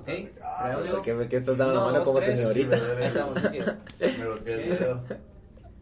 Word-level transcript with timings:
Ok, 0.00 0.08
Ah. 0.42 0.78
¿Por 0.90 1.02
qué, 1.02 1.14
por 1.14 1.28
qué 1.28 1.36
estás 1.36 1.56
dando 1.58 1.74
la 1.74 1.80
mano 1.80 1.98
dos, 1.98 2.04
como 2.08 2.18
tres. 2.20 2.38
señorita? 2.38 2.76
Ahí 2.98 3.06
estamos. 3.06 3.42
Me 3.42 4.24
golpeé 4.26 4.54
el 4.54 4.78
dedo. 4.78 5.04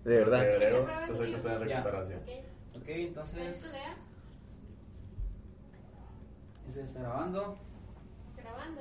De 0.05 0.17
verdad. 0.19 0.41
Febrero, 0.41 0.79
entonces 0.79 1.17
ahorita 1.19 1.37
está 1.37 1.53
en 1.55 1.69
Ya. 1.69 1.77
recuperación. 1.83 2.21
Ok, 2.77 2.89
entonces. 2.89 3.65
Eso 6.71 6.81
está 6.81 7.01
grabando. 7.01 7.59
Grabando. 8.37 8.81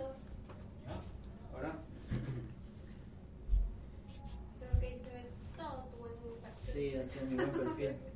Ahora. 1.53 1.71
Se 4.59 4.65
ve 4.65 4.79
que 4.79 4.97
se 5.03 5.09
ve 5.09 5.25
todo 5.57 5.83
tu 5.91 5.97
buen 5.97 6.13
perfil. 6.41 6.73
Sí, 6.73 6.87
este 6.95 7.19
es 7.19 7.25
mi 7.25 7.35
buen 7.35 7.51
perfil. 7.51 7.95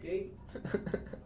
Ok. 0.00 0.04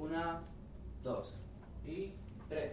Una, 0.00 0.40
dos 1.04 1.38
y 1.84 2.14
tres. 2.48 2.72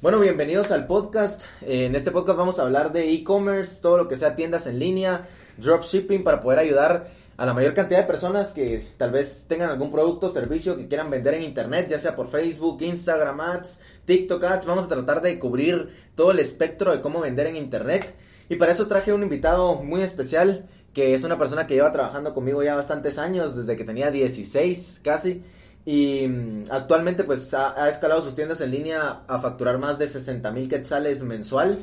Bueno, 0.00 0.20
bienvenidos 0.20 0.70
al 0.70 0.86
podcast. 0.86 1.42
En 1.60 1.94
este 1.94 2.10
podcast 2.10 2.38
vamos 2.38 2.58
a 2.58 2.62
hablar 2.62 2.92
de 2.92 3.12
e-commerce, 3.12 3.82
todo 3.82 3.98
lo 3.98 4.08
que 4.08 4.16
sea 4.16 4.34
tiendas 4.34 4.66
en 4.66 4.78
línea, 4.78 5.28
dropshipping 5.58 6.24
para 6.24 6.40
poder 6.40 6.60
ayudar 6.60 7.10
a 7.36 7.44
la 7.44 7.52
mayor 7.52 7.74
cantidad 7.74 8.00
de 8.00 8.06
personas 8.06 8.52
que 8.52 8.94
tal 8.96 9.10
vez 9.10 9.44
tengan 9.46 9.68
algún 9.68 9.90
producto 9.90 10.28
o 10.28 10.30
servicio 10.30 10.78
que 10.78 10.88
quieran 10.88 11.10
vender 11.10 11.34
en 11.34 11.42
internet, 11.42 11.88
ya 11.90 11.98
sea 11.98 12.16
por 12.16 12.30
Facebook, 12.30 12.80
Instagram 12.80 13.38
Ads, 13.38 13.80
TikTok 14.06 14.42
Ads. 14.44 14.64
Vamos 14.64 14.86
a 14.86 14.88
tratar 14.88 15.20
de 15.20 15.38
cubrir 15.38 15.94
todo 16.14 16.30
el 16.30 16.38
espectro 16.38 16.90
de 16.90 17.02
cómo 17.02 17.20
vender 17.20 17.48
en 17.48 17.56
internet. 17.56 18.14
Y 18.48 18.56
para 18.56 18.72
eso 18.72 18.88
traje 18.88 19.12
un 19.12 19.24
invitado 19.24 19.74
muy 19.74 20.00
especial, 20.00 20.70
que 20.94 21.12
es 21.12 21.22
una 21.22 21.36
persona 21.36 21.66
que 21.66 21.74
lleva 21.74 21.92
trabajando 21.92 22.32
conmigo 22.32 22.62
ya 22.62 22.76
bastantes 22.76 23.18
años, 23.18 23.54
desde 23.54 23.76
que 23.76 23.84
tenía 23.84 24.10
16 24.10 25.02
casi. 25.04 25.44
Y 25.84 26.26
mm, 26.28 26.64
actualmente 26.70 27.24
pues 27.24 27.52
ha, 27.54 27.88
escalado 27.88 28.22
sus 28.22 28.34
tiendas 28.34 28.60
en 28.60 28.70
línea 28.70 29.22
a 29.26 29.38
facturar 29.40 29.78
más 29.78 29.98
de 29.98 30.08
60 30.08 30.50
mil 30.50 30.68
quetzales 30.68 31.22
mensual. 31.22 31.78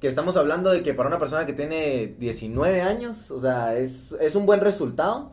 Que 0.00 0.08
estamos 0.08 0.36
hablando 0.36 0.70
de 0.70 0.82
que 0.82 0.94
para 0.94 1.08
una 1.08 1.18
persona 1.18 1.46
que 1.46 1.52
tiene 1.52 2.16
19 2.18 2.82
años, 2.82 3.30
o 3.30 3.40
sea, 3.40 3.76
es, 3.76 4.12
es 4.20 4.34
un 4.34 4.46
buen 4.46 4.60
resultado 4.60 5.32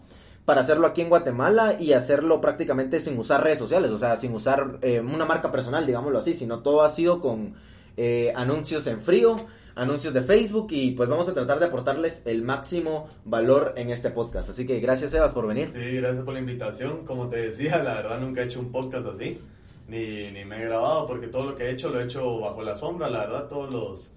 para 0.49 0.61
hacerlo 0.61 0.87
aquí 0.87 1.01
en 1.01 1.09
Guatemala 1.09 1.75
y 1.79 1.93
hacerlo 1.93 2.41
prácticamente 2.41 2.99
sin 2.99 3.15
usar 3.19 3.43
redes 3.43 3.59
sociales, 3.59 3.91
o 3.91 3.99
sea, 3.99 4.17
sin 4.17 4.33
usar 4.33 4.79
eh, 4.81 4.99
una 4.99 5.23
marca 5.23 5.51
personal, 5.51 5.85
digámoslo 5.85 6.17
así, 6.17 6.33
sino 6.33 6.59
todo 6.61 6.81
ha 6.81 6.89
sido 6.89 7.19
con 7.19 7.53
eh, 7.97 8.33
anuncios 8.35 8.87
en 8.87 8.99
frío, 9.01 9.35
anuncios 9.75 10.13
de 10.13 10.21
Facebook 10.21 10.67
y 10.71 10.91
pues 10.91 11.09
vamos 11.09 11.27
a 11.29 11.33
tratar 11.33 11.59
de 11.59 11.65
aportarles 11.65 12.23
el 12.25 12.43
máximo 12.43 13.07
valor 13.25 13.73
en 13.77 13.89
este 13.89 14.09
podcast. 14.11 14.49
Así 14.49 14.65
que 14.65 14.79
gracias 14.79 15.11
Sebas 15.11 15.33
por 15.33 15.47
venir. 15.47 15.67
Sí, 15.67 15.79
gracias 15.79 16.23
por 16.23 16.33
la 16.33 16.39
invitación. 16.39 17.05
Como 17.05 17.29
te 17.29 17.37
decía, 17.37 17.81
la 17.83 17.95
verdad 17.95 18.19
nunca 18.19 18.41
he 18.41 18.45
hecho 18.45 18.59
un 18.59 18.71
podcast 18.71 19.07
así, 19.07 19.39
ni, 19.87 20.31
ni 20.31 20.45
me 20.45 20.61
he 20.61 20.65
grabado, 20.65 21.05
porque 21.07 21.27
todo 21.27 21.45
lo 21.45 21.55
que 21.55 21.65
he 21.65 21.71
hecho 21.71 21.89
lo 21.89 21.99
he 21.99 22.03
hecho 22.03 22.39
bajo 22.39 22.61
la 22.63 22.75
sombra, 22.75 23.09
la 23.09 23.19
verdad, 23.19 23.47
todos 23.47 23.71
los, 23.71 24.11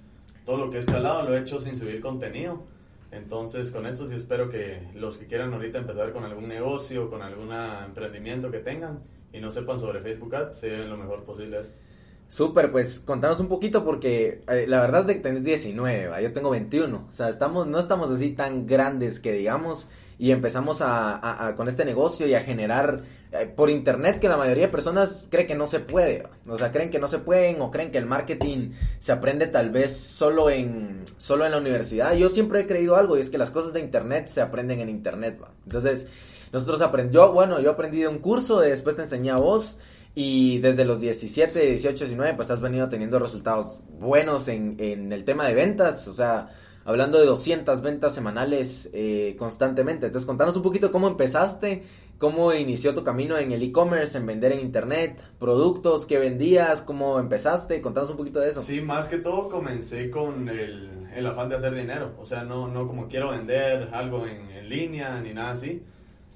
todo 0.45 0.57
lo 0.57 0.71
que 0.71 0.77
he 0.77 0.81
escalado 0.81 1.23
lo 1.23 1.37
he 1.37 1.41
hecho 1.41 1.59
sin 1.61 1.77
subir 1.77 2.01
contenido. 2.01 2.65
Entonces, 3.13 3.71
con 3.71 3.87
esto 3.87 4.07
sí 4.07 4.15
espero 4.15 4.49
que 4.49 4.89
los 4.95 5.19
que 5.19 5.27
quieran 5.27 5.53
ahorita 5.53 5.79
empezar 5.79 6.13
con 6.13 6.25
algún 6.25 6.49
negocio, 6.49 7.11
con 7.11 7.21
algún 7.21 7.51
emprendimiento 7.53 8.51
que 8.51 8.59
tengan 8.59 9.01
y 9.33 9.41
no 9.41 9.51
sepan 9.51 9.79
sobre 9.79 10.01
Facebook 10.01 10.35
Ads, 10.35 10.59
se 10.59 10.79
lo 10.79 10.97
mejor 10.97 11.23
posible 11.25 11.61
esto. 11.61 11.77
Súper, 12.33 12.73
pues 12.73 12.99
contanos 12.99 13.41
un 13.41 13.49
poquito 13.49 13.85
porque 13.85 14.41
eh, 14.49 14.65
la 14.67 14.81
verdad 14.81 15.03
es 15.03 15.07
de 15.07 15.15
que 15.17 15.21
tenés 15.21 15.45
19, 15.45 16.07
¿va? 16.07 16.19
yo 16.23 16.33
tengo 16.33 16.49
21, 16.49 17.09
o 17.11 17.15
sea, 17.15 17.29
estamos, 17.29 17.67
no 17.67 17.79
estamos 17.79 18.11
así 18.11 18.31
tan 18.31 18.67
grandes 18.67 19.21
que 19.21 19.35
digamos 19.35 19.87
y 20.19 20.31
empezamos 20.31 20.79
a, 20.81 21.53
con 21.59 21.69
este 21.69 21.85
negocio 21.85 22.27
y 22.27 22.33
a 22.33 22.41
generar 22.41 23.03
eh, 23.33 23.53
por 23.55 23.69
internet 23.69 24.19
que 24.19 24.31
la 24.31 24.39
mayoría 24.39 24.65
de 24.65 24.73
personas 24.73 25.29
cree 25.31 25.47
que 25.47 25.55
no 25.55 25.67
se 25.67 25.81
puede, 25.81 26.27
o 26.49 26.57
sea, 26.57 26.71
creen 26.71 26.89
que 26.89 26.99
no 26.99 27.07
se 27.07 27.19
pueden 27.19 27.61
o 27.61 27.71
creen 27.71 27.91
que 27.91 27.99
el 27.99 28.07
marketing 28.07 28.71
se 28.99 29.13
aprende 29.13 29.49
tal 29.49 29.69
vez 29.69 29.95
solo 29.95 30.49
en, 30.49 31.03
solo 31.19 31.45
en 31.45 31.53
la 31.53 31.59
universidad. 31.59 32.15
Yo 32.15 32.31
siempre 32.31 32.61
he 32.61 32.67
creído 32.67 32.97
algo 32.97 33.19
y 33.19 33.21
es 33.21 33.29
que 33.29 33.37
las 33.37 33.51
cosas 33.51 33.75
de 33.75 33.81
internet 33.81 34.29
se 34.29 34.41
aprenden 34.41 34.81
en 34.81 34.89
internet, 34.89 35.39
¿va? 35.39 35.51
entonces 35.65 36.07
nosotros 36.51 36.81
aprendimos, 36.81 37.35
bueno, 37.35 37.61
yo 37.61 37.73
aprendí 37.73 37.99
de 38.01 38.09
un 38.09 38.21
curso, 38.21 38.61
después 38.61 38.97
te 38.97 39.03
enseñé 39.03 39.33
a 39.33 39.37
vos. 39.37 39.79
Y 40.15 40.59
desde 40.59 40.85
los 40.85 41.01
17, 41.01 41.59
18, 41.59 42.05
19, 42.05 42.35
pues 42.35 42.51
has 42.51 42.61
venido 42.61 42.89
teniendo 42.89 43.19
resultados 43.19 43.81
buenos 43.99 44.49
en, 44.49 44.77
en 44.79 45.13
el 45.13 45.25
tema 45.25 45.47
de 45.47 45.55
ventas. 45.55 46.07
O 46.07 46.13
sea, 46.13 46.51
hablando 46.85 47.19
de 47.19 47.27
200 47.27 47.81
ventas 47.81 48.15
semanales 48.15 48.91
eh, 48.93 49.37
constantemente. 49.39 50.07
Entonces, 50.07 50.27
contanos 50.27 50.57
un 50.57 50.63
poquito 50.63 50.91
cómo 50.91 51.09
empezaste, 51.09 51.85
cómo 52.19 52.53
inició 52.53 52.95
tu 52.95 53.03
camino 53.03 53.39
en 53.39 53.53
el 53.53 53.63
e-commerce, 53.63 54.19
en 54.19 54.27
vender 54.27 54.53
en 54.53 54.61
internet, 54.61 55.21
productos 55.39 56.07
que 56.07 56.19
vendías, 56.19 56.83
cómo 56.83 57.19
empezaste. 57.19 57.81
Contanos 57.81 58.11
un 58.11 58.17
poquito 58.17 58.41
de 58.41 58.51
eso. 58.51 58.63
Sí, 58.63 58.81
más 58.81 59.09
que 59.09 59.19
todo 59.19 59.49
comencé 59.49 60.11
con 60.11 60.49
el, 60.49 61.09
el 61.15 61.27
afán 61.27 61.49
de 61.49 61.57
hacer 61.57 61.75
dinero. 61.75 62.15
O 62.19 62.25
sea, 62.25 62.45
no, 62.45 62.69
no 62.69 62.87
como 62.87 63.09
quiero 63.09 63.31
vender 63.31 63.89
algo 63.93 64.27
en, 64.27 64.51
en 64.51 64.69
línea 64.69 65.21
ni 65.21 65.33
nada 65.33 65.53
así, 65.53 65.83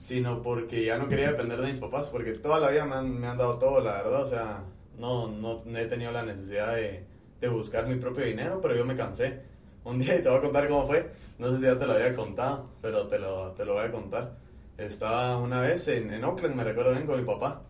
sino 0.01 0.43
porque 0.43 0.85
ya 0.85 0.99
no 0.99 1.09
quería 1.09 1.33
depender 1.33 1.61
de 1.61 1.69
mis 1.69 1.79
papás, 1.79 2.11
porque 2.11 2.33
toda 2.33 2.61
la 2.61 2.71
vida 2.71 2.85
me 2.85 2.95
han, 2.95 3.21
me 3.21 3.27
han 3.27 3.39
dado 3.39 3.59
todo, 3.59 3.81
la 3.81 4.03
verdad. 4.03 4.23
O 4.23 4.27
sea, 4.27 4.65
no, 4.99 5.29
no, 5.29 5.63
he 5.77 5.87
tenido 5.87 6.13
la 6.13 6.23
necesidad 6.23 6.75
de, 6.75 7.05
de 7.41 7.49
buscar 7.49 7.87
mi 7.87 7.97
propio 7.97 8.25
dinero, 8.25 8.61
pero 8.61 8.75
yo 8.75 8.85
me 8.85 8.97
cansé. 8.97 9.43
Un 9.85 9.99
día, 9.99 10.17
y 10.17 10.23
te 10.23 10.29
voy 10.29 10.39
a 10.39 10.43
contar 10.43 10.69
cómo 10.69 10.87
fue, 10.87 11.13
no 11.39 11.51
sé 11.51 11.59
si 11.59 11.63
ya 11.63 11.79
te 11.79 11.87
lo 11.87 11.93
había 11.93 12.15
contado, 12.15 12.71
pero 12.83 13.07
te 13.07 13.19
lo, 13.19 13.53
te 13.53 13.65
lo 13.65 13.75
voy 13.75 13.85
a 13.85 13.93
contar. 13.93 14.37
Estaba 14.79 15.39
una 15.39 15.61
vez 15.61 15.89
en, 15.89 16.13
en 16.13 16.25
Oakland, 16.25 16.55
me 16.55 16.65
recuerdo 16.65 16.93
bien, 16.93 17.07
con 17.07 17.19
mi 17.19 17.25
papá. 17.25 17.63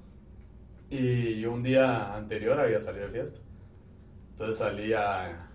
Y 0.89 1.41
yo 1.41 1.53
un 1.53 1.63
día 1.63 2.15
anterior 2.15 2.59
había 2.59 2.81
salido 2.81 3.07
de 3.07 3.13
fiesta. 3.13 3.41
Entonces 4.31 4.57
salí 4.59 4.93
a, 4.93 5.49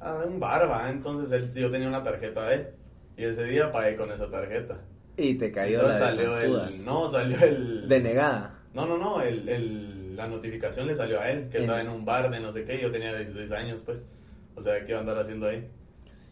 a 0.00 0.24
un 0.24 0.38
bar, 0.40 0.68
¿va? 0.70 0.90
Entonces 0.90 1.30
él, 1.32 1.54
yo 1.54 1.70
tenía 1.70 1.88
una 1.88 2.02
tarjeta 2.02 2.46
de 2.48 2.54
él. 2.54 2.68
Y 3.16 3.24
ese 3.24 3.44
día 3.44 3.72
pagué 3.72 3.96
con 3.96 4.10
esa 4.10 4.30
tarjeta. 4.30 4.80
Y 5.22 5.34
te 5.34 5.52
cayó 5.52 5.80
Entonces 5.80 6.00
la 6.00 6.10
de 6.10 6.16
salió 6.16 6.40
el... 6.68 6.84
No, 6.84 7.08
salió 7.08 7.38
el... 7.42 7.88
Denegada. 7.88 8.58
No, 8.74 8.86
no, 8.86 8.96
no, 8.98 9.20
el, 9.22 9.48
el- 9.48 10.16
la 10.16 10.26
notificación 10.26 10.86
le 10.86 10.94
salió 10.94 11.20
a 11.20 11.30
él, 11.30 11.48
que 11.50 11.58
estaba 11.58 11.80
en 11.80 11.88
un 11.88 12.04
bar 12.04 12.30
de 12.30 12.40
no 12.40 12.52
sé 12.52 12.64
qué, 12.64 12.76
y 12.76 12.82
yo 12.82 12.90
tenía 12.90 13.14
16 13.16 13.52
años, 13.52 13.82
pues. 13.84 14.04
O 14.54 14.60
sea, 14.60 14.84
¿qué 14.84 14.90
iba 14.90 14.98
a 14.98 15.00
andar 15.00 15.16
haciendo 15.18 15.46
ahí? 15.46 15.66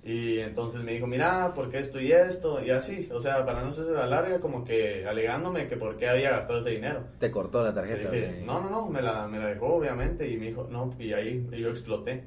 Y 0.05 0.39
entonces 0.41 0.83
me 0.83 0.93
dijo, 0.93 1.07
mira, 1.07 1.53
¿por 1.55 1.71
qué 1.71 1.79
esto 1.79 2.01
y 2.01 2.13
esto? 2.13 2.61
Y 2.65 2.71
así, 2.71 3.09
o 3.13 3.19
sea, 3.21 3.45
para 3.45 3.63
no 3.63 3.69
hacerse 3.69 3.91
la 3.93 4.07
larga, 4.07 4.41
como 4.41 4.65
que 4.65 5.07
alegándome 5.07 5.67
que 5.69 5.77
por 5.77 5.97
qué 5.97 6.09
había 6.09 6.31
gastado 6.31 6.61
ese 6.61 6.71
dinero. 6.71 7.05
Te 7.19 7.31
cortó 7.31 7.63
la 7.63 7.75
tarjeta. 7.75 8.11
dije, 8.11 8.43
no, 8.45 8.61
no, 8.61 8.71
no, 8.71 8.89
me 8.89 9.03
la, 9.03 9.27
me 9.27 9.39
la 9.39 9.47
dejó, 9.49 9.75
obviamente, 9.75 10.29
y 10.29 10.37
me 10.37 10.47
dijo, 10.47 10.69
no, 10.71 10.95
y 10.99 11.13
ahí 11.13 11.47
yo 11.53 11.71
exploté. 11.71 12.25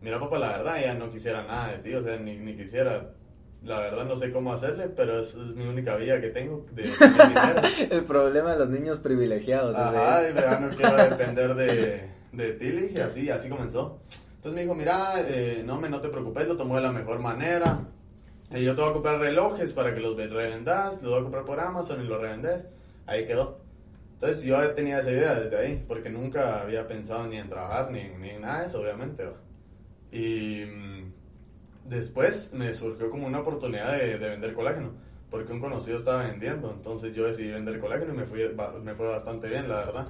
Mira, 0.00 0.20
papá, 0.20 0.38
la 0.38 0.48
verdad, 0.58 0.80
ya 0.80 0.94
no 0.94 1.10
quisiera 1.10 1.42
nada 1.42 1.72
de 1.72 1.78
ti, 1.78 1.94
o 1.94 2.02
sea, 2.02 2.18
ni, 2.18 2.36
ni 2.36 2.54
quisiera, 2.54 3.10
la 3.64 3.80
verdad 3.80 4.04
no 4.04 4.16
sé 4.16 4.30
cómo 4.32 4.52
hacerle, 4.52 4.88
pero 4.88 5.18
es, 5.20 5.34
es 5.34 5.54
mi 5.54 5.66
única 5.66 5.96
vía 5.96 6.20
que 6.20 6.28
tengo 6.28 6.64
de 6.72 6.82
dinero. 7.28 7.60
El 7.90 8.04
problema 8.04 8.52
de 8.52 8.58
los 8.60 8.70
niños 8.70 8.98
privilegiados. 9.00 9.74
Ajá, 9.76 10.22
de- 10.22 10.30
y 10.30 10.32
verdad 10.32 10.60
no 10.60 10.70
quiero 10.76 10.96
depender 10.96 11.54
de, 11.54 12.02
de 12.32 12.52
ti, 12.52 12.70
le 12.70 12.82
dije, 12.82 13.02
así, 13.02 13.28
así 13.30 13.48
comenzó. 13.48 14.00
Entonces 14.36 14.52
me 14.52 14.62
dijo, 14.62 14.74
mira, 14.74 15.14
eh, 15.26 15.62
no, 15.66 15.80
me, 15.80 15.88
no 15.88 16.00
te 16.00 16.08
preocupes, 16.08 16.46
lo 16.46 16.56
tomó 16.56 16.76
de 16.76 16.82
la 16.82 16.92
mejor 16.92 17.18
manera. 17.18 17.80
Eh, 18.52 18.62
yo 18.62 18.74
te 18.74 18.80
voy 18.80 18.90
a 18.90 18.92
comprar 18.94 19.18
relojes 19.18 19.72
para 19.72 19.92
que 19.94 20.00
los 20.00 20.16
ve- 20.16 20.28
revendas, 20.28 21.02
los 21.02 21.10
voy 21.10 21.18
a 21.20 21.22
comprar 21.22 21.44
por 21.44 21.58
Amazon 21.60 22.00
y 22.02 22.06
los 22.08 22.20
revendes. 22.20 22.64
Ahí 23.06 23.26
quedó. 23.26 23.60
Entonces 24.14 24.42
yo 24.44 24.58
tenía 24.74 25.00
esa 25.00 25.10
idea 25.10 25.34
desde 25.34 25.56
ahí, 25.58 25.84
porque 25.86 26.08
nunca 26.10 26.60
había 26.62 26.86
pensado 26.88 27.26
ni 27.26 27.36
en 27.36 27.48
trabajar 27.48 27.90
ni, 27.90 28.08
ni 28.18 28.30
en 28.30 28.40
nada 28.42 28.60
de 28.60 28.66
eso, 28.66 28.80
obviamente. 28.80 29.24
Y 30.10 30.64
mm, 30.64 30.97
después 31.88 32.52
me 32.52 32.72
surgió 32.72 33.10
como 33.10 33.26
una 33.26 33.40
oportunidad 33.40 33.98
de, 33.98 34.18
de 34.18 34.28
vender 34.28 34.54
colágeno, 34.54 34.92
porque 35.30 35.52
un 35.52 35.60
conocido 35.60 35.98
estaba 35.98 36.26
vendiendo, 36.26 36.70
entonces 36.70 37.14
yo 37.14 37.26
decidí 37.26 37.50
vender 37.50 37.80
colágeno 37.80 38.14
y 38.14 38.16
me, 38.16 38.24
fui, 38.24 38.40
me 38.82 38.94
fue 38.94 39.08
bastante 39.08 39.48
bien, 39.48 39.68
la 39.68 39.76
verdad. 39.76 40.06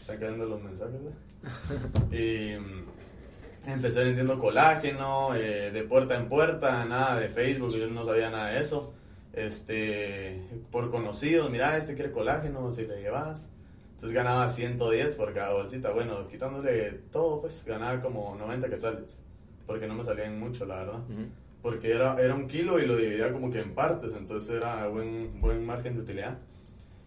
Están 0.00 0.18
quedando 0.18 0.44
los 0.46 0.62
mensajes. 0.62 1.00
Y 2.12 2.56
mm, 2.56 3.70
empecé 3.70 4.04
vendiendo 4.04 4.38
colágeno, 4.38 5.34
eh, 5.34 5.70
de 5.70 5.82
puerta 5.84 6.16
en 6.16 6.28
puerta, 6.28 6.84
nada 6.84 7.18
de 7.18 7.28
Facebook, 7.28 7.74
yo 7.74 7.86
no 7.88 8.04
sabía 8.04 8.30
nada 8.30 8.50
de 8.50 8.60
eso. 8.60 8.94
este, 9.32 10.42
por 10.70 10.90
conocidos, 10.90 11.50
mira, 11.50 11.76
este 11.76 11.94
quiere 11.94 12.12
colágeno, 12.12 12.72
si 12.72 12.86
le 12.86 13.00
llevas. 13.00 13.48
Entonces 13.94 14.14
ganaba 14.16 14.48
110 14.48 15.14
por 15.14 15.32
cada 15.32 15.54
bolsita. 15.54 15.92
Bueno, 15.92 16.26
quitándole 16.28 16.90
todo, 17.12 17.40
pues 17.40 17.64
ganaba 17.64 18.00
como 18.00 18.34
90 18.34 18.68
quetzales. 18.68 19.16
Porque 19.66 19.86
no 19.86 19.94
me 19.94 20.04
salían 20.04 20.38
mucho, 20.38 20.64
la 20.66 20.76
verdad. 20.76 21.00
Ujú. 21.08 21.26
Porque 21.62 21.92
era, 21.92 22.16
era 22.20 22.34
un 22.34 22.48
kilo 22.48 22.78
y 22.80 22.86
lo 22.86 22.96
dividía 22.96 23.32
como 23.32 23.50
que 23.50 23.60
en 23.60 23.74
partes, 23.74 24.12
entonces 24.14 24.50
era 24.56 24.88
buen, 24.88 25.40
buen 25.40 25.64
margen 25.64 25.94
de 25.96 26.02
utilidad. 26.02 26.38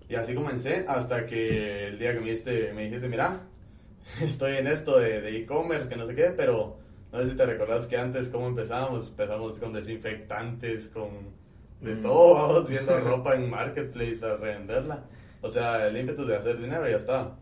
Y 0.07 0.15
así 0.15 0.33
comencé 0.33 0.85
hasta 0.87 1.25
que 1.25 1.87
el 1.87 1.99
día 1.99 2.13
que 2.13 2.19
me 2.19 2.25
dijiste, 2.27 2.71
me 2.73 2.83
dijiste 2.85 3.09
mira, 3.09 3.41
estoy 4.21 4.57
en 4.57 4.67
esto 4.67 4.97
de 4.99 5.37
e-commerce, 5.37 5.89
que 5.89 5.95
no 5.97 6.05
sé 6.05 6.15
qué, 6.15 6.25
pero 6.35 6.77
no 7.11 7.19
sé 7.19 7.31
si 7.31 7.35
te 7.35 7.45
recordás 7.45 7.87
que 7.87 7.97
antes 7.97 8.29
cómo 8.29 8.47
empezamos, 8.47 9.09
empezamos 9.09 9.59
con 9.59 9.73
desinfectantes, 9.73 10.87
con 10.89 11.09
de 11.81 11.95
Mm. 11.95 12.01
todo, 12.01 12.63
viendo 12.67 12.97
ropa 13.01 13.35
en 13.35 13.49
marketplace 13.49 14.15
para 14.15 14.37
revenderla. 14.37 15.03
O 15.41 15.49
sea, 15.49 15.85
el 15.87 15.97
ímpetu 15.97 16.25
de 16.25 16.37
hacer 16.37 16.57
dinero 16.59 16.87
ya 16.89 16.95
estaba. 16.95 17.37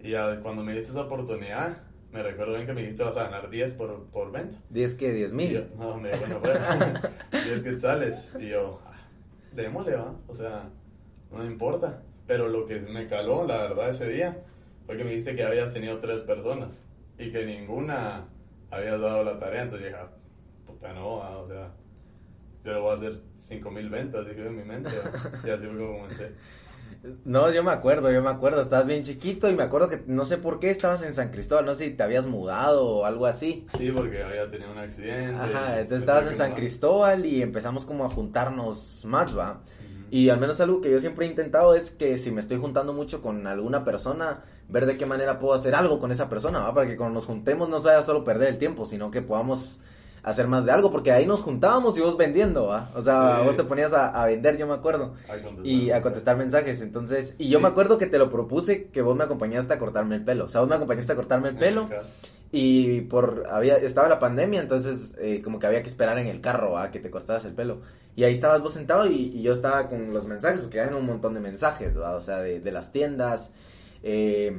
Y 0.00 0.10
ya 0.10 0.40
cuando 0.40 0.62
me 0.64 0.72
diste 0.72 0.90
esa 0.90 1.02
oportunidad, 1.02 1.78
me 2.12 2.22
recuerdo 2.22 2.54
bien 2.54 2.66
que 2.66 2.72
me 2.72 2.80
dijiste 2.82 3.02
vas 3.04 3.16
a 3.16 3.24
ganar 3.24 3.50
10 3.50 3.74
por, 3.74 4.04
por 4.06 4.32
venta. 4.32 4.56
10 4.70 4.94
que 4.96 5.12
10 5.12 5.28
Y 5.28 5.32
yo, 5.32 5.36
mil. 5.36 5.66
no, 5.78 5.96
me 5.98 6.10
dijo, 6.10 6.26
no 6.26 6.40
fuera. 6.40 7.00
10 7.32 7.62
quetzales. 7.62 8.30
Y 8.38 8.48
yo, 8.48 8.80
ah, 8.86 8.92
démosle, 9.52 9.94
va. 9.96 10.14
O 10.26 10.34
sea, 10.34 10.68
no 11.30 11.38
me 11.38 11.46
importa. 11.46 12.02
Pero 12.26 12.48
lo 12.48 12.66
que 12.66 12.80
me 12.80 13.06
caló, 13.06 13.44
la 13.46 13.58
verdad, 13.58 13.90
ese 13.90 14.08
día, 14.08 14.42
fue 14.86 14.96
que 14.96 15.04
me 15.04 15.10
dijiste 15.10 15.34
que 15.36 15.44
habías 15.44 15.72
tenido 15.72 15.98
tres 15.98 16.20
personas 16.20 16.84
y 17.18 17.30
que 17.32 17.44
ninguna 17.44 18.26
habías 18.70 19.00
dado 19.00 19.24
la 19.24 19.38
tarea. 19.38 19.62
Entonces 19.62 19.88
dije, 19.88 20.00
ah, 20.00 20.10
puta, 20.66 20.92
no, 20.92 21.18
va, 21.18 21.38
o 21.38 21.48
sea, 21.48 21.72
yo 22.64 22.72
lo 22.72 22.82
voy 22.82 22.90
a 22.90 22.94
hacer 22.94 23.14
5 23.36 23.70
mil 23.70 23.88
ventas, 23.88 24.26
dije 24.28 24.46
en 24.46 24.56
mi 24.56 24.64
mente. 24.64 24.90
va. 24.90 25.48
Y 25.48 25.50
así 25.50 25.66
fue 25.66 25.78
como 25.78 25.98
comencé. 26.02 26.32
No, 27.24 27.50
yo 27.50 27.64
me 27.64 27.70
acuerdo, 27.70 28.10
yo 28.10 28.22
me 28.22 28.28
acuerdo, 28.28 28.60
estabas 28.60 28.86
bien 28.86 29.02
chiquito 29.02 29.48
y 29.48 29.54
me 29.54 29.62
acuerdo 29.62 29.88
que 29.88 30.02
no 30.06 30.26
sé 30.26 30.36
por 30.36 30.60
qué 30.60 30.70
estabas 30.70 31.02
en 31.02 31.14
San 31.14 31.30
Cristóbal, 31.30 31.64
no 31.64 31.74
sé 31.74 31.88
si 31.88 31.94
te 31.94 32.02
habías 32.02 32.26
mudado 32.26 32.84
o 32.84 33.04
algo 33.06 33.24
así. 33.26 33.66
Sí, 33.78 33.90
porque 33.90 34.22
había 34.22 34.50
tenido 34.50 34.70
un 34.70 34.78
accidente. 34.78 35.34
Ajá, 35.34 35.80
entonces 35.80 36.02
estabas 36.02 36.26
en 36.26 36.36
San. 36.36 36.54
Cristóbal 36.54 37.24
y 37.24 37.40
empezamos 37.40 37.86
como 37.86 38.04
a 38.04 38.10
juntarnos 38.10 39.04
más, 39.06 39.36
¿va? 39.36 39.62
Y 40.10 40.28
al 40.28 40.40
menos 40.40 40.60
algo 40.60 40.80
que 40.80 40.90
yo 40.90 41.00
siempre 41.00 41.24
he 41.24 41.28
intentado 41.28 41.74
es 41.74 41.92
que 41.92 42.18
si 42.18 42.32
me 42.32 42.40
estoy 42.40 42.58
juntando 42.58 42.92
mucho 42.92 43.22
con 43.22 43.46
alguna 43.46 43.84
persona, 43.84 44.42
ver 44.68 44.84
de 44.84 44.98
qué 44.98 45.06
manera 45.06 45.38
puedo 45.38 45.54
hacer 45.54 45.74
algo 45.74 46.00
con 46.00 46.10
esa 46.10 46.28
persona, 46.28 46.58
¿va? 46.58 46.74
Para 46.74 46.86
que 46.86 46.96
cuando 46.96 47.14
nos 47.14 47.26
juntemos 47.26 47.68
no 47.68 47.78
sea 47.78 48.02
solo 48.02 48.24
perder 48.24 48.48
el 48.48 48.58
tiempo, 48.58 48.84
sino 48.84 49.10
que 49.10 49.22
podamos 49.22 49.80
hacer 50.22 50.46
más 50.48 50.64
de 50.64 50.72
algo, 50.72 50.90
porque 50.90 51.12
ahí 51.12 51.26
nos 51.26 51.40
juntábamos 51.40 51.96
y 51.96 52.00
vos 52.00 52.16
vendiendo, 52.16 52.66
¿va? 52.66 52.90
O 52.94 53.02
sea, 53.02 53.38
Sí. 53.40 53.46
vos 53.46 53.56
te 53.56 53.64
ponías 53.64 53.92
a, 53.92 54.08
a 54.08 54.26
vender, 54.26 54.56
yo 54.58 54.66
me 54.66 54.74
acuerdo, 54.74 55.14
A 55.28 55.36
y 55.66 55.90
a 55.90 56.02
contestar 56.02 56.36
mensajes, 56.36 56.80
entonces, 56.80 57.34
y 57.38 57.48
yo 57.48 57.58
Sí. 57.58 57.62
me 57.62 57.68
acuerdo 57.68 57.98
que 57.98 58.06
te 58.06 58.18
lo 58.18 58.30
propuse 58.30 58.84
que 58.88 59.02
vos 59.02 59.16
me 59.16 59.24
acompañaste 59.24 59.72
a 59.74 59.78
cortarme 59.78 60.16
el 60.16 60.24
pelo, 60.24 60.44
o 60.44 60.48
sea, 60.48 60.60
vos 60.60 60.68
me 60.68 60.76
acompañaste 60.76 61.12
a 61.12 61.16
cortarme 61.16 61.48
el 61.48 61.56
pelo, 61.56 61.84
Acá. 61.84 62.02
y 62.52 63.02
por 63.02 63.46
había 63.50 63.76
estaba 63.76 64.08
la 64.08 64.18
pandemia, 64.18 64.60
entonces 64.60 65.14
eh, 65.18 65.40
como 65.42 65.58
que 65.58 65.66
había 65.66 65.82
que 65.82 65.88
esperar 65.88 66.18
en 66.18 66.26
el 66.26 66.40
carro 66.40 66.76
a 66.78 66.90
que 66.90 66.98
te 67.00 67.10
cortaras 67.10 67.44
el 67.44 67.52
pelo. 67.54 67.80
Y 68.16 68.24
ahí 68.24 68.32
estabas 68.32 68.60
vos 68.60 68.72
sentado 68.74 69.06
y, 69.06 69.14
y 69.34 69.42
yo 69.42 69.52
estaba 69.52 69.88
con 69.88 70.12
los 70.12 70.26
mensajes, 70.26 70.60
porque 70.60 70.80
hay 70.80 70.92
un 70.92 71.06
montón 71.06 71.32
de 71.32 71.40
mensajes, 71.40 71.96
¿va? 71.98 72.16
o 72.16 72.20
sea, 72.20 72.38
de, 72.38 72.60
de 72.60 72.72
las 72.72 72.90
tiendas. 72.92 73.52
eh, 74.02 74.52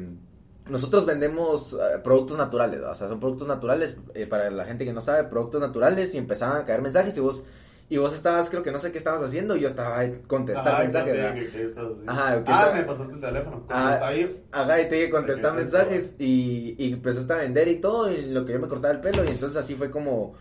nosotros 0.69 1.05
vendemos 1.05 1.73
eh, 1.73 1.97
productos 2.03 2.37
naturales, 2.37 2.81
o 2.81 2.95
sea, 2.95 3.07
son 3.09 3.19
productos 3.19 3.47
naturales, 3.47 3.95
eh, 4.13 4.27
para 4.27 4.49
la 4.51 4.65
gente 4.65 4.85
que 4.85 4.93
no 4.93 5.01
sabe, 5.01 5.23
productos 5.25 5.59
naturales, 5.61 6.13
y 6.15 6.17
empezaban 6.17 6.61
a 6.61 6.65
caer 6.65 6.81
mensajes 6.81 7.15
y 7.17 7.19
vos, 7.19 7.43
y 7.89 7.97
vos 7.97 8.13
estabas, 8.13 8.49
creo 8.49 8.63
que 8.63 8.71
no 8.71 8.79
sé 8.79 8.91
qué 8.91 8.97
estabas 8.97 9.21
haciendo, 9.21 9.57
y 9.57 9.61
yo 9.61 9.67
estaba 9.67 9.97
ahí 9.99 10.21
contestando 10.27 10.69
Ajá, 10.71 10.83
mensajes. 10.83 11.13
exacto, 11.15 11.33
¿va? 11.35 11.41
que- 11.45 11.51
que 11.51 11.63
estás 11.65 11.83
así. 11.85 12.03
Ajá, 12.07 12.43
que 12.43 12.51
ah, 12.53 12.71
me 12.73 12.83
pasaste 12.83 13.13
el 13.15 13.21
teléfono. 13.21 13.63
Cuando 13.67 13.87
Ah, 13.89 13.93
está 13.95 14.07
ahí. 14.07 14.43
Ajá, 14.51 14.81
y 14.81 14.87
te 14.89 14.95
dije 14.95 15.09
contestar 15.09 15.55
mensajes 15.55 16.15
y, 16.19 16.75
y 16.77 16.93
empezaste 16.93 17.33
a 17.33 17.37
vender 17.37 17.67
y 17.67 17.81
todo, 17.81 18.09
y 18.11 18.21
lo 18.27 18.45
que 18.45 18.53
yo 18.53 18.59
me 18.59 18.67
cortaba 18.69 18.93
el 18.93 19.01
pelo, 19.01 19.25
y 19.25 19.29
entonces 19.29 19.57
así 19.57 19.75
fue 19.75 19.89
como, 19.89 20.35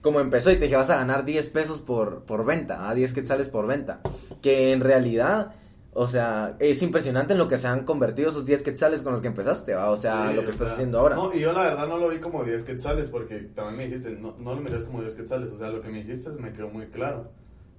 como 0.00 0.20
empezó, 0.20 0.50
y 0.50 0.54
te 0.56 0.62
dije, 0.62 0.76
vas 0.76 0.88
a 0.90 0.96
ganar 0.96 1.24
10 1.26 1.50
pesos 1.50 1.80
por, 1.80 2.22
por 2.22 2.44
venta, 2.46 2.88
a 2.88 2.94
10 2.94 3.12
quetzales 3.12 3.48
por 3.48 3.66
venta, 3.66 4.00
que 4.40 4.72
en 4.72 4.80
realidad, 4.80 5.52
o 5.94 6.06
sea, 6.08 6.56
es 6.58 6.82
impresionante 6.82 7.32
en 7.32 7.38
lo 7.38 7.46
que 7.46 7.56
se 7.56 7.68
han 7.68 7.84
convertido 7.84 8.28
esos 8.28 8.44
10 8.44 8.62
quetzales 8.62 9.02
con 9.02 9.12
los 9.12 9.20
que 9.20 9.28
empezaste, 9.28 9.74
¿va? 9.74 9.90
o 9.90 9.96
sea, 9.96 10.28
Sí, 10.28 10.34
lo 10.34 10.44
que 10.44 10.50
estás 10.50 10.66
sea, 10.66 10.74
haciendo 10.74 10.98
ahora. 10.98 11.14
No, 11.14 11.32
y 11.32 11.40
yo 11.40 11.52
la 11.52 11.62
verdad 11.62 11.86
no 11.86 11.98
lo 11.98 12.08
vi 12.08 12.18
como 12.18 12.42
10 12.42 12.64
quetzales 12.64 13.08
porque 13.08 13.36
también 13.54 13.76
me 13.76 13.84
dijiste, 13.86 14.10
no, 14.10 14.34
no 14.38 14.54
lo 14.54 14.60
mires 14.60 14.82
como 14.82 15.00
10 15.00 15.14
quetzales. 15.14 15.52
O 15.52 15.56
sea, 15.56 15.70
lo 15.70 15.80
que 15.80 15.88
me 15.88 16.02
dijiste 16.02 16.30
me 16.30 16.52
quedó 16.52 16.68
muy 16.68 16.86
claro. 16.86 17.30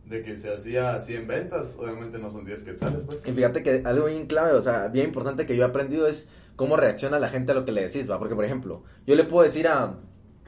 De 0.06 0.22
que 0.22 0.38
se 0.38 0.54
hacía 0.54 1.00
100 1.00 1.28
ventas, 1.28 1.76
obviamente 1.80 2.20
no 2.20 2.30
son 2.30 2.46
10 2.46 2.62
quetzales, 2.62 3.02
pues. 3.04 3.26
Y 3.26 3.32
fíjate 3.32 3.64
que 3.64 3.82
algo 3.84 4.06
bien 4.06 4.28
clave, 4.28 4.54
o 4.54 4.62
sea, 4.62 4.88
bien 4.88 5.08
importante 5.08 5.48
que 5.48 5.58
yo 5.58 5.64
he 5.64 5.68
aprendido 5.68 6.08
es 6.08 6.30
cómo 6.56 6.78
reacciona 6.78 7.20
la 7.20 7.28
gente 7.28 7.52
a 7.54 7.56
lo 7.56 7.66
que 7.66 7.72
le 7.72 7.82
decís, 7.82 8.10
¿va? 8.10 8.20
Porque, 8.20 8.36
por 8.36 8.46
ejemplo, 8.46 8.84
yo 9.08 9.16
le 9.16 9.24
puedo 9.24 9.44
decir 9.44 9.68
a, 9.68 9.96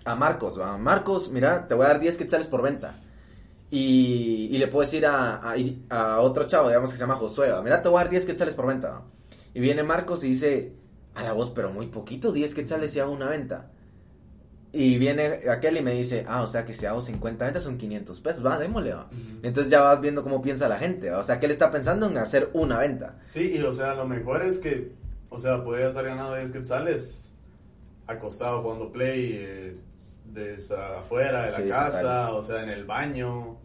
a 0.05 0.15
Marcos, 0.15 0.59
¿va? 0.59 0.77
Marcos, 0.77 1.31
mira, 1.31 1.67
te 1.67 1.73
voy 1.73 1.85
a 1.85 1.89
dar 1.89 1.99
10 1.99 2.17
quetzales 2.17 2.47
por 2.47 2.61
venta. 2.61 2.99
Y, 3.69 4.49
y 4.51 4.57
le 4.57 4.67
puedo 4.67 4.85
decir 4.85 5.05
a, 5.05 5.41
a, 5.41 5.55
a 5.89 6.19
otro 6.21 6.45
chavo, 6.45 6.69
digamos 6.69 6.89
que 6.89 6.95
se 6.95 7.01
llama 7.01 7.15
Josué. 7.15 7.51
Mira, 7.63 7.81
te 7.81 7.89
voy 7.89 7.99
a 7.99 8.03
dar 8.03 8.11
10 8.11 8.25
quetzales 8.25 8.53
por 8.53 8.67
venta. 8.67 9.01
Y 9.53 9.59
viene 9.59 9.83
Marcos 9.83 10.23
y 10.23 10.29
dice, 10.29 10.73
a 11.15 11.23
la 11.23 11.33
voz, 11.33 11.49
pero 11.49 11.71
muy 11.71 11.87
poquito, 11.87 12.31
10 12.31 12.53
quetzales 12.53 12.93
si 12.93 12.99
hago 12.99 13.11
una 13.11 13.29
venta. 13.29 13.71
Y 14.71 14.97
viene 14.97 15.49
aquel 15.49 15.77
y 15.77 15.81
me 15.81 15.93
dice, 15.93 16.25
ah, 16.27 16.43
o 16.43 16.47
sea 16.47 16.63
que 16.63 16.73
si 16.73 16.85
hago 16.85 17.01
50 17.01 17.43
ventas 17.43 17.63
son 17.63 17.77
500 17.77 18.19
pesos, 18.19 18.45
va, 18.45 18.59
démosle, 18.59 18.93
va. 18.93 19.09
Entonces 19.41 19.71
ya 19.71 19.81
vas 19.81 19.99
viendo 19.99 20.23
cómo 20.23 20.41
piensa 20.41 20.67
la 20.67 20.77
gente, 20.77 21.09
¿va? 21.09 21.19
o 21.19 21.23
sea 21.23 21.39
que 21.39 21.47
él 21.47 21.53
está 21.53 21.71
pensando 21.71 22.05
en 22.05 22.17
hacer 22.17 22.49
una 22.53 22.79
venta. 22.79 23.19
Sí, 23.23 23.57
y 23.57 23.61
o 23.63 23.73
sea, 23.73 23.95
lo 23.95 24.05
mejor 24.05 24.43
es 24.43 24.59
que, 24.59 24.91
o 25.29 25.39
sea, 25.39 25.63
podía 25.63 25.87
estar 25.87 26.05
ganando 26.05 26.35
10 26.35 26.51
quetzales 26.51 27.33
acostado 28.05 28.61
jugando 28.61 28.91
play 28.91 29.31
eh, 29.33 29.73
desde 30.33 30.75
afuera 30.75 31.43
de 31.45 31.51
la 31.51 31.57
Sí, 31.57 31.69
casa, 31.69 32.01
total. 32.01 32.29
o 32.35 32.43
sea, 32.43 32.63
en 32.63 32.69
el 32.69 32.85
baño. 32.85 33.57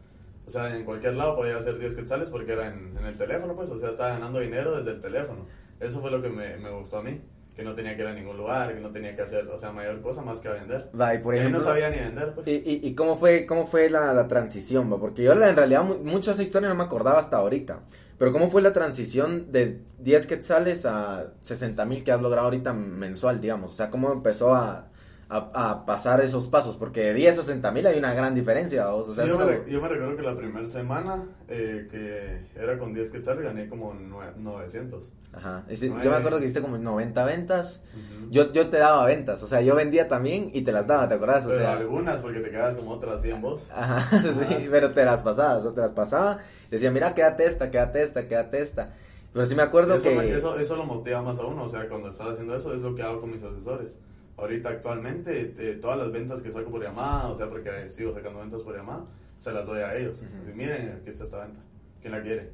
O 0.44 0.50
sea, 0.50 0.74
en 0.76 0.84
cualquier 0.84 1.14
lado 1.14 1.36
podía 1.36 1.56
hacer 1.56 1.78
10 1.78 1.94
quetzales 1.94 2.28
porque 2.28 2.52
era 2.52 2.66
en, 2.66 2.96
en 2.98 3.06
el 3.06 3.16
teléfono, 3.16 3.54
pues, 3.54 3.70
o 3.70 3.78
sea, 3.78 3.90
estaba 3.90 4.10
ganando 4.14 4.40
dinero 4.40 4.76
desde 4.76 4.90
el 4.92 5.00
teléfono. 5.00 5.46
Eso 5.78 6.00
fue 6.00 6.10
lo 6.10 6.20
que 6.20 6.28
me, 6.30 6.56
me 6.58 6.70
gustó 6.70 6.98
a 6.98 7.02
mí, 7.02 7.20
que 7.54 7.62
no 7.62 7.74
tenía 7.74 7.94
que 7.96 8.02
ir 8.02 8.08
a 8.08 8.12
ningún 8.14 8.36
lugar, 8.36 8.74
que 8.74 8.80
no 8.80 8.90
tenía 8.90 9.14
que 9.14 9.22
hacer, 9.22 9.46
o 9.48 9.56
sea, 9.56 9.70
mayor 9.72 10.00
cosa 10.00 10.20
más 10.20 10.40
que 10.40 10.48
a 10.48 10.52
vender. 10.54 10.90
Va, 11.00 11.14
y 11.14 11.18
por 11.18 11.34
Y 11.34 11.38
ejemplo, 11.38 11.60
no 11.60 11.64
sabía 11.64 11.90
ni 11.90 11.96
vender, 11.98 12.34
pues. 12.34 12.48
¿y, 12.48 12.52
y, 12.56 12.80
y 12.88 12.94
cómo 12.96 13.16
fue, 13.16 13.46
cómo 13.46 13.66
fue 13.68 13.88
la, 13.88 14.12
la 14.12 14.26
transición? 14.26 14.92
va? 14.92 14.98
Porque 14.98 15.22
yo 15.22 15.32
en 15.32 15.56
realidad 15.56 15.84
mu- 15.84 15.98
mucho 15.98 16.30
de 16.30 16.34
esa 16.34 16.42
historia 16.42 16.68
no 16.68 16.74
me 16.74 16.84
acordaba 16.84 17.20
hasta 17.20 17.36
ahorita. 17.36 17.80
Pero 18.18 18.32
¿cómo 18.32 18.50
fue 18.50 18.62
la 18.62 18.72
transición 18.72 19.50
de 19.52 19.80
10 19.98 20.26
quetzales 20.26 20.86
a 20.86 21.32
60 21.40 21.84
mil 21.84 22.04
que 22.04 22.12
has 22.12 22.20
logrado 22.20 22.46
ahorita 22.46 22.72
mensual, 22.72 23.40
digamos? 23.40 23.70
O 23.72 23.74
sea, 23.74 23.90
¿cómo 23.90 24.12
empezó 24.12 24.54
a, 24.54 24.88
a, 25.36 25.70
a 25.70 25.86
pasar 25.86 26.20
esos 26.22 26.46
pasos? 26.48 26.76
Porque 26.76 27.00
de 27.06 27.14
10 27.14 27.38
a 27.38 27.42
60 27.42 27.70
mil 27.72 27.86
hay 27.86 27.98
una 27.98 28.12
gran 28.14 28.34
diferencia. 28.34 28.86
¿vos? 28.88 29.08
O 29.08 29.12
sea, 29.12 29.24
Sí, 29.24 29.30
yo, 29.30 29.38
me 29.38 29.56
como- 29.56 29.66
yo 29.66 29.80
me 29.80 29.88
recuerdo 29.88 30.16
que 30.16 30.22
la 30.22 30.36
primera 30.36 30.68
semana 30.68 31.24
eh, 31.48 31.86
que 31.90 32.60
era 32.60 32.78
con 32.78 32.92
10 32.92 33.10
quetzales 33.10 33.42
gané 33.42 33.68
como 33.68 33.94
nue- 33.94 34.34
900. 34.36 35.10
Ajá. 35.34 35.64
Ese- 35.68 35.88
yo 35.88 35.94
me 35.94 36.16
acuerdo 36.16 36.38
que 36.38 36.44
hiciste 36.44 36.60
como 36.60 36.76
90 36.76 37.24
ventas. 37.24 37.80
Ujú. 37.94 38.30
Yo, 38.30 38.52
yo 38.52 38.68
te 38.68 38.78
daba 38.78 39.06
ventas, 39.06 39.42
o 39.42 39.46
sea, 39.46 39.60
yo 39.62 39.74
vendía 39.74 40.06
también 40.08 40.50
y 40.52 40.62
te 40.62 40.72
las 40.72 40.86
daba, 40.86 41.08
¿te 41.08 41.14
acordás? 41.14 41.44
O 41.44 41.48
Pero 41.48 41.60
sea, 41.60 41.72
algunas, 41.72 42.20
porque 42.20 42.40
te 42.40 42.50
quedas 42.50 42.76
como 42.76 42.92
otras 42.92 43.22
100 43.22 43.40
vos. 43.40 43.68
Ajá, 43.74 44.00
sí, 44.48 44.68
pero 44.70 44.92
te 44.92 45.04
las 45.04 45.22
pasaba, 45.22 45.56
o 45.56 45.62
sea, 45.62 45.72
te 45.72 45.80
las 45.80 45.92
pasaba. 45.92 46.38
Decía, 46.70 46.90
mira, 46.90 47.14
quédate 47.14 47.46
esta, 47.46 47.70
quédate 47.70 48.02
esta, 48.02 48.28
quédate 48.28 48.60
esta. 48.60 48.92
Pero 49.32 49.46
sí 49.46 49.54
me 49.54 49.62
acuerdo 49.62 49.94
Eso, 49.94 50.10
que... 50.10 50.14
me- 50.14 50.28
eso, 50.30 50.58
eso 50.58 50.76
lo 50.76 50.84
motiva 50.84 51.22
más 51.22 51.38
a 51.38 51.46
uno, 51.46 51.64
o 51.64 51.68
sea, 51.68 51.88
cuando 51.88 52.10
estás 52.10 52.28
haciendo 52.32 52.54
eso 52.54 52.74
es 52.74 52.80
lo 52.80 52.94
que 52.94 53.02
hago 53.02 53.20
con 53.22 53.30
mis 53.32 53.42
asesores. 53.42 53.96
Ahorita 54.36 54.70
actualmente 54.70 55.44
te- 55.46 55.74
todas 55.76 55.98
las 55.98 56.10
ventas 56.10 56.40
que 56.40 56.50
saco 56.50 56.70
por 56.70 56.82
llamada, 56.82 57.28
o 57.28 57.36
sea, 57.36 57.48
porque 57.48 57.70
sigo 57.90 58.14
sacando 58.14 58.40
ventas 58.40 58.62
por 58.62 58.74
llamada, 58.76 59.04
se 59.38 59.52
las 59.52 59.66
doy 59.66 59.80
a 59.82 59.94
ellos. 59.96 60.22
Miren, 60.54 60.98
aquí 61.00 61.10
está 61.10 61.24
esta 61.24 61.44
venta, 61.44 61.60
¿quién 62.00 62.12
la 62.12 62.22
quiere? 62.22 62.50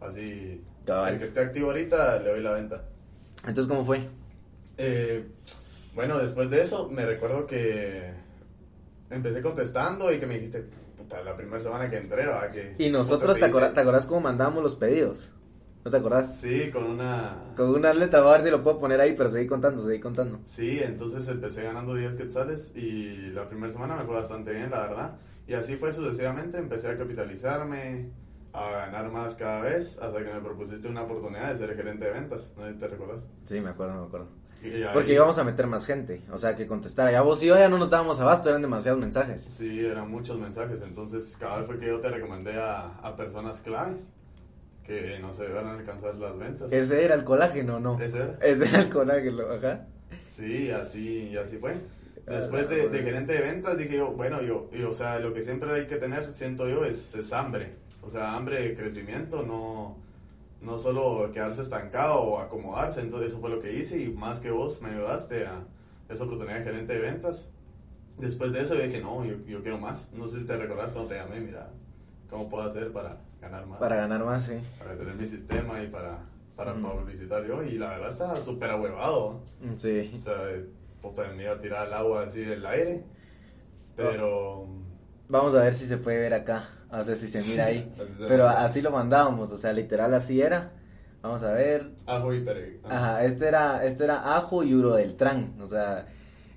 Así, 0.00 0.62
Cabal. 0.86 1.12
el 1.14 1.18
que 1.18 1.24
esté 1.26 1.40
activo 1.40 1.68
ahorita 1.68 2.20
le 2.20 2.30
doy 2.30 2.40
la 2.42 2.52
venta. 2.52 2.82
Entonces, 3.40 3.66
¿cómo 3.66 3.84
fue? 3.84 4.08
Eh, 4.78 5.26
bueno, 5.94 6.18
después 6.18 6.48
de 6.50 6.60
eso, 6.62 6.88
me 6.88 7.04
recuerdo 7.04 7.46
que 7.46 8.12
empecé 9.10 9.42
contestando 9.42 10.12
y 10.12 10.18
que 10.18 10.26
me 10.26 10.34
dijiste, 10.34 10.64
puta, 10.96 11.22
la 11.22 11.36
primera 11.36 11.60
semana 11.62 11.90
que 11.90 11.96
entré, 11.98 12.26
va, 12.26 12.50
que... 12.50 12.74
Y 12.78 12.90
nosotros, 12.90 13.36
¿te, 13.38 13.44
acordás, 13.44 13.68
hice- 13.70 13.74
¿te 13.74 13.80
acordás 13.80 14.06
cómo 14.06 14.20
mandábamos 14.22 14.62
los 14.62 14.76
pedidos? 14.76 15.32
¿No 15.84 15.90
te 15.90 15.96
acordás? 15.96 16.36
Sí, 16.40 16.70
con 16.70 16.84
una... 16.84 17.36
Con 17.56 17.70
una 17.70 17.90
atleta, 17.90 18.18
a 18.18 18.32
ver 18.32 18.42
si 18.44 18.50
lo 18.50 18.62
puedo 18.62 18.78
poner 18.78 19.00
ahí, 19.00 19.14
pero 19.16 19.30
seguí 19.30 19.46
contando, 19.46 19.86
seguí 19.86 20.00
contando. 20.00 20.38
Sí, 20.44 20.80
entonces 20.82 21.26
empecé 21.28 21.62
ganando 21.62 21.94
10 21.94 22.14
quetzales 22.14 22.72
y 22.76 23.30
la 23.32 23.48
primera 23.48 23.72
semana 23.72 23.96
me 23.96 24.04
fue 24.04 24.14
bastante 24.16 24.52
bien, 24.52 24.70
la 24.70 24.80
verdad. 24.80 25.12
Y 25.46 25.54
así 25.54 25.76
fue 25.76 25.92
sucesivamente, 25.92 26.58
empecé 26.58 26.88
a 26.88 26.98
capitalizarme, 26.98 28.10
a 28.52 28.70
ganar 28.70 29.10
más 29.10 29.34
cada 29.34 29.60
vez, 29.62 29.98
hasta 30.00 30.24
que 30.24 30.32
me 30.32 30.40
propusiste 30.40 30.88
una 30.88 31.02
oportunidad 31.02 31.52
de 31.52 31.58
ser 31.58 31.74
gerente 31.76 32.04
de 32.06 32.12
ventas, 32.12 32.50
no 32.56 32.64
te 32.76 32.88
recuerdas. 32.88 33.20
Sí, 33.44 33.60
me 33.60 33.70
acuerdo, 33.70 33.94
me 34.00 34.06
acuerdo. 34.06 34.28
Ahí- 34.62 34.84
Porque 34.92 35.14
íbamos 35.14 35.38
a 35.38 35.44
meter 35.44 35.66
más 35.68 35.86
gente, 35.86 36.22
o 36.32 36.36
sea, 36.38 36.54
que 36.56 36.66
contestara. 36.66 37.12
Ya 37.12 37.22
vos 37.22 37.42
y 37.42 37.46
yo 37.46 37.54
ya 37.56 37.68
no 37.68 37.78
nos 37.78 37.88
dábamos 37.90 38.18
abasto, 38.20 38.48
eran 38.50 38.60
demasiados 38.62 39.00
mensajes. 39.00 39.42
Sí, 39.42 39.84
eran 39.86 40.10
muchos 40.10 40.38
mensajes, 40.38 40.82
entonces 40.82 41.36
cada 41.38 41.58
vez 41.58 41.66
fue 41.66 41.78
que 41.78 41.86
yo 41.86 42.00
te 42.00 42.10
recomendé 42.10 42.58
a, 42.60 42.88
a 42.98 43.16
personas 43.16 43.60
claves 43.60 44.00
que 44.88 45.18
no 45.20 45.34
se 45.34 45.46
van 45.48 45.66
a 45.66 45.74
alcanzar 45.74 46.14
las 46.14 46.36
ventas. 46.38 46.72
Ese 46.72 47.04
era 47.04 47.14
el 47.14 47.22
colágeno, 47.22 47.78
¿no? 47.78 48.00
¿Ese 48.00 48.16
era? 48.16 48.38
Ese 48.40 48.64
era 48.64 48.80
el 48.80 48.88
colágeno, 48.88 49.42
ajá. 49.52 49.86
Sí, 50.22 50.70
así, 50.70 51.28
y 51.30 51.36
así 51.36 51.58
fue. 51.58 51.72
Ah, 52.26 52.32
Después 52.36 52.70
de, 52.70 52.88
de 52.88 52.98
gerente 53.02 53.34
de 53.34 53.40
ventas 53.40 53.76
dije 53.76 53.98
yo, 53.98 54.12
bueno, 54.12 54.40
yo, 54.40 54.70
y, 54.72 54.82
o 54.82 54.94
sea, 54.94 55.18
lo 55.18 55.34
que 55.34 55.42
siempre 55.42 55.70
hay 55.72 55.86
que 55.86 55.96
tener, 55.96 56.32
siento 56.34 56.66
yo, 56.66 56.86
es, 56.86 57.14
es 57.14 57.32
hambre. 57.34 57.72
O 58.00 58.08
sea, 58.08 58.34
hambre 58.34 58.62
de 58.62 58.74
crecimiento, 58.74 59.42
no, 59.42 59.98
no 60.62 60.78
solo 60.78 61.30
quedarse 61.32 61.60
estancado 61.60 62.14
o 62.22 62.38
acomodarse. 62.38 63.02
Entonces 63.02 63.32
eso 63.32 63.40
fue 63.40 63.50
lo 63.50 63.60
que 63.60 63.74
hice 63.74 63.98
y 63.98 64.08
más 64.08 64.38
que 64.38 64.50
vos 64.50 64.80
me 64.80 64.88
ayudaste 64.88 65.44
a 65.46 65.64
esa 66.08 66.24
oportunidad 66.24 66.60
de 66.60 66.64
gerente 66.64 66.94
de 66.94 67.00
ventas. 67.00 67.46
Después 68.16 68.52
de 68.52 68.62
eso 68.62 68.74
yo 68.74 68.82
dije, 68.82 69.00
no, 69.02 69.22
yo, 69.26 69.36
yo 69.46 69.60
quiero 69.60 69.76
más. 69.76 70.08
No 70.14 70.26
sé 70.26 70.38
si 70.38 70.46
te 70.46 70.56
recordás 70.56 70.92
cuando 70.92 71.10
te 71.10 71.16
llamé, 71.16 71.40
mira, 71.40 71.68
¿cómo 72.30 72.48
puedo 72.48 72.64
hacer 72.64 72.90
para 72.90 73.27
ganar 73.40 73.66
más? 73.66 73.78
Para 73.78 73.96
ganar 73.96 74.24
más, 74.24 74.44
sí. 74.44 74.54
Para 74.78 74.96
tener 74.96 75.14
mi 75.14 75.26
sistema 75.26 75.82
y 75.82 75.86
para, 75.88 76.24
para 76.56 76.74
publicitar 76.74 77.44
yo. 77.46 77.62
Y 77.62 77.78
la 77.78 77.90
verdad 77.90 78.08
está 78.08 78.36
súper 78.36 78.70
ahuevado. 78.70 79.42
Sí. 79.76 80.12
O 80.14 80.18
sea, 80.18 80.44
de- 80.44 80.66
puta, 81.00 81.28
me 81.36 81.44
iba 81.44 81.52
a 81.52 81.60
tirar 81.60 81.86
al 81.86 81.92
agua 81.94 82.22
así 82.24 82.40
del 82.40 82.64
aire. 82.66 83.04
Pero. 83.96 84.66
Vamos 85.28 85.54
a 85.54 85.60
ver 85.60 85.74
si 85.74 85.86
se 85.86 85.98
puede 85.98 86.18
ver 86.18 86.32
acá, 86.34 86.70
a 86.90 87.02
ver 87.02 87.16
si 87.16 87.28
se 87.28 87.42
mira 87.50 87.66
ahí. 87.66 87.92
Pero 88.28 88.48
así 88.48 88.80
lo 88.80 88.90
mandábamos, 88.90 89.52
o 89.52 89.58
sea, 89.58 89.72
literal 89.72 90.14
así 90.14 90.40
era. 90.40 90.72
Vamos 91.20 91.42
a 91.42 91.52
ver. 91.52 91.90
Ajo 92.06 92.32
y 92.32 92.40
pere. 92.40 92.80
Ajá, 92.84 93.24
este 93.24 93.48
era, 93.48 93.84
este 93.84 94.04
era 94.04 94.36
ajo 94.36 94.62
y 94.62 94.72
uro 94.74 94.94
del 94.94 95.16
tran, 95.16 95.60
o 95.60 95.68
sea, 95.68 96.00
el- 96.00 96.06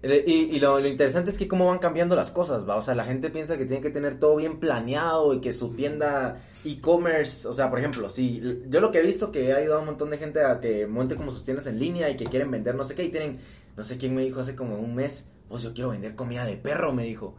y, 0.03 0.31
y 0.55 0.59
lo, 0.59 0.79
lo 0.79 0.87
interesante 0.87 1.29
es 1.29 1.37
que 1.37 1.47
cómo 1.47 1.67
van 1.67 1.77
cambiando 1.77 2.15
las 2.15 2.31
cosas, 2.31 2.67
va, 2.67 2.75
o 2.75 2.81
sea, 2.81 2.95
la 2.95 3.03
gente 3.05 3.29
piensa 3.29 3.57
que 3.57 3.65
tiene 3.65 3.81
que 3.83 3.91
tener 3.91 4.19
todo 4.19 4.35
bien 4.37 4.59
planeado 4.59 5.33
y 5.33 5.41
que 5.41 5.53
su 5.53 5.73
tienda 5.75 6.41
e-commerce, 6.65 7.47
o 7.47 7.53
sea, 7.53 7.69
por 7.69 7.77
ejemplo, 7.79 8.09
si 8.09 8.41
yo 8.67 8.81
lo 8.81 8.89
que 8.91 8.99
he 8.99 9.03
visto 9.05 9.31
que 9.31 9.53
ha 9.53 9.57
ayudado 9.57 9.77
a 9.77 9.81
un 9.81 9.85
montón 9.87 10.09
de 10.09 10.17
gente 10.17 10.43
a 10.43 10.59
que 10.59 10.87
monte 10.87 11.15
como 11.15 11.29
sus 11.29 11.45
tiendas 11.45 11.67
en 11.67 11.77
línea 11.79 12.09
y 12.09 12.17
que 12.17 12.25
quieren 12.25 12.49
vender 12.49 12.73
no 12.75 12.83
sé 12.83 12.95
qué 12.95 13.03
y 13.03 13.09
tienen, 13.09 13.39
no 13.77 13.83
sé 13.83 13.97
quién 13.97 14.15
me 14.15 14.23
dijo 14.23 14.39
hace 14.41 14.55
como 14.55 14.75
un 14.79 14.95
mes, 14.95 15.25
pues 15.47 15.61
yo 15.63 15.73
quiero 15.73 15.91
vender 15.91 16.15
comida 16.15 16.45
de 16.45 16.57
perro, 16.57 16.91
me 16.93 17.03
dijo. 17.05 17.35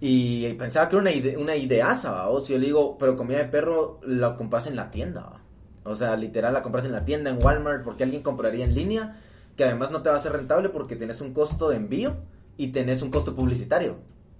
Y 0.00 0.52
pensaba 0.54 0.88
que 0.88 0.96
era 0.96 1.02
una, 1.02 1.12
ide- 1.12 1.36
una 1.38 1.56
ideaza, 1.56 2.10
¿va? 2.10 2.28
O 2.28 2.40
si 2.40 2.52
yo 2.52 2.58
le 2.58 2.66
digo, 2.66 2.98
pero 2.98 3.16
comida 3.16 3.38
de 3.38 3.44
perro 3.46 4.00
la 4.06 4.36
compras 4.36 4.66
en 4.66 4.76
la 4.76 4.90
tienda, 4.90 5.20
¿va? 5.22 5.40
O 5.84 5.94
sea, 5.94 6.16
literal 6.16 6.52
la 6.54 6.62
compras 6.62 6.84
en 6.84 6.92
la 6.92 7.04
tienda, 7.04 7.30
en 7.30 7.42
Walmart, 7.42 7.84
porque 7.84 8.02
alguien 8.04 8.22
compraría 8.22 8.64
en 8.64 8.74
línea, 8.74 9.20
que 9.56 9.64
además 9.64 9.90
no 9.90 10.02
te 10.02 10.10
va 10.10 10.16
a 10.16 10.20
ser 10.20 10.32
rentable 10.32 10.68
porque 10.68 10.96
tenés 10.96 11.20
un 11.20 11.32
costo 11.32 11.68
de 11.68 11.76
envío 11.76 12.16
y 12.56 12.68
tenés 12.68 13.02
un 13.02 13.10
costo 13.10 13.34
publicitario. 13.34 13.96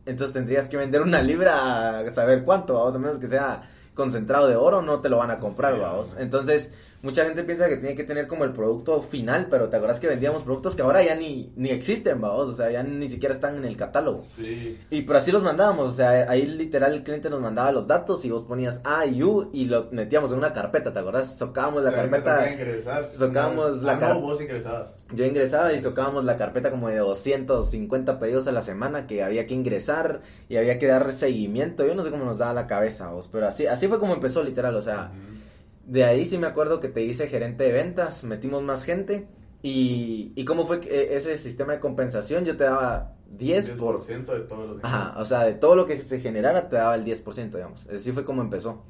Entonces 0.07 0.35
tendrías 0.35 0.69
que 0.69 0.77
vender 0.77 1.03
una 1.03 1.23
libra 1.23 1.99
a 1.99 2.11
saber 2.11 2.45
cuánto, 2.45 2.87
a 2.87 2.99
menos 2.99 3.19
que 3.19 3.29
sea 3.29 3.71
concentrado 3.95 4.49
de 4.49 4.57
oro, 4.57 4.83
no 4.83 5.01
te 5.01 5.09
lo 5.09 5.19
van 5.19 5.31
a 5.31 5.39
comprar, 5.39 5.75
Sí, 5.75 5.81
vamos. 5.81 6.17
Entonces, 6.19 6.71
mucha 7.03 7.23
gente 7.27 7.45
piensa 7.45 7.69
que 7.69 7.77
tiene 7.77 7.95
que 7.95 8.05
tener 8.05 8.27
como 8.27 8.45
el 8.45 8.53
producto 8.55 9.03
final, 9.03 9.49
pero 9.51 9.69
te 9.69 9.77
acuerdas 9.77 10.01
que 10.01 10.07
vendíamos 10.07 10.43
productos 10.43 10.75
que 10.75 10.81
ahora 10.81 11.03
ya 11.03 11.15
ni, 11.15 11.53
ni 11.55 11.69
existen, 11.69 12.19
vamos, 12.19 12.49
o 12.49 12.55
sea, 12.55 12.71
ya 12.71 12.83
ni 12.83 13.09
siquiera 13.09 13.35
están 13.35 13.57
en 13.57 13.67
el 13.67 13.77
catálogo. 13.77 14.23
Sí. 14.23 14.81
Y 14.89 15.03
pero 15.03 15.19
así 15.19 15.31
los 15.31 15.43
mandábamos, 15.43 15.91
o 15.91 15.93
sea, 15.93 16.31
ahí 16.31 16.47
literal 16.47 16.95
el 16.95 17.03
cliente 17.03 17.29
nos 17.29 17.43
mandaba 17.43 17.73
los 17.73 17.87
datos 17.87 18.25
y 18.25 18.31
vos 18.31 18.45
ponías 18.45 18.81
A 18.85 19.05
y 19.05 19.23
U 19.23 19.51
y 19.53 19.67
lo 19.67 19.89
metíamos 19.93 20.33
en 20.33 20.39
una 20.39 20.55
carpeta, 20.55 20.95
¿te 20.95 20.99
acordás? 20.99 21.37
Socábamos 21.37 21.83
la 21.85 21.91
me 21.91 21.97
carpeta. 21.97 22.51
ingresar. 22.51 23.11
socábamos 23.15 23.83
la 23.83 23.93
ah, 23.93 23.99
car- 23.99 24.15
no, 24.15 24.21
vos 24.23 24.41
ingresabas. 24.41 24.97
Yo 25.13 25.27
ingresaba 25.27 25.75
y 25.75 25.81
socábamos 25.81 26.25
la 26.25 26.39
carpeta 26.39 26.71
como 26.71 26.89
de 26.89 26.97
250 26.97 28.19
pedidos 28.19 28.47
a 28.47 28.53
la 28.53 28.63
semana 28.63 29.07
que 29.07 29.23
había 29.23 29.47
que 29.47 29.53
ingresar 29.53 30.23
y 30.49 30.57
había 30.57 30.79
que 30.79 30.87
dar 30.87 31.13
seguimiento. 31.13 31.87
Yo 31.87 31.95
no 31.95 32.03
sé 32.03 32.11
cómo 32.11 32.25
nos 32.25 32.39
daba 32.39 32.55
la 32.55 32.67
cabeza 32.67 33.09
vos, 33.11 33.29
pero 33.31 33.47
así, 33.47 33.67
así 33.67 33.84
fue 33.89 33.99
como 33.99 34.15
empezó 34.15 34.43
literal, 34.43 34.75
o 34.77 34.83
sea, 34.83 35.13
Ujú. 35.13 35.93
de 35.93 36.05
ahí 36.05 36.25
sí 36.25 36.39
me 36.39 36.47
acuerdo 36.47 36.81
que 36.81 36.89
te 36.89 37.03
hice 37.03 37.29
gerente 37.29 37.65
de 37.65 37.73
ventas, 37.73 38.25
metimos 38.25 38.63
más 38.63 38.85
gente 38.85 39.27
y, 39.63 40.33
y 40.35 40.45
cómo 40.45 40.67
fue 40.67 40.81
eh, 40.85 41.17
ese 41.17 41.37
sistema 41.39 41.73
de 41.73 41.81
compensación, 41.81 42.45
yo 42.45 42.57
te 42.57 42.65
daba 42.65 43.15
10 43.31 43.71
por... 43.71 44.01
10% 44.01 44.25
de 44.25 44.41
todos 44.41 44.69
los 44.69 44.85
Ajá, 44.85 45.19
o 45.19 45.25
sea, 45.25 45.45
de 45.45 45.55
todo 45.55 45.75
lo 45.75 45.87
que 45.87 46.01
se 46.03 46.21
generara 46.21 46.69
te 46.69 46.77
daba 46.77 46.95
el 46.95 47.05
10%, 47.05 47.51
digamos. 47.51 47.87
Así 47.89 48.13
fue 48.13 48.25
como 48.25 48.43
empezó. 48.43 48.85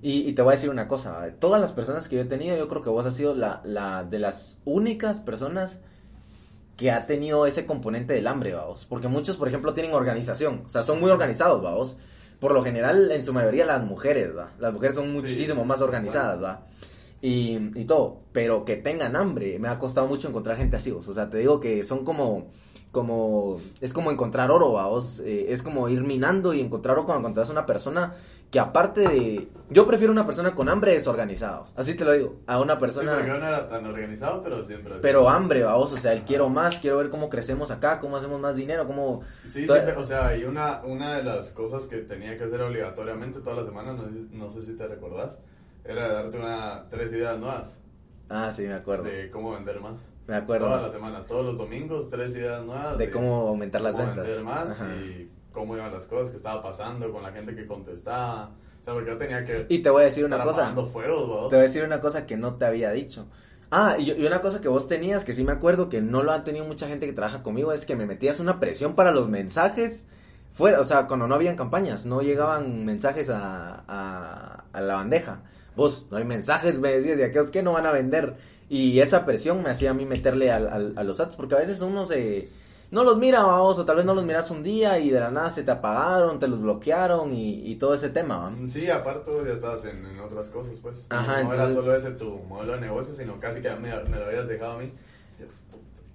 Y, 0.00 0.28
y 0.28 0.32
te 0.32 0.42
voy 0.42 0.52
a 0.52 0.56
decir 0.56 0.68
una 0.68 0.88
cosa, 0.88 1.20
de 1.20 1.30
todas 1.32 1.60
las 1.60 1.72
personas 1.72 2.08
que 2.08 2.16
yo 2.16 2.22
he 2.22 2.26
tenido, 2.26 2.56
yo 2.56 2.68
creo 2.68 2.82
que 2.82 2.90
vos 2.90 3.06
has 3.06 3.14
sido 3.16 3.34
la, 3.34 3.62
la 3.64 4.02
de 4.04 4.18
las 4.18 4.58
únicas 4.64 5.20
personas 5.20 5.78
que 6.76 6.90
ha 6.90 7.06
tenido 7.06 7.46
ese 7.46 7.66
componente 7.66 8.12
del 8.12 8.26
hambre, 8.26 8.52
vamos. 8.52 8.84
Porque 8.88 9.06
muchos, 9.06 9.36
por 9.36 9.46
ejemplo, 9.46 9.74
tienen 9.74 9.94
organización, 9.94 10.62
o 10.66 10.68
sea, 10.68 10.82
son 10.82 11.00
muy 11.00 11.10
organizados, 11.10 11.62
vamos. 11.62 11.96
Por 12.42 12.54
lo 12.54 12.62
general, 12.64 13.12
en 13.12 13.24
su 13.24 13.32
mayoría, 13.32 13.64
las 13.64 13.84
mujeres, 13.84 14.36
va. 14.36 14.50
Las 14.58 14.72
mujeres 14.72 14.96
son 14.96 15.04
Sí, 15.04 15.12
muchísimo 15.12 15.64
más 15.64 15.80
organizadas, 15.80 16.42
va. 16.42 16.66
Y, 17.20 17.70
y 17.80 17.84
todo, 17.84 18.22
pero 18.32 18.64
que 18.64 18.74
tengan 18.74 19.14
hambre, 19.14 19.60
me 19.60 19.68
ha 19.68 19.78
costado 19.78 20.08
mucho 20.08 20.28
encontrar 20.28 20.56
gente 20.56 20.74
así, 20.74 20.90
vos. 20.90 21.06
o 21.06 21.14
sea, 21.14 21.30
te 21.30 21.38
digo 21.38 21.60
que 21.60 21.84
son 21.84 22.04
como, 22.04 22.48
como, 22.90 23.60
es 23.80 23.92
como 23.92 24.10
encontrar 24.10 24.50
oro, 24.50 24.70
vos, 24.70 25.20
eh, 25.20 25.52
es 25.52 25.62
como 25.62 25.88
ir 25.88 26.02
minando 26.02 26.52
y 26.52 26.60
encontrar 26.60 26.96
oro 26.96 27.06
cuando 27.06 27.20
encontrás 27.20 27.48
una 27.48 27.64
persona 27.64 28.16
que 28.52 28.60
aparte 28.60 29.00
de, 29.00 29.48
yo 29.70 29.86
prefiero 29.86 30.12
una 30.12 30.26
persona 30.26 30.54
con 30.54 30.68
hambre 30.68 30.92
desorganizada, 30.92 31.64
así 31.74 31.94
te 31.96 32.04
lo 32.04 32.12
digo, 32.12 32.36
a 32.46 32.60
una 32.60 32.74
Sí, 32.74 32.80
persona... 32.80 33.14
porque 33.14 33.28
yo 33.28 33.38
no 33.38 33.46
era 33.48 33.66
tan 33.68 33.86
organizado, 33.86 34.42
pero 34.42 34.62
siempre. 34.62 34.96
Pero 35.00 35.28
hambre, 35.28 35.62
vamos, 35.64 35.90
o 35.92 35.96
sea, 35.96 36.12
el 36.12 36.22
quiero 36.22 36.50
más, 36.50 36.78
quiero 36.78 36.98
ver 36.98 37.08
cómo 37.08 37.30
crecemos 37.30 37.70
acá, 37.70 37.98
cómo 37.98 38.18
hacemos 38.18 38.38
más 38.40 38.54
dinero, 38.54 38.86
cómo... 38.86 39.22
Sí, 39.48 39.64
Toda- 39.66 39.80
siempre, 39.80 40.00
o 40.00 40.04
sea, 40.04 40.36
y 40.36 40.44
una, 40.44 40.82
una 40.84 41.16
de 41.16 41.24
las 41.24 41.50
cosas 41.50 41.86
que 41.86 41.96
tenía 42.02 42.36
que 42.36 42.44
hacer 42.44 42.60
obligatoriamente 42.60 43.40
toda 43.40 43.56
la 43.56 43.64
semana, 43.64 43.94
no, 43.94 44.02
no 44.32 44.50
sé 44.50 44.60
si 44.60 44.76
te 44.76 44.86
recordás, 44.86 45.38
era 45.84 46.12
darte 46.12 46.36
una, 46.38 46.84
tres 46.90 47.10
ideas 47.12 47.38
nuevas 47.38 47.78
Ah, 48.28 48.52
sí, 48.54 48.62
me 48.62 48.74
acuerdo, 48.74 49.04
de 49.04 49.30
cómo 49.30 49.52
vender 49.52 49.80
más. 49.80 50.10
me 50.26 50.36
acuerdo. 50.36 50.66
Todas 50.66 50.82
las 50.82 50.92
semanas, 50.92 51.26
todos 51.26 51.44
los 51.44 51.56
domingos, 51.58 52.08
tres 52.10 52.34
ideas 52.34 52.62
nuevas. 52.64 52.96
De 52.98 53.10
cómo 53.10 53.48
aumentar 53.48 53.80
las 53.80 53.92
cómo 53.94 54.06
ventas. 54.06 54.26
vender 54.26 54.42
más 54.44 54.70
Ajá. 54.80 54.94
y 54.94 55.30
cómo 55.52 55.76
iban 55.76 55.92
las 55.92 56.06
cosas, 56.06 56.30
qué 56.30 56.36
estaba 56.36 56.62
pasando 56.62 57.10
con 57.12 57.22
la 57.22 57.30
gente 57.32 57.54
que 57.54 57.66
contestaba. 57.66 58.50
O 58.80 58.84
sea, 58.84 58.94
porque 58.94 59.10
yo 59.10 59.18
tenía 59.18 59.44
que 59.44 59.66
Y 59.68 59.78
te 59.78 59.90
voy 59.90 60.02
a 60.02 60.04
decir 60.06 60.24
una 60.24 60.36
cosa, 60.44 60.74
te 61.50 61.56
voy 61.56 61.64
a 61.64 61.68
decir 61.68 61.84
una 61.84 62.00
cosa 62.00 62.26
que 62.26 62.36
no 62.36 62.54
te 62.56 62.64
había 62.64 62.90
dicho. 62.90 63.26
Ah, 63.70 63.96
y, 63.98 64.10
y 64.12 64.26
una 64.26 64.40
cosa 64.42 64.60
que 64.60 64.68
vos 64.68 64.88
tenías, 64.88 65.24
que 65.24 65.32
sí 65.32 65.44
me 65.44 65.52
acuerdo 65.52 65.88
que 65.88 66.00
no 66.02 66.22
lo 66.22 66.32
han 66.32 66.44
tenido 66.44 66.64
mucha 66.64 66.88
gente 66.88 67.06
que 67.06 67.12
trabaja 67.12 67.42
conmigo, 67.42 67.72
es 67.72 67.86
que 67.86 67.96
me 67.96 68.06
metías 68.06 68.40
una 68.40 68.58
presión 68.60 68.94
para 68.94 69.12
los 69.12 69.28
mensajes 69.28 70.06
fuera, 70.52 70.80
o 70.80 70.84
sea, 70.84 71.06
cuando 71.06 71.26
no 71.26 71.34
habían 71.34 71.56
campañas, 71.56 72.04
no 72.04 72.20
llegaban 72.20 72.84
mensajes 72.84 73.30
a, 73.30 73.82
a, 73.88 74.64
a 74.72 74.80
la 74.82 74.94
bandeja. 74.96 75.40
Vos, 75.74 76.06
no 76.10 76.18
hay 76.18 76.24
mensajes, 76.24 76.78
me 76.78 76.92
decías, 76.92 77.18
y 77.18 77.22
aquellos 77.22 77.48
que 77.50 77.62
no 77.62 77.72
van 77.72 77.86
a 77.86 77.92
vender. 77.92 78.34
Y 78.68 79.00
esa 79.00 79.24
presión 79.24 79.62
me 79.62 79.70
hacía 79.70 79.90
a 79.90 79.94
mí 79.94 80.04
meterle 80.04 80.50
al- 80.50 80.68
al- 80.68 80.92
a 80.96 81.04
los 81.04 81.20
ads, 81.20 81.36
porque 81.36 81.54
a 81.54 81.58
veces 81.58 81.80
uno 81.80 82.04
se... 82.04 82.48
No 82.92 83.02
los 83.04 83.16
mira, 83.18 83.42
vamos, 83.42 83.78
o 83.78 83.84
tal 83.84 83.96
vez 83.96 84.04
no 84.04 84.14
los 84.14 84.24
miras 84.24 84.50
un 84.50 84.62
día 84.62 84.98
y 84.98 85.10
de 85.10 85.18
la 85.18 85.30
nada 85.30 85.50
se 85.50 85.62
te 85.64 85.70
apagaron, 85.70 86.38
te 86.38 86.46
los 86.46 86.60
bloquearon 86.60 87.32
y, 87.32 87.70
y 87.72 87.76
todo 87.76 87.94
ese 87.94 88.10
tema, 88.10 88.36
¿va? 88.38 88.66
Sí, 88.66 88.88
aparte 88.90 89.30
vos 89.30 89.46
ya 89.46 89.54
estabas 89.54 89.84
en, 89.86 90.04
en 90.04 90.20
otras 90.20 90.48
cosas, 90.48 90.78
pues. 90.78 91.06
Ajá, 91.08 91.42
no 91.42 91.54
era 91.54 91.68
solo 91.72 91.96
ese 91.96 92.10
tu 92.12 92.36
modelo 92.48 92.74
de 92.74 92.80
negocio, 92.82 93.14
sino 93.14 93.40
casi 93.40 93.60
que 93.62 93.70
me, 93.76 93.88
me 94.04 94.18
lo 94.18 94.26
habías 94.26 94.46
dejado 94.46 94.72
a 94.72 94.78
mí. 94.78 94.92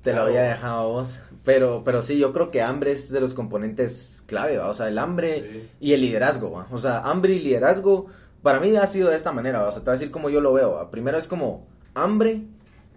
Te 0.03 0.13
lo 0.13 0.21
había 0.21 0.43
dejado 0.43 0.79
a 0.81 0.85
vos. 0.85 1.21
Pero, 1.43 1.81
pero 1.83 2.01
sí, 2.01 2.17
yo 2.17 2.31
creo 2.31 2.51
que 2.51 2.61
hambre 2.61 2.91
es 2.93 3.09
de 3.09 3.19
los 3.19 3.33
componentes 3.33 4.23
clave, 4.25 4.57
¿va? 4.57 4.69
O 4.69 4.73
sea, 4.73 4.87
el 4.87 4.99
hambre 4.99 5.41
Sí. 5.51 5.69
y 5.79 5.93
el 5.93 6.01
liderazgo, 6.01 6.51
¿va? 6.51 6.67
O 6.71 6.77
sea, 6.77 6.99
hambre 6.99 7.33
y 7.33 7.39
liderazgo, 7.39 8.05
para 8.43 8.59
mí 8.59 8.75
ha 8.75 8.85
sido 8.87 9.09
de 9.09 9.15
esta 9.17 9.31
manera, 9.31 9.61
¿va? 9.63 9.69
O 9.69 9.71
sea, 9.71 9.79
te 9.81 9.85
voy 9.85 9.95
a 9.95 9.97
decir 9.97 10.11
cómo 10.11 10.29
yo 10.29 10.41
lo 10.41 10.53
veo, 10.53 10.73
¿va? 10.73 10.91
Primero 10.91 11.17
es 11.17 11.27
como 11.27 11.65
hambre, 11.95 12.43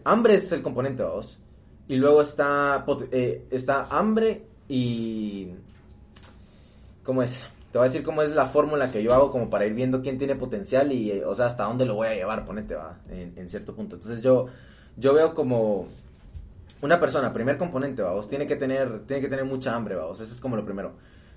hambre 0.05 0.35
es 0.35 0.53
el 0.53 0.61
componente, 0.63 1.03
¿va? 1.03 1.11
vos? 1.13 1.39
Y 1.91 1.97
luego 1.97 2.23
está, 2.23 2.85
eh, 3.11 3.49
está 3.51 3.89
hambre 3.91 4.45
y... 4.69 5.49
¿Cómo 7.03 7.21
es? 7.21 7.43
Te 7.73 7.79
voy 7.79 7.87
a 7.87 7.91
decir 7.91 8.05
cómo 8.05 8.23
es 8.23 8.31
la 8.31 8.47
fórmula 8.47 8.93
que 8.93 9.03
yo 9.03 9.13
hago 9.13 9.33
como 9.33 9.51
para 9.51 9.67
ir 9.67 9.75
viendo 9.75 10.01
quién 10.01 10.17
tiene 10.17 10.37
potencial 10.37 10.93
y, 10.93 11.11
eh, 11.11 11.25
o 11.25 11.35
sea, 11.35 11.47
hasta 11.47 11.65
dónde 11.65 11.87
lo 11.87 11.97
voy 11.97 12.07
a 12.07 12.15
llevar, 12.15 12.45
ponete, 12.45 12.77
va, 12.77 13.01
en, 13.09 13.33
en 13.35 13.49
cierto 13.49 13.75
punto. 13.75 13.97
Entonces 13.97 14.23
yo, 14.23 14.47
yo 14.97 15.15
veo 15.15 15.35
como 15.35 15.89
una 16.81 17.01
persona, 17.01 17.33
primer 17.33 17.59
componente, 17.59 18.03
vamos, 18.03 18.29
tiene 18.29 18.47
que 18.47 18.55
tener, 18.55 19.01
tiene 19.07 19.21
que 19.21 19.29
tener 19.29 19.45
mucha 19.45 19.75
hambre, 19.75 19.97
vamos, 19.97 20.21
eso 20.21 20.33
es 20.33 20.41
como 20.41 20.55
lo 20.55 20.65
primero. 20.65 20.93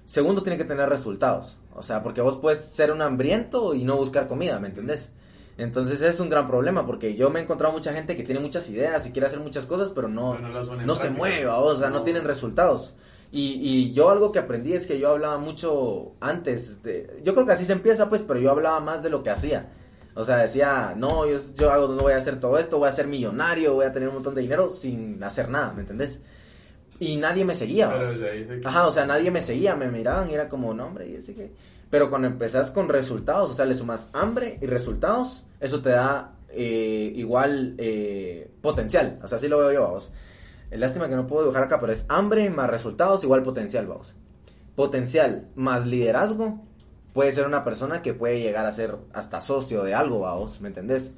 Segundo, 0.05 0.43
tiene 0.43 0.59
que 0.59 0.65
tener 0.65 0.87
resultados, 0.87 1.57
o 1.73 1.81
sea, 1.81 2.03
porque 2.03 2.21
vos 2.21 2.37
puedes 2.37 2.59
ser 2.59 2.91
un 2.91 3.01
hambriento 3.01 3.73
y 3.73 3.83
no 3.83 3.97
buscar 3.97 4.27
comida, 4.27 4.59
¿me 4.59 4.67
entendés? 4.67 5.11
Entonces 5.57 6.01
es 6.01 6.19
un 6.19 6.29
gran 6.29 6.47
problema, 6.47 6.85
porque 6.85 7.15
yo 7.15 7.29
me 7.29 7.39
he 7.39 7.43
encontrado 7.43 7.73
mucha 7.73 7.93
gente 7.93 8.17
que 8.17 8.23
tiene 8.23 8.39
muchas 8.41 8.67
ideas 8.69 9.05
y 9.05 9.11
quiere 9.11 9.27
hacer 9.27 9.39
muchas 9.39 9.65
cosas, 9.65 9.91
pero 9.93 10.07
no, 10.07 10.37
no 10.39 10.49
no 10.49 10.95
se 10.95 11.09
mueve, 11.11 11.47
o 11.47 11.77
sea, 11.77 11.89
no, 11.89 11.99
No. 11.99 12.03
tienen 12.03 12.23
resultados. 12.23 12.95
Y, 13.31 13.59
y 13.61 13.93
yo 13.93 14.09
algo 14.09 14.31
que 14.31 14.39
aprendí 14.39 14.73
es 14.73 14.85
que 14.85 14.99
yo 14.99 15.09
hablaba 15.09 15.37
mucho 15.37 16.13
antes, 16.19 16.81
de, 16.83 17.19
yo 17.23 17.33
creo 17.33 17.45
que 17.45 17.53
así 17.53 17.65
se 17.65 17.73
empieza, 17.73 18.09
pues, 18.09 18.21
pero 18.21 18.39
yo 18.39 18.51
hablaba 18.51 18.79
más 18.79 19.01
de 19.03 19.09
lo 19.09 19.23
que 19.23 19.29
hacía. 19.31 19.71
O 20.15 20.23
sea, 20.23 20.37
decía, 20.37 20.93
no, 20.95 21.27
yo, 21.27 21.39
yo 21.55 21.71
hago, 21.71 21.87
no 21.87 22.03
voy 22.03 22.13
a 22.13 22.17
hacer 22.17 22.39
todo 22.39 22.59
esto, 22.59 22.77
voy 22.77 22.89
a 22.89 22.91
ser 22.91 23.07
millonario, 23.07 23.73
voy 23.73 23.85
a 23.85 23.91
tener 23.91 24.09
un 24.09 24.15
montón 24.15 24.35
de 24.35 24.41
dinero 24.41 24.69
sin 24.69 25.23
hacer 25.23 25.49
nada, 25.49 25.73
¿me 25.73 25.81
entendés? 25.81 26.21
Y 26.99 27.15
nadie 27.15 27.43
me 27.43 27.55
seguía. 27.55 27.89
Pero 27.91 28.07
ahí 28.31 28.45
se 28.45 28.61
Ajá, 28.63 28.85
o 28.85 28.91
sea, 28.91 29.05
nadie 29.05 29.31
me 29.31 29.41
seguía, 29.41 29.75
me 29.75 29.87
miraban 29.89 30.29
y 30.29 30.35
era 30.35 30.47
como, 30.47 30.73
no, 30.73 30.85
hombre, 30.85 31.09
y 31.09 31.15
ese 31.15 31.33
que... 31.33 31.51
Pero 31.93 32.09
cuando 32.09 32.27
empezás 32.27 32.71
con 32.71 32.89
resultados, 32.89 33.51
o 33.51 33.53
sea, 33.53 33.67
le 33.67 33.75
sumas 33.75 34.09
hambre 34.13 34.57
y 34.59 34.65
resultados, 34.65 35.45
eso 35.59 35.83
te 35.83 35.91
da 35.91 36.33
eh, 36.49 37.13
igual 37.15 37.75
eh, 37.77 38.49
potencial. 38.63 39.19
O 39.21 39.27
sea, 39.27 39.37
así 39.37 39.47
lo 39.47 39.59
veo 39.59 39.71
yo, 39.73 39.83
vamos. 39.83 40.11
Eh, 40.71 40.79
Lástima 40.79 41.07
que 41.07 41.15
no 41.15 41.27
puedo 41.27 41.43
dibujar 41.43 41.61
acá, 41.61 41.79
pero 41.79 41.93
es 41.93 42.07
hambre 42.09 42.49
más 42.49 42.67
resultados 42.67 43.23
igual 43.23 43.43
potencial, 43.43 43.85
vamos. 43.85 44.15
Potencial 44.75 45.49
más 45.53 45.85
liderazgo 45.85 46.63
puede 47.13 47.31
ser 47.31 47.45
una 47.45 47.63
persona 47.63 48.01
que 48.01 48.15
puede 48.15 48.41
llegar 48.41 48.65
a 48.65 48.71
ser 48.71 48.97
hasta 49.13 49.43
socio 49.43 49.83
de 49.83 49.93
algo, 49.93 50.21
vamos, 50.21 50.61
¿me 50.61 50.69
entendés? 50.69 51.11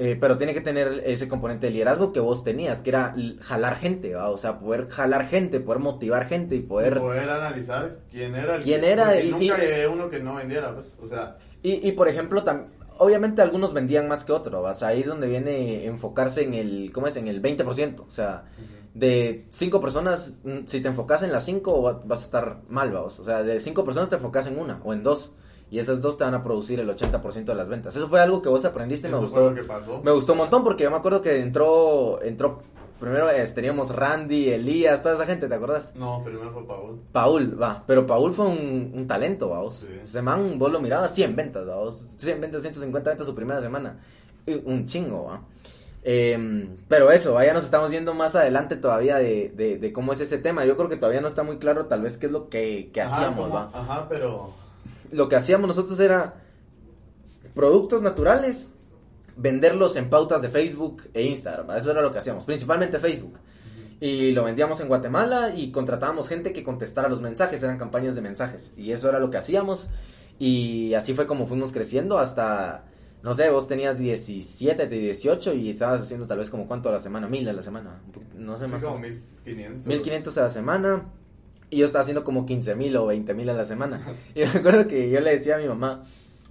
Eh, 0.00 0.16
pero 0.20 0.38
tiene 0.38 0.54
que 0.54 0.60
tener 0.60 1.02
ese 1.04 1.26
componente 1.26 1.66
de 1.66 1.72
liderazgo 1.72 2.12
que 2.12 2.20
vos 2.20 2.44
tenías, 2.44 2.82
que 2.82 2.90
era 2.90 3.16
jalar 3.40 3.76
gente, 3.78 4.14
¿va? 4.14 4.28
o 4.30 4.38
sea, 4.38 4.60
poder 4.60 4.88
jalar 4.88 5.26
gente, 5.26 5.58
poder 5.58 5.80
motivar 5.80 6.26
gente 6.28 6.54
y 6.54 6.60
poder... 6.60 6.98
poder 7.00 7.28
analizar 7.28 7.98
quién 8.08 8.36
era 8.36 8.54
el 8.56 8.62
¿Quién 8.62 8.82
que- 8.82 8.92
era? 8.92 9.20
Y- 9.20 9.30
nunca 9.32 9.44
y- 9.58 9.60
llevé 9.60 9.88
uno 9.88 10.08
que 10.08 10.20
no 10.20 10.36
vendiera 10.36 10.72
pues 10.72 10.96
o 11.02 11.06
sea 11.06 11.38
Y, 11.64 11.88
y 11.88 11.92
por 11.92 12.06
ejemplo, 12.06 12.44
tam- 12.44 12.66
obviamente 12.98 13.42
algunos 13.42 13.72
vendían 13.72 14.06
más 14.06 14.22
que 14.24 14.30
otros, 14.30 14.62
o 14.64 14.74
sea, 14.78 14.88
ahí 14.88 15.00
es 15.00 15.06
donde 15.08 15.26
viene 15.26 15.84
enfocarse 15.86 16.42
en 16.44 16.54
el, 16.54 16.92
¿cómo 16.94 17.08
es? 17.08 17.16
En 17.16 17.26
el 17.26 17.42
20%, 17.42 18.04
o 18.06 18.10
sea, 18.12 18.44
de 18.94 19.46
cinco 19.50 19.80
personas, 19.80 20.34
mm, 20.44 20.58
si 20.66 20.80
te 20.80 20.86
enfocas 20.88 21.24
en 21.24 21.32
las 21.32 21.44
cinco 21.44 21.82
va- 21.82 22.00
vas 22.04 22.20
a 22.20 22.24
estar 22.24 22.58
mal, 22.68 22.92
vamos, 22.92 23.18
o 23.18 23.24
sea, 23.24 23.42
de 23.42 23.58
cinco 23.58 23.84
personas 23.84 24.08
te 24.08 24.14
enfocas 24.14 24.46
en 24.46 24.58
una 24.60 24.80
o 24.84 24.92
en 24.92 25.02
dos. 25.02 25.32
Y 25.70 25.78
esas 25.78 26.00
dos 26.00 26.16
te 26.16 26.24
van 26.24 26.34
a 26.34 26.42
producir 26.42 26.80
el 26.80 26.88
80% 26.88 27.44
de 27.44 27.54
las 27.54 27.68
ventas. 27.68 27.94
Eso 27.94 28.08
fue 28.08 28.20
algo 28.20 28.40
que 28.40 28.48
vos 28.48 28.64
aprendiste 28.64 29.08
y 29.08 29.10
me 29.10 29.18
gustó. 29.18 29.54
que 29.54 29.64
pasó 29.64 30.00
Me 30.02 30.10
gustó 30.12 30.32
un 30.32 30.38
montón 30.38 30.64
porque 30.64 30.84
yo 30.84 30.90
me 30.90 30.96
acuerdo 30.96 31.20
que 31.20 31.40
entró, 31.40 32.22
entró, 32.22 32.62
primero 32.98 33.30
eh, 33.30 33.46
teníamos 33.54 33.94
Randy, 33.94 34.48
Elías, 34.48 35.02
toda 35.02 35.14
esa 35.14 35.26
gente, 35.26 35.46
¿te 35.46 35.54
acuerdas? 35.54 35.92
no 35.94 36.22
primero 36.24 36.52
fue 36.52 36.66
Paul 36.66 37.00
Paul, 37.12 37.62
va, 37.62 37.84
pero 37.86 38.06
Paul 38.06 38.32
fue 38.32 38.46
un, 38.46 38.92
un 38.94 39.06
talento, 39.06 39.50
va, 39.50 39.60
vos. 39.60 39.76
Sí. 39.86 39.88
Ese 40.02 40.22
man, 40.22 40.58
vos 40.58 40.72
lo 40.72 40.80
mirabas, 40.80 41.14
100 41.14 41.36
ventas, 41.36 41.68
va, 41.68 41.76
vos. 41.76 42.06
100 42.16 42.40
ventas, 42.40 42.62
150 42.62 43.10
ventas 43.10 43.26
su 43.26 43.34
primera 43.34 43.60
semana. 43.60 43.98
Un 44.64 44.86
chingo, 44.86 45.24
va. 45.24 45.42
Eh, 46.02 46.66
pero 46.88 47.10
eso, 47.10 47.38
ya 47.42 47.52
nos 47.52 47.64
estamos 47.64 47.90
yendo 47.90 48.14
más 48.14 48.34
adelante 48.34 48.76
todavía 48.76 49.16
de, 49.16 49.52
de, 49.54 49.76
de 49.76 49.92
cómo 49.92 50.14
es 50.14 50.20
ese 50.20 50.38
tema. 50.38 50.64
Yo 50.64 50.74
creo 50.76 50.88
que 50.88 50.96
todavía 50.96 51.20
no 51.20 51.28
está 51.28 51.42
muy 51.42 51.58
claro 51.58 51.84
tal 51.84 52.00
vez 52.00 52.16
qué 52.16 52.26
es 52.26 52.32
lo 52.32 52.48
que, 52.48 52.88
que 52.94 53.02
Ajá, 53.02 53.16
hacíamos, 53.16 53.52
va. 53.54 53.70
ajá 53.74 54.06
pero 54.08 54.54
Lo 55.10 55.28
que 55.28 55.36
hacíamos 55.36 55.68
nosotros 55.68 55.98
era 56.00 56.42
productos 57.54 58.02
naturales, 58.02 58.70
venderlos 59.36 59.96
en 59.96 60.10
pautas 60.10 60.42
de 60.42 60.48
Facebook 60.48 61.02
e 61.14 61.22
Instagram. 61.22 61.70
Eso 61.76 61.90
era 61.90 62.02
lo 62.02 62.10
que 62.10 62.18
hacíamos, 62.18 62.44
principalmente 62.44 62.98
Facebook. 62.98 63.38
Y 64.00 64.30
lo 64.30 64.44
vendíamos 64.44 64.80
en 64.80 64.88
Guatemala 64.88 65.54
y 65.56 65.72
contratábamos 65.72 66.28
gente 66.28 66.52
que 66.52 66.62
contestara 66.62 67.08
los 67.08 67.20
mensajes, 67.20 67.62
eran 67.62 67.78
campañas 67.78 68.14
de 68.14 68.20
mensajes. 68.20 68.72
Y 68.76 68.92
eso 68.92 69.08
era 69.08 69.18
lo 69.18 69.30
que 69.30 69.38
hacíamos. 69.38 69.88
Y 70.38 70.94
así 70.94 71.14
fue 71.14 71.26
como 71.26 71.46
fuimos 71.46 71.72
creciendo 71.72 72.18
hasta, 72.18 72.84
no 73.24 73.34
sé, 73.34 73.50
vos 73.50 73.66
tenías 73.66 73.98
17, 73.98 74.86
18 74.86 75.54
y 75.54 75.70
estabas 75.70 76.02
haciendo 76.02 76.28
tal 76.28 76.38
vez 76.38 76.48
como 76.48 76.68
cuánto 76.68 76.90
a 76.90 76.92
la 76.92 77.00
semana, 77.00 77.26
mil 77.26 77.48
a 77.48 77.52
la 77.52 77.62
semana. 77.62 78.00
No 78.36 78.56
sé 78.56 78.66
sí, 78.66 78.72
más. 78.72 78.84
como 78.84 79.00
1500 79.00 79.86
1500 79.86 80.38
a 80.38 80.42
la 80.42 80.50
semana. 80.50 81.12
Y 81.70 81.78
yo 81.78 81.86
estaba 81.86 82.02
haciendo 82.02 82.24
como 82.24 82.46
15 82.46 82.74
mil 82.74 82.96
o 82.96 83.06
20 83.06 83.34
mil 83.34 83.48
a 83.50 83.52
la 83.54 83.64
semana. 83.64 83.98
Y 84.34 84.40
me 84.40 84.46
acuerdo 84.46 84.86
que 84.88 85.10
yo 85.10 85.20
le 85.20 85.32
decía 85.32 85.56
a 85.56 85.58
mi 85.58 85.68
mamá, 85.68 86.04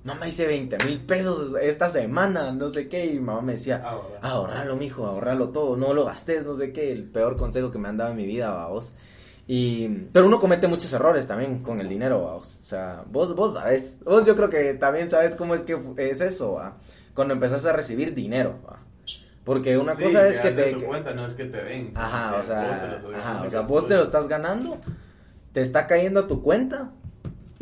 mamá 0.04 0.28
hice 0.28 0.46
20 0.46 0.78
mil 0.86 1.00
pesos 1.00 1.54
esta 1.62 1.90
semana, 1.90 2.52
no 2.52 2.70
sé 2.70 2.88
qué. 2.88 3.06
Y 3.08 3.14
mi 3.14 3.20
mamá 3.22 3.42
me 3.42 3.54
decía, 3.54 3.84
ahorralo, 4.22 4.76
mijo, 4.76 5.06
ahorralo 5.06 5.50
todo, 5.50 5.76
no 5.76 5.94
lo 5.94 6.06
gastes, 6.06 6.46
no 6.46 6.56
sé 6.56 6.72
qué. 6.72 6.92
El 6.92 7.04
peor 7.06 7.36
consejo 7.36 7.72
que 7.72 7.80
me 7.80 7.88
han 7.90 7.98
dado 7.98 8.12
en 8.12 8.18
mi 8.18 8.26
vida, 8.26 8.68
vos. 8.68 8.94
Y, 9.50 9.88
pero 10.12 10.26
uno 10.28 10.40
comete 10.40 10.68
muchos 10.68 10.92
errores 10.92 11.26
también 11.26 11.64
con 11.64 11.80
el 11.80 11.88
dinero, 11.88 12.20
vos. 12.20 12.58
O 12.62 12.66
sea, 12.66 13.04
vos, 13.10 13.34
vos 13.34 13.54
sabes. 13.54 13.98
Vos 14.04 14.26
yo 14.26 14.36
creo 14.36 14.50
que 14.50 14.74
también 14.74 15.10
sabes 15.10 15.36
cómo 15.36 15.56
es 15.56 15.64
que 15.64 15.80
es 15.98 16.20
eso, 16.22 16.54
¿va? 16.54 16.78
Cuando 17.16 17.34
empezás 17.34 17.66
a 17.66 17.72
recibir 17.72 18.14
dinero, 18.14 18.60
¿va? 18.70 18.80
Porque 19.46 19.78
una 19.78 19.96
Sí, 19.96 20.04
cosa 20.04 20.28
es 20.28 20.42
que 20.42 20.52
te... 20.52 20.74
tu 20.74 20.80
que- 20.82 20.86
cuenta 20.86 21.14
no 21.14 21.26
es 21.26 21.34
que 21.34 21.46
te 21.46 21.64
den 21.64 21.88
sino 21.94 22.02
Ajá, 22.04 22.36
o 22.36 22.44
sea, 22.44 22.68
vos 22.68 22.78
te 23.12 23.18
ajá, 23.18 23.44
o 23.46 23.50
sea, 23.50 23.62
vos 23.62 23.90
lo 23.90 24.04
estás 24.04 24.28
ganando, 24.28 24.78
te 25.58 25.64
está 25.64 25.88
cayendo 25.88 26.20
a 26.20 26.28
tu 26.28 26.44
cuenta 26.44 26.92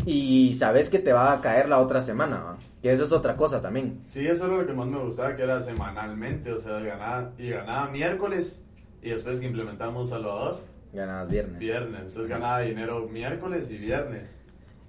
y 0.05 0.53
sabes 0.55 0.89
que 0.89 0.99
te 0.99 1.13
va 1.13 1.31
a 1.31 1.39
caer 1.39 1.69
la 1.69 1.79
otra 1.79 2.01
semana, 2.01 2.43
¿va? 2.43 2.57
que 2.81 2.91
eso 2.91 3.05
es 3.05 3.13
otra 3.13 3.37
cosa 3.37 3.61
también. 3.61 4.01
Sí, 4.03 4.27
eso 4.27 4.47
era 4.47 4.57
lo 4.57 4.67
que 4.67 4.73
más 4.73 4.87
me 4.87 4.97
gustaba, 4.97 5.33
que 5.33 5.43
era 5.43 5.61
semanalmente, 5.61 6.51
o 6.51 6.57
sea, 6.57 6.77
ganaba, 6.81 7.31
y 7.37 7.51
ganaba 7.51 7.89
miércoles, 7.89 8.61
y 9.01 9.11
después 9.11 9.39
que 9.39 9.45
implementamos 9.45 10.09
Salvador, 10.09 10.59
Ganadas 10.91 11.31
viernes. 11.31 11.57
viernes, 11.57 12.01
entonces 12.01 12.27
ganaba 12.27 12.59
dinero 12.59 13.07
miércoles 13.07 13.71
y 13.71 13.77
viernes. 13.77 14.35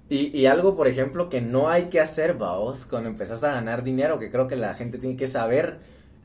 Y, 0.09 0.37
y 0.37 0.45
algo, 0.47 0.75
por 0.75 0.89
ejemplo, 0.89 1.29
que 1.29 1.39
no 1.39 1.69
hay 1.69 1.85
que 1.85 2.01
hacer, 2.01 2.33
vaos, 2.33 2.85
cuando 2.85 3.07
empezás 3.07 3.41
a 3.41 3.53
ganar 3.53 3.85
dinero, 3.85 4.19
que 4.19 4.29
creo 4.29 4.49
que 4.49 4.57
la 4.57 4.73
gente 4.73 4.97
tiene 4.97 5.15
que 5.15 5.29
saber, 5.29 5.77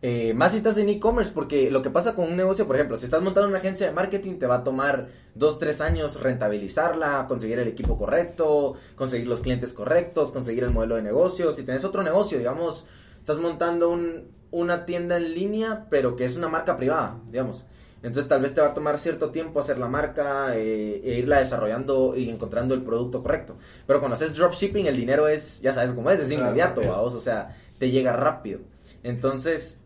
eh, 0.04 0.34
más 0.34 0.50
si 0.50 0.56
estás 0.56 0.76
en 0.78 0.88
e-commerce, 0.88 1.30
porque 1.32 1.70
lo 1.70 1.80
que 1.80 1.88
pasa 1.88 2.14
con 2.14 2.28
un 2.28 2.36
negocio, 2.36 2.66
por 2.66 2.74
ejemplo, 2.74 2.96
si 2.96 3.04
estás 3.04 3.22
montando 3.22 3.48
una 3.48 3.58
agencia 3.58 3.86
de 3.86 3.92
marketing, 3.92 4.34
te 4.34 4.48
va 4.48 4.56
a 4.56 4.64
tomar 4.64 5.06
dos, 5.36 5.60
tres 5.60 5.80
años 5.80 6.20
rentabilizarla, 6.20 7.26
conseguir 7.28 7.60
el 7.60 7.68
equipo 7.68 7.96
correcto, 7.96 8.74
conseguir 8.96 9.28
los 9.28 9.40
clientes 9.40 9.72
correctos, 9.72 10.32
conseguir 10.32 10.64
el 10.64 10.70
modelo 10.70 10.96
de 10.96 11.02
negocio. 11.02 11.52
Si 11.52 11.62
tenés 11.62 11.84
otro 11.84 12.02
negocio, 12.02 12.36
digamos, 12.36 12.84
estás 13.20 13.38
montando 13.38 13.90
un, 13.90 14.32
una 14.50 14.86
tienda 14.86 15.16
en 15.18 15.34
línea, 15.34 15.86
pero 15.88 16.16
que 16.16 16.24
es 16.24 16.36
una 16.36 16.48
marca 16.48 16.76
privada, 16.76 17.20
digamos. 17.30 17.64
Entonces 18.02 18.28
tal 18.28 18.42
vez 18.42 18.52
te 18.52 18.60
va 18.60 18.68
a 18.68 18.74
tomar 18.74 18.98
cierto 18.98 19.30
tiempo 19.30 19.60
hacer 19.60 19.78
la 19.78 19.86
marca 19.86 20.56
eh, 20.56 21.00
e 21.04 21.18
irla 21.20 21.38
desarrollando 21.38 22.16
y 22.16 22.28
encontrando 22.28 22.74
el 22.74 22.82
producto 22.82 23.22
correcto. 23.22 23.54
Pero 23.86 24.00
cuando 24.00 24.16
haces 24.16 24.34
dropshipping 24.34 24.86
el 24.86 24.96
dinero 24.96 25.28
es, 25.28 25.60
ya 25.60 25.72
sabes 25.72 25.92
cómo 25.92 26.10
es, 26.10 26.18
es 26.18 26.30
inmediato, 26.32 26.80
o 26.80 27.20
sea, 27.20 27.56
te 27.78 27.92
llega 27.92 28.12
rápido. 28.12 28.71
Entonces 29.02 29.80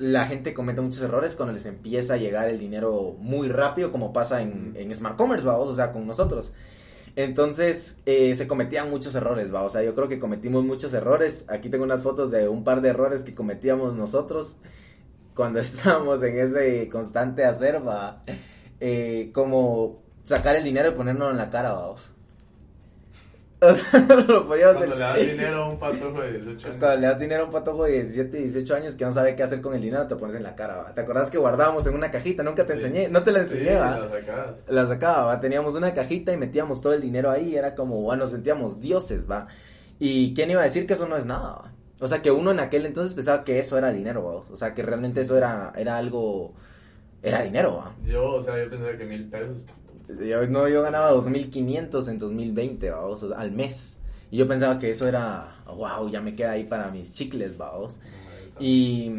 la 0.00 0.26
gente 0.26 0.54
comete 0.54 0.80
muchos 0.80 1.02
errores 1.02 1.34
cuando 1.34 1.52
les 1.52 1.66
empieza 1.66 2.14
a 2.14 2.16
llegar 2.16 2.48
el 2.48 2.58
dinero 2.58 3.14
muy 3.18 3.48
rápido, 3.48 3.92
como 3.92 4.12
pasa 4.12 4.42
en, 4.42 4.74
en 4.76 4.94
Smart 4.94 5.16
Commerce, 5.16 5.44
¿vaos? 5.46 5.68
o 5.68 5.74
sea, 5.74 5.92
con 5.92 6.06
nosotros. 6.06 6.52
Entonces 7.16 7.98
eh, 8.06 8.34
se 8.34 8.48
cometían 8.48 8.90
muchos 8.90 9.14
errores, 9.14 9.54
va, 9.54 9.62
o 9.62 9.70
sea, 9.70 9.82
yo 9.82 9.94
creo 9.94 10.08
que 10.08 10.18
cometimos 10.18 10.64
muchos 10.64 10.92
errores. 10.94 11.44
Aquí 11.48 11.68
tengo 11.68 11.84
unas 11.84 12.02
fotos 12.02 12.30
de 12.30 12.48
un 12.48 12.64
par 12.64 12.80
de 12.80 12.88
errores 12.88 13.22
que 13.22 13.34
cometíamos 13.34 13.94
nosotros 13.94 14.56
cuando 15.34 15.58
estábamos 15.60 16.22
en 16.22 16.38
ese 16.38 16.88
constante 16.88 17.44
hacer, 17.44 17.86
va, 17.86 18.24
eh, 18.80 19.30
como 19.32 20.02
sacar 20.22 20.56
el 20.56 20.64
dinero 20.64 20.88
y 20.88 20.92
ponernos 20.92 21.30
en 21.30 21.36
la 21.36 21.50
cara, 21.50 21.72
vamos. 21.72 22.13
lo 24.28 24.46
Cuando 24.46 24.56
le 24.56 24.98
das 24.98 25.16
dinero 25.18 25.56
a 25.64 25.68
un 25.70 25.78
patojo 25.78 26.20
de 26.20 26.32
18 26.32 26.66
años. 26.68 26.78
Cuando 26.78 26.96
le 27.00 27.06
das 27.06 27.18
dinero 27.20 27.42
a 27.42 27.46
un 27.46 27.52
patojo 27.52 27.84
de 27.84 27.92
17, 27.92 28.36
18 28.38 28.74
años 28.74 28.94
que 28.94 29.04
no 29.04 29.12
sabe 29.12 29.34
qué 29.36 29.42
hacer 29.42 29.60
con 29.60 29.74
el 29.74 29.80
dinero, 29.82 30.06
te 30.06 30.16
pones 30.16 30.34
en 30.34 30.42
la 30.42 30.54
cara, 30.54 30.76
¿va? 30.76 30.94
¿Te 30.94 31.00
acordás 31.00 31.30
que 31.30 31.38
guardábamos 31.38 31.86
en 31.86 31.94
una 31.94 32.10
cajita? 32.10 32.42
Nunca 32.42 32.64
te 32.64 32.72
Sí. 32.78 32.84
enseñé, 32.84 33.08
no 33.08 33.22
te 33.22 33.32
la 33.32 33.44
Sí, 33.44 33.54
enseñé, 33.54 33.76
¿va? 33.78 33.98
la 33.98 34.10
sacabas. 34.10 34.64
La 34.68 34.86
sacaba, 34.86 35.24
¿va? 35.24 35.40
teníamos 35.40 35.74
una 35.74 35.94
cajita 35.94 36.32
y 36.32 36.36
metíamos 36.36 36.80
todo 36.80 36.92
el 36.94 37.00
dinero 37.00 37.30
ahí, 37.30 37.56
era 37.56 37.74
como, 37.74 38.00
bueno, 38.02 38.24
nos 38.24 38.32
sentíamos 38.32 38.80
dioses, 38.80 39.30
va. 39.30 39.46
Y 39.98 40.34
quién 40.34 40.50
iba 40.50 40.60
a 40.60 40.64
decir 40.64 40.86
que 40.86 40.94
eso 40.94 41.06
no 41.06 41.16
es 41.16 41.26
nada, 41.26 41.50
va. 41.50 41.72
O 42.00 42.08
sea, 42.08 42.20
que 42.20 42.30
uno 42.30 42.50
en 42.50 42.60
aquel 42.60 42.84
entonces 42.86 43.14
pensaba 43.14 43.44
que 43.44 43.58
eso 43.58 43.78
era 43.78 43.92
dinero, 43.92 44.24
va. 44.24 44.52
O 44.52 44.56
sea, 44.56 44.74
que 44.74 44.82
realmente 44.82 45.20
eso 45.22 45.36
era, 45.38 45.72
era 45.76 45.96
algo, 45.96 46.52
era 47.22 47.42
dinero, 47.42 47.76
va. 47.76 47.94
Yo, 48.04 48.34
o 48.34 48.40
sea, 48.42 48.62
yo 48.62 48.68
pensaba 48.68 48.96
que 48.96 49.04
mil 49.04 49.28
pesos. 49.30 49.64
Yo, 50.08 50.46
no, 50.46 50.68
yo 50.68 50.82
ganaba 50.82 51.12
2.500 51.12 52.08
en 52.08 52.18
2020, 52.18 52.90
vamos, 52.90 53.22
o 53.22 53.28
sea, 53.28 53.38
al 53.38 53.52
mes. 53.52 54.00
Y 54.30 54.38
yo 54.38 54.48
pensaba 54.48 54.78
que 54.78 54.90
eso 54.90 55.06
era, 55.06 55.62
wow, 55.66 56.08
ya 56.10 56.20
me 56.20 56.34
queda 56.34 56.52
ahí 56.52 56.64
para 56.64 56.90
mis 56.90 57.14
chicles, 57.14 57.56
vamos. 57.56 57.98
Y, 58.60 59.10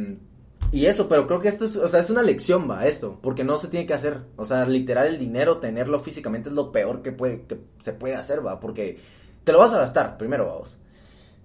y 0.71 0.85
eso, 0.85 1.07
pero 1.07 1.25
creo 1.27 1.39
que 1.39 1.47
esto 1.47 1.65
es, 1.65 1.75
o 1.77 1.87
sea, 1.87 1.99
es 2.01 2.09
una 2.09 2.21
lección, 2.21 2.69
va, 2.69 2.85
esto, 2.85 3.17
porque 3.21 3.43
no 3.43 3.57
se 3.57 3.67
tiene 3.67 3.85
que 3.85 3.93
hacer. 3.93 4.19
O 4.35 4.45
sea, 4.45 4.65
literal, 4.65 5.07
el 5.07 5.19
dinero, 5.19 5.57
tenerlo 5.57 5.99
físicamente 5.99 6.49
es 6.49 6.55
lo 6.55 6.71
peor 6.71 7.01
que, 7.01 7.11
puede, 7.11 7.43
que 7.43 7.57
se 7.79 7.93
puede 7.93 8.15
hacer, 8.15 8.45
va, 8.45 8.59
porque 8.59 8.99
te 9.43 9.51
lo 9.51 9.59
vas 9.59 9.73
a 9.73 9.79
gastar, 9.79 10.17
primero, 10.17 10.47
vamos. 10.47 10.77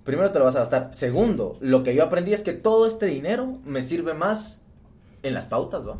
Primero 0.04 0.32
te 0.32 0.38
lo 0.38 0.46
vas 0.46 0.56
a 0.56 0.60
gastar. 0.60 0.94
Segundo, 0.94 1.56
lo 1.60 1.82
que 1.82 1.94
yo 1.94 2.02
aprendí 2.02 2.32
es 2.32 2.42
que 2.42 2.54
todo 2.54 2.86
este 2.86 3.06
dinero 3.06 3.58
me 3.64 3.82
sirve 3.82 4.14
más 4.14 4.58
en 5.22 5.34
las 5.34 5.46
pautas, 5.46 5.86
va. 5.86 5.98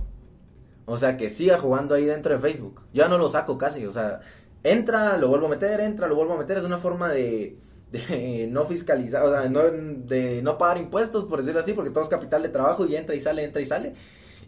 O 0.90 0.96
sea, 0.96 1.16
que 1.16 1.30
siga 1.30 1.56
jugando 1.56 1.94
ahí 1.94 2.04
dentro 2.04 2.34
de 2.34 2.40
Facebook. 2.40 2.82
Ya 2.92 3.06
no 3.06 3.16
lo 3.16 3.28
saco 3.28 3.56
casi, 3.56 3.86
o 3.86 3.92
sea, 3.92 4.20
entra, 4.64 5.16
lo 5.16 5.28
vuelvo 5.28 5.46
a 5.46 5.50
meter, 5.50 5.80
entra, 5.80 6.08
lo 6.08 6.16
vuelvo 6.16 6.32
a 6.32 6.38
meter. 6.38 6.58
Es 6.58 6.64
una 6.64 6.78
forma 6.78 7.12
de, 7.12 7.56
de 7.92 8.48
no 8.50 8.66
fiscalizar, 8.66 9.24
o 9.24 9.30
sea, 9.30 9.48
no, 9.48 9.60
de 9.62 10.42
no 10.42 10.58
pagar 10.58 10.78
impuestos, 10.78 11.26
por 11.26 11.38
decirlo 11.38 11.60
así, 11.60 11.74
porque 11.74 11.90
todo 11.90 12.02
es 12.02 12.10
capital 12.10 12.42
de 12.42 12.48
trabajo 12.48 12.84
y 12.86 12.96
entra 12.96 13.14
y 13.14 13.20
sale, 13.20 13.44
entra 13.44 13.62
y 13.62 13.66
sale. 13.66 13.94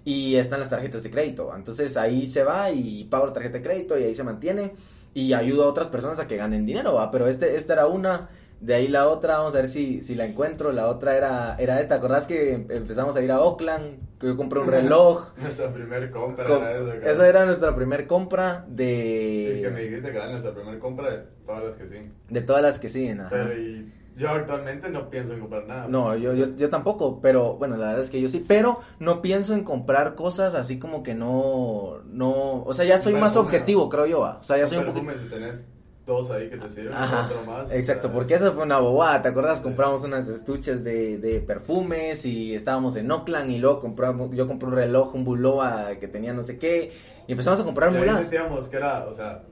Y 0.05 0.35
están 0.35 0.59
las 0.59 0.69
tarjetas 0.69 1.05
de 1.05 1.13
crédito. 1.13 1.53
Entonces 1.55 1.97
ahí 1.97 2.27
se 2.27 2.43
va 2.43 2.73
y 2.73 3.05
pago 3.05 3.27
la 3.27 3.33
tarjeta 3.33 3.59
de 3.59 3.63
crédito 3.63 3.97
y 3.97 4.03
ahí 4.03 4.15
se 4.17 4.25
mantiene 4.25 4.75
y 5.15 5.33
ayuda 5.35 5.65
a 5.65 5.69
otras 5.69 5.87
personas 5.87 6.19
a 6.19 6.27
que 6.27 6.37
ganen 6.37 6.67
dinero. 6.67 7.09
Pero 7.13 7.29
este, 7.29 7.55
esta 7.55 7.75
era 7.75 7.87
una 7.87 8.31
De 8.63 8.75
ahí 8.75 8.87
la 8.87 9.09
otra, 9.09 9.39
vamos 9.39 9.55
a 9.55 9.59
ver 9.59 9.69
si, 9.69 10.03
si 10.03 10.15
la 10.15 10.25
encuentro. 10.25 10.71
La 10.71 10.87
otra 10.89 11.17
era, 11.17 11.57
era 11.59 11.81
esta. 11.81 11.97
¿Te 11.97 11.99
acordás 11.99 12.27
que 12.29 12.53
em- 12.55 12.67
empezamos 12.71 13.17
a 13.17 13.21
ir 13.21 13.33
a 13.33 13.41
Oakland? 13.41 14.19
Que 14.21 14.29
yo 14.29 14.37
compré 14.37 14.61
un 14.61 14.69
reloj. 14.71 15.27
Nuestra 15.37 15.73
primer 15.73 16.11
compra 16.13 16.47
Com- 16.47 16.63
era 16.63 16.73
esa. 16.97 17.11
Esa 17.11 17.29
era 17.29 17.45
nuestra 17.45 17.75
primer 17.75 18.07
compra 18.07 18.65
Y 18.71 18.77
que 18.77 19.71
me 19.73 19.81
de, 19.81 19.83
dijiste 19.89 20.13
que 20.13 20.17
era 20.17 20.29
nuestra 20.31 20.55
primer 20.55 20.79
compra 20.79 21.11
de 21.11 21.19
todas 21.45 21.65
las 21.65 21.75
que 21.75 21.87
sí. 21.89 22.11
de 22.31 22.41
todas 22.41 22.63
las 22.63 22.79
que 22.79 22.89
siguen. 22.89 23.21
ajá. 23.21 23.31
Pero 23.31 23.53
y 23.59 23.93
yo 24.15 24.29
actualmente 24.29 24.91
no 24.91 25.11
pienso 25.11 25.33
en 25.33 25.41
comprar 25.41 25.67
nada. 25.67 25.89
No, 25.89 26.05
pues. 26.11 26.23
yo, 26.23 26.35
yo, 26.35 26.55
yo 26.57 26.71
tampoco, 26.71 27.21
pero 27.21 27.57
bueno, 27.57 27.77
la 27.77 27.87
verdad 27.87 28.03
es 28.03 28.11
que 28.11 28.21
yo 28.21 28.29
sí, 28.29 28.45
pero 28.47 28.79
no 29.01 29.23
pienso 29.23 29.55
en 29.55 29.65
comprar 29.65 30.15
cosas 30.15 30.55
así 30.55 30.79
como 30.79 31.03
que 31.03 31.15
no, 31.15 31.99
no, 32.05 32.63
o 32.63 32.75
sea, 32.75 32.85
ya 32.85 32.99
soy 32.99 33.15
más 33.15 33.37
objetivo, 33.37 33.89
creo 33.89 34.07
yo, 34.07 34.21
va. 34.21 34.39
o 34.41 34.45
sea, 34.45 34.59
ya 34.59 34.67
soy 34.67 34.79
un 34.79 34.93
si 35.19 35.29
tenés 35.29 35.67
dos 36.05 36.31
ahí 36.31 36.49
que 36.51 36.57
te 36.57 36.69
sirven, 36.69 36.95
Ajá, 36.95 37.27
otro 37.27 37.45
más. 37.45 37.73
exacto, 37.73 38.11
porque 38.11 38.35
eso 38.35 38.53
fue 38.53 38.65
una 38.65 38.79
bobada, 38.79 39.23
¿te 39.23 39.29
acuerdas? 39.29 39.59
Sí. 39.59 39.63
Compramos 39.65 40.03
unas 40.03 40.27
estuches 40.29 40.83
de, 40.83 41.19
de 41.19 41.41
perfumes 41.41 42.25
y 42.27 42.55
estábamos 42.55 42.97
en 42.97 43.11
Oakland 43.11 43.51
y 43.51 43.59
luego 43.59 43.79
compramos, 43.81 44.31
yo 44.33 44.49
compré 44.49 44.69
un 44.69 44.75
reloj, 44.75 45.15
un 45.15 45.25
Bulova 45.25 45.91
que 46.01 46.09
tenía 46.09 46.33
no 46.33 46.43
sé 46.43 46.59
qué, 46.59 46.93
y 47.29 47.33
empezamos 47.33 47.61
a 47.61 47.65
comprar 47.65 47.93
Y 47.93 47.95
ahí 47.97 48.01
mulas. 48.01 48.21
sentíamos 48.23 48.67
que 48.69 48.77
era, 48.79 49.05
o 49.09 49.13
sea, 49.13 49.43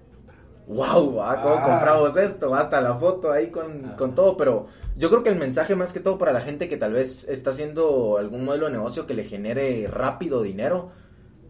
wow, 0.67 1.15
¿va? 1.17 1.41
¿cómo 1.43 1.55
Ah. 1.57 1.63
compramos 1.65 2.17
esto? 2.17 2.55
Hasta 2.55 2.81
la 2.81 2.95
foto 2.97 3.31
ahí 3.33 3.49
con, 3.51 3.83
con 3.97 4.15
todo, 4.15 4.37
pero 4.37 4.67
yo 4.97 5.09
creo 5.09 5.23
que 5.23 5.31
el 5.31 5.37
mensaje 5.39 5.77
más 5.77 5.93
que 5.93 6.01
todo 6.01 6.19
para 6.19 6.33
la 6.33 6.41
gente 6.41 6.69
que 6.69 6.77
tal 6.77 6.93
vez 6.95 7.29
está 7.29 7.51
haciendo 7.51 8.19
algún 8.19 8.45
modelo 8.45 8.67
de 8.67 8.73
negocio 8.73 9.07
que 9.07 9.15
le 9.15 9.25
genere 9.25 9.87
rápido 9.87 10.43
dinero, 10.43 10.91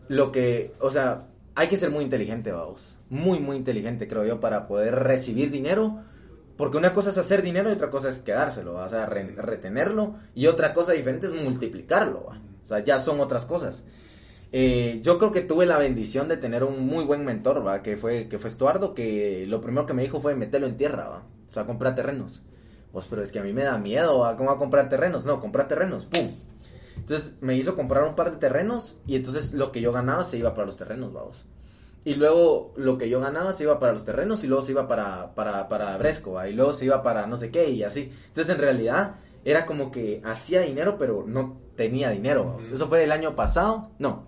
lo 0.08 0.30
que, 0.30 0.74
o 0.80 0.90
sea, 0.90 1.26
hay 1.54 1.68
que 1.68 1.76
ser 1.76 1.90
muy 1.90 2.04
inteligente, 2.04 2.52
vamos, 2.52 2.98
muy, 3.10 3.38
muy 3.40 3.56
inteligente, 3.56 4.08
creo 4.08 4.24
yo, 4.24 4.40
para 4.40 4.66
poder 4.66 4.94
recibir 4.94 5.50
dinero. 5.50 6.00
Porque 6.56 6.76
una 6.78 6.92
cosa 6.92 7.10
es 7.10 7.18
hacer 7.18 7.42
dinero 7.42 7.70
y 7.70 7.72
otra 7.72 7.90
cosa 7.90 8.08
es 8.10 8.18
quedárselo, 8.18 8.74
¿va? 8.74 8.84
o 8.86 8.88
sea, 8.88 9.06
re- 9.06 9.34
retenerlo. 9.36 10.14
Y 10.34 10.46
otra 10.46 10.72
cosa 10.74 10.92
diferente 10.92 11.26
es 11.26 11.32
multiplicarlo, 11.32 12.26
¿va? 12.30 12.40
o 12.62 12.66
sea, 12.66 12.80
ya 12.80 12.98
son 12.98 13.20
otras 13.20 13.44
cosas. 13.46 13.84
Eh, 14.52 15.00
yo 15.02 15.16
creo 15.18 15.30
que 15.32 15.42
tuve 15.42 15.64
la 15.64 15.78
bendición 15.78 16.28
de 16.28 16.36
tener 16.36 16.64
un 16.64 16.84
muy 16.86 17.04
buen 17.04 17.24
mentor, 17.24 17.64
¿va? 17.66 17.82
Que 17.82 17.96
fue, 17.96 18.28
que 18.28 18.38
fue 18.38 18.50
Estuardo, 18.50 18.94
que 18.94 19.44
lo 19.46 19.60
primero 19.60 19.86
que 19.86 19.94
me 19.94 20.02
dijo 20.02 20.20
fue 20.20 20.34
meterlo 20.34 20.66
en 20.66 20.76
tierra, 20.76 21.08
¿va? 21.08 21.22
O 21.48 21.50
sea, 21.52 21.64
comprar 21.66 21.94
terrenos. 21.94 22.42
Pues, 22.92 23.06
pero 23.08 23.22
es 23.22 23.30
que 23.30 23.38
a 23.38 23.42
mí 23.44 23.52
me 23.52 23.62
da 23.62 23.78
miedo, 23.78 24.18
¿va? 24.18 24.36
¿Cómo 24.36 24.50
va 24.50 24.56
a 24.56 24.58
comprar 24.58 24.88
terrenos? 24.88 25.24
No, 25.24 25.40
comprar 25.40 25.68
terrenos, 25.68 26.04
¡pum! 26.06 26.28
Entonces 26.96 27.34
me 27.40 27.56
hizo 27.56 27.76
comprar 27.76 28.04
un 28.04 28.16
par 28.16 28.32
de 28.32 28.36
terrenos 28.38 28.98
y 29.06 29.14
entonces 29.16 29.54
lo 29.54 29.70
que 29.72 29.80
yo 29.80 29.92
ganaba 29.92 30.24
se 30.24 30.36
iba 30.38 30.52
para 30.52 30.66
los 30.66 30.76
terrenos, 30.76 31.12
vamos. 31.12 31.44
Y 32.04 32.14
luego 32.14 32.72
lo 32.76 32.96
que 32.96 33.08
yo 33.10 33.20
ganaba 33.20 33.52
se 33.52 33.64
iba 33.64 33.78
para 33.78 33.92
los 33.92 34.04
terrenos 34.04 34.42
y 34.42 34.46
luego 34.46 34.62
se 34.62 34.72
iba 34.72 34.88
para, 34.88 35.34
para, 35.34 35.68
para 35.68 35.96
Bresco, 35.98 36.32
¿va? 36.32 36.48
y 36.48 36.54
luego 36.54 36.72
se 36.72 36.86
iba 36.86 37.02
para 37.02 37.26
no 37.26 37.36
sé 37.36 37.50
qué 37.50 37.68
y 37.68 37.82
así. 37.82 38.10
Entonces 38.28 38.54
en 38.54 38.60
realidad 38.60 39.16
era 39.44 39.66
como 39.66 39.90
que 39.90 40.22
hacía 40.24 40.60
dinero 40.62 40.96
pero 40.98 41.24
no 41.26 41.58
tenía 41.76 42.08
dinero. 42.10 42.58
Eso 42.72 42.88
fue 42.88 43.00
del 43.00 43.12
año 43.12 43.36
pasado, 43.36 43.90
no. 43.98 44.24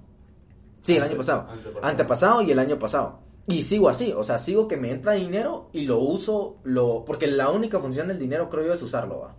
Sí, 0.83 0.97
el 0.97 1.03
Ante- 1.03 1.13
año 1.15 1.19
pasado. 1.19 1.41
antepasado. 1.49 1.87
Antepasado 1.87 2.43
y 2.43 2.51
el 2.51 2.59
año 2.59 2.79
pasado. 2.79 3.21
Y 3.47 3.63
sigo 3.63 3.89
así, 3.89 4.13
o 4.13 4.23
sea, 4.23 4.37
sigo 4.39 4.69
que 4.69 4.77
me 4.77 4.91
entra 4.91 5.13
dinero 5.15 5.69
y 5.73 5.83
lo 5.87 5.99
uso, 5.99 6.59
lo 6.65 7.05
porque 7.07 7.27
la 7.27 7.51
única 7.51 7.79
función 7.81 8.09
del 8.09 8.19
dinero 8.19 8.49
creo 8.51 8.67
yo 8.67 8.75
es 8.75 8.83
usarlo, 8.83 9.21
¿va? 9.21 9.35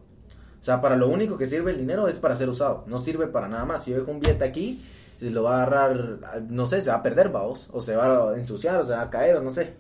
O 0.60 0.66
sea, 0.66 0.82
para 0.82 0.96
lo 0.96 1.08
único 1.08 1.38
que 1.38 1.46
sirve 1.46 1.72
el 1.72 1.78
dinero 1.78 2.08
es 2.08 2.18
para 2.18 2.36
ser 2.36 2.50
usado, 2.50 2.84
no 2.88 2.98
sirve 2.98 3.28
para 3.28 3.48
nada 3.48 3.66
más. 3.66 3.84
Si 3.84 3.92
yo 3.92 3.98
dejo 3.98 4.12
un 4.12 4.20
billete 4.20 4.44
aquí, 4.46 4.84
se 5.20 5.30
lo 5.30 5.44
va 5.44 5.60
a 5.60 5.64
agarrar, 5.64 6.42
no 6.50 6.66
sé, 6.66 6.82
se 6.82 6.90
va 6.90 6.98
a 6.98 7.04
perder, 7.04 7.30
vamos, 7.30 7.70
o 7.72 7.82
se 7.82 7.96
va 7.96 8.32
a 8.32 8.38
ensuciar, 8.38 8.82
o 8.82 8.84
se 8.84 8.92
va 8.92 9.02
a 9.02 9.10
caer, 9.10 9.38
o 9.38 9.44
no 9.44 9.52
sé. 9.52 9.74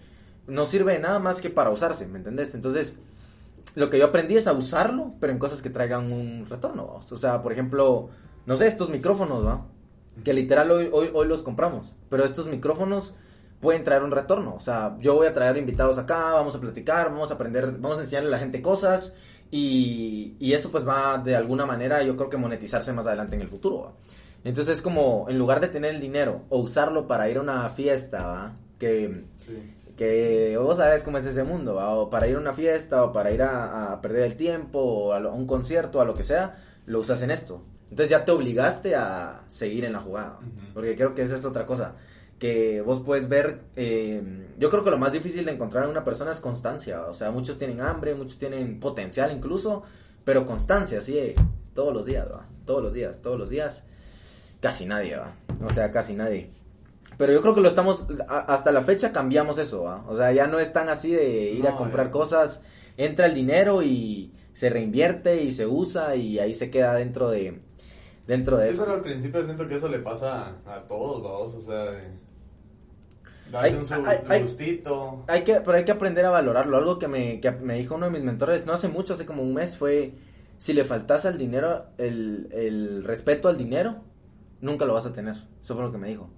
No 0.47 0.65
sirve 0.65 0.99
nada 0.99 1.19
más 1.19 1.41
que 1.41 1.49
para 1.49 1.69
usarse, 1.69 2.05
¿me 2.05 2.17
entendés? 2.17 2.53
Entonces, 2.53 2.93
lo 3.75 3.89
que 3.89 3.97
yo 3.99 4.05
aprendí 4.05 4.37
es 4.37 4.47
a 4.47 4.53
usarlo, 4.53 5.13
pero 5.19 5.33
en 5.33 5.39
cosas 5.39 5.61
que 5.61 5.69
traigan 5.69 6.11
un 6.11 6.45
retorno, 6.49 6.87
vamos. 6.87 7.11
O 7.11 7.17
sea, 7.17 7.41
por 7.41 7.51
ejemplo, 7.51 8.09
no 8.45 8.57
sé, 8.57 8.67
estos 8.67 8.89
micrófonos, 8.89 9.45
¿va? 9.45 9.65
Que 10.23 10.33
literal 10.33 10.69
hoy, 10.71 10.89
hoy, 10.91 11.09
hoy 11.13 11.27
los 11.27 11.41
compramos, 11.41 11.95
pero 12.09 12.23
estos 12.23 12.47
micrófonos 12.47 13.15
pueden 13.63 13.83
traer 13.83 14.03
un 14.03 14.11
retorno. 14.11 14.55
O 14.55 14.59
sea, 14.59 14.97
yo 14.99 15.15
voy 15.15 15.27
a 15.27 15.33
traer 15.33 15.57
invitados 15.57 15.97
acá, 15.97 16.33
vamos 16.33 16.55
a 16.55 16.59
platicar, 16.59 17.09
vamos 17.09 17.31
a 17.31 17.35
aprender, 17.35 17.71
vamos 17.79 17.97
a 17.97 18.01
enseñarle 18.01 18.27
a 18.27 18.31
la 18.31 18.39
gente 18.39 18.61
cosas 18.61 19.15
y, 19.49 20.35
y 20.39 20.53
eso 20.53 20.69
pues 20.69 20.87
va 20.87 21.17
de 21.17 21.35
alguna 21.35 21.65
manera 21.65 22.03
yo 22.03 22.15
creo 22.17 22.29
que 22.29 22.37
monetizarse 22.37 22.91
más 22.91 23.07
adelante 23.07 23.35
en 23.35 23.41
el 23.41 23.47
futuro. 23.47 23.81
¿va? 23.83 23.93
Entonces 24.43 24.77
es 24.77 24.81
como, 24.81 25.27
en 25.29 25.37
lugar 25.37 25.59
de 25.61 25.69
tener 25.69 25.95
el 25.95 26.01
dinero 26.01 26.41
o 26.49 26.59
usarlo 26.59 27.07
para 27.07 27.29
ir 27.29 27.37
a 27.37 27.41
una 27.41 27.69
fiesta, 27.69 28.25
¿va? 28.27 28.53
Que, 28.77 29.23
Sí. 29.37 29.73
que 29.95 30.57
vos 30.57 30.77
sabes 30.77 31.03
cómo 31.03 31.17
es 31.17 31.25
ese 31.25 31.43
mundo, 31.43 31.75
¿va? 31.75 31.91
o 31.95 32.09
para 32.09 32.27
ir 32.27 32.35
a 32.35 32.39
una 32.39 32.53
fiesta, 32.53 33.03
o 33.03 33.13
para 33.13 33.31
ir 33.31 33.41
a, 33.43 33.93
a 33.93 34.01
perder 34.01 34.23
el 34.23 34.35
tiempo, 34.35 34.79
o 34.79 35.13
a, 35.13 35.19
lo- 35.19 35.29
a 35.31 35.33
un 35.33 35.47
concierto, 35.47 36.01
a 36.01 36.05
lo 36.05 36.13
que 36.13 36.23
sea, 36.23 36.57
lo 36.87 36.99
usas 36.99 37.21
en 37.21 37.31
esto. 37.31 37.61
Entonces 37.89 38.09
ya 38.09 38.25
te 38.25 38.31
obligaste 38.31 38.95
a 38.95 39.43
seguir 39.47 39.85
en 39.85 39.93
la 39.93 39.99
jugada, 39.99 40.39
porque 40.73 40.95
creo 40.95 41.13
que 41.13 41.21
esa 41.21 41.35
es 41.35 41.45
otra 41.45 41.65
cosa, 41.67 41.93
que 42.39 42.81
vos 42.81 43.01
puedes 43.01 43.29
ver, 43.29 43.61
eh, 43.75 44.47
yo 44.57 44.69
creo 44.71 44.83
que 44.83 44.89
lo 44.89 44.97
más 44.97 45.13
difícil 45.13 45.45
de 45.45 45.51
encontrar 45.51 45.83
en 45.85 45.91
una 45.91 46.03
persona 46.03 46.31
es 46.31 46.39
constancia, 46.39 46.99
¿va? 46.99 47.09
o 47.09 47.13
sea, 47.13 47.29
muchos 47.31 47.57
tienen 47.59 47.79
hambre, 47.81 48.15
muchos 48.15 48.39
tienen 48.39 48.79
potencial 48.79 49.31
incluso, 49.31 49.83
pero 50.25 50.45
constancia, 50.45 50.99
de 51.01 51.35
todos 51.75 51.93
los 51.93 52.03
días, 52.03 52.27
¿va? 52.31 52.47
todos 52.65 52.81
los 52.83 52.93
días, 52.93 53.21
todos 53.21 53.37
los 53.39 53.47
días, 53.49 53.85
casi 54.63 54.85
nadie, 54.87 55.17
¿va? 55.17 55.35
o 55.63 55.69
sea, 55.69 55.91
casi 55.91 56.15
nadie. 56.15 56.49
Pero 57.17 57.31
yo 57.31 57.41
creo 57.43 57.53
que 57.53 57.61
lo 57.61 57.69
estamos, 57.69 58.05
a- 58.27 58.39
hasta 58.53 58.71
la 58.71 58.81
fecha 58.81 59.11
cambiamos 59.11 59.59
eso, 59.59 59.83
¿va? 59.83 60.03
O 60.07 60.17
sea, 60.17 60.31
ya 60.31 60.47
no 60.47 60.59
es 60.59 60.73
tan 60.73 60.89
así 60.89 61.11
de 61.11 61.51
ir 61.51 61.67
a 61.67 61.75
comprar 61.75 62.07
ya. 62.07 62.11
cosas, 62.11 62.61
entra 62.97 63.27
el 63.27 63.35
dinero 63.35 63.83
y 63.83 64.31
se 64.53 64.69
reinvierte 64.71 65.43
y 65.43 65.51
se 65.51 65.67
usa 65.67 66.15
y 66.15 66.39
ahí 66.39 66.53
se 66.55 66.71
queda 66.71 66.95
dentro 66.95 67.29
de, 67.29 67.59
dentro 68.25 68.57
de 68.57 68.63
Sí, 68.65 68.69
eso. 68.71 68.81
pero 68.83 68.95
al 68.95 69.01
principio 69.01 69.43
siento 69.43 69.67
que 69.67 69.75
eso 69.75 69.87
le 69.89 69.99
pasa 69.99 70.55
a 70.65 70.79
todos, 70.87 71.21
vamos, 71.21 71.53
o 71.53 71.59
sea, 71.59 71.91
de 71.91 72.01
darse 73.51 73.77
un 73.77 73.85
su 73.85 73.93
hay- 73.93 74.19
hay- 74.29 74.41
gustito. 74.41 75.23
Hay 75.27 75.43
que, 75.43 75.55
pero 75.61 75.77
hay 75.77 75.85
que 75.85 75.91
aprender 75.91 76.25
a 76.25 76.29
valorarlo. 76.31 76.77
Algo 76.77 76.97
que 76.99 77.07
me, 77.07 77.39
que 77.39 77.51
me 77.51 77.75
dijo 77.75 77.95
uno 77.95 78.05
de 78.07 78.11
mis 78.11 78.23
mentores, 78.23 78.65
no 78.65 78.73
hace 78.73 78.87
mucho, 78.87 79.13
hace 79.13 79.25
como 79.25 79.43
un 79.43 79.53
mes, 79.53 79.77
fue, 79.77 80.13
si 80.57 80.73
le 80.73 80.83
faltas 80.83 81.25
al 81.25 81.37
dinero, 81.37 81.85
el, 81.97 82.49
el 82.51 83.03
respeto 83.03 83.49
al 83.49 83.57
dinero, 83.57 83.97
nunca 84.63 84.85
lo 84.85 84.93
vas 84.93 85.05
a 85.05 85.11
tener. 85.11 85.35
Eso 85.61 85.75
fue 85.75 85.83
lo 85.83 85.91
que 85.91 85.97
me 85.99 86.07
dijo. 86.07 86.29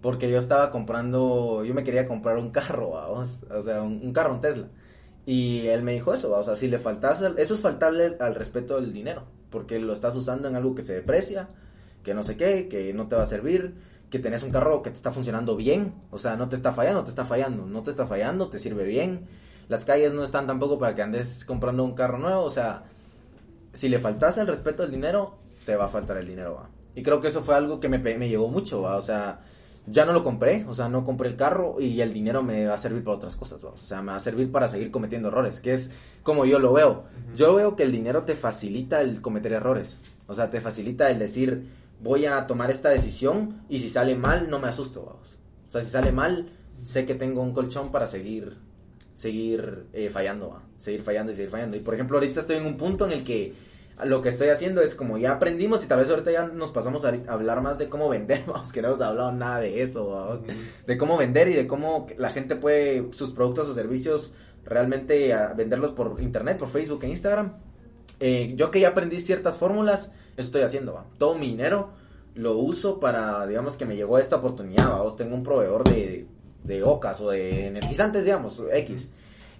Porque 0.00 0.30
yo 0.30 0.38
estaba 0.38 0.70
comprando, 0.70 1.64
yo 1.64 1.72
me 1.74 1.84
quería 1.84 2.06
comprar 2.06 2.36
un 2.38 2.50
carro, 2.50 2.90
vamos, 2.90 3.44
o 3.50 3.62
sea, 3.62 3.82
un, 3.82 4.12
carro, 4.12 4.34
un 4.34 4.40
Tesla. 4.40 4.66
Y 5.26 5.66
él 5.68 5.82
me 5.82 5.92
dijo 5.92 6.12
eso, 6.12 6.30
¿va? 6.30 6.40
o 6.40 6.44
sea, 6.44 6.56
si 6.56 6.68
le 6.68 6.78
faltas, 6.78 7.22
al- 7.22 7.38
eso 7.38 7.54
es 7.54 7.60
faltarle 7.60 8.16
al 8.20 8.34
respeto 8.34 8.78
del 8.78 8.92
dinero, 8.92 9.22
porque 9.50 9.78
lo 9.78 9.94
estás 9.94 10.14
usando 10.14 10.48
en 10.48 10.56
algo 10.56 10.74
que 10.74 10.82
se 10.82 10.94
deprecia, 10.94 11.48
que 12.02 12.12
no 12.12 12.22
sé 12.22 12.36
qué, 12.36 12.68
que 12.68 12.92
no 12.92 13.08
te 13.08 13.16
va 13.16 13.22
a 13.22 13.26
servir, 13.26 13.74
que 14.10 14.18
tenés 14.18 14.42
un 14.42 14.50
carro 14.50 14.82
que 14.82 14.90
te 14.90 14.96
está 14.96 15.10
funcionando 15.10 15.56
bien, 15.56 15.94
o 16.10 16.18
sea, 16.18 16.36
no 16.36 16.48
te 16.50 16.56
está 16.56 16.72
fallando, 16.72 17.02
te 17.04 17.10
está 17.10 17.24
fallando, 17.24 17.64
no 17.64 17.82
te 17.82 17.90
está 17.90 18.06
fallando, 18.06 18.50
te 18.50 18.58
sirve 18.58 18.84
bien. 18.84 19.26
Las 19.68 19.86
calles 19.86 20.12
no 20.12 20.22
están 20.22 20.46
tampoco 20.46 20.78
para 20.78 20.94
que 20.94 21.00
andes 21.00 21.46
comprando 21.46 21.82
un 21.82 21.94
carro 21.94 22.18
nuevo, 22.18 22.42
o 22.42 22.50
sea, 22.50 22.82
si 23.72 23.88
le 23.88 23.98
faltas 23.98 24.36
el 24.36 24.46
respeto 24.46 24.82
al 24.82 24.90
dinero, 24.90 25.38
te 25.64 25.76
va 25.76 25.86
a 25.86 25.88
faltar 25.88 26.18
el 26.18 26.26
dinero, 26.26 26.56
va. 26.56 26.68
Y 26.94 27.02
creo 27.02 27.20
que 27.20 27.28
eso 27.28 27.42
fue 27.42 27.54
algo 27.54 27.80
que 27.80 27.88
me, 27.88 27.98
me 27.98 28.28
llegó 28.28 28.48
mucho, 28.48 28.82
va. 28.82 28.96
O 28.96 29.02
sea, 29.02 29.40
ya 29.86 30.04
no 30.04 30.12
lo 30.12 30.24
compré, 30.24 30.64
o 30.68 30.74
sea, 30.74 30.88
no 30.88 31.04
compré 31.04 31.28
el 31.28 31.36
carro 31.36 31.76
y 31.80 32.00
el 32.00 32.12
dinero 32.12 32.42
me 32.42 32.66
va 32.66 32.74
a 32.74 32.78
servir 32.78 33.04
para 33.04 33.16
otras 33.16 33.36
cosas, 33.36 33.64
va. 33.64 33.70
O 33.70 33.78
sea, 33.78 34.00
me 34.02 34.12
va 34.12 34.16
a 34.16 34.20
servir 34.20 34.50
para 34.50 34.68
seguir 34.68 34.90
cometiendo 34.90 35.28
errores, 35.28 35.60
que 35.60 35.72
es 35.72 35.90
como 36.22 36.44
yo 36.46 36.58
lo 36.58 36.72
veo. 36.72 37.04
Yo 37.36 37.54
veo 37.54 37.76
que 37.76 37.82
el 37.82 37.92
dinero 37.92 38.22
te 38.22 38.34
facilita 38.34 39.00
el 39.00 39.20
cometer 39.20 39.52
errores. 39.52 40.00
O 40.26 40.34
sea, 40.34 40.50
te 40.50 40.60
facilita 40.60 41.10
el 41.10 41.18
decir, 41.18 41.68
voy 42.02 42.26
a 42.26 42.46
tomar 42.46 42.70
esta 42.70 42.88
decisión 42.88 43.62
y 43.68 43.80
si 43.80 43.90
sale 43.90 44.14
mal, 44.14 44.48
no 44.48 44.58
me 44.58 44.68
asusto, 44.68 45.04
vamos. 45.04 45.38
O 45.68 45.70
sea, 45.70 45.82
si 45.82 45.90
sale 45.90 46.12
mal, 46.12 46.48
sé 46.84 47.04
que 47.04 47.14
tengo 47.14 47.42
un 47.42 47.52
colchón 47.52 47.90
para 47.92 48.06
seguir 48.06 48.56
seguir 49.14 49.86
eh, 49.92 50.10
fallando, 50.10 50.50
va. 50.50 50.62
seguir 50.76 51.02
fallando 51.02 51.32
y 51.32 51.34
seguir 51.34 51.50
fallando. 51.50 51.76
Y 51.76 51.80
por 51.80 51.94
ejemplo, 51.94 52.18
ahorita 52.18 52.40
estoy 52.40 52.56
en 52.56 52.66
un 52.66 52.76
punto 52.76 53.06
en 53.06 53.12
el 53.12 53.24
que 53.24 53.54
lo 54.02 54.22
que 54.22 54.28
estoy 54.30 54.48
haciendo 54.48 54.82
es 54.82 54.94
como 54.94 55.18
ya 55.18 55.32
aprendimos 55.32 55.84
y 55.84 55.86
tal 55.86 56.00
vez 56.00 56.10
ahorita 56.10 56.32
ya 56.32 56.46
nos 56.46 56.72
pasamos 56.72 57.04
a 57.04 57.14
hablar 57.28 57.62
más 57.62 57.78
de 57.78 57.88
cómo 57.88 58.08
vender, 58.08 58.42
vamos, 58.46 58.72
que 58.72 58.82
no 58.82 58.88
hemos 58.88 59.00
hablado 59.00 59.32
nada 59.32 59.60
de 59.60 59.82
eso, 59.82 60.08
vamos. 60.10 60.40
de 60.86 60.98
cómo 60.98 61.16
vender 61.16 61.48
y 61.48 61.54
de 61.54 61.66
cómo 61.66 62.06
la 62.18 62.30
gente 62.30 62.56
puede 62.56 63.12
sus 63.12 63.30
productos 63.30 63.68
o 63.68 63.74
servicios 63.74 64.32
realmente 64.64 65.32
a 65.32 65.52
venderlos 65.52 65.92
por 65.92 66.20
internet, 66.20 66.58
por 66.58 66.68
Facebook 66.68 67.04
e 67.04 67.08
Instagram. 67.08 67.52
Eh, 68.20 68.54
yo 68.56 68.70
que 68.70 68.80
ya 68.80 68.88
aprendí 68.88 69.20
ciertas 69.20 69.58
fórmulas, 69.58 70.10
eso 70.36 70.46
estoy 70.46 70.62
haciendo, 70.62 70.94
va. 70.94 71.04
Todo 71.18 71.36
mi 71.36 71.48
dinero 71.48 71.90
lo 72.34 72.56
uso 72.56 72.98
para, 72.98 73.46
digamos 73.46 73.76
que 73.76 73.84
me 73.84 73.96
llegó 73.96 74.18
esta 74.18 74.36
oportunidad, 74.36 74.90
vamos, 74.90 75.16
tengo 75.16 75.34
un 75.34 75.42
proveedor 75.42 75.84
de, 75.84 76.26
de 76.64 76.82
ocas 76.82 77.20
o 77.20 77.30
de 77.30 77.68
energizantes, 77.68 78.24
digamos, 78.24 78.60
X. 78.72 79.08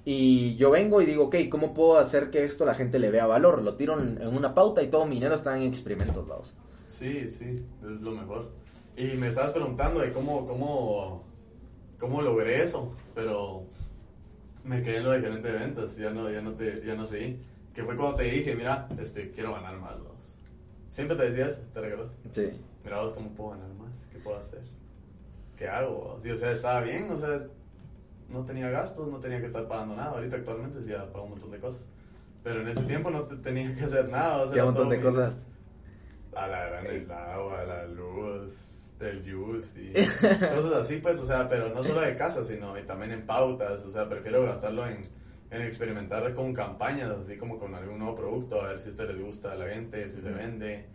Y 0.04 0.56
yo 0.56 0.70
vengo 0.70 1.00
y 1.00 1.06
digo, 1.06 1.24
ok, 1.24 1.36
¿cómo 1.50 1.72
puedo 1.72 1.98
hacer 1.98 2.30
que 2.30 2.44
esto 2.44 2.66
la 2.66 2.74
gente 2.74 2.98
le 2.98 3.10
vea 3.10 3.26
valor? 3.26 3.62
Lo 3.62 3.76
tiro 3.76 3.98
en, 3.98 4.20
en 4.20 4.36
una 4.36 4.54
pauta 4.54 4.82
y 4.82 4.88
todo 4.88 5.06
mi 5.06 5.14
dinero 5.14 5.34
está 5.34 5.56
en 5.56 5.62
experimentos, 5.62 6.26
vamos. 6.28 6.54
Sí, 6.88 7.28
sí, 7.28 7.64
es 7.82 8.00
lo 8.02 8.10
mejor. 8.10 8.50
Y 8.96 9.16
me 9.16 9.28
estabas 9.28 9.52
preguntando 9.52 10.00
de 10.00 10.12
cómo, 10.12 10.46
cómo, 10.46 11.24
cómo 11.98 12.22
logré 12.22 12.62
eso, 12.62 12.92
pero 13.14 13.64
me 14.62 14.82
quedé 14.82 14.98
en 14.98 15.04
lo 15.04 15.10
de 15.10 15.20
gerente 15.20 15.50
de 15.50 15.58
ventas, 15.58 15.96
ya 15.96 16.10
no, 16.10 16.30
ya 16.30 16.40
no 16.40 16.52
te, 16.52 16.84
ya 16.84 16.94
no 16.94 17.06
seguí. 17.06 17.40
que 17.72 17.82
fue 17.82 17.96
cuando 17.96 18.16
te 18.16 18.24
dije, 18.24 18.54
mira, 18.54 18.88
este, 19.00 19.30
quiero 19.30 19.52
ganar 19.54 19.78
más, 19.78 19.98
vos. 20.00 20.12
Siempre 20.88 21.16
te 21.16 21.24
decía 21.24 21.46
eso, 21.46 21.60
¿te 21.72 21.80
recuerdas? 21.80 22.12
Sí. 22.30 22.50
Mira 22.84 23.00
vos 23.00 23.12
cómo 23.12 23.30
puedo 23.30 23.50
ganar 23.50 23.74
más, 23.74 24.06
qué 24.12 24.18
puedo 24.18 24.38
hacer, 24.38 24.62
qué 25.56 25.66
hago, 25.68 25.94
vos? 25.94 26.26
Y, 26.26 26.30
o 26.30 26.36
sea, 26.36 26.52
estaba 26.52 26.80
bien, 26.82 27.10
o 27.10 27.16
sea, 27.16 27.36
no 28.28 28.44
tenía 28.44 28.68
gastos, 28.70 29.08
no 29.08 29.18
tenía 29.18 29.40
que 29.40 29.46
estar 29.46 29.66
pagando 29.68 29.96
nada, 29.96 30.10
ahorita 30.10 30.36
actualmente 30.36 30.80
sí 30.80 30.90
ya 30.90 31.10
pago 31.12 31.24
un 31.24 31.30
montón 31.30 31.50
de 31.50 31.58
cosas, 31.58 31.82
pero 32.42 32.60
en 32.60 32.68
ese 32.68 32.82
tiempo 32.82 33.10
no 33.10 33.22
te 33.22 33.36
tenía 33.36 33.74
que 33.74 33.84
hacer 33.84 34.10
nada, 34.10 34.42
o 34.42 34.46
sea, 34.46 34.56
era 34.56 34.64
montón 34.64 34.88
de 34.88 35.00
cosas. 35.00 35.44
a 36.34 36.46
la 36.46 36.66
gran 36.66 36.86
el 36.86 37.10
agua, 37.10 37.64
la 37.64 37.86
luz, 37.86 38.92
el 39.00 39.22
juice 39.22 39.80
y 39.80 39.92
cosas 40.16 40.72
así, 40.72 40.96
pues, 40.96 41.18
o 41.20 41.26
sea, 41.26 41.48
pero 41.48 41.68
no 41.68 41.82
solo 41.84 42.00
de 42.00 42.14
casa, 42.14 42.42
sino 42.44 42.78
y 42.78 42.82
también 42.82 43.12
en 43.12 43.26
pautas, 43.26 43.84
o 43.84 43.90
sea, 43.90 44.08
prefiero 44.08 44.42
gastarlo 44.42 44.86
en, 44.86 45.08
en 45.50 45.62
experimentar 45.62 46.32
con 46.34 46.52
campañas, 46.52 47.10
así 47.10 47.36
como 47.36 47.58
con 47.58 47.74
algún 47.74 47.98
nuevo 47.98 48.14
producto, 48.14 48.60
a 48.60 48.68
ver 48.68 48.80
si 48.80 48.88
a 48.88 48.92
usted 48.92 49.08
les 49.10 49.20
gusta 49.20 49.52
a 49.52 49.56
la 49.56 49.68
gente, 49.68 50.08
si 50.08 50.20
se 50.20 50.30
vende, 50.30 50.86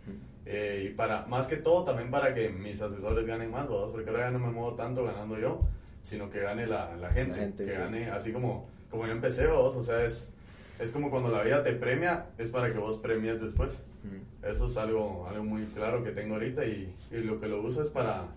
eh, 0.44 0.86
y 0.86 0.94
para, 0.94 1.26
más 1.26 1.46
que 1.46 1.56
todo 1.56 1.84
también 1.84 2.10
para 2.10 2.34
que 2.34 2.48
mis 2.48 2.80
asesores 2.80 3.26
ganen 3.26 3.50
más, 3.50 3.68
¿verdad? 3.68 3.88
porque 3.92 4.10
ahora 4.10 4.24
ya 4.24 4.30
no 4.30 4.38
me 4.38 4.50
muevo 4.50 4.74
tanto 4.74 5.04
ganando 5.04 5.38
yo, 5.38 5.60
sino 6.02 6.30
que 6.30 6.40
gane 6.40 6.66
la, 6.66 6.96
la 6.96 7.10
gente, 7.10 7.38
gente, 7.38 7.64
que 7.64 7.72
sí. 7.72 7.78
gane, 7.78 8.10
así 8.10 8.32
como, 8.32 8.68
como 8.90 9.06
yo 9.06 9.12
empecé, 9.12 9.46
vos, 9.46 9.76
o 9.76 9.82
sea, 9.82 10.04
es, 10.04 10.30
es 10.78 10.90
como 10.90 11.10
cuando 11.10 11.30
la 11.30 11.42
vida 11.42 11.62
te 11.62 11.72
premia, 11.72 12.26
es 12.38 12.50
para 12.50 12.72
que 12.72 12.78
vos 12.78 12.98
premies 12.98 13.40
después. 13.40 13.82
Mm. 14.02 14.46
Eso 14.46 14.66
es 14.66 14.76
algo, 14.76 15.26
algo 15.28 15.44
muy 15.44 15.64
claro 15.66 16.02
que 16.02 16.10
tengo 16.10 16.34
ahorita 16.34 16.64
y, 16.64 16.94
y 17.10 17.16
lo 17.18 17.40
que 17.40 17.48
lo 17.48 17.62
uso 17.62 17.82
es 17.82 17.88
para 17.88 18.28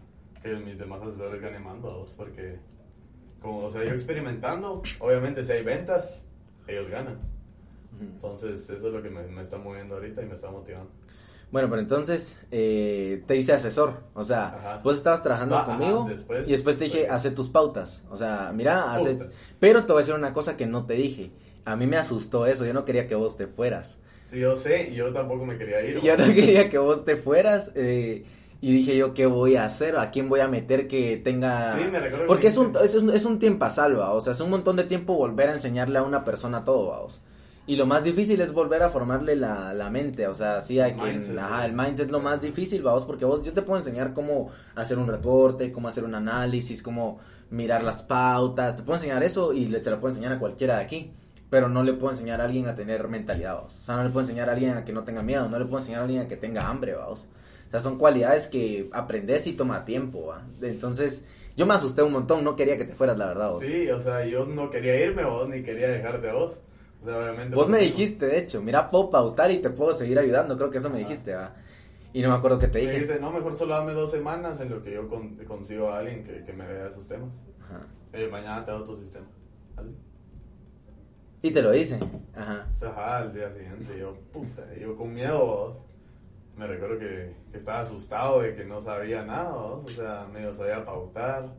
que 0.42 0.56
mis 0.58 0.78
demás 0.78 1.02
asesores 1.02 1.42
ganen 1.42 1.64
más, 1.64 1.82
vamos, 1.82 2.14
porque 2.18 2.60
como, 3.42 3.60
o 3.60 3.70
sea, 3.70 3.84
yo 3.84 3.92
experimentando, 3.92 4.82
obviamente 5.00 5.44
si 5.44 5.52
hay 5.52 5.64
ventas, 5.64 6.16
ellos 6.68 6.90
ganan. 6.90 7.20
Entonces, 8.00 8.70
eso 8.70 8.88
es 8.88 8.94
lo 8.94 9.02
que 9.04 9.10
me, 9.10 9.22
me 9.28 9.42
está 9.42 9.58
moviendo 9.58 9.96
ahorita 9.96 10.24
y 10.24 10.26
me 10.26 10.34
está 10.34 10.50
motivando. 10.50 10.90
Bueno, 11.54 11.70
pero 11.70 11.82
entonces 11.82 12.38
eh, 12.52 13.24
te 13.28 13.36
hice 13.38 13.54
asesor, 13.54 14.00
o 14.16 14.24
sea, 14.24 14.48
Ajá. 14.48 14.82
vos 14.84 14.98
estabas 14.98 15.22
trabajando 15.24 15.56
Ah, 15.56 15.62
ajá, 15.62 15.78
conmigo 15.78 16.06
después- 16.10 16.50
y 16.50 16.52
después 16.52 16.80
te 16.80 16.86
dije, 16.86 16.98
después. 17.02 17.16
hace 17.16 17.30
tus 17.32 17.48
pautas, 17.50 18.02
o 18.10 18.18
sea, 18.18 18.52
mira, 18.54 18.92
hace... 18.92 19.20
Pero 19.60 19.86
te 19.86 19.94
voy 19.94 20.00
a 20.00 20.04
decir 20.04 20.16
una 20.16 20.34
cosa 20.34 20.58
que 20.58 20.66
no 20.66 20.86
te 20.88 20.96
dije, 20.96 21.32
a 21.64 21.76
mí 21.76 21.86
me 21.88 21.96
asustó 21.98 22.48
eso, 22.48 22.66
yo 22.66 22.74
no 22.74 22.84
quería 22.86 23.08
que 23.08 23.14
vos 23.16 23.38
te 23.38 23.46
fueras, 23.48 23.98
Sí, 24.26 24.40
yo 24.40 24.56
sé, 24.56 24.90
y 24.92 24.96
yo 24.96 25.14
tampoco 25.14 25.46
me 25.46 25.56
quería 25.58 25.86
ir. 25.86 26.02
yo 26.04 26.18
no 26.18 26.26
quería 26.26 26.70
que 26.70 26.80
vos 26.80 27.06
te 27.06 27.18
fueras 27.18 27.70
eh, 27.76 28.26
y 28.60 28.74
dije 28.74 28.98
yo, 28.98 29.14
¿qué 29.14 29.28
voy 29.28 29.56
a 29.56 29.66
hacer? 29.66 29.96
¿A 29.98 30.10
quién 30.10 30.30
voy 30.30 30.40
a 30.40 30.48
meter 30.48 30.88
que 30.88 31.18
tenga...? 31.24 31.78
Sí, 31.78 31.84
me 31.92 32.00
recuerdo 32.00 32.20
que 32.24 32.28
Porque 32.28 32.48
es 32.48 32.58
un, 32.58 32.76
es, 32.84 32.96
un, 32.96 33.10
es 33.12 33.26
un 33.26 33.38
tiempo 33.38 33.66
a 33.66 33.70
salva, 33.70 34.12
o 34.12 34.22
sea, 34.22 34.34
es 34.34 34.40
un 34.40 34.50
montón 34.50 34.76
de 34.78 34.86
tiempo 34.86 35.14
volver 35.14 35.50
a 35.50 35.54
enseñarle 35.54 36.00
a 36.00 36.02
una 36.04 36.24
persona 36.24 36.64
todo, 36.64 36.90
vamos. 36.90 37.22
Y 37.66 37.78
lo 37.78 37.86
más 37.86 38.04
difícil 38.04 38.42
es 38.42 38.52
volver 38.52 38.84
a 38.84 38.90
formarle 38.90 39.38
la, 39.38 39.74
la 39.74 39.90
mente, 39.90 40.28
o 40.28 40.36
sea, 40.36 40.60
sí 40.60 40.82
hay 40.82 40.92
El 40.92 40.98
que... 40.98 41.04
mindset, 41.04 41.38
Ajá, 41.38 41.66
el 41.66 41.74
mindset 41.74 42.08
es 42.08 42.12
lo 42.12 42.20
más 42.20 42.42
difícil, 42.42 42.84
vamos, 42.84 43.06
porque 43.06 43.24
vos, 43.24 43.42
yo 43.42 43.54
te 43.54 43.62
puedo 43.62 43.80
enseñar 43.80 44.14
cómo 44.14 44.52
hacer 44.76 44.98
un 44.98 45.08
reporte, 45.08 45.72
cómo 45.72 45.88
hacer 45.88 46.04
un 46.04 46.14
análisis, 46.14 46.84
cómo 46.84 47.20
mirar 47.52 47.84
las 47.84 48.02
pautas, 48.02 48.76
te 48.76 48.84
puedo 48.84 48.98
enseñar 48.98 49.24
eso 49.24 49.54
y 49.54 49.68
le, 49.68 49.80
se 49.80 49.90
lo 49.92 50.00
puedo 50.02 50.12
enseñar 50.12 50.34
a 50.34 50.40
cualquiera 50.40 50.78
de 50.78 50.84
aquí. 50.84 51.14
Pero 51.50 51.70
no 51.70 51.84
le 51.84 51.94
puedo 51.94 52.12
enseñar 52.12 52.42
a 52.42 52.46
alguien 52.46 52.68
a 52.68 52.76
tener 52.76 53.08
mentalidad, 53.08 53.54
vamos. 53.54 53.80
O 53.80 53.84
sea, 53.86 53.96
no 53.96 54.04
le 54.04 54.10
puedo 54.10 54.22
enseñar 54.22 54.50
a 54.50 54.54
alguien 54.54 54.76
a 54.76 54.84
que 54.84 54.92
no 54.92 55.04
tenga 55.04 55.22
miedo, 55.22 55.48
no 55.48 55.60
le 55.60 55.66
puedo 55.66 55.78
enseñar 55.78 56.02
a 56.02 56.04
alguien 56.06 56.24
a 56.24 56.28
que 56.28 56.36
tenga 56.36 56.68
hambre, 56.68 56.96
vamos. 56.96 57.28
O 57.68 57.72
sea, 57.72 57.80
son 57.80 58.00
cualidades 58.00 58.48
que 58.48 58.90
aprendes 58.92 59.46
y 59.46 59.54
toma 59.54 59.86
tiempo, 59.86 60.28
¿va? 60.28 60.44
Entonces, 60.62 61.24
yo 61.56 61.68
me 61.68 61.76
asusté 61.76 62.02
un 62.02 62.12
montón, 62.12 62.44
no 62.44 62.56
quería 62.56 62.76
que 62.76 62.86
te 62.86 62.96
fueras, 62.96 63.18
la 63.20 63.28
verdad, 63.28 63.52
vos. 63.52 63.64
Sí, 63.64 63.88
o 63.90 64.00
sea, 64.02 64.26
yo 64.26 64.48
no 64.48 64.72
quería 64.72 65.00
irme 65.00 65.24
vos, 65.24 65.48
ni 65.48 65.62
quería 65.62 65.90
dejarte 65.90 66.30
a 66.30 66.34
vos. 66.34 66.60
O 67.04 67.06
sea, 67.06 67.18
obviamente. 67.20 67.56
Vos 67.56 67.68
me 67.70 67.80
dijiste, 67.80 68.26
de 68.26 68.40
hecho, 68.40 68.62
mira, 68.62 68.90
puedo 68.90 69.10
pautar 69.12 69.52
y 69.52 69.60
te 69.60 69.70
puedo 69.70 69.94
seguir 69.94 70.18
ayudando, 70.18 70.56
creo 70.58 70.70
que 70.70 70.78
eso 70.78 70.90
me 70.90 71.00
Ajá. 71.00 71.08
dijiste, 71.10 71.36
¿va? 71.36 71.54
Y 72.14 72.22
no 72.22 72.30
me 72.30 72.36
acuerdo 72.36 72.58
qué 72.60 72.68
te 72.68 72.80
Me 72.80 72.86
dije. 72.92 73.00
dice, 73.02 73.20
no, 73.20 73.32
mejor 73.32 73.56
solo 73.58 73.74
dame 73.74 73.92
dos 73.94 74.10
semanas 74.12 74.60
en 74.62 74.70
lo 74.70 74.82
que 74.82 74.94
yo 74.94 75.08
con- 75.10 75.36
consigo 75.46 75.90
a 75.90 76.00
alguien 76.00 76.24
que, 76.24 76.44
que 76.46 76.54
me 76.54 76.66
vea 76.66 76.88
esos 76.88 77.08
temas. 77.08 77.42
Ajá. 77.66 77.82
Eh, 78.14 78.28
mañana 78.32 78.64
te 78.64 78.72
hago 78.72 78.84
tu 78.84 78.96
sistema. 78.96 79.26
Así. 79.76 80.00
Y 81.42 81.52
te 81.52 81.62
lo 81.62 81.74
hice, 81.74 82.00
ajá. 82.36 82.68
Ajá, 82.82 83.18
al 83.18 83.34
día 83.34 83.52
siguiente, 83.52 83.98
yo, 84.00 84.16
puta, 84.32 84.64
yo 84.80 84.96
con 84.96 85.14
miedo, 85.14 85.40
vos. 85.46 85.82
Me 86.56 86.68
recuerdo 86.68 87.00
que, 87.00 87.36
que 87.52 87.58
estaba 87.58 87.80
asustado 87.82 88.42
de 88.42 88.54
que 88.56 88.64
no 88.64 88.80
sabía 88.82 89.24
nada, 89.26 89.52
vos. 89.52 89.84
O 89.84 89.90
sea, 89.90 90.28
medio 90.32 90.54
sabía 90.54 90.86
pautar. 90.86 91.54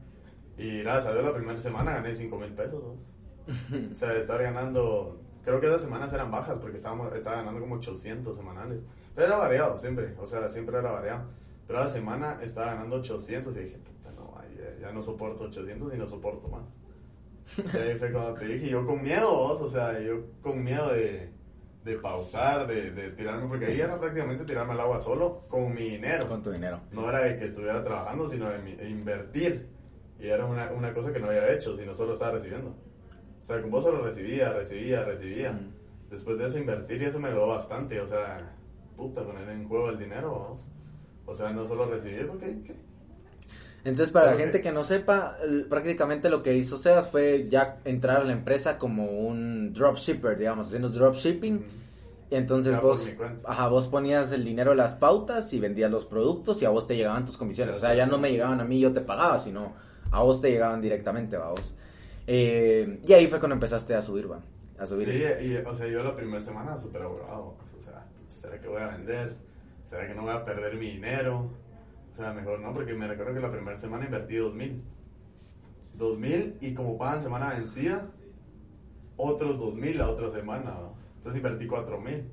Y 0.57 0.78
gracias 0.83 1.07
a 1.09 1.12
Dios, 1.14 1.24
la 1.24 1.35
primera 1.35 1.59
semana 1.61 1.94
gané 1.94 2.14
5 2.14 2.38
mil 2.38 2.52
pesos, 2.54 2.80
vos. 2.83 3.00
O 3.92 3.94
sea, 3.96 4.11
de 4.11 4.20
estar 4.20 4.40
ganando, 4.40 5.20
creo 5.44 5.61
que 5.61 5.66
esas 5.66 5.83
semanas 5.83 6.12
eran 6.12 6.30
bajas 6.30 6.59
porque 6.59 6.76
estábamos, 6.76 7.14
estaba 7.14 7.37
ganando 7.37 7.61
como 7.61 7.76
800 7.76 8.37
semanales. 8.37 8.80
Pero 9.14 9.28
era 9.28 9.37
variado 9.37 9.78
siempre, 9.78 10.14
o 10.18 10.26
sea, 10.26 10.48
siempre 10.48 10.78
era 10.78 10.90
variado. 10.90 11.24
Pero 11.66 11.78
la 11.80 11.88
semana 11.88 12.38
estaba 12.42 12.74
ganando 12.74 12.96
800 12.96 13.54
y 13.57 13.59
dije, 13.61 13.78
puta, 13.78 14.11
no, 14.12 14.35
ya, 14.59 14.80
ya 14.88 14.92
no 14.92 15.00
soporto 15.00 15.44
800 15.44 15.94
y 15.94 15.96
no 15.98 16.07
soporto 16.07 16.48
más. 16.48 16.64
Y 17.74 17.76
ahí 17.76 17.96
fue 17.98 18.11
cuando 18.11 18.35
te 18.35 18.46
dije, 18.46 18.68
yo 18.70 18.87
con 18.87 19.02
miedo, 19.02 19.30
vos, 19.30 19.61
o 19.61 19.66
sea, 19.68 20.00
yo 20.00 20.24
con 20.40 20.62
miedo 20.62 20.88
de, 20.92 21.30
de 21.85 21.98
pautar, 21.98 22.66
de, 22.66 22.90
de 22.90 23.11
tirarme, 23.12 23.46
porque 23.48 23.66
ahí 23.66 23.80
era 23.80 23.98
prácticamente 24.00 24.44
tirarme 24.44 24.72
al 24.72 24.80
agua 24.80 24.98
solo 24.98 25.44
con 25.48 25.74
mi 25.74 25.83
dinero. 25.90 26.26
Con 26.26 26.42
tu 26.42 26.50
dinero. 26.50 26.80
No 26.90 27.09
era 27.09 27.20
de 27.20 27.37
que 27.37 27.44
estuviera 27.44 27.85
trabajando, 27.85 28.26
sino 28.28 28.48
de, 28.48 28.59
mi- 28.61 28.74
de 28.74 28.88
invertir. 28.88 29.68
Y 30.18 30.26
era 30.28 30.46
una, 30.46 30.70
una 30.72 30.94
cosa 30.94 31.12
que 31.12 31.20
no 31.20 31.26
había 31.28 31.52
hecho, 31.52 31.76
sino 31.76 31.94
solo 31.94 32.12
estaba 32.14 32.33
recibiendo. 32.33 32.74
O 33.44 33.46
sea, 33.46 33.61
con 33.61 33.70
vos 33.70 33.85
solo 33.85 34.02
recibía, 34.02 34.54
recibía, 34.54 35.04
recibía. 35.04 35.52
Mm. 35.52 35.74
Después 36.11 36.38
de 36.38 36.46
eso 36.46 36.59
invertir 36.59 37.02
y 37.02 37.04
eso 37.04 37.20
me 37.20 37.30
dio 37.30 37.46
bastante. 37.46 38.00
O 38.00 38.07
sea, 38.07 38.57
puta, 38.96 39.22
poner 39.22 39.46
en 39.50 39.68
juego 39.68 39.90
el 39.90 39.98
dinero, 39.98 40.30
vamos. 40.33 40.66
O 41.26 41.35
sea, 41.35 41.50
no 41.50 41.66
solo 41.66 41.85
recibir, 41.85 42.26
porque 42.26 42.57
¿qué? 42.64 42.74
Entonces, 43.85 44.11
para 44.14 44.30
la 44.30 44.38
gente 44.38 44.62
que 44.62 44.72
no 44.72 44.83
sepa, 44.83 45.37
prácticamente 45.68 46.30
lo 46.30 46.42
que 46.42 46.57
hizo 46.57 46.78
Sebas 46.78 47.11
fue 47.11 47.46
ya 47.50 47.80
entrar 47.85 48.22
a 48.22 48.24
la 48.24 48.33
empresa 48.33 48.78
como 48.78 49.11
un 49.11 49.74
dropshipper, 49.74 50.38
digamos, 50.38 50.68
haciendo 50.68 50.88
dropshipping. 50.88 51.66
Y 52.30 52.37
entonces 52.37 52.72
Ya 52.72 52.80
vos, 52.80 53.07
ajá, 53.44 53.68
vos 53.68 53.88
ponías 53.88 54.33
el 54.33 54.42
dinero 54.42 54.70
de 54.70 54.78
las 54.78 54.94
pautas 54.94 55.52
y 55.52 55.61
vendías 55.61 55.90
los 55.90 56.07
productos 56.07 56.62
y 56.62 56.64
a 56.64 56.70
vos 56.70 56.87
te 56.87 56.96
llegaban 56.96 57.26
tus 57.26 57.37
comisiones. 57.37 57.76
O 57.76 57.80
sea, 57.80 57.94
ya 57.94 58.07
no 58.07 58.16
me 58.16 58.30
llegaban 58.30 58.59
a 58.62 58.64
mí, 58.64 58.80
yo 58.80 58.90
te 58.90 59.02
pagaba, 59.02 59.38
sino 59.38 59.74
a 60.11 60.22
vos 60.22 60.40
te 60.40 60.50
llegaban 60.50 60.80
directamente, 60.80 61.37
vos. 61.37 61.74
Eh, 62.27 63.01
y 63.07 63.13
ahí 63.13 63.27
fue 63.27 63.39
cuando 63.39 63.55
empezaste 63.55 63.95
a 63.95 64.03
subir, 64.03 64.31
va. 64.31 64.43
A 64.79 64.87
subir. 64.87 65.09
Sí, 65.09 65.47
y, 65.47 65.57
o 65.57 65.75
sea, 65.75 65.87
yo 65.87 66.03
la 66.03 66.15
primera 66.17 66.41
semana 66.41 66.77
súper 66.77 67.03
abogado. 67.03 67.57
O 67.61 67.81
sea, 67.81 68.07
¿será 68.27 68.61
que 68.61 68.69
voy 68.69 68.81
a 68.83 68.89
vender? 68.89 69.37
¿Será 69.85 70.07
que 70.07 70.15
no 70.15 70.23
voy 70.23 70.33
a 70.33 70.45
perder 70.45 70.77
mi 70.77 70.91
dinero? 70.93 71.51
O 72.11 72.15
sea, 72.15 72.33
mejor 72.33 72.61
no, 72.61 72.73
porque 72.73 72.95
me 72.95 73.07
recuerdo 73.07 73.35
que 73.35 73.41
la 73.41 73.51
primera 73.51 73.77
semana 73.77 74.05
invertí 74.05 74.37
dos 74.37 74.55
mil. 74.55 74.83
Dos 75.97 76.19
mil 76.19 76.57
y 76.61 76.75
como 76.75 76.99
pagan 76.99 77.21
semana 77.21 77.51
vencida, 77.51 78.11
otros 79.17 79.61
dos 79.61 79.75
mil 79.75 79.99
la 79.99 80.09
otra 80.09 80.31
semana. 80.31 80.75
Entonces 81.17 81.37
invertí 81.37 81.67
cuatro 81.67 82.01
mil. 82.01 82.29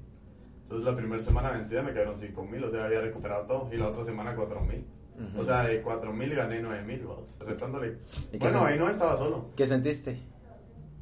Entonces 0.63 0.85
la 0.85 0.95
primera 0.95 1.21
semana 1.21 1.51
vencida 1.51 1.83
me 1.83 1.93
quedaron 1.93 2.17
cinco 2.17 2.43
mil, 2.45 2.63
o 2.63 2.69
sea, 2.69 2.85
había 2.85 3.01
recuperado 3.01 3.45
todo. 3.45 3.69
Y 3.73 3.77
la 3.77 3.89
otra 3.89 4.03
semana 4.03 4.35
cuatro 4.35 4.61
mil. 4.61 4.85
Ujú. 5.29 5.39
O 5.39 5.43
sea, 5.43 5.63
de 5.63 5.81
cuatro 5.81 6.13
mil 6.13 6.33
gané 6.33 6.61
nueve 6.61 6.83
mil, 6.83 7.05
vamos, 7.05 7.37
restándole. 7.39 7.97
¿Y 8.29 8.31
qué 8.31 8.37
Bueno, 8.39 8.65
ahí 8.65 8.77
no 8.77 8.89
estaba 8.89 9.15
solo. 9.15 9.49
¿Qué 9.55 9.65
sentiste? 9.65 10.19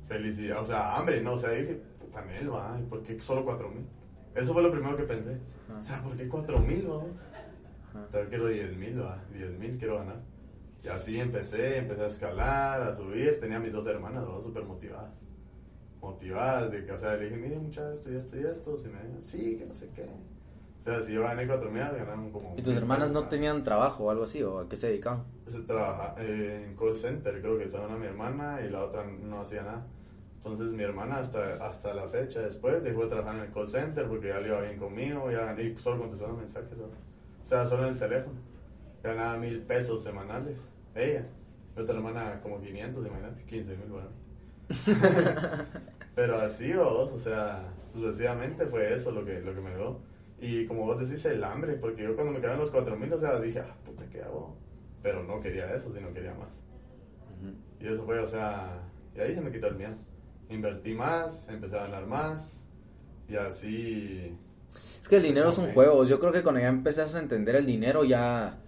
Felicidad, 0.07 0.61
o 0.61 0.65
sea, 0.65 0.97
hambre, 0.97 1.21
no, 1.21 1.33
o 1.33 1.37
sea, 1.37 1.51
dije, 1.51 1.81
puta 1.99 2.23
Nel, 2.25 2.51
va, 2.51 2.77
¿y 2.79 2.83
¿por 2.83 3.03
qué 3.03 3.19
solo 3.19 3.45
cuatro 3.45 3.69
mil? 3.69 3.85
Eso 4.35 4.53
fue 4.53 4.63
lo 4.63 4.71
primero 4.71 4.95
que 4.97 5.03
pensé. 5.03 5.37
O 5.79 5.83
sea, 5.83 6.01
¿por 6.01 6.15
qué 6.17 6.27
cuatro 6.27 6.59
mil, 6.59 6.87
vamos? 6.87 7.11
Ajá. 7.89 8.07
Tal 8.11 8.27
quiero 8.27 8.47
diez 8.47 8.75
mil, 8.75 9.01
va, 9.01 9.23
diez 9.33 9.51
mil 9.57 9.77
quiero 9.77 9.97
ganar. 9.99 10.21
Y 10.83 10.87
así 10.87 11.19
empecé, 11.19 11.77
empecé 11.77 12.01
a 12.01 12.07
escalar, 12.07 12.81
a 12.81 12.95
subir, 12.95 13.39
tenía 13.39 13.59
mis 13.59 13.73
dos 13.73 13.85
hermanas, 13.85 14.25
dos 14.25 14.43
súper 14.43 14.63
motivadas. 14.63 15.19
Motivadas, 16.01 16.71
de 16.71 16.85
que, 16.85 16.91
o 16.93 16.97
sea, 16.97 17.17
le 17.17 17.25
dije, 17.25 17.37
mire, 17.37 17.57
muchachos, 17.57 17.97
esto 17.97 18.11
y 18.11 18.15
esto 18.15 18.37
y 18.37 18.45
esto, 18.45 18.75
me 18.89 19.21
sí, 19.21 19.57
que 19.57 19.65
no 19.65 19.75
sé 19.75 19.89
qué. 19.93 20.07
O 20.79 20.81
sea, 20.81 21.01
si 21.01 21.13
yo 21.13 21.23
gané 21.23 21.45
cuatro 21.45 21.69
mil, 21.69 21.81
ganaron 21.81 22.31
como... 22.31 22.55
¿Y 22.57 22.61
tus 22.61 22.75
hermanas 22.75 23.11
no 23.11 23.27
tenían 23.27 23.63
trabajo 23.63 24.05
o 24.05 24.11
algo 24.11 24.23
así? 24.23 24.41
¿O 24.43 24.59
a 24.59 24.69
qué 24.69 24.77
se 24.77 24.87
dedicaban? 24.87 25.25
se 25.45 25.61
trabaja 25.61 26.15
eh, 26.19 26.65
en 26.67 26.75
call 26.75 26.95
center, 26.95 27.41
creo 27.41 27.57
que 27.57 27.65
estaba 27.65 27.87
una 27.87 27.97
mi 27.97 28.05
hermana 28.05 28.61
y 28.61 28.69
la 28.69 28.83
otra 28.85 29.03
no 29.03 29.41
hacía 29.41 29.63
nada. 29.63 29.85
Entonces 30.35 30.71
mi 30.71 30.83
hermana 30.83 31.17
hasta, 31.17 31.55
hasta 31.55 31.93
la 31.93 32.07
fecha 32.07 32.41
después 32.41 32.81
dejó 32.81 33.01
de 33.01 33.07
trabajar 33.09 33.35
en 33.35 33.41
el 33.41 33.51
call 33.51 33.67
center 33.67 34.07
porque 34.07 34.29
ya 34.29 34.39
le 34.39 34.47
iba 34.47 34.61
bien 34.61 34.77
conmigo, 34.77 35.29
ya 35.29 35.53
y 35.59 35.75
solo 35.75 35.99
contestaba 35.99 36.33
mensajes. 36.33 36.77
¿no? 36.77 36.85
O 36.85 37.45
sea, 37.45 37.65
solo 37.65 37.83
en 37.83 37.93
el 37.93 37.99
teléfono. 37.99 38.39
Ganaba 39.03 39.37
mil 39.37 39.61
pesos 39.63 40.01
semanales. 40.01 40.69
Ella. 40.95 41.25
Mi 41.75 41.83
otra 41.83 41.95
hermana 41.95 42.39
como 42.41 42.61
500, 42.61 43.05
imagínate, 43.05 43.43
15 43.43 43.77
mil, 43.77 43.87
bueno. 43.87 44.09
Pero 46.15 46.37
así 46.37 46.73
vos, 46.73 47.11
o 47.11 47.17
sea, 47.17 47.73
sucesivamente 47.85 48.65
fue 48.65 48.93
eso 48.93 49.11
lo 49.11 49.25
que, 49.25 49.39
lo 49.39 49.53
que 49.53 49.61
me 49.61 49.75
dio. 49.75 49.99
Y 50.41 50.65
como 50.65 50.85
vos 50.85 50.99
decís, 50.99 51.25
el 51.25 51.43
hambre, 51.43 51.73
porque 51.73 52.03
yo 52.03 52.15
cuando 52.15 52.33
me 52.33 52.39
quedaron 52.39 52.59
los 52.59 52.71
4 52.71 52.95
mil, 52.95 53.11
o 53.11 53.19
sea, 53.19 53.39
dije, 53.39 53.59
ah, 53.59 53.75
puta, 53.83 54.05
¿qué 54.09 54.21
hago? 54.21 54.55
Pero 55.01 55.23
no 55.23 55.39
quería 55.39 55.73
eso, 55.73 55.91
sino 55.91 56.13
quería 56.13 56.33
más. 56.33 56.61
Y 57.79 57.87
eso 57.87 58.03
fue, 58.05 58.19
o 58.19 58.27
sea, 58.27 58.81
y 59.15 59.19
ahí 59.19 59.33
se 59.33 59.41
me 59.41 59.51
quitó 59.51 59.67
el 59.67 59.75
miedo. 59.75 59.95
Invertí 60.49 60.93
más, 60.93 61.47
empecé 61.49 61.77
a 61.77 61.83
ganar 61.83 62.07
más. 62.07 62.61
Y 63.27 63.35
así... 63.35 64.35
Es 65.01 65.07
que 65.07 65.17
el 65.17 65.23
dinero 65.23 65.49
es 65.49 65.57
un 65.57 65.71
juego. 65.71 66.05
Yo 66.05 66.19
creo 66.19 66.31
que 66.31 66.43
cuando 66.43 66.61
ya 66.61 66.67
empezás 66.67 67.15
a 67.15 67.19
entender 67.19 67.55
el 67.55 67.65
dinero, 67.65 68.03
ya 68.03 68.59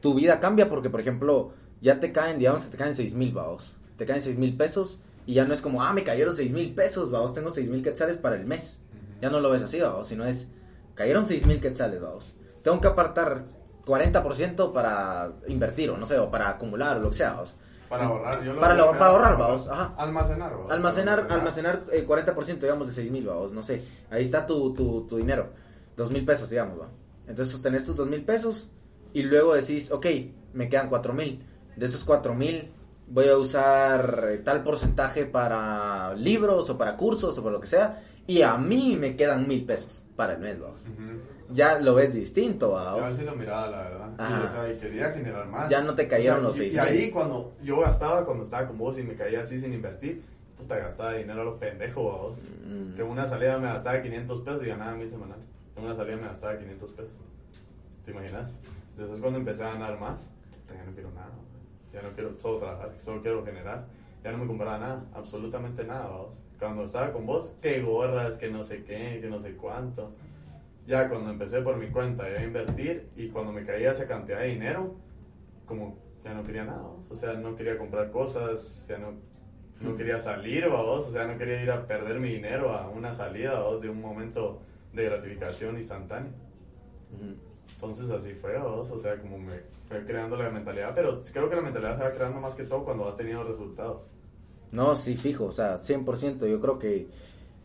tu 0.00 0.14
vida 0.14 0.40
cambia. 0.40 0.68
Porque, 0.68 0.90
por 0.90 1.00
ejemplo, 1.00 1.52
ya 1.80 2.00
te 2.00 2.12
caen, 2.12 2.38
digamos 2.38 2.64
que 2.64 2.70
te 2.70 2.76
caen 2.76 2.94
seis 2.94 3.14
mil, 3.14 3.32
vaos. 3.32 3.76
Te 3.96 4.06
caen 4.06 4.20
seis 4.20 4.38
mil 4.38 4.56
pesos. 4.56 5.00
Y 5.26 5.34
ya 5.34 5.44
no 5.44 5.54
es 5.54 5.60
como, 5.60 5.82
ah, 5.82 5.92
me 5.92 6.04
cayeron 6.04 6.34
seis 6.34 6.52
mil 6.52 6.74
pesos, 6.74 7.10
vaos. 7.10 7.34
Tengo 7.34 7.50
seis 7.50 7.68
mil 7.68 7.82
quetzales 7.82 8.16
para 8.16 8.36
el 8.36 8.46
mes. 8.46 8.80
Ya 9.20 9.30
no 9.30 9.40
lo 9.40 9.50
ves 9.50 9.62
así, 9.62 9.80
vaos. 9.80 10.08
Sino 10.08 10.24
es, 10.24 10.48
cayeron 11.00 11.26
seis 11.26 11.46
mil 11.46 11.60
quetzales, 11.60 12.00
vaos. 12.00 12.34
Tengo 12.62 12.80
que 12.80 12.88
apartar 12.88 13.44
40% 13.86 14.72
para 14.72 15.32
invertir, 15.48 15.90
o 15.90 15.96
no 15.96 16.06
sé, 16.06 16.18
o 16.18 16.30
para 16.30 16.48
acumular, 16.48 16.96
o 16.98 17.00
lo 17.00 17.10
que 17.10 17.16
sea, 17.16 17.32
vaos. 17.34 17.54
Para 17.88 18.04
ahorrar, 18.04 18.44
yo 18.44 18.52
lo 18.52 18.60
Para 18.60 18.74
lo- 18.74 18.90
para 18.92 19.06
ahorrar, 19.06 19.36
vamos, 19.38 19.68
ajá. 19.68 19.94
Almacenar, 19.96 20.52
vamos. 20.52 20.70
Almacenar, 20.70 21.26
almacenar 21.30 21.82
eh, 21.92 22.06
40%, 22.06 22.60
digamos, 22.60 22.86
de 22.86 22.94
6 22.94 23.10
mil, 23.10 23.26
vamos, 23.26 23.50
no 23.52 23.62
sé. 23.64 23.82
Ahí 24.10 24.22
está 24.22 24.46
tu, 24.46 24.72
tu, 24.74 25.06
tu 25.08 25.16
dinero, 25.16 25.48
2 25.96 26.10
mil 26.12 26.24
pesos, 26.24 26.48
digamos, 26.50 26.80
va. 26.80 26.86
Entonces 27.26 27.60
tenés 27.60 27.84
tus 27.84 27.96
2 27.96 28.06
mil 28.06 28.22
pesos 28.24 28.70
y 29.12 29.22
luego 29.22 29.54
decís, 29.54 29.90
ok, 29.90 30.06
me 30.52 30.68
quedan 30.68 30.88
4 30.88 31.12
mil. 31.12 31.44
De 31.76 31.86
esos 31.86 32.04
4 32.04 32.34
mil 32.34 32.72
voy 33.08 33.28
a 33.28 33.36
usar 33.36 34.28
eh, 34.30 34.38
tal 34.38 34.62
porcentaje 34.62 35.24
para 35.26 36.14
libros 36.14 36.70
o 36.70 36.78
para 36.78 36.96
cursos 36.96 37.36
o 37.38 37.42
para 37.42 37.54
lo 37.54 37.60
que 37.60 37.66
sea. 37.66 38.04
Y 38.28 38.42
a 38.42 38.56
mí 38.56 38.96
me 39.00 39.16
quedan 39.16 39.48
mil 39.48 39.64
pesos 39.64 40.04
para 40.20 40.34
el 40.34 40.38
mes, 40.40 40.60
vamos. 40.60 40.82
Ujú. 40.82 41.54
Ya 41.54 41.78
lo 41.78 41.94
ves 41.94 42.12
distinto, 42.12 42.66
Yo 42.68 42.72
vamos. 42.72 43.02
así 43.02 43.24
lo 43.24 43.34
miraba, 43.34 43.68
la 43.68 43.78
verdad. 43.82 44.12
Y, 44.18 44.44
o 44.44 44.48
sea, 44.48 44.70
y 44.70 44.76
quería 44.76 45.10
generar 45.12 45.46
más. 45.46 45.68
Ya 45.70 45.80
no 45.82 45.94
te 45.94 46.06
cayeron 46.06 46.42
los 46.42 46.54
y- 46.56 46.58
seis 46.60 46.72
Y 46.74 46.76
mil. 46.76 46.84
ahí 46.84 47.10
cuando 47.10 47.54
yo 47.62 47.80
gastaba, 47.80 48.24
cuando 48.26 48.44
estaba 48.44 48.66
con 48.66 48.76
vos 48.76 48.98
y 48.98 49.02
me 49.02 49.14
caía 49.14 49.40
así 49.40 49.58
sin 49.58 49.72
invertir, 49.72 50.22
puta, 50.58 50.76
gastaba 50.76 51.14
dinero 51.14 51.40
a 51.40 51.44
los 51.44 51.58
pendejos, 51.58 52.04
vos. 52.04 52.38
Mm. 52.66 52.94
Que 52.94 53.02
una 53.02 53.24
salida 53.26 53.56
me 53.58 53.66
gastaba 53.68 54.02
500 54.02 54.40
pesos 54.42 54.62
y 54.62 54.66
ganaba 54.68 54.92
mil 54.94 55.08
semanales. 55.08 55.44
En 55.76 55.84
una 55.84 55.94
salida 55.94 56.16
me 56.16 56.22
gastaba 56.26 56.58
500 56.58 56.90
pesos. 56.90 57.12
¿Te 58.04 58.10
imaginas? 58.10 58.56
Después 58.98 59.20
cuando 59.20 59.38
empecé 59.38 59.64
a 59.64 59.72
ganar 59.72 59.98
más, 59.98 60.28
ya 60.68 60.84
no 60.84 60.92
quiero 60.92 61.10
nada. 61.12 61.30
Ya 61.92 62.02
no 62.02 62.10
quiero 62.12 62.38
solo 62.38 62.58
trabajar, 62.58 62.92
solo 62.98 63.22
quiero 63.22 63.44
generar. 63.44 63.86
Ya 64.22 64.32
no 64.32 64.38
me 64.38 64.46
compraba 64.46 64.78
nada, 64.78 65.06
absolutamente 65.14 65.84
nada, 65.84 66.08
vos. 66.08 66.42
Cuando 66.58 66.84
estaba 66.84 67.12
con 67.12 67.26
vos, 67.26 67.52
que 67.62 67.80
gorras, 67.80 68.36
que 68.36 68.50
no 68.50 68.62
sé 68.62 68.84
qué, 68.84 69.18
que 69.20 69.28
no 69.28 69.38
sé 69.38 69.56
cuánto. 69.56 70.12
Ya 70.86 71.08
cuando 71.08 71.30
empecé 71.30 71.62
por 71.62 71.76
mi 71.76 71.88
cuenta 71.88 72.24
a 72.24 72.42
invertir 72.42 73.08
y 73.16 73.28
cuando 73.28 73.52
me 73.52 73.64
caía 73.64 73.92
esa 73.92 74.06
cantidad 74.06 74.40
de 74.40 74.48
dinero, 74.48 74.94
como 75.64 75.98
ya 76.24 76.34
no 76.34 76.42
quería 76.42 76.64
nada, 76.64 76.82
vos. 76.82 77.00
o 77.08 77.14
sea, 77.14 77.34
no 77.34 77.54
quería 77.54 77.78
comprar 77.78 78.10
cosas, 78.10 78.86
ya 78.88 78.98
no, 78.98 79.14
no 79.80 79.96
quería 79.96 80.18
salir, 80.18 80.68
vos, 80.68 81.08
o 81.08 81.10
sea, 81.10 81.26
no 81.26 81.38
quería 81.38 81.62
ir 81.62 81.70
a 81.70 81.86
perder 81.86 82.20
mi 82.20 82.28
dinero 82.28 82.72
a 82.72 82.88
una 82.88 83.14
salida 83.14 83.60
vos, 83.60 83.80
de 83.80 83.88
un 83.88 84.00
momento 84.00 84.60
de 84.92 85.04
gratificación 85.04 85.76
instantánea. 85.76 86.32
Entonces 87.72 88.10
así 88.10 88.34
fue, 88.34 88.58
vos, 88.58 88.90
o 88.90 88.98
sea, 88.98 89.18
como 89.18 89.38
me 89.38 89.79
fue 89.90 90.04
creando 90.04 90.36
la 90.36 90.50
mentalidad, 90.50 90.92
pero 90.94 91.20
creo 91.32 91.50
que 91.50 91.56
la 91.56 91.62
mentalidad 91.62 91.96
se 91.96 92.04
va 92.04 92.12
creando 92.12 92.40
más 92.40 92.54
que 92.54 92.62
todo 92.62 92.84
cuando 92.84 93.06
vas 93.06 93.16
teniendo 93.16 93.42
resultados. 93.42 94.08
No, 94.70 94.94
sí, 94.94 95.16
fijo, 95.16 95.46
o 95.46 95.52
sea, 95.52 95.80
100%. 95.80 96.46
Yo 96.46 96.60
creo 96.60 96.78
que 96.78 97.08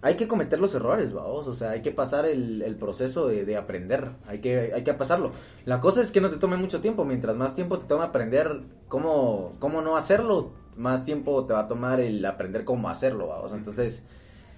hay 0.01 0.15
que 0.15 0.27
cometer 0.27 0.59
los 0.59 0.73
errores, 0.73 1.13
vamos, 1.13 1.45
o 1.45 1.53
sea, 1.53 1.69
hay 1.71 1.83
que 1.83 1.91
pasar 1.91 2.25
el, 2.25 2.75
proceso 2.79 3.27
de, 3.27 3.45
de 3.45 3.57
aprender, 3.57 4.13
hay 4.25 4.39
que, 4.39 4.71
hay 4.73 4.83
que 4.83 4.95
pasarlo. 4.95 5.33
La 5.65 5.79
cosa 5.79 6.01
es 6.01 6.11
que 6.11 6.19
no 6.19 6.31
te 6.31 6.37
tome 6.37 6.57
mucho 6.57 6.81
tiempo, 6.81 7.05
mientras 7.05 7.35
más 7.35 7.53
tiempo 7.53 7.77
te 7.77 7.85
tome 7.85 8.05
aprender 8.05 8.61
cómo, 8.87 9.53
cómo 9.59 9.83
no 9.83 9.95
hacerlo, 9.95 10.51
más 10.75 11.05
tiempo 11.05 11.45
te 11.45 11.53
va 11.53 11.61
a 11.61 11.67
tomar 11.67 11.99
el 11.99 12.25
aprender 12.25 12.65
cómo 12.65 12.89
hacerlo, 12.89 13.27
vamos. 13.27 13.53
Entonces, 13.53 14.03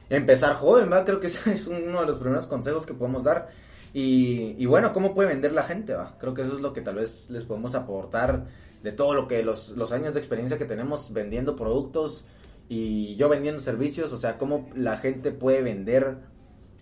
empezar 0.09 0.55
joven, 0.55 0.89
va, 0.89 1.03
creo 1.03 1.19
que 1.19 1.27
ese 1.27 1.51
es 1.53 1.67
uno 1.67 1.99
de 1.99 2.07
los 2.07 2.17
primeros 2.17 2.47
consejos 2.47 2.85
que 2.85 2.93
podemos 2.93 3.25
dar. 3.25 3.49
Y, 3.93 4.55
y 4.57 4.65
bueno, 4.65 4.93
¿cómo 4.93 5.13
puede 5.15 5.29
vender 5.29 5.53
la 5.53 5.63
gente? 5.63 5.93
Va? 5.93 6.17
Creo 6.19 6.33
que 6.33 6.43
eso 6.43 6.55
es 6.55 6.61
lo 6.61 6.73
que 6.73 6.81
tal 6.81 6.95
vez 6.95 7.29
les 7.29 7.43
podemos 7.43 7.75
aportar 7.75 8.45
de 8.83 8.91
todo 8.91 9.13
lo 9.13 9.27
que 9.27 9.43
los, 9.43 9.69
los 9.69 9.91
años 9.91 10.13
de 10.13 10.19
experiencia 10.19 10.57
que 10.57 10.65
tenemos 10.65 11.11
vendiendo 11.11 11.55
productos 11.55 12.25
y 12.69 13.15
yo 13.15 13.29
vendiendo 13.29 13.61
servicios, 13.61 14.11
o 14.11 14.17
sea, 14.17 14.37
cómo 14.37 14.69
la 14.75 14.97
gente 14.97 15.31
puede 15.31 15.61
vender 15.61 16.17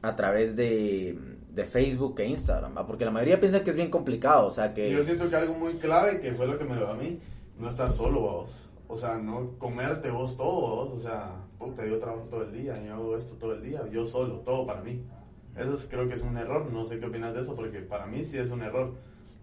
a 0.01 0.15
través 0.15 0.55
de, 0.55 1.17
de 1.49 1.65
Facebook 1.65 2.19
e 2.19 2.27
Instagram, 2.27 2.75
¿va? 2.77 2.85
porque 2.85 3.05
la 3.05 3.11
mayoría 3.11 3.39
piensa 3.39 3.63
que 3.63 3.69
es 3.69 3.75
bien 3.75 3.89
complicado, 3.89 4.47
o 4.47 4.51
sea, 4.51 4.73
que... 4.73 4.91
Yo 4.91 5.03
siento 5.03 5.29
que 5.29 5.35
algo 5.35 5.53
muy 5.55 5.73
clave, 5.75 6.19
que 6.19 6.33
fue 6.33 6.47
lo 6.47 6.57
que 6.57 6.65
me 6.65 6.75
dio 6.75 6.89
a 6.89 6.95
mí, 6.95 7.19
no 7.57 7.69
estar 7.69 7.91
solo 7.93 8.19
vos. 8.19 8.69
O 8.87 8.95
sea, 8.95 9.17
no 9.17 9.57
comerte 9.57 10.11
vos 10.11 10.37
todo, 10.37 10.85
vos. 10.85 10.89
O 10.93 10.99
sea, 10.99 11.35
puta, 11.57 11.85
yo 11.85 11.97
trabajo 11.97 12.27
todo 12.29 12.43
el 12.43 12.51
día, 12.51 12.81
yo 12.83 12.93
hago 12.93 13.17
esto 13.17 13.33
todo 13.33 13.53
el 13.53 13.63
día, 13.63 13.81
yo 13.91 14.05
solo, 14.05 14.39
todo 14.39 14.67
para 14.67 14.81
mí. 14.81 15.03
Eso 15.55 15.73
es- 15.73 15.87
creo 15.89 16.07
que 16.07 16.15
es 16.15 16.21
un 16.21 16.37
error, 16.37 16.65
no 16.71 16.85
sé 16.85 16.99
qué 16.99 17.05
opinas 17.05 17.33
de 17.33 17.41
eso, 17.41 17.55
porque 17.55 17.79
para 17.79 18.05
mí 18.05 18.23
sí 18.23 18.37
es 18.37 18.49
un 18.51 18.61
error. 18.61 18.93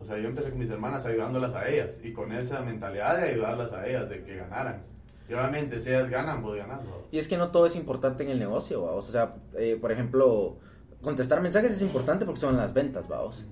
O 0.00 0.04
sea, 0.04 0.18
yo 0.18 0.28
empecé 0.28 0.50
con 0.50 0.58
mis 0.58 0.68
hermanas 0.70 1.06
ayudándolas 1.06 1.54
a 1.54 1.68
ellas 1.68 1.98
y 2.02 2.12
con 2.12 2.32
esa 2.32 2.60
mentalidad 2.62 3.16
de 3.18 3.30
ayudarlas 3.30 3.72
a 3.72 3.86
ellas, 3.86 4.08
de 4.08 4.22
que 4.24 4.36
ganaran. 4.36 4.82
Y 5.28 5.34
obviamente, 5.34 5.78
si 5.78 5.90
ellas 5.90 6.10
ganan, 6.10 6.42
vos 6.42 6.56
ganas. 6.56 6.84
vos. 6.84 6.94
Y 7.12 7.18
es 7.18 7.28
que 7.28 7.36
no 7.38 7.50
todo 7.50 7.66
es 7.66 7.76
importante 7.76 8.24
en 8.24 8.30
el 8.30 8.38
negocio. 8.40 8.82
O 8.84 9.00
sea, 9.02 9.36
eh, 9.56 9.78
por 9.80 9.92
ejemplo, 9.92 10.56
contestar 11.00 11.40
mensajes 11.40 11.72
es 11.72 11.82
importante 11.82 12.24
porque 12.24 12.40
son 12.40 12.56
las 12.56 12.74
ventas, 12.74 13.08
vamos. 13.08 13.46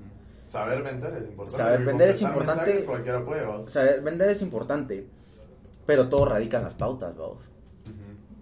Saber 0.49 0.83
vender 0.83 1.15
es 1.15 1.29
importante. 1.29 1.57
Saber 1.63 1.85
vender 1.85 2.09
es 2.11 2.23
importante. 2.23 2.65
mensajes 2.65 2.85
Cualquiera 2.85 3.25
puede, 3.25 3.47
vos. 3.47 3.71
Saber 3.71 4.01
vender 4.03 4.31
es 4.31 4.43
importante, 4.43 5.07
pero 5.87 6.09
todo 6.09 6.25
radica 6.27 6.59
en 6.59 6.65
las 6.65 6.75
pautas, 6.75 7.17
vamos. 7.17 7.45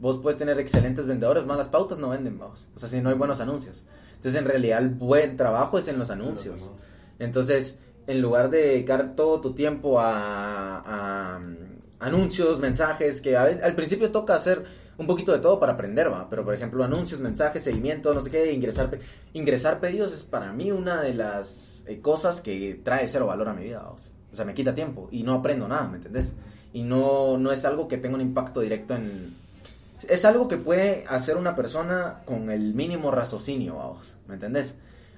Vos 0.01 0.17
puedes 0.19 0.39
tener 0.39 0.59
excelentes 0.61 1.07
vendedores, 1.07 1.45
malas 1.45 1.69
pautas 1.69 1.99
no 1.99 2.09
venden, 2.11 2.39
vamos. 2.39 2.67
O 2.75 2.79
sea, 2.79 2.89
si 2.89 3.01
no 3.03 3.11
hay 3.11 3.17
buenos 3.17 3.41
anuncios. 3.41 3.85
Entonces, 4.19 4.41
en 4.41 4.47
realidad, 4.47 4.79
el 4.81 4.91
buen 4.91 5.37
trabajo 5.37 5.79
es 5.79 5.89
en 5.89 5.99
los 5.99 6.11
anuncios. 6.11 6.55
Los 6.61 6.67
anuncios. 6.69 6.93
Entonces, 7.19 7.79
en 8.07 8.21
lugar 8.21 8.51
de 8.51 8.59
dedicar 8.63 9.15
todo 9.17 9.41
tu 9.41 9.55
tiempo 9.55 9.99
a, 10.01 11.35
a, 11.35 11.39
mm, 11.39 11.57
anuncios, 12.01 12.59
mensajes, 12.59 13.21
que 13.21 13.37
a 13.37 13.45
veces 13.45 13.63
al 13.65 13.75
principio 13.75 14.11
toca 14.11 14.35
hacer 14.35 14.65
un 14.99 15.07
poquito 15.07 15.33
de 15.33 15.39
todo 15.39 15.61
para 15.61 15.73
aprender, 15.75 16.13
va. 16.13 16.29
Pero, 16.29 16.45
por 16.45 16.55
ejemplo, 16.55 16.83
anuncios, 16.83 17.21
mensajes, 17.21 17.63
seguimiento, 17.63 18.13
no 18.15 18.21
sé 18.21 18.31
qué, 18.31 18.53
ingresar, 18.53 18.91
pe- 18.91 19.01
ingresar 19.35 19.79
pedidos 19.81 20.13
es 20.13 20.23
para 20.25 20.53
mí 20.53 20.73
una 20.73 21.03
de 21.03 21.15
las 21.15 21.85
eh, 21.87 22.01
cosas 22.01 22.41
que 22.41 22.81
trae 22.83 23.07
cero 23.07 23.27
valor 23.27 23.49
a 23.49 23.55
mi 23.55 23.65
vida, 23.65 23.81
vamos. 23.83 24.11
O 24.33 24.37
sea, 24.37 24.45
me 24.45 24.55
quita 24.55 24.75
tiempo 24.75 25.09
y 25.13 25.23
no 25.23 25.35
aprendo 25.35 25.69
nada, 25.69 25.87
¿me 25.89 25.97
entendés? 25.99 26.35
Y 26.73 26.83
no, 26.83 27.39
no 27.39 27.53
es 27.53 27.65
algo 27.65 27.87
que 27.89 27.99
tenga 27.99 28.17
un 28.17 28.21
impacto 28.21 28.61
directo 28.61 28.95
en, 28.95 29.37
es 30.09 30.25
algo 30.25 30.47
que 30.49 30.57
puede 30.59 31.05
hacer 31.09 31.37
una 31.37 31.55
persona 31.55 32.21
con 32.25 32.51
el 32.51 32.75
mínimo 32.75 33.11
raciocinio, 33.11 33.77
vamos, 33.77 34.15
¿me 34.27 34.35
entendés? 34.35 34.75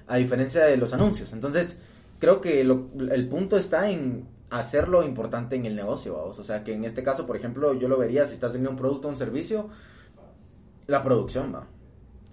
A 0.07 0.15
diferencia 0.17 0.65
de 0.65 0.77
los 0.77 0.93
anuncios. 0.93 1.33
Entonces, 1.33 1.77
creo 2.19 2.41
que 2.41 2.63
lo- 2.63 2.87
el 3.11 3.27
punto 3.27 3.57
está 3.57 3.89
en 3.89 4.27
hacerlo 4.49 5.03
importante 5.03 5.55
en 5.55 5.65
el 5.65 5.75
negocio, 5.75 6.15
vamos. 6.17 6.37
O 6.39 6.43
sea, 6.43 6.63
que 6.63 6.73
en 6.73 6.83
este 6.83 7.03
caso, 7.03 7.25
por 7.25 7.35
ejemplo, 7.37 7.73
yo 7.73 7.87
lo 7.87 7.97
vería 7.97 8.25
si 8.27 8.33
estás 8.33 8.51
vendiendo 8.53 8.71
un 8.71 8.77
producto 8.77 9.07
o 9.07 9.11
un 9.11 9.17
servicio, 9.17 9.69
la 10.87 11.03
producción, 11.03 11.53
va. 11.53 11.67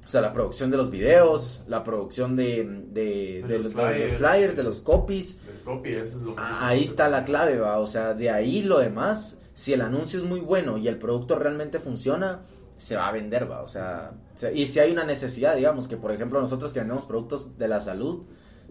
O 0.04 0.10
sea, 0.10 0.20
la 0.22 0.32
producción 0.32 0.70
de 0.70 0.78
los 0.78 0.90
videos, 0.90 1.62
la 1.68 1.84
producción 1.84 2.34
de, 2.34 2.64
de, 2.90 3.44
de 3.46 3.58
los 3.58 3.74
los, 3.74 3.88
de 3.92 4.08
los 4.08 4.12
flyers. 4.16 4.56
de 4.56 4.62
los 4.62 4.80
copies. 4.80 5.36
Copy, 5.64 5.90
es 5.90 6.14
lo 6.22 6.34
Ah, 6.38 6.68
Ahí 6.68 6.84
está 6.84 7.08
la 7.10 7.24
clave, 7.24 7.58
va. 7.58 7.78
O 7.78 7.86
sea, 7.86 8.14
de 8.14 8.30
ahí 8.30 8.62
lo 8.62 8.78
demás, 8.78 9.36
si 9.58 9.72
el 9.72 9.80
anuncio 9.80 10.20
es 10.20 10.24
muy 10.24 10.38
bueno 10.38 10.78
y 10.78 10.86
el 10.86 10.98
producto 10.98 11.34
realmente 11.36 11.80
funciona, 11.80 12.42
se 12.76 12.94
va 12.94 13.08
a 13.08 13.12
vender, 13.12 13.50
va. 13.50 13.62
O 13.62 13.68
sea, 13.68 14.12
se- 14.36 14.54
y 14.54 14.66
si 14.66 14.78
hay 14.78 14.92
una 14.92 15.02
necesidad, 15.04 15.56
digamos, 15.56 15.88
que 15.88 15.96
por 15.96 16.12
ejemplo 16.12 16.40
nosotros 16.40 16.72
que 16.72 16.78
vendemos 16.78 17.04
productos 17.06 17.58
de 17.58 17.66
la 17.66 17.80
salud, 17.80 18.22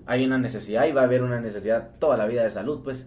hay 0.06 0.23
una 0.26 0.38
necesidad 0.38 0.86
y 0.88 0.93
va 0.93 1.02
a 1.02 1.04
haber 1.04 1.23
una 1.23 1.41
necesidad 1.41 1.91
toda 2.00 2.15
la 2.15 2.26
vida 2.26 2.43
de 2.43 2.52
salud, 2.52 2.80
pues. 2.86 3.06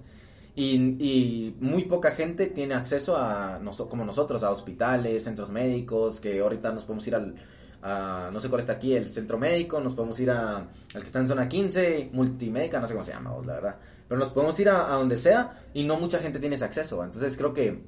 Y, 0.54 0.74
y 1.02 1.56
muy 1.58 1.84
poca 1.86 2.10
gente 2.10 2.48
tiene 2.48 2.74
acceso 2.74 3.16
a, 3.16 3.58
como 3.88 4.04
nosotros, 4.04 4.42
a 4.42 4.50
hospitales, 4.50 5.24
centros 5.24 5.48
médicos, 5.50 6.20
que 6.20 6.38
ahorita 6.40 6.72
nos 6.72 6.84
podemos 6.84 7.06
ir 7.08 7.14
al, 7.14 7.34
a, 7.82 8.28
no 8.30 8.40
sé 8.40 8.50
cuál 8.50 8.60
está 8.60 8.74
aquí, 8.74 8.92
el 8.94 9.08
centro 9.08 9.38
médico, 9.38 9.80
nos 9.80 9.94
podemos 9.94 10.20
ir 10.20 10.30
al 10.30 10.68
que 10.92 10.98
está 10.98 11.20
en 11.20 11.28
zona 11.28 11.48
15, 11.48 12.10
multimédica, 12.12 12.78
no 12.78 12.86
sé 12.86 12.92
cómo 12.92 13.04
se 13.04 13.12
llama, 13.12 13.30
la 13.46 13.54
verdad. 13.54 13.76
Pero 14.10 14.18
nos 14.18 14.30
podemos 14.30 14.58
ir 14.58 14.68
a, 14.68 14.88
donde 14.88 15.16
sea 15.16 15.62
y 15.72 15.84
no 15.84 15.96
mucha 15.96 16.18
gente 16.18 16.40
tiene 16.40 16.56
ese 16.56 16.64
acceso. 16.64 17.04
Entonces 17.04 17.36
creo 17.36 17.54
que 17.54 17.84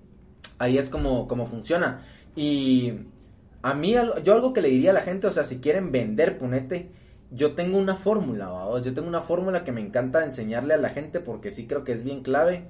ahí 0.60 0.78
es 0.78 0.88
como, 0.88 1.26
funciona. 1.48 2.06
Y 2.36 2.92
a 3.60 3.74
mí, 3.74 3.96
yo 4.22 4.32
algo 4.32 4.52
que 4.52 4.60
le 4.60 4.68
diría 4.68 4.90
a 4.90 4.94
la 4.94 5.00
gente, 5.00 5.26
o 5.26 5.32
sea, 5.32 5.42
si 5.42 5.58
quieren 5.58 5.90
vender, 5.90 6.38
ponete, 6.38 6.92
yo 7.32 7.56
tengo 7.56 7.76
una 7.76 7.96
fórmula, 7.96 8.50
¿va? 8.50 8.80
yo 8.80 8.94
tengo 8.94 9.08
una 9.08 9.22
fórmula 9.22 9.64
que 9.64 9.72
me 9.72 9.80
encanta 9.80 10.22
enseñarle 10.24 10.74
a 10.74 10.76
la 10.76 10.90
gente 10.90 11.18
porque 11.18 11.50
sí 11.50 11.66
creo 11.66 11.82
que 11.82 11.90
es 11.90 12.04
bien 12.04 12.22
clave 12.22 12.68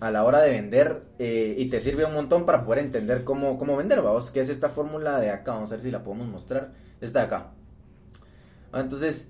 a 0.00 0.10
la 0.10 0.24
hora 0.24 0.40
de 0.40 0.50
vender 0.50 1.04
eh, 1.20 1.54
y 1.56 1.66
te 1.66 1.78
sirve 1.78 2.04
un 2.04 2.14
montón 2.14 2.44
para 2.44 2.64
poder 2.64 2.84
entender 2.84 3.22
cómo, 3.22 3.56
cómo 3.56 3.76
vender, 3.76 4.02
vamos, 4.02 4.32
que 4.32 4.40
es 4.40 4.48
esta 4.48 4.68
fórmula 4.68 5.20
de 5.20 5.30
acá, 5.30 5.52
vamos 5.52 5.70
a 5.70 5.76
ver 5.76 5.82
si 5.84 5.92
la 5.92 6.02
podemos 6.02 6.26
mostrar, 6.26 6.72
esta 7.00 7.20
de 7.20 7.26
acá. 7.26 7.50
Entonces, 8.74 9.28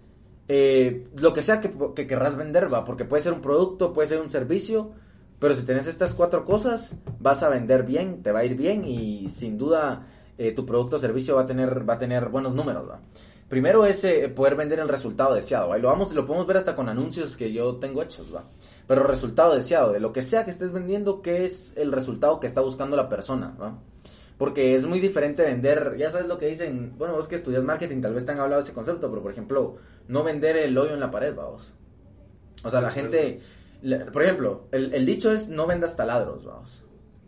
eh, 0.52 1.06
lo 1.14 1.32
que 1.32 1.42
sea 1.42 1.60
que, 1.60 1.70
que 1.94 2.08
querrás 2.08 2.36
vender, 2.36 2.74
va, 2.74 2.84
porque 2.84 3.04
puede 3.04 3.22
ser 3.22 3.32
un 3.32 3.40
producto, 3.40 3.92
puede 3.92 4.08
ser 4.08 4.20
un 4.20 4.30
servicio, 4.30 4.90
pero 5.38 5.54
si 5.54 5.62
tenés 5.62 5.86
estas 5.86 6.12
cuatro 6.12 6.44
cosas, 6.44 6.96
vas 7.20 7.44
a 7.44 7.48
vender 7.48 7.84
bien, 7.84 8.20
te 8.20 8.32
va 8.32 8.40
a 8.40 8.44
ir 8.44 8.56
bien 8.56 8.84
y 8.84 9.30
sin 9.30 9.56
duda 9.56 10.08
eh, 10.36 10.50
tu 10.50 10.66
producto 10.66 10.96
o 10.96 10.98
servicio 10.98 11.36
va 11.36 11.42
a 11.42 11.46
tener, 11.46 11.88
va 11.88 11.94
a 11.94 11.98
tener 12.00 12.30
buenos 12.30 12.52
números, 12.52 12.90
va. 12.90 12.98
Primero 13.48 13.86
es 13.86 14.02
eh, 14.02 14.28
poder 14.28 14.56
vender 14.56 14.80
el 14.80 14.88
resultado 14.88 15.36
deseado. 15.36 15.76
Y 15.78 15.80
lo, 15.80 15.86
vamos, 15.86 16.12
lo 16.12 16.26
podemos 16.26 16.48
ver 16.48 16.56
hasta 16.56 16.74
con 16.74 16.88
anuncios 16.88 17.36
que 17.36 17.52
yo 17.52 17.76
tengo 17.76 18.02
hechos, 18.02 18.34
¿va? 18.34 18.42
Pero 18.88 19.04
resultado 19.04 19.54
deseado, 19.54 19.92
de 19.92 20.00
lo 20.00 20.12
que 20.12 20.20
sea 20.20 20.44
que 20.44 20.50
estés 20.50 20.72
vendiendo, 20.72 21.22
¿qué 21.22 21.44
es 21.44 21.72
el 21.76 21.92
resultado 21.92 22.40
que 22.40 22.48
está 22.48 22.60
buscando 22.60 22.96
la 22.96 23.08
persona, 23.08 23.54
¿va? 23.60 23.78
Porque 24.40 24.74
es 24.74 24.86
muy 24.86 25.00
diferente 25.00 25.42
vender, 25.42 25.96
ya 25.98 26.08
sabes 26.08 26.26
lo 26.26 26.38
que 26.38 26.46
dicen, 26.46 26.94
bueno, 26.96 27.12
vos 27.12 27.28
que 27.28 27.36
estudias 27.36 27.62
marketing 27.62 28.00
tal 28.00 28.14
vez 28.14 28.24
te 28.24 28.32
han 28.32 28.40
hablado 28.40 28.62
de 28.62 28.64
ese 28.64 28.72
concepto, 28.72 29.10
pero 29.10 29.20
por 29.20 29.30
ejemplo, 29.30 29.76
no 30.08 30.24
vender 30.24 30.56
el 30.56 30.78
hoyo 30.78 30.94
en 30.94 31.00
la 31.00 31.10
pared, 31.10 31.34
vamos. 31.34 31.74
O 32.64 32.70
sea, 32.70 32.80
la 32.80 32.90
gente, 32.90 33.42
por 34.10 34.22
ejemplo, 34.22 34.64
el, 34.72 34.94
el 34.94 35.04
dicho 35.04 35.30
es 35.30 35.50
no 35.50 35.66
vendas 35.66 35.94
taladros, 35.94 36.46
vamos. 36.46 36.82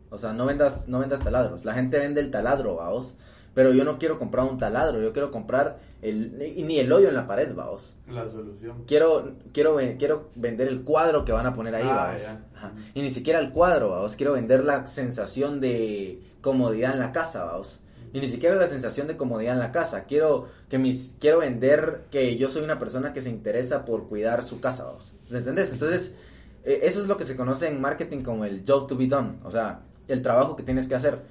O 0.09 0.17
sea, 0.17 0.33
no 0.33 0.47
vendas, 0.47 0.89
no 0.89 1.01
vendas 1.01 1.23
taladros. 1.23 1.67
La 1.67 1.75
gente 1.75 1.99
vende 1.99 2.23
el 2.23 2.31
taladro, 2.31 2.77
vamos. 2.77 3.15
Pero 3.53 3.75
yo 3.75 3.85
no 3.85 3.99
quiero 3.99 4.19
comprar 4.19 4.47
un 4.47 4.57
taladro, 4.57 5.03
yo 5.03 5.13
quiero 5.13 5.31
comprar 5.31 5.81
el, 6.01 6.39
ni 6.67 6.79
el 6.79 6.91
hoyo 6.91 7.11
en 7.11 7.15
la 7.15 7.27
pared, 7.27 7.55
vamos. 7.55 7.95
La 8.11 8.27
solución. 8.27 8.85
Quiero, 8.87 9.35
quiero, 9.53 9.77
quiero 9.99 10.31
vender 10.35 10.67
el 10.69 10.83
cuadro 10.83 11.27
que 11.27 11.33
van 11.33 11.45
a 11.45 11.55
poner 11.55 11.75
ahí, 11.75 11.85
Ah, 11.87 12.17
vamos. 12.57 12.81
Y 12.95 13.03
ni 13.03 13.11
siquiera 13.11 13.39
el 13.39 13.53
cuadro, 13.53 13.91
vamos. 13.91 14.17
Quiero 14.17 14.33
vender 14.33 14.65
la 14.65 14.87
sensación 14.87 15.61
de 15.61 16.32
comodidad 16.43 16.93
en 16.93 16.99
la 16.99 17.13
casa, 17.13 17.45
vamos. 17.45 17.81
Y 18.13 18.21
ni 18.21 18.27
siquiera 18.27 18.57
la 18.57 18.69
sensación 18.69 19.07
de 19.07 19.17
comodidad 19.17 19.55
en 19.55 19.61
la 19.61 19.73
casa. 19.73 20.05
Quiero 20.05 20.49
que 20.69 20.77
mis, 20.77 21.17
quiero 21.19 21.39
vender 21.39 22.05
que 22.11 22.37
yo 22.37 22.51
soy 22.51 22.63
una 22.63 22.79
persona 22.79 23.15
que 23.15 23.23
se 23.23 23.31
interesa 23.31 23.87
por 23.87 24.07
cuidar 24.07 24.43
su 24.43 24.61
casa, 24.61 24.85
vamos. 24.85 25.15
¿Me 25.31 25.39
entendés? 25.39 25.73
Entonces, 25.73 26.13
eh, 26.65 26.81
eso 26.83 27.01
es 27.01 27.07
lo 27.07 27.17
que 27.17 27.25
se 27.25 27.37
conoce 27.37 27.69
en 27.69 27.81
marketing 27.81 28.23
como 28.23 28.45
el 28.45 28.65
job 28.69 28.87
to 28.87 28.97
be 28.99 29.07
done. 29.07 29.39
O 29.45 29.51
sea, 29.51 29.81
el 30.09 30.21
trabajo 30.21 30.57
que 30.57 30.63
tienes 30.63 30.87
que 30.89 30.95
hacer. 30.95 31.23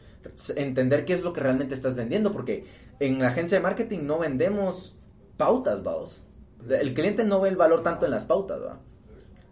Entender 0.55 1.05
qué 1.05 1.13
es 1.13 1.23
lo 1.23 1.33
que 1.33 1.41
realmente 1.41 1.75
estás 1.75 1.93
vendiendo. 1.93 2.31
Porque 2.31 2.65
en 2.99 3.19
la 3.19 3.27
agencia 3.27 3.59
de 3.59 3.63
marketing 3.63 3.99
no 4.01 4.17
vendemos 4.17 4.95
pautas, 5.37 5.83
vamos. 5.83 6.23
El 6.67 6.95
cliente 6.95 7.23
no 7.23 7.41
ve 7.41 7.49
el 7.49 7.57
valor 7.57 7.83
tanto 7.83 8.05
en 8.05 8.11
las 8.11 8.25
pautas, 8.25 8.59
¿va? 8.59 8.79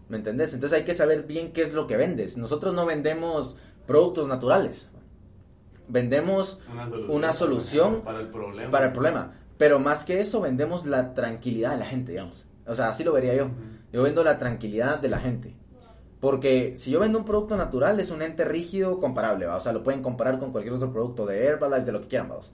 ¿Me 0.10 0.18
entendés? 0.18 0.54
Entonces 0.56 0.80
hay 0.80 0.86
que 0.86 0.96
saber 0.96 1.24
bien 1.24 1.54
qué 1.54 1.62
es 1.62 1.74
lo 1.74 1.86
que 1.86 1.96
vendes. 1.96 2.38
Nosotros 2.38 2.74
no 2.74 2.88
vendemos 2.88 3.58
productos 3.86 4.28
naturales. 4.28 4.90
Vendemos 5.90 6.60
Una 6.72 6.88
solución, 6.88 7.12
una 7.16 7.34
solución 7.34 8.02
para 8.02 8.20
el 8.20 8.28
problema. 8.30 8.72
para 8.72 8.86
el 8.86 8.94
problema. 8.94 9.34
Pero 9.58 9.80
más 9.80 10.06
que 10.06 10.22
eso, 10.22 10.40
vendemos 10.40 10.86
la 10.86 11.14
tranquilidad 11.14 11.72
de 11.72 11.78
la 11.80 11.86
gente, 11.86 12.14
digamos. 12.14 12.46
O 12.66 12.76
sea, 12.76 12.90
así 12.90 13.04
lo 13.04 13.12
vería 13.12 13.36
yo. 13.36 13.50
Yo 13.92 14.04
vendo 14.04 14.24
la 14.24 14.40
tranquilidad 14.40 15.00
de 15.00 15.10
la 15.10 15.20
gente. 15.20 15.56
Porque 16.20 16.78
si 16.78 16.92
yo 16.92 17.00
vendo 17.00 17.18
un 17.18 17.26
producto 17.26 17.58
natural, 17.58 18.00
es 18.00 18.12
un 18.12 18.22
ente 18.22 18.46
rígido 18.46 19.00
comparable, 19.00 19.46
¿va? 19.46 19.56
O 19.56 19.60
sea, 19.60 19.74
lo 19.74 19.84
pueden 19.84 20.02
comparar 20.02 20.38
con 20.40 20.52
cualquier 20.52 20.74
otro 20.76 20.92
producto 20.92 21.26
de 21.26 21.46
Herbalife, 21.46 21.86
de 21.86 21.92
lo 21.92 22.02
que 22.02 22.08
quieran, 22.08 22.30
vamos. 22.30 22.52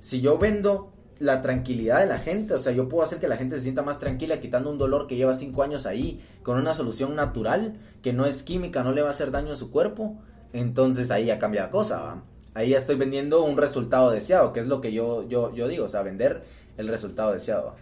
Si 0.00 0.20
yo 0.20 0.38
vendo 0.38 0.92
la 1.18 1.42
tranquilidad 1.42 2.00
de 2.00 2.06
la 2.06 2.18
gente, 2.18 2.54
o 2.54 2.58
sea, 2.60 2.72
yo 2.72 2.88
puedo 2.88 3.02
hacer 3.02 3.18
que 3.18 3.26
la 3.26 3.36
gente 3.36 3.56
se 3.56 3.64
sienta 3.64 3.82
más 3.82 3.98
tranquila 3.98 4.38
quitando 4.38 4.70
un 4.70 4.78
dolor 4.78 5.08
que 5.08 5.16
lleva 5.16 5.34
cinco 5.34 5.64
años 5.64 5.84
ahí, 5.84 6.20
con 6.44 6.58
una 6.58 6.74
solución 6.74 7.16
natural, 7.16 7.74
que 8.02 8.12
no 8.12 8.24
es 8.24 8.44
química, 8.44 8.84
no 8.84 8.92
le 8.92 9.02
va 9.02 9.08
a 9.08 9.10
hacer 9.10 9.32
daño 9.32 9.52
a 9.52 9.56
su 9.56 9.70
cuerpo, 9.72 10.16
entonces 10.52 11.10
ahí 11.10 11.26
ya 11.26 11.40
cambia 11.40 11.62
la 11.62 11.70
cosa, 11.70 12.00
¿va? 12.00 12.22
Ahí 12.58 12.70
ya 12.70 12.78
estoy 12.78 12.96
vendiendo 12.96 13.44
un 13.44 13.56
resultado 13.56 14.10
deseado, 14.10 14.52
que 14.52 14.58
es 14.58 14.66
lo 14.66 14.80
que 14.80 14.92
yo, 14.92 15.22
yo, 15.28 15.54
yo 15.54 15.68
digo, 15.68 15.84
o 15.84 15.88
sea, 15.88 16.02
vender 16.02 16.42
el 16.76 16.88
resultado 16.88 17.32
deseado. 17.32 17.76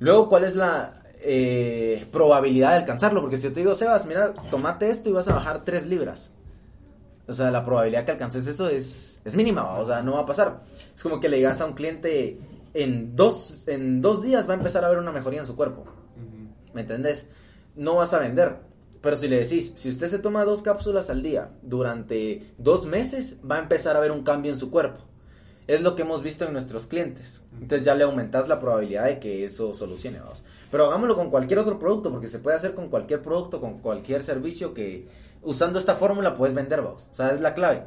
Luego, 0.00 0.28
¿cuál 0.28 0.42
es 0.42 0.56
la 0.56 1.02
eh, 1.20 2.04
probabilidad 2.10 2.70
de 2.70 2.76
alcanzarlo? 2.78 3.20
Porque 3.20 3.36
si 3.36 3.44
yo 3.44 3.52
te 3.52 3.60
digo, 3.60 3.76
Sebas, 3.76 4.06
mira, 4.06 4.32
tomate 4.50 4.90
esto 4.90 5.08
y 5.08 5.12
vas 5.12 5.28
a 5.28 5.34
bajar 5.34 5.62
3 5.64 5.86
libras. 5.86 6.32
O 7.28 7.32
sea, 7.32 7.52
la 7.52 7.64
probabilidad 7.64 8.04
que 8.04 8.10
alcances 8.10 8.44
eso 8.44 8.68
es, 8.68 9.20
es 9.24 9.36
mínima, 9.36 9.78
o 9.78 9.86
sea, 9.86 10.02
no 10.02 10.14
va 10.14 10.22
a 10.22 10.26
pasar. 10.26 10.62
Es 10.96 11.00
como 11.00 11.20
que 11.20 11.28
le 11.28 11.36
digas 11.36 11.60
a 11.60 11.66
un 11.66 11.74
cliente, 11.74 12.40
en 12.74 13.14
dos, 13.14 13.54
en 13.68 14.02
dos 14.02 14.20
días 14.20 14.48
va 14.48 14.54
a 14.54 14.56
empezar 14.56 14.84
a 14.84 14.88
ver 14.88 14.98
una 14.98 15.12
mejoría 15.12 15.38
en 15.38 15.46
su 15.46 15.54
cuerpo. 15.54 15.84
¿Me 16.74 16.80
entendés? 16.80 17.28
No 17.76 17.94
vas 17.94 18.12
a 18.14 18.18
vender. 18.18 18.56
Pero 19.00 19.16
si 19.16 19.28
le 19.28 19.38
decís, 19.38 19.72
si 19.76 19.90
usted 19.90 20.08
se 20.08 20.18
toma 20.18 20.44
dos 20.44 20.62
cápsulas 20.62 21.08
al 21.10 21.22
día 21.22 21.50
durante 21.62 22.52
dos 22.58 22.86
meses, 22.86 23.38
va 23.48 23.56
a 23.56 23.60
empezar 23.60 23.96
a 23.96 24.00
ver 24.00 24.10
un 24.10 24.24
cambio 24.24 24.50
en 24.50 24.58
su 24.58 24.70
cuerpo. 24.70 25.04
Es 25.66 25.82
lo 25.82 25.94
que 25.94 26.02
hemos 26.02 26.22
visto 26.22 26.44
en 26.44 26.52
nuestros 26.52 26.86
clientes. 26.86 27.42
Entonces 27.52 27.84
ya 27.84 27.94
le 27.94 28.04
aumentas 28.04 28.48
la 28.48 28.58
probabilidad 28.58 29.04
de 29.04 29.18
que 29.20 29.44
eso 29.44 29.74
solucione. 29.74 30.18
vamos. 30.18 30.42
Pero 30.70 30.86
hagámoslo 30.86 31.14
con 31.14 31.30
cualquier 31.30 31.60
otro 31.60 31.78
producto, 31.78 32.10
porque 32.10 32.28
se 32.28 32.38
puede 32.38 32.56
hacer 32.56 32.74
con 32.74 32.88
cualquier 32.88 33.22
producto, 33.22 33.60
con 33.60 33.78
cualquier 33.78 34.22
servicio 34.24 34.74
que 34.74 35.06
usando 35.42 35.78
esta 35.78 35.94
fórmula 35.94 36.34
puedes 36.34 36.54
vender. 36.54 36.82
vamos. 36.82 37.06
O 37.10 37.14
sea, 37.14 37.30
es 37.30 37.40
la 37.40 37.54
clave. 37.54 37.84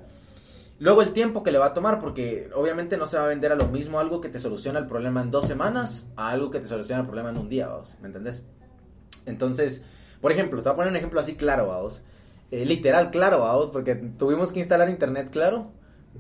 Luego 0.79 1.03
el 1.03 1.11
tiempo 1.11 1.43
que 1.43 1.51
le 1.51 1.59
va 1.59 1.67
a 1.67 1.73
tomar, 1.75 1.99
porque 1.99 2.49
obviamente 2.55 2.97
no 2.97 3.05
se 3.05 3.17
va 3.17 3.25
a 3.25 3.27
vender 3.27 3.51
a 3.51 3.55
lo 3.55 3.67
mismo 3.67 3.99
algo 3.99 4.19
que 4.19 4.29
te 4.29 4.39
soluciona 4.39 4.79
el 4.79 4.87
problema 4.87 5.21
en 5.21 5.29
dos 5.29 5.45
semanas 5.45 6.07
a 6.15 6.29
algo 6.29 6.49
que 6.49 6.59
te 6.59 6.67
soluciona 6.67 7.01
el 7.01 7.05
problema 7.05 7.29
en 7.29 7.37
un 7.37 7.49
día, 7.49 7.67
vamos, 7.67 7.93
¿me 8.01 8.07
entendés? 8.07 8.43
Entonces, 9.27 9.83
por 10.21 10.31
ejemplo, 10.31 10.61
te 10.61 10.69
voy 10.69 10.73
a 10.73 10.75
poner 10.75 10.91
un 10.91 10.97
ejemplo 10.97 11.19
así 11.19 11.35
claro, 11.35 11.67
vamos. 11.67 12.01
Eh, 12.51 12.65
literal 12.65 13.11
claro, 13.11 13.39
vamos, 13.39 13.69
porque 13.69 13.95
tuvimos 13.95 14.51
que 14.51 14.59
instalar 14.59 14.89
internet 14.89 15.29
claro, 15.31 15.71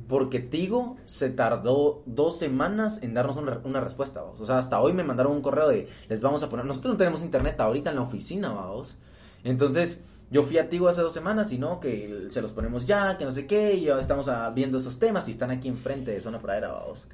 porque 0.07 0.39
Tigo 0.39 0.97
se 1.05 1.29
tardó 1.29 2.03
dos 2.05 2.37
semanas 2.37 2.99
en 3.01 3.13
darnos 3.13 3.37
una, 3.37 3.59
una 3.63 3.81
respuesta, 3.81 4.21
vamos. 4.21 4.39
O 4.39 4.45
sea, 4.45 4.57
hasta 4.57 4.79
hoy 4.79 4.93
me 4.93 5.03
mandaron 5.03 5.33
un 5.33 5.41
correo 5.41 5.67
de, 5.67 5.87
les 6.07 6.21
vamos 6.21 6.41
a 6.43 6.49
poner, 6.49 6.65
nosotros 6.65 6.93
no 6.93 6.97
tenemos 6.97 7.21
internet 7.21 7.59
ahorita 7.59 7.89
en 7.89 7.97
la 7.97 8.01
oficina, 8.03 8.49
vamos. 8.49 8.97
Entonces, 9.43 9.99
yo 10.31 10.43
fui 10.43 10.57
a 10.57 10.69
Tigo 10.69 10.87
hace 10.87 11.01
dos 11.01 11.13
semanas 11.13 11.51
y 11.51 11.57
no, 11.57 11.81
que 11.81 12.27
se 12.29 12.41
los 12.41 12.51
ponemos 12.51 12.85
ya, 12.85 13.17
que 13.17 13.25
no 13.25 13.31
sé 13.31 13.45
qué, 13.45 13.73
y 13.73 13.85
ya 13.85 13.99
estamos 13.99 14.29
ah, 14.29 14.49
viendo 14.55 14.77
esos 14.77 14.97
temas 14.97 15.27
y 15.27 15.31
están 15.31 15.51
aquí 15.51 15.67
enfrente 15.67 16.11
de 16.11 16.21
Zona 16.21 16.39
Pradera, 16.39 16.69
vamos. 16.69 17.05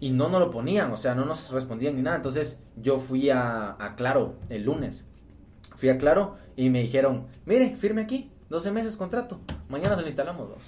Y 0.00 0.10
no 0.10 0.28
nos 0.28 0.40
lo 0.40 0.50
ponían, 0.50 0.90
o 0.90 0.96
sea, 0.96 1.14
no 1.14 1.24
nos 1.24 1.50
respondían 1.50 1.94
ni 1.94 2.02
nada. 2.02 2.16
Entonces, 2.16 2.58
yo 2.76 2.98
fui 2.98 3.30
a, 3.30 3.76
a 3.78 3.94
Claro 3.94 4.34
el 4.48 4.64
lunes. 4.64 5.04
Fui 5.76 5.88
a 5.88 5.98
Claro 5.98 6.36
y 6.56 6.70
me 6.70 6.80
dijeron, 6.82 7.26
mire, 7.44 7.76
firme 7.76 8.02
aquí, 8.02 8.30
12 8.48 8.70
meses 8.70 8.96
contrato, 8.96 9.40
mañana 9.68 9.94
se 9.96 10.02
lo 10.02 10.06
instalamos. 10.08 10.48
vamos". 10.48 10.64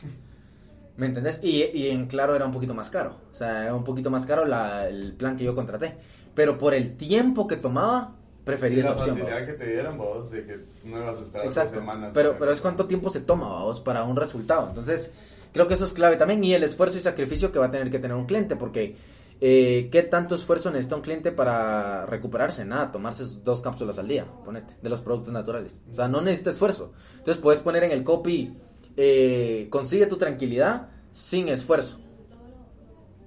¿Me 0.96 1.06
entendés? 1.06 1.38
Y, 1.42 1.62
y 1.64 1.90
en 1.90 2.06
Claro 2.06 2.34
era 2.34 2.44
un 2.44 2.52
poquito 2.52 2.74
más 2.74 2.90
caro, 2.90 3.16
o 3.32 3.36
sea, 3.36 3.64
era 3.64 3.74
un 3.74 3.84
poquito 3.84 4.10
más 4.10 4.26
caro 4.26 4.44
la- 4.44 4.88
el 4.88 5.12
plan 5.14 5.36
que 5.36 5.44
yo 5.44 5.54
contraté. 5.54 5.94
Pero 6.34 6.58
por 6.58 6.74
el 6.74 6.96
tiempo 6.96 7.46
que 7.46 7.56
tomaba, 7.56 8.14
preferí 8.44 8.80
esa 8.80 8.90
la 8.90 8.96
opción. 8.96 9.16
facilidad 9.16 9.40
vamos. 9.40 9.52
que 9.52 9.64
te 9.64 9.72
dieran 9.72 9.98
vos 9.98 10.30
de 10.30 10.44
que 10.46 10.56
no 10.84 10.98
ibas 10.98 11.16
a 11.16 11.20
esperar 11.20 11.46
dos 11.46 11.56
Exacto. 11.56 11.78
semanas. 11.80 12.10
Pero, 12.14 12.36
pero 12.38 12.50
es 12.52 12.60
cuánto 12.60 12.86
tiempo 12.86 13.10
se 13.10 13.20
toma, 13.20 13.48
vamos, 13.48 13.80
para 13.80 14.02
un 14.04 14.16
resultado. 14.16 14.68
Entonces, 14.68 15.10
creo 15.52 15.66
que 15.68 15.74
eso 15.74 15.84
es 15.84 15.92
clave 15.92 16.16
también. 16.16 16.42
Y 16.44 16.54
el 16.54 16.62
esfuerzo 16.64 16.98
y 16.98 17.00
sacrificio 17.00 17.52
que 17.52 17.58
va 17.58 17.66
a 17.66 17.70
tener 17.70 17.90
que 17.90 17.98
tener 17.98 18.16
un 18.16 18.26
cliente, 18.26 18.56
porque 18.56 18.96
eh, 19.40 19.88
¿qué 19.92 20.02
tanto 20.02 20.34
esfuerzo 20.34 20.70
necesita 20.70 20.96
un 20.96 21.02
cliente 21.02 21.30
para 21.32 22.06
recuperarse? 22.06 22.64
Nada, 22.64 22.90
tomarse 22.92 23.24
dos 23.44 23.60
cápsulas 23.60 23.98
al 23.98 24.08
día, 24.08 24.26
ponete, 24.44 24.74
de 24.82 24.88
los 24.88 25.00
productos 25.00 25.32
naturales. 25.32 25.80
O 25.90 25.94
sea, 25.94 26.08
no 26.08 26.20
necesita 26.20 26.50
esfuerzo. 26.50 26.92
Entonces, 27.18 27.40
puedes 27.42 27.60
poner 27.60 27.84
en 27.84 27.92
el 27.92 28.02
copy, 28.04 28.56
eh, 28.96 29.68
consigue 29.70 30.06
tu 30.06 30.16
tranquilidad 30.16 30.88
sin 31.14 31.48
esfuerzo. 31.48 31.98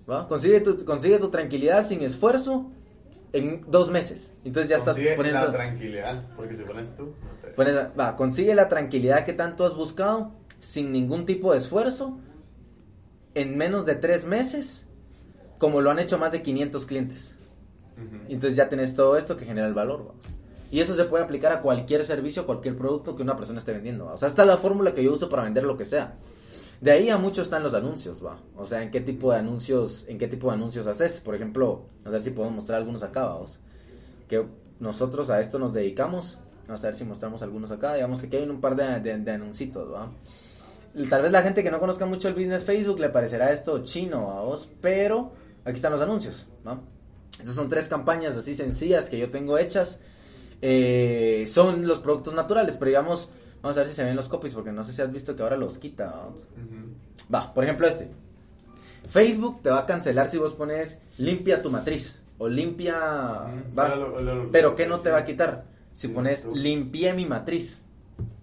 ¿Va? 0.09 0.27
Consigue 0.27 0.59
tu, 0.61 0.83
consigue 0.83 1.19
tu 1.19 1.29
tranquilidad 1.29 1.85
sin 1.85 2.01
esfuerzo 2.01 2.71
en 3.33 3.63
dos 3.69 3.89
meses. 3.89 4.33
Entonces 4.43 4.69
ya 4.69 4.77
estás 4.77 4.95
Consigue 4.95 5.15
poniendo... 5.15 5.39
la 5.45 5.51
tranquilidad, 5.53 6.23
porque 6.35 6.55
si 6.55 6.63
pones 6.63 6.93
tú, 6.95 7.03
no 7.05 7.41
te- 7.41 7.55
Pones- 7.55 7.91
va, 7.97 8.15
consigue 8.17 8.53
la 8.55 8.67
tranquilidad 8.67 9.23
que 9.23 9.31
tanto 9.33 9.65
has 9.65 9.75
buscado 9.75 10.33
sin 10.59 10.91
ningún 10.91 11.25
tipo 11.25 11.53
de 11.53 11.59
esfuerzo 11.59 12.19
en 13.35 13.55
menos 13.57 13.85
de 13.85 13.95
tres 13.95 14.25
meses, 14.25 14.85
como 15.61 15.79
lo 15.79 15.91
han 15.91 15.99
hecho 15.99 16.17
más 16.17 16.31
de 16.31 16.41
500 16.41 16.85
clientes. 16.87 17.35
Entonces 18.27 18.57
ya 18.57 18.67
tenés 18.67 18.95
todo 18.95 19.15
esto 19.15 19.37
que 19.37 19.45
genera 19.45 19.67
el 19.67 19.75
valor. 19.75 20.07
vamos. 20.07 20.25
Y 20.71 20.79
eso 20.79 20.95
se 20.95 21.05
puede 21.05 21.23
aplicar 21.23 21.51
a 21.51 21.61
cualquier 21.61 22.03
servicio, 22.03 22.47
cualquier 22.47 22.75
producto 22.75 23.15
que 23.15 23.21
una 23.21 23.37
persona 23.37 23.59
esté 23.59 23.71
vendiendo. 23.71 24.05
¿va? 24.05 24.13
O 24.13 24.17
sea, 24.17 24.27
esta 24.27 24.41
es 24.41 24.47
la 24.47 24.57
fórmula 24.57 24.91
que 24.95 25.03
yo 25.03 25.13
uso 25.13 25.29
para 25.29 25.43
vender 25.43 25.63
lo 25.63 25.77
que 25.77 25.85
sea. 25.85 26.15
De 26.79 26.89
ahí 26.89 27.09
a 27.09 27.19
mucho 27.19 27.43
están 27.43 27.61
los 27.61 27.75
anuncios, 27.75 28.25
va. 28.25 28.39
O 28.57 28.65
sea, 28.65 28.81
en 28.81 28.89
qué 28.89 29.01
tipo 29.01 29.31
de 29.31 29.37
anuncios, 29.37 30.07
en 30.07 30.17
qué 30.17 30.27
tipo 30.27 30.47
de 30.47 30.55
anuncios 30.55 30.87
haces. 30.87 31.19
Por 31.19 31.35
ejemplo, 31.35 31.85
a 32.05 32.09
ver 32.09 32.23
si 32.23 32.31
podemos 32.31 32.55
mostrar 32.55 32.79
algunos 32.79 33.03
acá, 33.03 33.25
vamos. 33.25 33.59
Que 34.27 34.43
nosotros 34.79 35.29
a 35.29 35.41
esto 35.41 35.59
nos 35.59 35.73
dedicamos. 35.73 36.39
Vamos 36.67 36.83
a 36.83 36.87
ver 36.87 36.95
si 36.95 37.03
mostramos 37.03 37.43
algunos 37.43 37.69
acá. 37.69 37.93
Digamos 37.93 38.19
que 38.19 38.25
aquí 38.25 38.37
hay 38.37 38.49
un 38.49 38.59
par 38.61 38.75
de, 38.75 38.99
de, 38.99 39.15
de 39.15 39.31
anuncios, 39.31 39.93
va. 39.93 40.09
Tal 41.07 41.21
vez 41.21 41.31
la 41.31 41.43
gente 41.43 41.61
que 41.61 41.69
no 41.69 41.79
conozca 41.79 42.07
mucho 42.07 42.29
el 42.29 42.33
business 42.33 42.63
Facebook 42.63 42.99
le 42.99 43.09
parecerá 43.09 43.51
esto 43.51 43.83
chino 43.83 44.31
a 44.31 44.41
vos, 44.41 44.67
pero 44.81 45.33
aquí 45.65 45.75
están 45.75 45.91
los 45.91 46.01
anuncios, 46.01 46.45
¿va? 46.67 46.79
Estas 47.39 47.55
son 47.55 47.69
tres 47.69 47.87
campañas 47.87 48.35
así 48.35 48.55
sencillas 48.55 49.09
que 49.09 49.17
yo 49.17 49.29
tengo 49.31 49.57
hechas. 49.57 49.99
Eh, 50.61 51.45
son 51.47 51.87
los 51.87 51.99
productos 51.99 52.33
naturales, 52.33 52.75
pero 52.77 52.89
digamos, 52.89 53.29
vamos 53.61 53.77
a 53.77 53.81
ver 53.81 53.89
si 53.89 53.95
se 53.95 54.03
ven 54.03 54.15
los 54.15 54.27
copies, 54.27 54.53
porque 54.53 54.71
no 54.71 54.83
sé 54.83 54.93
si 54.93 55.01
has 55.01 55.11
visto 55.11 55.35
que 55.35 55.41
ahora 55.43 55.57
los 55.57 55.77
quita. 55.79 56.13
Va, 57.33 57.53
por 57.53 57.63
ejemplo 57.63 57.87
este. 57.87 58.09
Facebook 59.09 59.61
te 59.63 59.69
va 59.69 59.79
a 59.79 59.85
cancelar 59.85 60.27
si 60.27 60.37
vos 60.37 60.53
pones 60.53 60.99
limpia 61.17 61.61
tu 61.61 61.69
matriz 61.71 62.17
o 62.37 62.47
limpia... 62.47 62.97
Va. 63.77 63.95
Lo- 63.95 64.21
lo 64.21 64.51
Pero 64.51 64.75
¿qué 64.75 64.85
no 64.85 64.99
te 64.99 65.09
va 65.09 65.19
a 65.19 65.25
quitar? 65.25 65.65
Si 65.95 66.07
Sí, 66.07 66.13
pones 66.13 66.45
limpié 66.45 67.13
mi 67.13 67.25
matriz 67.25 67.81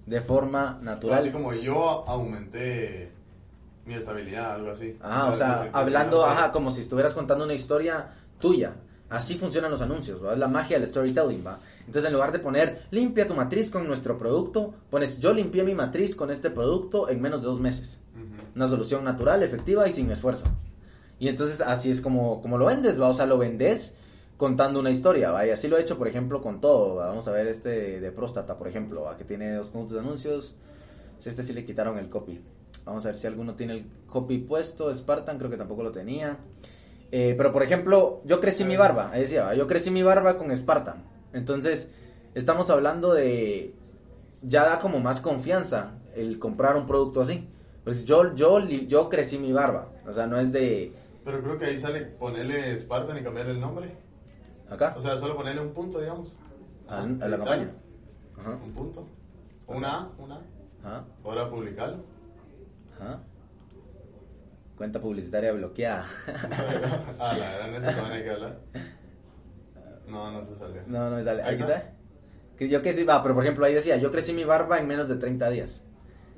de 0.07 0.21
forma 0.21 0.79
natural. 0.83 1.19
Así 1.21 1.31
como 1.31 1.53
yo 1.55 2.05
aumenté 2.07 3.11
mi 3.89 3.95
estabilidad, 3.95 4.53
algo 4.53 4.71
así. 4.71 4.97
Ah, 5.01 5.31
o 5.33 5.35
sea, 5.35 5.63
mi 5.65 5.71
hablando, 5.73 6.25
ajá, 6.25 6.53
como 6.53 6.71
si 6.71 6.83
estuvieras 6.83 7.15
contando 7.15 7.45
una 7.45 7.55
historia 7.55 8.15
tuya. 8.39 8.75
Así 9.09 9.37
funcionan 9.39 9.71
los 9.71 9.81
anuncios, 9.81 10.23
¿va? 10.23 10.35
Es 10.35 10.39
la 10.39 10.49
magia 10.49 10.79
del 10.79 10.87
storytelling, 10.87 11.43
¿va? 11.45 11.59
Entonces, 11.81 12.05
en 12.05 12.13
lugar 12.13 12.31
de 12.31 12.41
poner 12.41 12.83
limpia 12.91 13.27
tu 13.27 13.35
matriz 13.35 13.71
con 13.71 13.87
nuestro 13.87 14.19
producto, 14.19 14.75
pones 14.91 15.19
yo 15.19 15.33
limpié 15.33 15.65
mi 15.65 15.75
matriz 15.75 16.15
con 16.15 16.31
este 16.31 16.51
producto 16.51 17.09
en 17.09 17.23
menos 17.23 17.41
de 17.41 17.49
dos 17.49 17.59
meses. 17.59 17.99
Ujú. 18.15 18.51
Una 18.55 18.69
solución 18.69 19.03
natural, 19.03 19.43
efectiva 19.43 19.89
y 19.89 19.93
sin 19.95 20.11
esfuerzo. 20.11 20.45
Y 21.19 21.29
entonces 21.29 21.63
así 21.63 21.91
es 21.91 22.03
como, 22.03 22.43
como 22.43 22.59
lo 22.59 22.67
vendes, 22.67 23.01
¿va? 23.01 23.09
O 23.09 23.15
sea, 23.15 23.25
lo 23.25 23.39
vendes 23.39 23.95
contando 24.37 24.79
una 24.79 24.91
historia, 24.91 25.31
¿va? 25.31 25.47
Y 25.47 25.51
así 25.51 25.69
lo 25.69 25.79
he 25.79 25.81
hecho, 25.81 25.97
por 25.97 26.07
ejemplo, 26.07 26.43
con 26.43 26.61
todo, 26.61 26.97
¿va? 26.97 27.09
Vamos 27.09 27.27
a 27.29 27.33
ver 27.33 27.47
este 27.47 28.01
de, 28.01 28.13
próstata, 28.13 28.59
por 28.59 28.69
ejemplo, 28.69 29.05
¿va? 29.05 29.17
Que 29.17 29.25
tiene 29.25 29.55
dos 29.55 29.71
conjuntos 29.71 29.95
de 29.95 30.01
anuncios. 30.01 30.55
Si 31.19 31.31
Este 31.31 31.43
sí 31.43 31.55
le 31.55 31.65
quitaron 31.65 31.99
el 31.99 32.11
copy. 32.11 32.39
Vamos 32.85 33.05
a 33.05 33.09
ver 33.09 33.17
si 33.17 33.27
alguno 33.27 33.55
tiene 33.55 33.75
el 33.75 33.87
copy 34.07 34.39
puesto. 34.39 34.95
Spartan 34.95 35.39
creo 35.39 35.51
que 35.51 35.57
tampoco 35.57 35.83
lo 35.83 35.93
tenía. 35.93 36.39
Eh, 37.11 37.35
pero, 37.37 37.53
por 37.53 37.63
ejemplo, 37.63 38.23
yo 38.25 38.41
crecí 38.41 38.65
mi 38.65 38.77
barba. 38.77 39.11
Ahí 39.13 39.23
decía, 39.23 39.55
yo 39.55 39.67
crecí 39.67 39.91
mi 39.91 40.03
barba 40.03 40.37
con 40.37 40.55
Spartan. 40.57 41.05
Entonces, 41.33 41.91
estamos 42.35 42.71
hablando 42.71 43.13
de... 43.15 43.75
Ya 44.43 44.65
da 44.65 44.79
como 44.79 45.01
más 45.01 45.21
confianza 45.21 45.99
el 46.15 46.39
comprar 46.39 46.77
un 46.77 46.87
producto 46.87 47.21
así. 47.21 47.49
Pues 47.85 48.05
yo, 48.05 48.35
yo, 48.35 48.61
yo 48.67 49.09
crecí 49.09 49.39
mi 49.39 49.53
barba. 49.53 49.89
O 50.07 50.13
sea, 50.13 50.27
no 50.27 50.39
es 50.39 50.53
de... 50.53 50.93
Pero 51.25 51.43
creo 51.43 51.59
que 51.59 51.67
ahí 51.67 51.77
sale 51.77 52.03
ponerle 52.03 52.79
Spartan 52.79 53.19
y 53.19 53.23
cambiarle 53.23 53.53
el 53.53 53.61
nombre. 53.61 53.97
Acá. 54.71 54.95
O 54.97 55.01
sea, 55.01 55.17
solo 55.17 55.37
ponerle 55.37 55.61
un 55.61 55.73
punto, 55.73 56.01
digamos. 56.01 56.35
a, 56.89 57.03
a 57.03 57.07
la 57.07 57.37
campaña. 57.37 57.69
Ajá. 58.39 58.59
Un 58.65 58.73
punto. 58.73 59.07
Una 59.67 59.95
A, 59.97 60.11
una 60.19 60.41
A. 60.85 61.05
Ahora 61.25 61.51
publicarlo. 61.51 62.05
Ajá. 63.01 63.21
Cuenta 64.77 65.01
publicitaria 65.01 65.53
bloqueada. 65.53 66.05
ah, 67.19 67.37
la 67.37 67.51
verdad, 67.51 67.69
en 67.69 67.75
eso 67.75 67.87
también 67.87 68.13
hay 68.13 68.23
que 68.23 68.31
hablar. 68.31 68.59
No, 70.09 70.31
no 70.33 70.41
te 70.41 70.59
salió. 70.59 70.81
No, 70.87 71.11
no 71.11 71.17
me 71.17 71.25
sale. 71.25 71.43
Ahí 71.43 71.53
está. 71.57 71.65
está. 71.77 71.91
Que 72.57 72.67
yo 72.67 72.81
crecí, 72.81 73.05
va, 73.05 73.23
pero 73.23 73.35
por 73.35 73.45
ejemplo 73.45 73.67
ahí 73.67 73.75
decía, 73.75 73.97
yo 73.99 74.11
crecí 74.11 74.33
mi 74.33 74.43
barba 74.45 74.79
en 74.79 74.87
menos 74.87 75.07
de 75.07 75.17
30 75.17 75.51
días. 75.51 75.85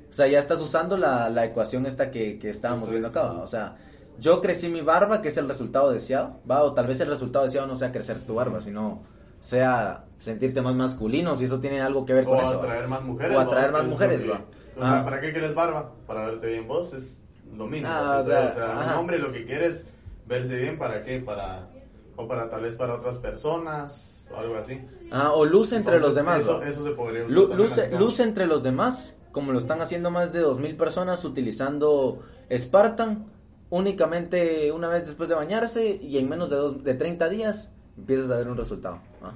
O 0.09 0.13
sea, 0.13 0.27
ya 0.27 0.39
estás 0.39 0.59
usando 0.59 0.97
la, 0.97 1.29
la 1.29 1.45
ecuación 1.45 1.85
esta 1.85 2.11
que, 2.11 2.37
que 2.37 2.49
estábamos 2.49 2.81
Estoy- 2.89 2.99
viendo 2.99 3.07
acá. 3.07 3.21
¿va? 3.23 3.41
O 3.43 3.47
sea, 3.47 3.77
yo 4.19 4.41
crecí 4.41 4.67
mi 4.67 4.81
barba, 4.81 5.21
que 5.21 5.29
es 5.29 5.37
el 5.37 5.47
resultado 5.47 5.89
deseado, 5.89 6.41
va, 6.51 6.63
o 6.63 6.73
tal 6.73 6.85
vez 6.85 6.99
el 6.99 7.07
resultado 7.07 7.45
deseado 7.45 7.65
no 7.65 7.77
sea 7.77 7.93
crecer 7.93 8.19
tu 8.19 8.35
barba, 8.35 8.59
sino 8.59 9.03
sea 9.39 10.03
sentirte 10.19 10.61
más 10.61 10.75
masculino, 10.75 11.33
si 11.37 11.45
eso 11.45 11.61
tiene 11.61 11.81
algo 11.81 12.05
que 12.05 12.13
ver 12.13 12.25
con 12.25 12.39
O 12.39 12.41
eso. 12.41 12.49
¿va? 12.57 12.63
atraer 12.65 12.87
más 12.89 13.03
mujeres. 13.03 13.37
O 13.37 13.39
atraer 13.39 13.71
más 13.71 13.85
mujeres, 13.85 14.21
que- 14.21 14.29
va. 14.29 14.41
O 14.77 14.81
sea, 14.83 14.99
Ah. 14.99 15.03
¿para 15.05 15.19
qué 15.21 15.31
quieres 15.31 15.53
barba? 15.53 15.91
Para 16.07 16.25
verte 16.27 16.47
bien 16.47 16.67
vos 16.67 16.93
es 16.93 17.21
lo 17.55 17.67
mínimo. 17.67 17.89
Ah, 17.91 18.21
o 18.23 18.27
sea, 18.27 18.47
o 18.47 18.53
sea, 18.53 18.65
o 18.79 18.83
sea, 18.83 18.93
un 18.93 18.99
hombre 18.99 19.19
lo 19.19 19.31
que 19.31 19.45
quiere 19.45 19.67
es 19.67 19.83
verse 20.27 20.55
bien, 20.55 20.77
¿para 20.77 21.03
qué? 21.03 21.19
Para, 21.19 21.69
o 22.15 22.27
para 22.27 22.49
tal 22.49 22.61
vez 22.63 22.75
para 22.75 22.95
otras 22.95 23.17
personas, 23.17 24.29
o 24.33 24.37
algo 24.37 24.55
así. 24.55 24.81
Ah, 25.11 25.31
o 25.33 25.43
luz 25.45 25.73
entre 25.73 25.95
Entonces, 25.97 26.01
los 26.07 26.15
demás. 26.15 26.41
Eso, 26.41 26.61
eso 26.63 26.83
se 26.83 26.91
podría 26.91 27.25
usar 27.25 27.89
Lu- 27.91 27.99
luce 27.99 28.23
entre 28.23 28.47
los 28.47 28.63
demás, 28.63 29.17
como 29.31 29.51
lo 29.51 29.59
están 29.59 29.81
haciendo 29.81 30.09
más 30.11 30.31
de 30.31 30.41
2.000 30.41 30.77
personas 30.77 31.23
utilizando 31.25 32.19
Spartan 32.55 33.25
únicamente 33.69 34.71
una 34.71 34.87
vez 34.89 35.05
después 35.05 35.27
de 35.29 35.35
bañarse 35.35 35.85
y 36.01 36.17
en 36.17 36.27
menos 36.29 36.49
de, 36.49 36.55
dos, 36.57 36.83
de 36.83 36.93
30 36.93 37.29
días 37.29 37.71
empiezas 37.97 38.29
a 38.31 38.35
ver 38.37 38.47
un 38.49 38.57
resultado. 38.57 38.99
Ah. 39.21 39.31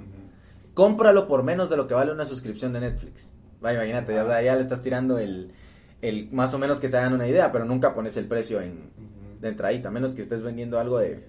Cómpralo 0.73 1.27
por 1.27 1.43
menos 1.43 1.69
de 1.69 1.77
lo 1.77 1.87
que 1.87 1.93
vale 1.93 2.11
una 2.11 2.25
suscripción 2.25 2.73
de 2.73 2.81
Netflix. 2.81 3.31
Va, 3.65 3.73
imagínate, 3.73 4.13
ya, 4.13 4.41
ya 4.41 4.55
le 4.55 4.61
estás 4.61 4.81
tirando 4.81 5.17
el, 5.17 5.51
el 6.01 6.29
más 6.31 6.53
o 6.53 6.59
menos 6.59 6.79
que 6.79 6.87
se 6.87 6.97
hagan 6.97 7.13
una 7.13 7.27
idea, 7.27 7.51
pero 7.51 7.65
nunca 7.65 7.95
pones 7.95 8.15
el 8.17 8.27
precio 8.27 8.61
en, 8.61 8.73
Ujú. 8.73 9.41
de 9.41 9.47
entradita, 9.49 9.89
a 9.89 9.91
menos 9.91 10.13
que 10.13 10.21
estés 10.21 10.43
vendiendo 10.43 10.79
algo 10.79 10.99
de 10.99 11.27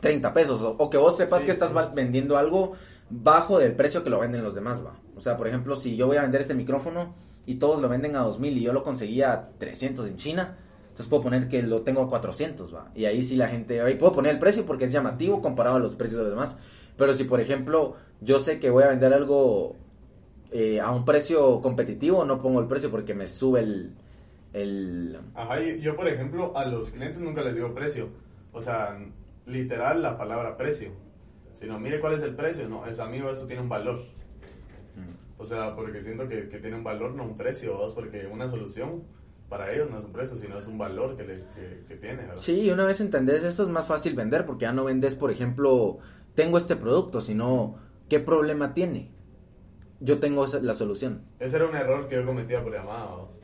30 0.00 0.32
pesos 0.32 0.60
o, 0.62 0.70
o 0.78 0.90
que 0.90 0.96
vos 0.96 1.16
sepas 1.16 1.40
Sí, 1.40 1.46
que 1.46 1.52
estás 1.52 1.70
sí. 1.70 1.76
vendiendo 1.94 2.36
algo 2.36 2.72
bajo 3.10 3.58
del 3.58 3.74
precio 3.74 4.02
que 4.02 4.10
lo 4.10 4.18
venden 4.20 4.42
los 4.42 4.54
demás, 4.54 4.84
va. 4.84 4.94
O 5.16 5.20
sea, 5.20 5.36
por 5.36 5.46
ejemplo, 5.48 5.76
si 5.76 5.96
yo 5.96 6.06
voy 6.06 6.16
a 6.16 6.22
vender 6.22 6.40
este 6.40 6.54
micrófono 6.54 7.14
y 7.46 7.56
todos 7.56 7.80
lo 7.80 7.88
venden 7.88 8.16
a 8.16 8.20
2000 8.20 8.56
y 8.58 8.62
yo 8.62 8.72
lo 8.72 8.82
conseguía 8.82 9.32
a 9.32 9.48
300 9.58 10.06
en 10.06 10.16
China, 10.16 10.56
entonces 10.82 11.06
puedo 11.06 11.22
poner 11.22 11.48
que 11.48 11.62
lo 11.62 11.82
tengo 11.82 12.02
a 12.02 12.08
400, 12.08 12.74
va. 12.74 12.90
Y 12.94 13.04
ahí 13.04 13.22
sí 13.22 13.36
la 13.36 13.48
gente, 13.48 13.80
ahí 13.80 13.94
puedo 13.94 14.12
poner 14.12 14.32
el 14.32 14.38
precio 14.38 14.64
porque 14.64 14.84
es 14.84 14.92
llamativo 14.92 15.40
comparado 15.42 15.76
a 15.76 15.78
los 15.78 15.94
precios 15.94 16.18
de 16.18 16.24
los 16.24 16.32
demás. 16.32 16.56
Pero 16.96 17.14
si, 17.14 17.24
por 17.24 17.40
ejemplo, 17.40 17.96
yo 18.20 18.38
sé 18.38 18.58
que 18.60 18.70
voy 18.70 18.84
a 18.84 18.88
vender 18.88 19.12
algo 19.12 19.76
eh, 20.50 20.80
a 20.80 20.90
un 20.90 21.04
precio 21.04 21.60
competitivo, 21.60 22.24
no 22.24 22.40
pongo 22.40 22.60
el 22.60 22.66
precio 22.66 22.90
porque 22.90 23.14
me 23.14 23.28
sube 23.28 23.60
el... 23.60 23.94
el 24.52 25.18
Ajá, 25.34 25.60
yo, 25.60 25.76
yo, 25.76 25.96
por 25.96 26.08
ejemplo 26.08 26.56
a 26.56 26.64
los 26.66 26.90
clientes 26.90 27.20
nunca 27.20 27.42
les 27.42 27.54
digo 27.54 27.74
precio. 27.74 28.08
O 28.52 28.60
sea, 28.60 28.98
literal 29.46 30.02
la 30.02 30.18
palabra 30.18 30.56
precio. 30.56 30.90
Sino, 31.54 31.78
mire 31.78 32.00
cuál 32.00 32.14
es 32.14 32.22
el 32.22 32.34
precio. 32.34 32.68
No, 32.68 32.86
es 32.86 32.98
amigo, 32.98 33.30
eso 33.30 33.46
tiene 33.46 33.62
un 33.62 33.68
valor. 33.68 34.04
O 35.38 35.44
sea, 35.44 35.74
porque 35.74 36.02
siento 36.02 36.28
que, 36.28 36.48
que 36.48 36.58
tiene 36.58 36.76
un 36.76 36.84
valor, 36.84 37.14
no 37.14 37.24
un 37.24 37.36
precio. 37.36 37.72
Dos, 37.72 37.94
porque 37.94 38.26
una 38.26 38.48
solución 38.48 39.04
para 39.48 39.72
ellos 39.72 39.90
no 39.90 39.98
es 39.98 40.04
un 40.04 40.12
precio, 40.12 40.36
sino 40.36 40.58
es 40.58 40.66
un 40.66 40.78
valor 40.78 41.16
que, 41.16 41.24
le, 41.24 41.34
que, 41.34 41.84
que 41.88 41.96
tiene. 41.96 42.22
¿verdad? 42.22 42.36
Sí, 42.36 42.70
una 42.70 42.84
vez 42.84 43.00
entendés 43.00 43.44
eso 43.44 43.62
es 43.62 43.68
más 43.68 43.86
fácil 43.86 44.14
vender 44.14 44.46
porque 44.46 44.62
ya 44.62 44.72
no 44.72 44.84
vendes, 44.84 45.14
por 45.14 45.30
ejemplo, 45.30 45.98
tengo 46.34 46.58
este 46.58 46.76
producto, 46.76 47.20
sino 47.20 47.76
qué 48.08 48.20
problema 48.20 48.74
tiene. 48.74 49.10
Yo 50.00 50.18
tengo 50.18 50.46
la 50.62 50.74
solución. 50.74 51.22
Ese 51.38 51.56
era 51.56 51.66
un 51.66 51.76
error 51.76 52.08
que 52.08 52.16
yo 52.16 52.24
cometía 52.24 52.62
por 52.62 52.72
llamadas. 52.72 53.38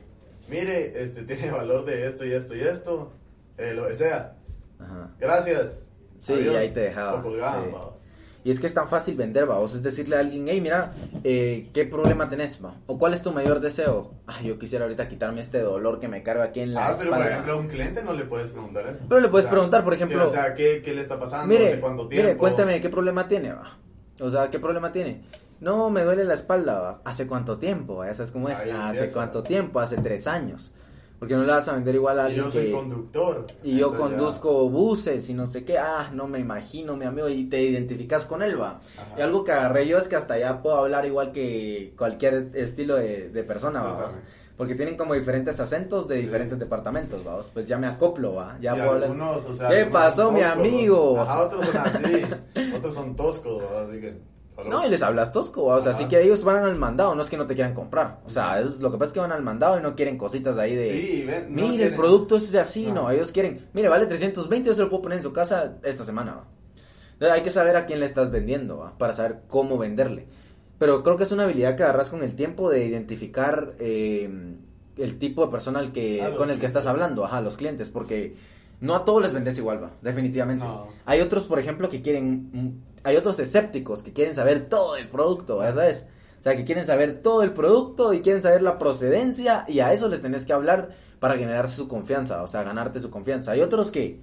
Mire, 0.49 1.01
este 1.01 1.23
tiene 1.23 1.51
valor 1.51 1.85
de 1.85 2.07
esto 2.07 2.25
y 2.25 2.31
esto 2.31 2.55
y 2.55 2.61
esto. 2.61 3.11
eh, 3.57 3.73
lo 3.73 3.87
que 3.87 3.95
sea. 3.95 4.35
Ajá. 4.79 5.11
Gracias. 5.19 5.89
Sí, 6.19 6.33
Adiós. 6.33 6.53
y 6.53 6.57
ahí 6.57 6.69
te 6.69 6.79
dejaba, 6.81 7.19
O 7.19 7.23
colgaban, 7.23 7.65
sí. 7.95 8.03
Y 8.43 8.51
es 8.51 8.59
que 8.61 8.67
es 8.67 8.73
tan 8.73 8.87
fácil 8.87 9.15
vender, 9.17 9.45
vamos. 9.45 9.73
Es 9.73 9.83
decirle 9.83 10.15
a 10.15 10.19
alguien, 10.19 10.47
hey, 10.47 10.61
mira, 10.61 10.93
eh, 11.23 11.69
¿qué 11.73 11.85
problema 11.85 12.29
tenés, 12.29 12.63
va? 12.63 12.75
¿O 12.87 12.97
cuál 12.97 13.13
es 13.13 13.21
tu 13.21 13.31
mayor 13.33 13.59
deseo? 13.59 14.13
Ah, 14.25 14.41
yo 14.41 14.57
quisiera 14.57 14.85
ahorita 14.85 15.09
quitarme 15.09 15.41
este 15.41 15.59
dolor 15.59 15.99
que 15.99 16.07
me 16.07 16.23
carga 16.23 16.45
aquí 16.45 16.61
en 16.61 16.73
la 16.73 16.87
Ah, 16.87 16.95
pero 16.97 17.09
por 17.09 17.17
espalda". 17.19 17.29
ejemplo 17.33 17.53
a 17.53 17.55
un 17.57 17.67
cliente 17.67 18.03
no 18.03 18.13
le 18.13 18.23
puedes 18.23 18.47
preguntar 18.49 18.87
eso. 18.87 18.99
Pero 19.09 19.19
le 19.21 19.27
puedes 19.27 19.47
preguntar, 19.49 19.83
por 19.83 19.93
que, 19.93 19.97
ejemplo, 20.03 20.25
o 20.25 20.29
sea, 20.31 20.53
¿qué, 20.53 20.81
qué 20.83 20.93
le 20.93 21.01
está 21.01 21.19
pasando? 21.19 21.47
Mire, 21.47 21.67
¿Hace 21.67 21.79
cuánto 21.81 22.07
tiempo? 22.07 22.25
mire, 22.27 22.37
cuéntame 22.37 22.79
qué 22.79 22.89
problema 22.89 23.27
tiene, 23.27 23.51
va. 23.53 23.77
O 24.21 24.29
sea, 24.29 24.49
¿qué 24.49 24.59
problema 24.59 24.91
tiene? 24.93 25.23
No, 25.59 25.89
me 25.89 26.03
duele 26.03 26.23
la 26.23 26.35
espalda, 26.35 26.79
va. 26.79 27.01
¿Hace 27.03 27.25
cuánto 27.27 27.57
tiempo? 27.57 28.03
Ya 28.05 28.13
sabes 28.13 28.31
cómo 28.31 28.49
es. 28.49 28.59
¿Hace 28.59 29.11
cuánto 29.11 29.43
tiempo? 29.43 29.79
Hace 29.79 29.97
tres 29.97 30.27
años. 30.27 30.71
Porque 31.19 31.33
no 31.35 31.41
le 31.41 31.51
vas 31.51 31.67
a 31.67 31.73
vender 31.73 31.95
igual 31.95 32.19
a 32.19 32.23
Y 32.23 32.25
alguien 32.27 32.45
yo 32.45 32.51
soy 32.51 32.65
que... 32.67 32.71
conductor. 32.73 33.47
Y 33.63 33.75
yo 33.77 33.91
ya- 33.91 33.97
conduzco 33.97 34.69
buses 34.69 35.27
y 35.29 35.33
no 35.33 35.47
sé 35.47 35.65
qué. 35.65 35.79
Ah, 35.79 36.11
no 36.13 36.27
me 36.27 36.37
imagino, 36.37 36.95
mi 36.95 37.05
amigo. 37.05 37.27
Y 37.27 37.45
te 37.45 37.59
identificas 37.59 38.25
con 38.25 38.43
él, 38.43 38.61
va. 38.61 38.79
Ajá. 38.95 39.15
Y 39.17 39.21
algo 39.23 39.43
que 39.43 39.51
agarré 39.51 39.87
yo 39.87 39.97
es 39.97 40.07
que 40.07 40.15
hasta 40.15 40.37
ya 40.37 40.61
puedo 40.61 40.75
hablar 40.77 41.07
igual 41.07 41.31
que 41.31 41.95
cualquier 41.97 42.51
estilo 42.53 42.97
de, 42.97 43.29
de 43.29 43.43
persona, 43.43 43.81
va. 43.81 44.09
Porque 44.57 44.75
tienen 44.75 44.95
como 44.95 45.13
diferentes 45.15 45.59
acentos 45.59 46.07
de 46.07 46.17
Sí. 46.17 46.21
diferentes 46.21 46.59
departamentos, 46.59 47.25
va. 47.25 47.39
Pues 47.51 47.67
ya 47.67 47.79
me 47.79 47.87
acoplo, 47.87 48.35
va. 48.35 48.55
Ya 48.61 48.73
y 48.73 48.75
puedo 48.77 48.91
hablar. 48.91 49.09
algunos, 49.09 49.45
o 49.47 49.53
sea, 49.53 49.69
¿Qué 49.69 49.85
pasó, 49.85 50.31
mi 50.31 50.41
amigo? 50.41 51.19
Ajá, 51.19 51.41
otros 51.45 51.65
son 51.65 51.77
así. 51.77 52.21
otros 52.75 52.93
son 52.93 53.15
toscos, 53.15 53.59
¿verdad? 53.59 53.89
así 53.89 53.99
que. 54.01 54.36
No, 54.65 54.85
y 54.85 54.89
les 54.89 55.03
hablas 55.03 55.31
tosco, 55.31 55.65
o 55.65 55.81
sea, 55.81 55.91
Ajá. 55.91 55.99
así 55.99 56.09
que 56.09 56.21
ellos 56.21 56.43
van 56.43 56.63
al 56.63 56.75
mandado, 56.75 57.13
no 57.13 57.21
es 57.21 57.29
que 57.29 57.37
no 57.37 57.45
te 57.45 57.53
quieran 57.53 57.73
comprar. 57.73 58.21
O 58.25 58.29
sea, 58.29 58.59
es, 58.59 58.79
lo 58.79 58.91
que 58.91 58.97
pasa 58.97 59.09
es 59.09 59.13
que 59.13 59.19
van 59.19 59.31
al 59.31 59.43
mandado 59.43 59.77
y 59.77 59.81
no 59.83 59.95
quieren 59.95 60.17
cositas 60.17 60.57
ahí 60.57 60.75
de... 60.75 60.97
Sí, 60.97 61.23
ven, 61.27 61.55
no 61.55 61.67
Mire, 61.67 61.85
el 61.85 61.95
producto 61.95 62.37
es 62.37 62.53
así, 62.55 62.87
No. 62.87 63.03
no. 63.03 63.11
Ellos 63.11 63.31
quieren, 63.31 63.67
mire, 63.73 63.87
vale 63.87 64.07
320, 64.07 64.67
yo 64.69 64.73
se 64.73 64.81
lo 64.81 64.89
puedo 64.89 65.03
poner 65.03 65.19
en 65.19 65.23
su 65.23 65.31
casa 65.31 65.77
esta 65.83 66.03
semana, 66.03 66.35
va. 66.35 66.43
Entonces, 67.13 67.35
hay 67.37 67.43
que 67.43 67.51
saber 67.51 67.77
a 67.77 67.85
quién 67.85 67.99
le 67.99 68.05
estás 68.07 68.31
vendiendo, 68.31 68.77
va, 68.77 68.97
para 68.97 69.13
saber 69.13 69.41
cómo 69.47 69.77
venderle. 69.77 70.27
Pero 70.79 71.03
creo 71.03 71.17
que 71.17 71.23
es 71.23 71.31
una 71.31 71.43
habilidad 71.43 71.75
que 71.75 71.83
agarras 71.83 72.09
con 72.09 72.23
el 72.23 72.35
tiempo 72.35 72.69
de 72.69 72.85
identificar 72.85 73.73
eh, 73.79 74.55
el 74.97 75.19
tipo 75.19 75.45
de 75.45 75.51
persona 75.51 75.79
al 75.79 75.91
que, 75.91 76.21
A 76.21 76.29
los 76.29 76.37
con 76.37 76.49
el 76.49 76.59
que 76.59 76.65
estás 76.65 76.85
hablando, 76.85 77.25
ajá, 77.25 77.41
los 77.41 77.57
clientes, 77.57 77.89
porque 77.89 78.35
no 78.79 78.95
a 78.95 79.03
todos 79.05 79.21
les 79.23 79.33
vendes 79.33 79.57
igual, 79.57 79.83
va, 79.83 79.91
definitivamente. 80.01 80.63
No. 80.63 80.87
Hay 81.05 81.21
otros, 81.21 81.45
por 81.45 81.59
ejemplo, 81.59 81.89
que 81.89 82.01
quieren, 82.01 82.83
hay 83.07 83.15
otros 83.17 83.39
escépticos 83.39 84.03
que 84.03 84.13
quieren 84.13 84.35
saber 84.35 84.69
todo 84.69 84.95
el 84.97 85.09
producto, 85.09 85.61
¿ya 85.63 85.73
sabes? 85.73 86.07
O 86.39 86.43
sea, 86.43 86.55
que 86.55 86.65
quieren 86.65 86.85
saber 86.85 87.21
todo 87.21 87.41
el 87.43 87.53
producto 87.53 88.13
y 88.13 88.21
quieren 88.21 88.41
saber 88.41 88.61
la 88.61 88.77
procedencia 88.77 89.65
y 89.67 89.79
a 89.79 89.93
eso 89.93 90.07
les 90.09 90.21
tenés 90.21 90.45
que 90.45 90.53
hablar 90.53 90.89
para 91.19 91.35
generarse 91.37 91.75
su 91.75 91.87
confianza, 91.87 92.43
o 92.43 92.47
sea, 92.47 92.63
ganarte 92.63 92.99
su 92.99 93.09
confianza. 93.09 93.51
Hay 93.51 93.61
otros 93.61 93.91
que 93.91 94.21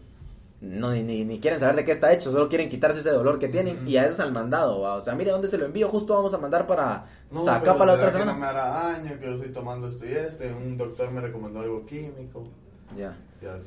no 0.60 0.90
ni, 0.92 1.02
ni, 1.02 1.24
ni 1.24 1.40
quieren 1.40 1.60
saber 1.60 1.76
de 1.76 1.84
qué 1.84 1.92
está 1.92 2.12
hecho, 2.12 2.32
solo 2.32 2.48
quieren 2.48 2.70
quitarse 2.70 3.00
ese 3.00 3.10
dolor 3.10 3.38
que 3.38 3.48
tienen 3.48 3.86
y 3.86 3.96
a 3.96 4.04
eso 4.04 4.14
es 4.14 4.20
al 4.20 4.32
mandado, 4.32 4.80
¿va? 4.80 4.94
o 4.94 5.00
sea, 5.00 5.14
mire 5.14 5.30
dónde 5.30 5.48
se 5.48 5.58
lo 5.58 5.66
envío, 5.66 5.88
justo 5.88 6.14
vamos 6.14 6.32
a 6.34 6.38
mandar 6.38 6.66
para 6.66 7.04
No, 7.30 7.44
sacar 7.44 7.76
para 7.76 7.96
la 7.96 7.98
¿será 7.98 8.08
otra 8.08 8.12
que 8.12 8.12
semana. 8.12 8.32
no 8.32 8.38
me 8.38 8.46
hará 8.46 8.68
daño, 8.68 9.18
que 9.18 9.26
yo 9.26 9.32
estoy 9.34 9.52
tomando 9.52 9.88
esto 9.88 10.06
y 10.06 10.12
este. 10.12 10.52
Un 10.52 10.76
doctor 10.76 11.10
me 11.10 11.20
recomendó 11.20 11.60
algo 11.60 11.84
químico. 11.84 12.44
Ya. 12.96 13.16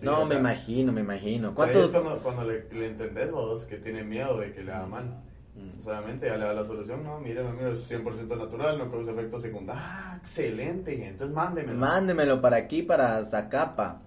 no, 0.04 0.22
me 0.22 0.28
sea, 0.30 0.40
imagino, 0.40 0.92
me 0.92 1.02
imagino. 1.02 1.50
Ahí 1.50 1.54
¿Cuántos? 1.54 1.86
es 1.86 1.90
cuando, 1.90 2.20
cuando 2.20 2.44
le, 2.46 2.68
le 2.72 2.88
entendés 2.88 3.32
vos 3.32 3.66
que 3.66 3.78
tiene 3.78 4.04
miedo 4.04 4.40
de 4.40 4.54
que 4.54 4.64
le 4.64 4.72
haga 4.72 4.88
mal. 4.88 5.06
Mm. 5.06 5.60
Entonces, 5.60 5.88
obviamente 5.88 6.28
ya 6.28 6.38
le 6.38 6.46
da 6.46 6.54
la 6.54 6.64
solución. 6.64 7.04
No, 7.04 7.20
mire, 7.20 7.44
mi 7.44 7.50
amigo, 7.50 7.68
es 7.70 7.92
100% 7.92 8.38
natural, 8.38 8.78
no 8.78 8.90
causa 8.90 9.12
efectos 9.12 9.42
secundarios. 9.42 9.84
Ah, 9.86 10.18
excelente. 10.20 10.94
Entonces 11.08 11.36
mándemelo. 11.36 11.80
Mándemelo 11.80 12.42
para 12.42 12.58
aquí, 12.58 12.84
para 12.84 13.24
Zacapa. 13.26 14.00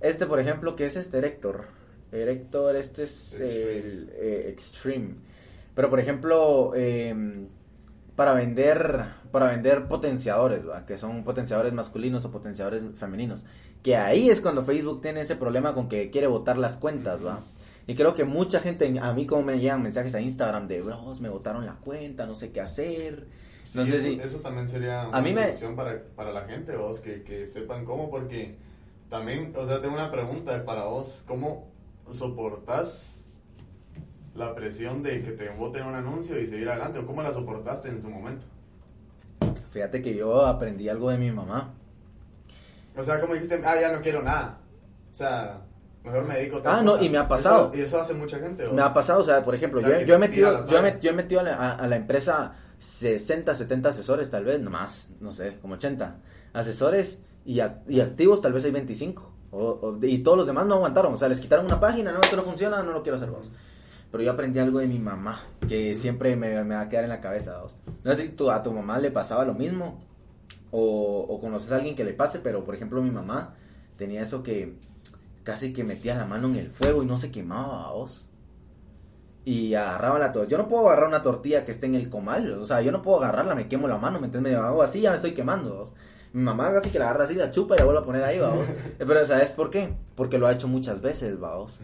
Este, 0.00 0.26
por 0.26 0.40
ejemplo, 0.40 0.74
que 0.76 0.86
es 0.86 0.96
este 0.96 1.18
Héctor. 1.18 1.66
Erector, 2.10 2.76
este 2.76 3.04
es 3.04 3.32
Extreme. 3.32 3.78
el 3.78 4.12
eh, 4.14 4.48
Extreme. 4.50 5.14
Pero 5.74 5.88
por 5.88 5.98
ejemplo, 5.98 6.72
eh, 6.74 7.14
para 8.14 8.34
vender 8.34 9.22
para 9.32 9.46
vender 9.46 9.88
potenciadores, 9.88 10.68
¿va? 10.68 10.84
que 10.84 10.98
son 10.98 11.24
potenciadores 11.24 11.72
masculinos 11.72 12.24
o 12.26 12.30
potenciadores 12.30 12.82
femeninos, 12.96 13.44
que 13.82 13.96
ahí 13.96 14.30
es 14.30 14.40
cuando 14.40 14.64
Facebook 14.64 15.02
tiene 15.02 15.22
ese 15.22 15.36
problema 15.36 15.74
con 15.74 15.88
que 15.88 16.10
quiere 16.10 16.26
botar 16.26 16.56
las 16.58 16.76
cuentas, 16.76 17.24
¿va? 17.24 17.40
Y 17.86 17.94
creo 17.96 18.14
que 18.14 18.24
mucha 18.24 18.60
gente, 18.60 18.96
a 19.00 19.12
mí 19.12 19.26
como 19.26 19.42
me 19.42 19.58
llegan 19.58 19.82
mensajes 19.82 20.14
a 20.14 20.20
Instagram 20.20 20.68
de, 20.68 20.82
bros, 20.82 21.20
me 21.20 21.28
botaron 21.28 21.66
la 21.66 21.74
cuenta, 21.74 22.26
no 22.26 22.36
sé 22.36 22.52
qué 22.52 22.60
hacer. 22.60 23.26
Sí, 23.64 23.78
No 23.78 23.84
sé 23.86 23.96
eso, 23.96 24.04
si- 24.06 24.14
eso 24.14 24.38
también 24.38 24.68
sería 24.68 25.02
A 25.02 25.08
una 25.08 25.20
mí 25.20 25.32
me- 25.32 25.46
solución 25.46 25.74
para, 25.76 26.00
para 26.14 26.32
la 26.32 26.42
gente, 26.42 26.76
vos, 26.76 27.00
que, 27.00 27.22
que 27.22 27.46
sepan 27.48 27.84
cómo, 27.84 28.08
porque 28.08 28.56
también, 29.08 29.52
o 29.56 29.66
sea, 29.66 29.80
tengo 29.80 29.94
una 29.94 30.10
pregunta 30.12 30.64
para 30.64 30.84
vos, 30.84 31.24
¿cómo 31.26 31.68
soportás 32.10 33.16
la 34.34 34.54
presión 34.54 35.02
de 35.02 35.22
que 35.22 35.32
te 35.32 35.50
voten 35.50 35.84
un 35.84 35.94
anuncio 35.94 36.40
y 36.40 36.46
seguir 36.46 36.68
adelante? 36.68 36.98
¿O 37.00 37.04
cómo 37.06 37.20
la 37.22 37.32
soportaste 37.32 37.88
en 37.88 38.00
su 38.00 38.08
momento? 38.08 38.44
Fíjate 39.72 40.02
que 40.02 40.14
yo 40.14 40.46
aprendí 40.46 40.88
algo 40.88 41.10
de 41.10 41.18
mi 41.18 41.30
mamá. 41.32 41.74
O 42.96 43.02
sea, 43.02 43.20
como 43.20 43.34
dijiste, 43.34 43.60
ah, 43.64 43.80
ya 43.80 43.92
no 43.92 44.00
quiero 44.00 44.22
nada. 44.22 44.58
O 45.10 45.14
sea, 45.14 45.60
mejor 46.04 46.26
me 46.26 46.34
dedico 46.36 46.56
a 46.56 46.58
otra 46.60 46.78
Ah, 46.78 46.82
no, 46.82 47.02
y 47.02 47.08
me 47.08 47.18
ha 47.18 47.26
pasado. 47.28 47.68
Eso- 47.72 47.76
y 47.78 47.80
eso 47.82 48.00
hace 48.00 48.14
mucha 48.14 48.38
gente. 48.38 48.68
Me 48.68 48.82
ha 48.82 48.92
pasado, 48.92 49.20
o 49.20 49.24
sea, 49.24 49.44
por 49.44 49.54
ejemplo, 49.54 49.80
O 49.80 49.82
sea, 49.82 50.00
yo, 50.00 50.06
yo 50.06 50.14
he 50.14 50.18
metido, 50.18 50.52
yo 50.52 50.58
he, 50.58 50.62
toalla. 50.66 50.82
met- 50.96 51.00
yo 51.00 51.10
he 51.10 51.14
metido 51.14 51.40
a 51.40 51.44
la, 51.44 51.72
a- 51.72 51.86
la 51.86 51.96
empresa 51.96 52.54
60, 52.78 53.54
70 53.54 53.88
asesores, 53.90 54.30
tal 54.30 54.44
vez, 54.44 54.60
no 54.60 54.70
más, 54.70 55.08
no 55.20 55.30
sé, 55.30 55.58
como 55.60 55.74
80 55.74 56.16
asesores 56.52 57.18
y, 57.44 57.56
ac- 57.58 57.82
y 57.88 58.00
activos, 58.00 58.40
tal 58.40 58.52
vez 58.52 58.64
hay 58.64 58.70
25. 58.72 59.30
O, 59.52 59.58
o- 59.68 59.98
y 60.02 60.18
todos 60.22 60.38
los 60.38 60.46
demás 60.46 60.66
no 60.66 60.74
aguantaron, 60.76 61.12
o 61.14 61.16
sea, 61.16 61.28
les 61.28 61.38
quitaron 61.40 61.66
una 61.66 61.78
página, 61.78 62.10
no, 62.12 62.20
esto 62.20 62.36
no 62.36 62.42
funciona, 62.42 62.82
no 62.82 62.92
lo 62.92 63.02
quiero 63.02 63.16
hacer 63.16 63.30
vos. 63.30 63.50
Pero 64.10 64.24
yo 64.24 64.32
aprendí 64.32 64.58
algo 64.58 64.78
de 64.80 64.86
mi 64.86 64.98
mamá, 64.98 65.42
que 65.66 65.94
siempre 65.94 66.36
me, 66.36 66.62
me 66.64 66.74
va 66.74 66.82
a 66.82 66.88
quedar 66.88 67.04
en 67.04 67.10
la 67.10 67.20
cabeza. 67.20 67.58
vos. 67.62 67.76
No 68.04 68.14
sé 68.14 68.22
si 68.22 68.28
tú- 68.30 68.50
a 68.50 68.62
tu 68.62 68.72
mamá 68.72 68.98
le 68.98 69.10
pasaba 69.10 69.44
lo 69.44 69.54
mismo, 69.54 70.02
o, 70.72 71.20
o 71.28 71.40
conoces 71.40 71.70
a 71.70 71.76
alguien 71.76 71.94
que 71.94 72.04
le 72.04 72.14
pase, 72.14 72.40
pero 72.40 72.64
por 72.64 72.74
ejemplo 72.74 73.00
mi 73.00 73.10
mamá 73.12 73.54
tenía 73.96 74.22
eso 74.22 74.42
que 74.42 74.76
casi 75.44 75.72
que 75.72 75.84
metía 75.84 76.16
la 76.16 76.26
mano 76.26 76.48
en 76.48 76.56
el 76.56 76.70
fuego 76.70 77.02
y 77.02 77.06
no 77.06 77.16
se 77.16 77.30
quemaba, 77.30 77.92
vos. 77.92 78.26
Y 79.44 79.74
agarraba 79.74 80.18
la 80.18 80.32
tortilla. 80.32 80.56
Yo 80.56 80.62
no 80.62 80.68
puedo 80.68 80.86
agarrar 80.86 81.08
una 81.08 81.22
tortilla 81.22 81.64
que 81.64 81.72
esté 81.72 81.86
en 81.86 81.96
el 81.96 82.08
comal, 82.08 82.52
o 82.52 82.66
sea, 82.66 82.80
yo 82.80 82.92
no 82.92 83.02
puedo 83.02 83.18
agarrarla, 83.18 83.54
me 83.54 83.68
quemo 83.68 83.88
la 83.88 83.98
mano, 83.98 84.20
¿me 84.20 84.26
entiendes? 84.26 84.56
Hago 84.56 84.82
así, 84.82 85.00
ya 85.00 85.10
me 85.10 85.16
estoy 85.16 85.34
quemando, 85.34 85.76
vos. 85.76 85.94
Mi 86.32 86.42
mamá 86.42 86.72
casi 86.72 86.90
que 86.90 86.98
la 86.98 87.10
agarra 87.10 87.24
así, 87.24 87.34
la 87.34 87.50
chupa 87.50 87.74
y 87.74 87.78
la 87.78 87.84
vuelve 87.84 88.00
a 88.00 88.04
poner 88.04 88.24
ahí, 88.24 88.38
vamos. 88.38 88.66
Pero 88.98 89.26
¿sabes 89.26 89.52
por 89.52 89.70
qué? 89.70 89.90
Porque 90.14 90.38
lo 90.38 90.46
ha 90.46 90.52
hecho 90.52 90.68
muchas 90.68 91.00
veces, 91.00 91.38
vamos. 91.38 91.80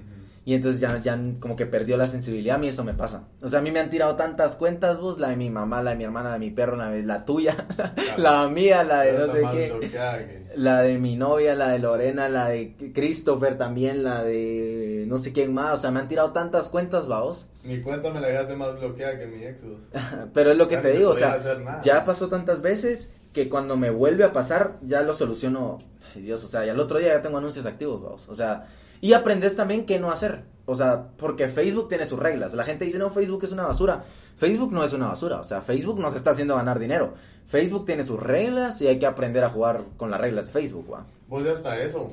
Y 0.49 0.55
entonces 0.55 0.81
ya, 0.81 0.97
ya 1.03 1.21
como 1.41 1.57
que 1.57 1.67
perdió 1.67 1.99
la 1.99 2.09
sensibilidad. 2.09 2.57
A 2.57 2.59
mí 2.59 2.69
eso 2.69 2.83
me 2.83 2.95
pasa. 2.95 3.25
O 3.43 3.49
sea, 3.49 3.59
a 3.59 3.63
mí 3.63 3.71
me 3.71 3.81
han 3.81 3.91
tirado 3.91 4.17
tantas 4.17 4.55
cuentas, 4.55 4.99
vos. 4.99 5.19
La 5.19 5.29
de 5.29 5.37
mi 5.37 5.51
mamá, 5.51 5.83
la 5.83 5.91
de 5.91 5.97
mi 5.99 6.05
hermana, 6.05 6.31
la 6.31 6.35
de 6.37 6.41
mi 6.41 6.51
perro, 6.51 6.75
la, 6.75 6.89
de, 6.89 7.03
la 7.03 7.27
tuya, 7.27 7.55
la 8.17 8.49
mía, 8.49 8.83
la 8.83 9.03
de 9.03 9.13
Pero 9.13 9.27
no 9.27 9.33
sé 9.35 9.43
qué. 9.53 9.73
bloqueada 9.73 10.19
La 10.57 10.81
de 10.81 10.97
mi 10.97 11.17
novia, 11.17 11.55
la 11.55 11.69
de 11.69 11.81
Lorena, 11.81 12.31
la 12.31 12.49
de 12.49 12.75
Christopher 12.95 13.59
también, 13.59 14.03
la 14.03 14.23
de 14.23 15.05
no 15.07 15.19
sé 15.19 15.35
quién 15.35 15.53
más. 15.53 15.75
O 15.75 15.83
sea, 15.83 15.91
me 15.91 16.01
han 16.01 16.09
tirado 16.09 16.33
tantas 16.33 16.69
cuentas, 16.69 17.07
vaos. 17.07 17.47
Mi 17.63 17.83
cuenta 17.83 18.11
me 18.11 18.19
la 18.19 18.29
dejaste 18.29 18.57
más 18.57 18.75
bloqueada 18.81 19.19
que 19.19 19.27
mi 19.27 19.45
ex. 19.45 19.63
vos. 19.63 19.83
Pero 20.33 20.53
es 20.53 20.57
lo 20.57 20.67
que 20.67 20.77
Ya 20.77 20.81
te 20.81 20.93
digo, 20.93 21.11
o 21.11 21.15
sea, 21.15 21.39
ya 21.83 22.07
pasó 22.07 22.31
tantas 22.31 22.63
veces 22.63 23.11
que 23.39 23.49
cuando 23.49 23.77
me 23.77 23.91
vuelve 23.91 24.25
a 24.25 24.33
pasar, 24.33 24.79
ya 24.83 25.03
lo 25.03 25.15
soluciono. 25.15 25.79
Ay, 26.13 26.23
Dios, 26.23 26.43
o 26.43 26.49
sea, 26.49 26.65
ya 26.65 26.73
el 26.73 26.81
otro 26.81 26.99
día 26.99 27.15
ya 27.15 27.23
tengo 27.23 27.39
anuncios 27.39 27.67
activos, 27.67 28.03
vamos. 28.03 28.29
O 28.29 28.35
sea, 28.35 28.67
y 29.01 29.13
aprendes 29.13 29.55
también 29.55 29.87
qué 29.87 30.01
no 30.01 30.11
hacer. 30.11 30.43
O 30.67 30.75
sea, 30.75 31.09
porque 31.17 31.49
Facebook 31.49 31.89
tiene 31.89 32.05
sus 32.05 32.19
reglas. 32.19 32.53
La 32.55 32.65
gente 32.65 32.85
dice, 32.85 32.99
no, 32.99 33.11
Facebook 33.11 33.45
es 33.45 33.53
una 33.53 33.65
basura. 33.65 34.05
Facebook 34.37 34.73
no 34.73 34.83
es 34.83 34.93
una 34.93 35.07
basura. 35.07 35.39
O 35.39 35.45
sea, 35.45 35.63
Facebook 35.63 36.01
nos 36.01 36.17
está 36.17 36.33
haciendo 36.33 36.57
ganar 36.57 36.81
dinero. 36.81 37.15
Facebook 37.47 37.87
tiene 37.87 38.03
sus 38.03 38.21
reglas 38.21 38.83
y 38.83 38.89
hay 38.89 38.99
que 38.99 39.07
aprender 39.07 39.45
a 39.45 39.51
jugar 39.51 39.85
con 39.97 40.11
las 40.11 40.21
reglas 40.21 40.47
de 40.47 40.53
Facebook, 40.53 40.93
¿va? 40.93 41.07
Vos 41.29 41.45
ya 41.45 41.53
hasta 41.53 41.81
eso. 41.81 42.13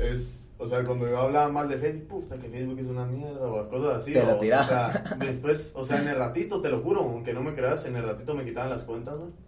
Es, 0.00 0.48
o 0.58 0.66
sea, 0.66 0.84
cuando 0.84 1.08
yo 1.08 1.18
hablaba 1.18 1.48
mal 1.50 1.68
de 1.68 1.76
Facebook, 1.76 2.08
puta, 2.08 2.36
que 2.36 2.48
Facebook 2.48 2.80
es 2.80 2.86
una 2.86 3.06
mierda 3.06 3.46
o 3.46 3.68
cosas 3.68 3.98
así. 3.98 4.12
Te 4.12 4.24
la 4.24 4.34
o, 4.34 4.40
o 4.40 4.42
sea, 4.42 5.16
después, 5.20 5.72
o 5.76 5.84
sea, 5.84 6.02
en 6.02 6.08
el 6.08 6.16
ratito, 6.16 6.60
te 6.60 6.68
lo 6.68 6.80
juro, 6.80 7.02
aunque 7.02 7.32
no 7.32 7.42
me 7.42 7.54
creas, 7.54 7.84
en 7.84 7.94
el 7.94 8.02
ratito 8.02 8.34
me 8.34 8.44
quitaban 8.44 8.70
las 8.70 8.82
cuentas, 8.82 9.18
¿no? 9.18 9.47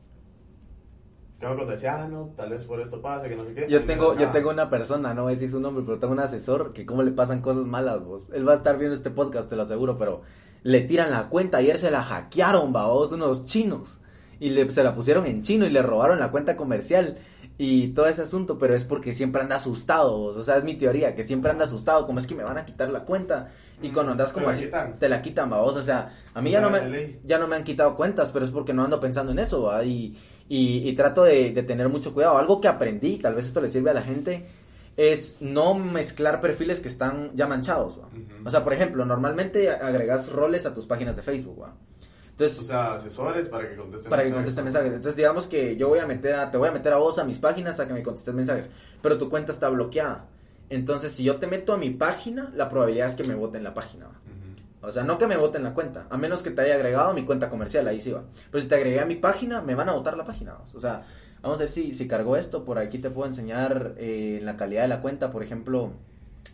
Que 1.40 1.46
me 1.46 1.54
cuando 1.54 1.72
decía, 1.72 2.02
ah, 2.02 2.06
no, 2.06 2.34
tal 2.36 2.50
vez 2.50 2.66
por 2.66 2.80
esto 2.82 3.00
pasa, 3.00 3.26
que 3.26 3.34
no 3.34 3.46
sé 3.46 3.54
qué. 3.54 3.66
Yo 3.66 3.82
tengo, 3.84 4.14
yo 4.14 4.28
tengo 4.28 4.50
una 4.50 4.68
persona, 4.68 5.14
no 5.14 5.22
voy 5.22 5.32
a 5.32 5.34
decir 5.36 5.50
su 5.50 5.58
nombre, 5.58 5.82
pero 5.86 5.98
tengo 5.98 6.12
un 6.12 6.20
asesor 6.20 6.74
que 6.74 6.84
cómo 6.84 7.02
le 7.02 7.12
pasan 7.12 7.40
cosas 7.40 7.64
malas, 7.64 8.04
vos. 8.04 8.28
Él 8.34 8.46
va 8.46 8.52
a 8.52 8.56
estar 8.56 8.76
viendo 8.76 8.94
este 8.94 9.10
podcast, 9.10 9.48
te 9.48 9.56
lo 9.56 9.62
aseguro, 9.62 9.96
pero 9.96 10.20
le 10.62 10.82
tiran 10.82 11.10
la 11.10 11.30
cuenta. 11.30 11.56
Ayer 11.56 11.78
se 11.78 11.90
la 11.90 12.02
hackearon, 12.02 12.74
vos, 12.74 13.12
unos 13.12 13.46
chinos. 13.46 14.00
Y 14.38 14.50
le, 14.50 14.70
se 14.70 14.84
la 14.84 14.94
pusieron 14.94 15.24
en 15.24 15.42
chino 15.42 15.64
y 15.64 15.70
le 15.70 15.80
robaron 15.80 16.18
la 16.18 16.30
cuenta 16.30 16.58
comercial. 16.58 17.16
Y 17.56 17.88
todo 17.88 18.06
ese 18.06 18.22
asunto, 18.22 18.58
pero 18.58 18.74
es 18.74 18.84
porque 18.84 19.14
siempre 19.14 19.40
anda 19.40 19.56
asustado, 19.56 20.18
vos. 20.18 20.36
O 20.36 20.42
sea, 20.42 20.58
es 20.58 20.64
mi 20.64 20.74
teoría, 20.74 21.14
que 21.14 21.24
siempre 21.24 21.50
anda 21.50 21.64
asustado, 21.64 22.06
como 22.06 22.18
es 22.18 22.26
que 22.26 22.34
me 22.34 22.42
van 22.42 22.58
a 22.58 22.66
quitar 22.66 22.90
la 22.90 23.04
cuenta. 23.04 23.50
Y 23.82 23.88
Mm, 23.88 23.92
cuando 23.92 24.12
andas 24.12 24.32
como 24.32 24.48
así, 24.48 24.68
te 24.98 25.08
la 25.08 25.22
quitan, 25.22 25.48
vos. 25.48 25.76
O 25.76 25.82
sea, 25.82 26.14
a 26.34 26.40
mí 26.40 26.50
ya 26.50 26.60
no, 26.60 26.68
me, 26.68 27.18
ya 27.24 27.38
no 27.38 27.46
me 27.46 27.56
han 27.56 27.64
quitado 27.64 27.96
cuentas, 27.96 28.30
pero 28.30 28.44
es 28.44 28.50
porque 28.50 28.74
no 28.74 28.84
ando 28.84 29.00
pensando 29.00 29.32
en 29.32 29.38
eso, 29.38 29.62
¿va? 29.62 29.82
Y, 29.84 30.16
y, 30.50 30.88
y 30.88 30.92
trato 30.94 31.22
de, 31.22 31.52
de 31.52 31.62
tener 31.62 31.88
mucho 31.88 32.12
cuidado. 32.12 32.36
Algo 32.36 32.60
que 32.60 32.66
aprendí, 32.68 33.18
tal 33.18 33.36
vez 33.36 33.46
esto 33.46 33.60
le 33.60 33.70
sirve 33.70 33.90
a 33.90 33.94
la 33.94 34.02
gente, 34.02 34.44
es 34.96 35.36
no 35.38 35.74
mezclar 35.74 36.40
perfiles 36.40 36.80
que 36.80 36.88
están 36.88 37.30
ya 37.34 37.46
manchados, 37.46 38.00
¿va? 38.00 38.08
Ujú. 38.08 38.48
O 38.48 38.50
sea, 38.50 38.64
por 38.64 38.72
ejemplo, 38.72 39.04
normalmente 39.04 39.70
agregas 39.70 40.28
roles 40.30 40.66
a 40.66 40.74
tus 40.74 40.86
páginas 40.86 41.14
de 41.14 41.22
Facebook, 41.22 41.62
¿va? 41.62 41.72
Entonces, 42.32 42.58
O 42.58 42.64
sea, 42.64 42.94
asesores 42.94 43.48
para 43.48 43.68
que 43.68 43.76
contesten 43.76 44.10
para 44.10 44.22
que 44.22 44.30
mensajes, 44.30 44.34
contesten 44.34 44.64
mensajes. 44.64 44.92
Entonces, 44.92 45.16
digamos 45.16 45.46
que 45.46 45.76
yo 45.76 45.88
voy 45.88 46.00
a 46.00 46.06
meter 46.06 46.34
a, 46.34 46.50
te 46.50 46.58
voy 46.58 46.68
a 46.68 46.72
meter 46.72 46.92
a 46.94 46.96
vos 46.96 47.18
a 47.20 47.24
mis 47.24 47.38
páginas 47.38 47.78
a 47.78 47.86
que 47.86 47.94
me 47.94 48.02
contestes 48.02 48.34
mensajes, 48.34 48.68
pero 49.00 49.16
tu 49.16 49.30
cuenta 49.30 49.52
está 49.52 49.68
bloqueada. 49.68 50.26
Entonces, 50.68 51.12
si 51.12 51.22
yo 51.22 51.36
te 51.36 51.46
meto 51.46 51.74
a 51.74 51.78
mi 51.78 51.90
página, 51.90 52.50
la 52.56 52.68
probabilidad 52.68 53.08
es 53.08 53.14
que 53.14 53.24
me 53.24 53.36
voten 53.36 53.62
la 53.62 53.72
página, 53.72 54.06
¿va? 54.06 54.20
O 54.82 54.90
sea, 54.90 55.04
no 55.04 55.18
que 55.18 55.26
me 55.26 55.36
voten 55.36 55.62
la 55.62 55.74
cuenta, 55.74 56.06
a 56.08 56.16
menos 56.16 56.42
que 56.42 56.50
te 56.50 56.62
haya 56.62 56.74
agregado 56.74 57.12
mi 57.12 57.24
cuenta 57.24 57.50
comercial, 57.50 57.86
ahí 57.86 58.00
sí 58.00 58.12
va. 58.12 58.24
Pero 58.50 58.62
si 58.62 58.68
te 58.68 58.74
agregué 58.76 59.00
a 59.00 59.04
mi 59.04 59.16
página, 59.16 59.60
me 59.60 59.74
van 59.74 59.88
a 59.88 59.92
votar 59.92 60.16
la 60.16 60.24
página. 60.24 60.54
O 60.74 60.80
sea, 60.80 61.02
vamos 61.42 61.58
a 61.58 61.64
ver 61.64 61.68
si, 61.70 61.94
si 61.94 62.08
cargó 62.08 62.36
esto. 62.36 62.64
Por 62.64 62.78
aquí 62.78 62.98
te 62.98 63.10
puedo 63.10 63.28
enseñar 63.28 63.94
eh, 63.98 64.40
la 64.42 64.56
calidad 64.56 64.82
de 64.82 64.88
la 64.88 65.02
cuenta, 65.02 65.30
por 65.30 65.42
ejemplo. 65.42 65.92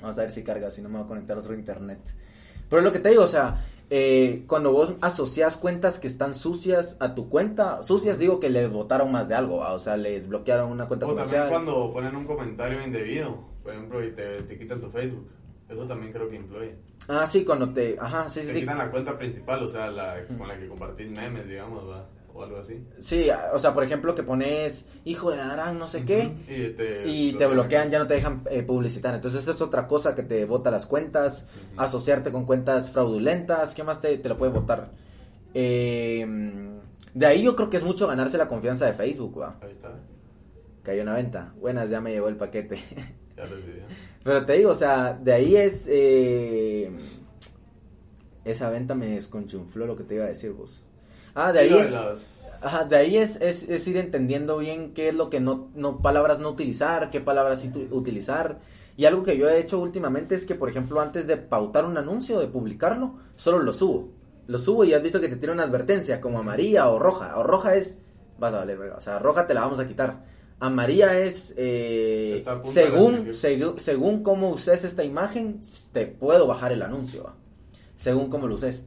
Vamos 0.01 0.19
a 0.19 0.23
ver 0.23 0.33
si 0.33 0.43
carga, 0.43 0.71
si 0.73 0.83
no 0.83 0.89
me 0.89 0.97
voy 0.97 1.05
a 1.05 1.09
conectar 1.09 1.37
a 1.37 1.41
otro 1.41 1.55
internet. 1.55 2.01
Pero 2.69 2.81
es 2.81 2.85
lo 2.85 2.93
que 2.93 2.99
te 2.99 3.11
digo, 3.11 3.23
o 3.23 3.29
sea, 3.29 3.65
eh, 3.91 4.43
cuando 4.49 4.73
vos 4.73 4.95
asocias 5.01 5.57
cuentas 5.57 6.01
que 6.01 6.09
están 6.09 6.35
sucias 6.35 6.97
a 6.99 7.15
tu 7.15 7.29
cuenta, 7.29 7.85
sucias 7.85 8.19
digo 8.19 8.41
que 8.41 8.51
les 8.51 8.69
votaron 8.69 9.13
más 9.13 9.29
de 9.29 9.37
algo, 9.37 9.59
¿va? 9.59 9.73
o 9.73 9.79
sea, 9.79 9.97
les 9.97 10.27
bloquearon 10.27 10.73
una 10.73 10.89
cuenta 10.89 11.07
O 11.07 11.11
también 11.15 11.27
comercial. 11.27 11.49
cuando 11.49 11.93
ponen 11.93 12.17
un 12.17 12.25
comentario 12.27 12.83
indebido, 12.85 13.45
por 13.63 13.73
ejemplo, 13.73 14.05
y 14.05 14.11
te, 14.11 14.43
te 14.43 14.59
quitan 14.59 14.81
tu 14.81 14.91
Facebook. 14.91 15.29
Eso 15.69 15.87
también 15.87 16.13
creo 16.13 16.29
que 16.29 16.37
influye. 16.37 16.75
Ah, 17.09 17.27
sí, 17.27 17.45
cuando 17.45 17.73
te... 17.73 17.97
Ajá, 18.01 18.29
sí, 18.29 18.41
sí, 18.41 18.49
Te 18.49 18.55
sí. 18.55 18.61
quitan 18.61 18.79
la 18.79 18.91
cuenta 18.91 19.17
principal, 19.17 19.63
o 19.63 19.69
sea, 19.69 19.91
la 19.91 20.17
con 20.37 20.49
la 20.49 20.59
que 20.59 20.69
compartís 20.69 21.11
memes, 21.11 21.49
digamos, 21.49 21.89
¿va? 21.89 22.07
o 22.37 22.43
algo 22.43 22.59
así. 22.59 22.85
Sí, 23.01 23.29
o 23.53 23.59
sea, 23.59 23.73
por 23.73 23.83
ejemplo, 23.85 24.15
que 24.15 24.23
pones 24.23 24.87
hijo 25.05 25.31
de 25.31 25.39
la 25.39 25.49
gran 25.49 25.79
no 25.79 25.87
sé 25.87 26.05
qué. 26.05 26.33
Y 26.49 26.69
te, 26.77 27.09
y 27.09 27.33
te 27.33 27.47
bloquean, 27.47 27.91
ya 27.91 27.99
no 27.99 28.07
te 28.07 28.15
dejan 28.15 28.43
eh, 28.51 28.63
publicitar. 28.63 29.15
Entonces, 29.15 29.47
es 29.47 29.61
otra 29.61 29.87
cosa 29.87 30.15
que 30.15 30.23
te 30.23 30.45
bota 30.45 30.71
las 30.71 30.87
cuentas, 30.87 31.47
asociarte 31.77 32.31
con 32.31 32.45
cuentas 32.45 32.91
fraudulentas, 32.91 33.75
¿qué 33.75 33.83
más 33.83 34.01
te, 34.01 34.19
te 34.19 34.29
lo 34.29 34.37
puede 34.37 34.53
votar? 34.53 34.91
Eh, 35.55 36.27
de 37.15 37.27
ahí 37.27 37.43
yo 37.43 37.57
creo 37.57 37.71
que 37.71 37.79
es 37.79 37.83
mucho 37.83 38.07
ganarse 38.07 38.37
la 38.37 38.49
confianza 38.49 38.87
de 38.87 38.93
Facebook, 38.93 39.41
va. 39.41 39.57
Ahí 39.63 39.71
está, 39.71 39.95
Cayó 40.83 41.03
una 41.03 41.15
venta. 41.15 41.55
Buenas, 41.59 41.91
ya 41.91 42.01
me 42.01 42.13
llegó 42.13 42.29
el 42.29 42.37
paquete. 42.37 42.79
ya 43.37 43.45
recibí. 43.47 43.83
Pero 44.23 44.45
te 44.45 44.55
digo, 44.55 44.71
o 44.71 44.75
sea, 44.75 45.15
de 45.15 45.33
ahí 45.33 45.57
es... 45.57 45.87
eh, 45.91 46.91
esa 48.45 48.71
venta 48.71 48.95
me 48.95 49.07
desconchunfló 49.09 49.87
lo 49.87 49.97
que 49.97 50.05
te 50.05 50.15
iba 50.15 50.25
a 50.25 50.29
decir 50.29 50.53
vos. 50.53 50.83
Ah, 51.35 51.53
de 51.53 51.61
Sí, 51.61 51.65
ahí 51.69 51.79
de 51.79 51.81
es... 51.81 51.91
las- 51.91 52.61
Ajá, 52.63 52.85
de 52.85 52.97
ahí 52.97 53.17
es, 53.19 53.37
es, 53.41 53.65
es 53.65 53.87
ir 53.87 53.97
entendiendo 53.99 54.59
bien 54.59 54.95
qué 54.95 55.09
es 55.11 55.15
lo 55.15 55.29
que 55.31 55.41
no, 55.41 55.69
no, 55.75 56.01
palabras 56.01 56.39
no 56.39 56.49
utilizar, 56.51 57.11
qué 57.11 57.21
palabras 57.21 57.61
sí 57.61 57.71
utilizar. 57.91 58.61
Y 58.97 59.05
algo 59.05 59.23
que 59.23 59.37
yo 59.37 59.49
he 59.49 59.59
hecho 59.61 59.79
últimamente 59.79 60.35
es 60.35 60.47
que, 60.47 60.55
por 60.55 60.71
ejemplo, 60.71 61.01
antes 61.01 61.27
de 61.27 61.37
pautar 61.37 61.85
un 61.85 61.99
anuncio, 61.99 62.41
de 62.41 62.47
publicarlo, 62.47 63.17
solo 63.37 63.59
lo 63.59 63.73
subo. 63.75 64.09
Lo 64.47 64.57
subo 64.59 64.85
y 64.85 64.95
has 64.95 65.03
visto 65.03 65.21
que 65.21 65.29
te 65.29 65.37
tiene 65.37 65.53
una 65.53 65.65
advertencia, 65.65 66.21
como 66.21 66.39
amarilla 66.39 66.89
o 66.89 66.99
roja. 66.99 67.37
O 67.37 67.43
roja 67.43 67.75
es, 67.75 67.99
vas 68.39 68.55
a 68.55 68.59
valer. 68.59 68.79
O 68.81 69.01
sea, 69.03 69.19
roja 69.19 69.47
te 69.47 69.53
la 69.55 69.61
vamos 69.63 69.79
a 69.81 69.87
quitar. 69.87 70.25
Amarilla 70.59 71.19
es, 71.19 71.55
eh, 71.59 72.43
según, 72.65 73.35
según 73.35 74.23
cómo 74.23 74.51
uses 74.51 74.85
esta 74.85 75.05
imagen, 75.05 75.61
te 75.93 76.07
puedo 76.07 76.47
bajar 76.47 76.73
el 76.73 76.83
anuncio, 76.83 77.25
va. 77.25 77.35
Según 77.97 78.31
cómo 78.31 78.47
lo 78.47 78.55
uses. 78.55 78.85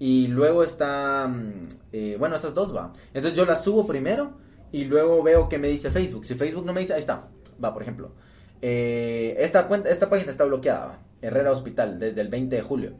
Y 0.00 0.26
luego 0.26 0.64
está, 0.64 1.28
mm, 1.28 1.68
eh, 1.92 2.16
bueno, 2.18 2.34
esas 2.34 2.54
dos 2.54 2.74
va. 2.74 2.92
Entonces 3.14 3.36
yo 3.36 3.44
las 3.44 3.62
subo 3.62 3.86
primero 3.86 4.32
y 4.72 4.84
luego 4.84 5.22
veo 5.22 5.48
qué 5.48 5.58
me 5.58 5.68
dice 5.68 5.90
Facebook. 5.90 6.24
Si 6.24 6.34
Facebook 6.34 6.66
no 6.66 6.72
me 6.72 6.80
dice, 6.80 6.94
ahí 6.94 7.00
está, 7.00 7.28
va, 7.62 7.72
por 7.72 7.82
ejemplo. 7.82 8.12
eh, 8.60 9.36
esta 9.38 9.66
cuenta, 9.66 9.90
esta 9.90 10.08
página 10.08 10.30
está 10.32 10.44
bloqueada, 10.44 10.86
va. 10.86 10.98
Herrera 11.20 11.52
Hospital, 11.52 11.98
desde 12.00 12.20
el 12.20 12.28
20 12.28 12.56
de 12.56 12.62
julio. 12.62 12.92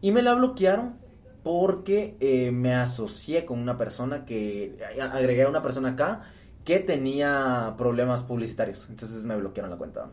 Y 0.00 0.12
me 0.12 0.22
la 0.22 0.34
bloquearon 0.34 0.96
porque 1.42 2.16
eh, 2.20 2.50
me 2.52 2.74
asocié 2.74 3.44
con 3.44 3.58
una 3.58 3.76
persona 3.76 4.24
que, 4.24 4.76
agregué 5.00 5.42
a 5.42 5.48
una 5.48 5.62
persona 5.62 5.90
acá 5.90 6.22
que 6.68 6.80
tenía 6.80 7.72
problemas 7.78 8.24
publicitarios. 8.24 8.86
Entonces 8.90 9.24
me 9.24 9.34
bloquearon 9.36 9.70
la 9.70 9.78
cuenta. 9.78 10.10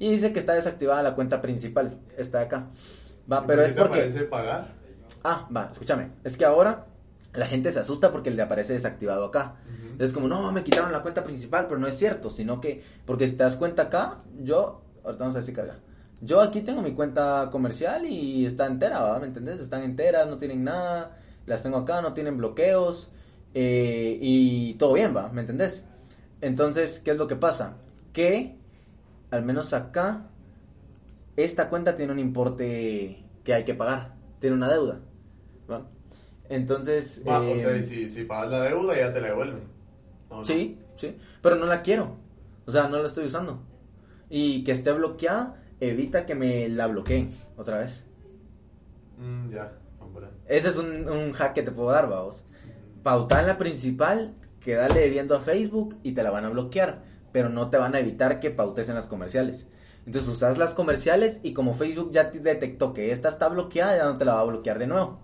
Y 0.00 0.10
dice 0.10 0.32
que 0.32 0.40
está 0.40 0.54
desactivada 0.54 1.00
la 1.00 1.14
cuenta 1.14 1.40
principal, 1.40 2.00
está 2.16 2.40
acá. 2.40 2.66
Va, 3.30 3.46
pero 3.46 3.62
¿Por 3.62 3.68
es 3.68 3.74
te 3.76 3.80
porque... 3.80 3.98
aparece 3.98 4.24
pagar? 4.24 4.72
Ah, 5.22 5.48
va, 5.56 5.68
escúchame. 5.70 6.10
Es 6.24 6.36
que 6.36 6.44
ahora 6.44 6.86
la 7.34 7.46
gente 7.46 7.70
se 7.70 7.78
asusta 7.78 8.10
porque 8.10 8.32
le 8.32 8.42
aparece 8.42 8.72
desactivado 8.72 9.26
acá. 9.26 9.58
Es 10.00 10.12
como, 10.12 10.26
no, 10.26 10.50
me 10.50 10.64
quitaron 10.64 10.90
la 10.90 11.02
cuenta 11.02 11.22
principal, 11.22 11.66
pero 11.68 11.78
no 11.78 11.86
es 11.86 11.96
cierto, 11.96 12.30
sino 12.30 12.60
que, 12.60 12.82
porque 13.04 13.28
si 13.28 13.36
te 13.36 13.44
das 13.44 13.54
cuenta 13.54 13.82
acá, 13.82 14.18
yo, 14.42 14.82
ahorita 15.04 15.22
vamos 15.22 15.36
a 15.36 15.38
ver 15.38 15.46
si 15.46 15.52
carga. 15.52 15.76
Yo 16.20 16.40
aquí 16.40 16.62
tengo 16.62 16.82
mi 16.82 16.94
cuenta 16.94 17.48
comercial 17.52 18.06
y 18.06 18.44
está 18.44 18.66
entera, 18.66 19.02
¿va? 19.02 19.20
¿Me 19.20 19.28
entendés? 19.28 19.60
Están 19.60 19.84
enteras, 19.84 20.26
no 20.26 20.36
tienen 20.36 20.64
nada, 20.64 21.16
las 21.46 21.62
tengo 21.62 21.76
acá, 21.76 22.02
no 22.02 22.12
tienen 22.12 22.36
bloqueos 22.36 23.12
eh, 23.58 24.18
y 24.20 24.74
todo 24.74 24.92
bien, 24.92 25.16
¿va? 25.16 25.30
¿Me 25.30 25.40
entendés? 25.40 25.82
Entonces, 26.42 27.00
¿qué 27.02 27.12
es 27.12 27.16
lo 27.16 27.26
que 27.26 27.36
pasa? 27.36 27.78
Que, 28.12 28.54
al 29.30 29.46
menos 29.46 29.72
acá, 29.72 30.28
esta 31.34 31.70
cuenta 31.70 31.96
tiene 31.96 32.12
un 32.12 32.18
importe 32.18 33.24
que 33.42 33.54
hay 33.54 33.64
que 33.64 33.72
pagar, 33.72 34.14
tiene 34.40 34.56
una 34.56 34.68
deuda, 34.68 35.00
¿va? 35.70 35.88
Entonces... 36.50 37.22
Va, 37.26 37.40
o 37.40 37.58
sea, 37.58 37.80
si, 37.80 38.06
si 38.08 38.24
pagas 38.24 38.50
la 38.50 38.62
deuda 38.64 38.94
ya 38.94 39.10
te 39.10 39.22
la 39.22 39.28
devuelven. 39.28 39.62
Sí, 40.42 40.78
sí, 40.96 41.16
pero 41.40 41.56
no 41.56 41.64
la 41.64 41.80
quiero. 41.80 42.14
O 42.66 42.70
sea, 42.70 42.88
no 42.88 42.98
la 42.98 43.06
estoy 43.06 43.24
usando. 43.24 43.62
Y 44.28 44.64
que 44.64 44.72
esté 44.72 44.92
bloqueada 44.92 45.62
evita 45.80 46.26
que 46.26 46.34
me 46.34 46.68
la 46.68 46.88
bloqueen 46.88 47.30
otra 47.56 47.78
vez. 47.78 48.04
Mm, 49.16 49.48
ya, 49.48 49.72
hombre. 49.98 50.26
Ese 50.46 50.68
es 50.68 50.76
un, 50.76 51.08
un 51.08 51.32
hack 51.32 51.54
que 51.54 51.62
te 51.62 51.70
puedo 51.70 51.90
dar, 51.90 52.06
vamos. 52.06 52.44
Pauta 53.06 53.38
en 53.38 53.46
la 53.46 53.56
principal, 53.56 54.34
que 54.58 54.74
dale 54.74 54.98
debiendo 54.98 55.36
a 55.36 55.40
Facebook 55.40 55.96
y 56.02 56.10
te 56.10 56.24
la 56.24 56.32
van 56.32 56.44
a 56.44 56.48
bloquear, 56.48 57.04
pero 57.30 57.48
no 57.48 57.70
te 57.70 57.76
van 57.76 57.94
a 57.94 58.00
evitar 58.00 58.40
que 58.40 58.50
pautes 58.50 58.88
en 58.88 58.96
las 58.96 59.06
comerciales. 59.06 59.64
Entonces 60.06 60.28
usas 60.28 60.58
las 60.58 60.74
comerciales 60.74 61.38
y 61.44 61.52
como 61.52 61.74
Facebook 61.74 62.10
ya 62.12 62.32
te 62.32 62.40
detectó 62.40 62.92
que 62.92 63.12
esta 63.12 63.28
está 63.28 63.46
bloqueada, 63.48 63.96
ya 63.96 64.04
no 64.06 64.18
te 64.18 64.24
la 64.24 64.34
va 64.34 64.40
a 64.40 64.44
bloquear 64.46 64.80
de 64.80 64.88
nuevo. 64.88 65.20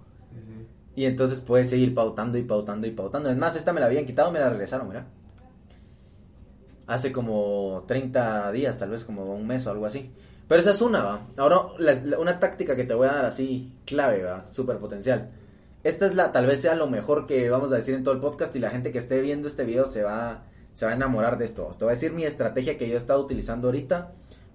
Y 0.95 1.07
entonces 1.07 1.41
puedes 1.41 1.71
seguir 1.71 1.93
pautando 1.93 2.39
y 2.39 2.45
pautando 2.45 2.87
y 2.87 2.93
pautando. 2.93 3.29
Es 3.31 3.37
más, 3.37 3.57
esta 3.57 3.73
me 3.73 3.81
la 3.81 3.87
habían 3.87 4.07
quitado, 4.07 4.31
me 4.31 4.39
la 4.39 4.49
regresaron, 4.49 4.87
mira. 4.87 5.05
Hace 6.87 7.11
como 7.11 7.83
30 7.89 8.53
días, 8.53 8.79
tal 8.79 8.91
vez 8.91 9.03
como 9.05 9.25
un 9.25 9.45
mes 9.45 9.67
o 9.67 9.73
algo 9.73 9.87
así. 9.87 10.09
Pero 10.47 10.61
esa 10.61 10.71
es 10.71 10.81
una, 10.83 11.03
va. 11.03 11.27
Ahora, 11.37 11.63
la- 11.79 11.95
la- 11.95 12.19
una 12.21 12.39
táctica 12.39 12.77
que 12.77 12.85
te 12.85 12.95
voy 12.95 13.09
a 13.09 13.13
dar 13.15 13.25
así, 13.25 13.73
clave, 13.85 14.23
va. 14.23 14.47
Súper 14.47 14.79
potencial. 14.79 15.31
Esta 15.85 16.07
es 16.07 16.15
la, 16.15 16.31
tal 16.31 16.47
vez 16.47 16.61
sea 16.61 16.75
lo 16.77 16.87
mejor 16.87 17.27
que 17.27 17.51
vamos 17.51 17.73
a 17.73 17.77
decir 17.77 17.95
en 17.95 18.05
todo 18.05 18.15
el 18.15 18.21
podcast 18.21 18.55
y 18.55 18.61
la 18.61 18.71
gente 18.71 18.93
que 18.93 18.99
esté 18.99 19.21
viendo 19.21 19.49
este 19.49 19.65
video 19.65 19.87
se 19.87 20.05
va, 20.05 20.45
se 20.75 20.87
va 20.87 20.93
a 20.93 20.95
enamorar 20.95 21.39
de 21.39 21.45
esto. 21.45 21.69
Te 21.77 21.85
voy 21.85 21.93
a 21.93 21.95
decir 21.95 22.13
mi 22.13 22.25
estrategia 22.25 22.79
que 22.79 22.87
yo 22.87 22.95
he 22.95 22.99
estado 22.99 23.21
utilizando 23.21 23.67
ahorita 23.67 24.13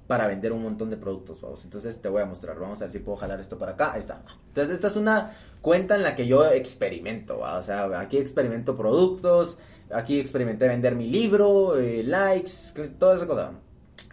para 0.08 0.26
vender 0.26 0.54
un 0.54 0.64
montón 0.64 0.90
de 0.90 0.96
productos, 0.96 1.42
vamos. 1.42 1.66
Entonces 1.66 2.02
te 2.02 2.08
voy 2.08 2.22
a 2.22 2.26
mostrar, 2.26 2.58
vamos 2.58 2.80
a 2.80 2.86
ver 2.86 2.92
si 2.92 3.00
puedo 3.00 3.18
jalar 3.18 3.42
esto 3.42 3.58
para 3.58 3.74
acá, 3.74 3.92
ahí 3.92 4.00
está. 4.00 4.24
Entonces 4.48 4.76
esta 4.76 4.88
es 4.88 4.96
una 4.96 5.34
cuenta 5.62 5.98
en 5.98 6.04
la 6.04 6.16
que 6.16 6.28
yo 6.28 6.50
experimento, 6.50 7.40
o 7.40 7.62
sea, 7.62 8.00
aquí 8.00 8.18
experimento 8.18 8.78
productos, 8.78 9.58
aquí 9.92 10.22
experimenté 10.22 10.70
vender 10.70 10.96
mi 10.96 11.10
libro, 11.10 11.78
eh, 11.78 12.04
likes, 12.04 12.52
toda 12.98 13.18
esa 13.18 13.28
cosa. 13.28 13.52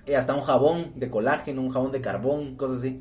Y 0.05 0.15
hasta 0.15 0.35
un 0.35 0.43
jabón 0.43 0.93
de 0.97 1.09
colágeno, 1.09 1.62
un 1.62 1.71
jabón 1.71 1.93
de 1.93 2.01
carbón, 2.01 2.57
cosas 2.57 2.79
así. 2.79 3.01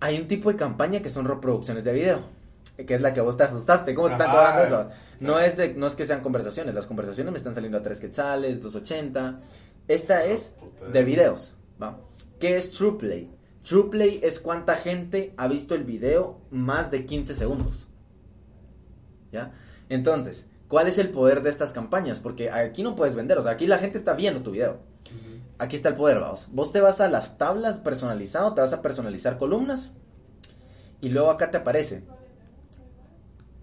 Hay 0.00 0.20
un 0.20 0.28
tipo 0.28 0.52
de 0.52 0.56
campaña 0.56 1.00
que 1.00 1.08
son 1.08 1.24
reproducciones 1.24 1.82
de 1.82 1.92
video, 1.92 2.37
que 2.76 2.94
es 2.94 3.00
la 3.00 3.12
que 3.12 3.20
vos 3.20 3.36
te 3.36 3.44
asustaste, 3.44 3.94
¿cómo 3.94 4.08
te 4.08 4.14
están 4.14 4.30
cobrando 4.30 4.62
eso? 4.64 4.90
No 5.20 5.40
es, 5.40 5.56
de, 5.56 5.74
no 5.74 5.86
es 5.86 5.94
que 5.94 6.06
sean 6.06 6.22
conversaciones, 6.22 6.74
las 6.74 6.86
conversaciones 6.86 7.32
me 7.32 7.38
están 7.38 7.54
saliendo 7.54 7.78
a 7.78 7.82
3 7.82 7.98
quetzales, 7.98 8.62
280. 8.62 9.40
Esta 9.88 10.24
es 10.24 10.54
puta, 10.58 10.86
de 10.86 11.02
videos, 11.02 11.54
¿va? 11.82 11.98
¿Qué 12.38 12.56
es 12.56 12.70
TruePlay? 12.70 13.30
TruePlay 13.66 14.20
es 14.22 14.38
cuánta 14.38 14.76
gente 14.76 15.34
ha 15.36 15.48
visto 15.48 15.74
el 15.74 15.84
video 15.84 16.40
más 16.50 16.90
de 16.90 17.04
15 17.04 17.34
segundos. 17.34 17.88
¿Ya? 19.32 19.52
Entonces, 19.88 20.46
¿cuál 20.68 20.88
es 20.88 20.98
el 20.98 21.10
poder 21.10 21.42
de 21.42 21.50
estas 21.50 21.72
campañas? 21.72 22.18
Porque 22.18 22.50
aquí 22.50 22.82
no 22.82 22.94
puedes 22.94 23.14
vender, 23.14 23.38
o 23.38 23.42
sea, 23.42 23.52
aquí 23.52 23.66
la 23.66 23.78
gente 23.78 23.98
está 23.98 24.14
viendo 24.14 24.42
tu 24.42 24.52
video. 24.52 24.78
Aquí 25.58 25.74
está 25.74 25.88
el 25.88 25.96
poder, 25.96 26.20
vamos. 26.20 26.46
Vos 26.52 26.70
te 26.70 26.80
vas 26.80 27.00
a 27.00 27.08
las 27.08 27.36
tablas 27.36 27.78
personalizado, 27.78 28.54
te 28.54 28.60
vas 28.60 28.72
a 28.72 28.80
personalizar 28.80 29.38
columnas 29.38 29.92
y 31.00 31.08
luego 31.08 31.30
acá 31.30 31.50
te 31.50 31.56
aparece. 31.56 32.04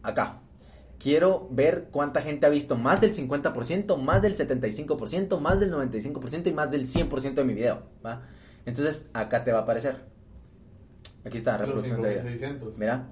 Acá. 0.06 0.42
Quiero 1.00 1.48
ver 1.52 1.90
cuánta 1.92 2.22
gente 2.22 2.46
ha 2.46 2.50
visto 2.50 2.78
más 2.78 3.02
del 3.02 3.14
50%, 3.14 3.98
más 3.98 4.22
del 4.22 4.38
75%, 4.38 5.40
más 5.40 5.60
del 5.60 5.74
95% 5.74 6.48
y 6.48 6.54
más 6.54 6.72
del 6.72 6.88
100% 6.88 7.34
de 7.34 7.44
mi 7.44 7.54
video, 7.54 7.84
¿va? 8.06 8.22
Entonces, 8.66 9.10
acá 9.14 9.44
te 9.44 9.52
va 9.52 9.60
a 9.60 9.62
aparecer. 9.64 10.06
Aquí 11.26 11.38
está, 11.38 11.58
Los 11.58 11.62
reproducción 11.62 12.02
de 12.02 12.10
video. 12.10 12.22
5600. 12.22 12.78
Mira. 12.78 13.10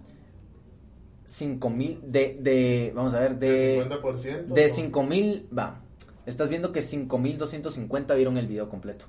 5000 1.25 2.01
de 2.03 2.37
de 2.39 2.91
vamos 2.93 3.13
a 3.13 3.19
ver 3.19 3.39
de 3.39 3.49
de 3.49 3.89
50%. 3.89 4.45
de 4.45 4.65
¿o? 4.65 4.75
5000, 4.75 5.49
va. 5.57 5.81
Estás 6.25 6.49
viendo 6.49 6.71
que 6.71 6.81
5250 6.81 8.13
vieron 8.13 8.37
el 8.37 8.47
video 8.47 8.69
completo. 8.69 9.05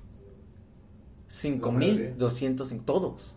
5205 1.28 2.84
todos. 2.84 3.34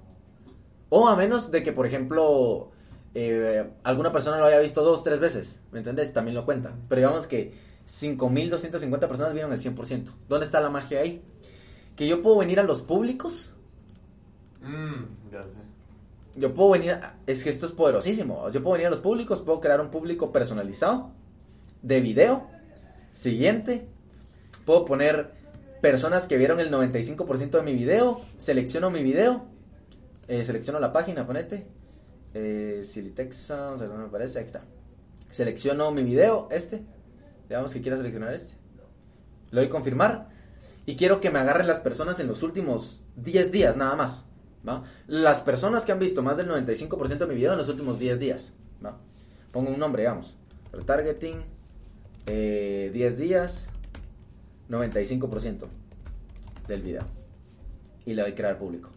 O 0.90 1.08
a 1.08 1.16
menos 1.16 1.52
de 1.52 1.64
que, 1.64 1.74
por 1.74 1.86
ejemplo, 1.86 2.72
eh, 3.20 3.70
alguna 3.84 4.12
persona 4.12 4.38
lo 4.38 4.46
haya 4.46 4.60
visto 4.60 4.84
dos, 4.84 5.04
tres 5.04 5.20
veces. 5.20 5.60
¿Me 5.72 5.80
entendés? 5.80 6.14
También 6.14 6.36
lo 6.36 6.46
cuenta. 6.46 6.74
Pero 6.88 7.00
digamos 7.02 7.26
que 7.28 7.54
5250 7.88 9.08
personas 9.08 9.34
vieron 9.34 9.52
el 9.54 9.60
100%. 9.60 10.12
¿Dónde 10.30 10.46
está 10.46 10.60
la 10.62 10.70
magia 10.70 11.00
ahí? 11.00 11.24
Que 11.96 12.08
yo 12.08 12.22
puedo 12.22 12.38
venir 12.38 12.60
a 12.60 12.64
los 12.64 12.82
públicos 12.84 13.52
Mm, 14.62 15.32
ya 15.32 15.42
sé. 15.44 15.50
yo 16.36 16.54
puedo 16.54 16.72
venir, 16.72 16.92
a- 16.92 17.16
es 17.26 17.44
que 17.44 17.50
esto 17.50 17.66
es 17.66 17.72
poderosísimo. 17.72 18.50
Yo 18.52 18.62
puedo 18.62 18.74
venir 18.74 18.88
a 18.88 18.92
los 18.92 19.00
públicos, 19.00 19.42
puedo 19.42 19.60
crear 19.62 19.82
un 19.82 19.90
público 19.90 20.32
personalizado 20.32 21.12
de 21.82 22.00
video. 22.02 22.48
Siguiente, 23.14 23.88
puedo 24.66 24.86
poner 24.86 25.32
personas 25.82 26.28
que 26.28 26.38
vieron 26.38 26.60
el 26.60 26.70
95% 26.72 27.58
de 27.58 27.64
mi 27.64 27.74
video, 27.74 28.22
selecciono 28.38 28.90
mi 28.92 29.02
video, 29.02 29.46
eh, 30.28 30.44
selecciono 30.44 30.80
la 30.80 30.92
página, 30.92 31.26
ponete, 31.26 31.66
eh, 32.38 32.84
a 33.50 33.76
ver 33.76 33.88
dónde 33.88 33.98
me 33.98 34.06
aparece, 34.06 34.40
ahí 34.40 34.46
está. 34.46 34.60
Selecciono 35.30 35.92
mi 35.92 36.04
video, 36.04 36.48
este, 36.52 36.84
digamos 37.50 37.72
que 37.74 37.82
quiera 37.82 37.98
seleccionar 37.98 38.34
este. 38.34 38.54
Le 39.52 39.62
doy 39.62 39.70
confirmar 39.70 40.30
y 40.86 40.96
quiero 40.96 41.20
que 41.20 41.30
me 41.30 41.40
agarren 41.40 41.68
las 41.68 41.80
personas 41.80 42.20
en 42.20 42.28
los 42.28 42.44
últimos 42.44 43.02
10 43.16 43.52
días 43.52 43.78
nada 43.78 43.96
más. 43.96 44.26
Las 45.08 45.42
personas 45.42 45.86
que 45.86 45.94
han 45.94 46.00
visto 46.00 46.22
más 46.22 46.38
del 46.38 46.50
95% 46.50 47.18
de 47.18 47.28
mi 47.28 47.36
video 47.36 47.54
en 47.54 47.58
los 47.58 47.70
últimos 47.70 48.00
10 48.00 48.20
días. 48.20 48.52
Pongo 49.52 49.72
un 49.72 49.80
nombre, 49.80 50.04
digamos. 50.04 50.36
Retargeting, 50.72 51.44
eh, 52.28 52.92
10 52.94 53.18
días, 53.18 53.66
95% 54.70 55.68
del 56.68 56.82
video. 56.82 57.02
Y 58.06 58.14
le 58.14 58.22
doy 58.22 58.34
crear 58.34 58.58
público. 58.58 58.90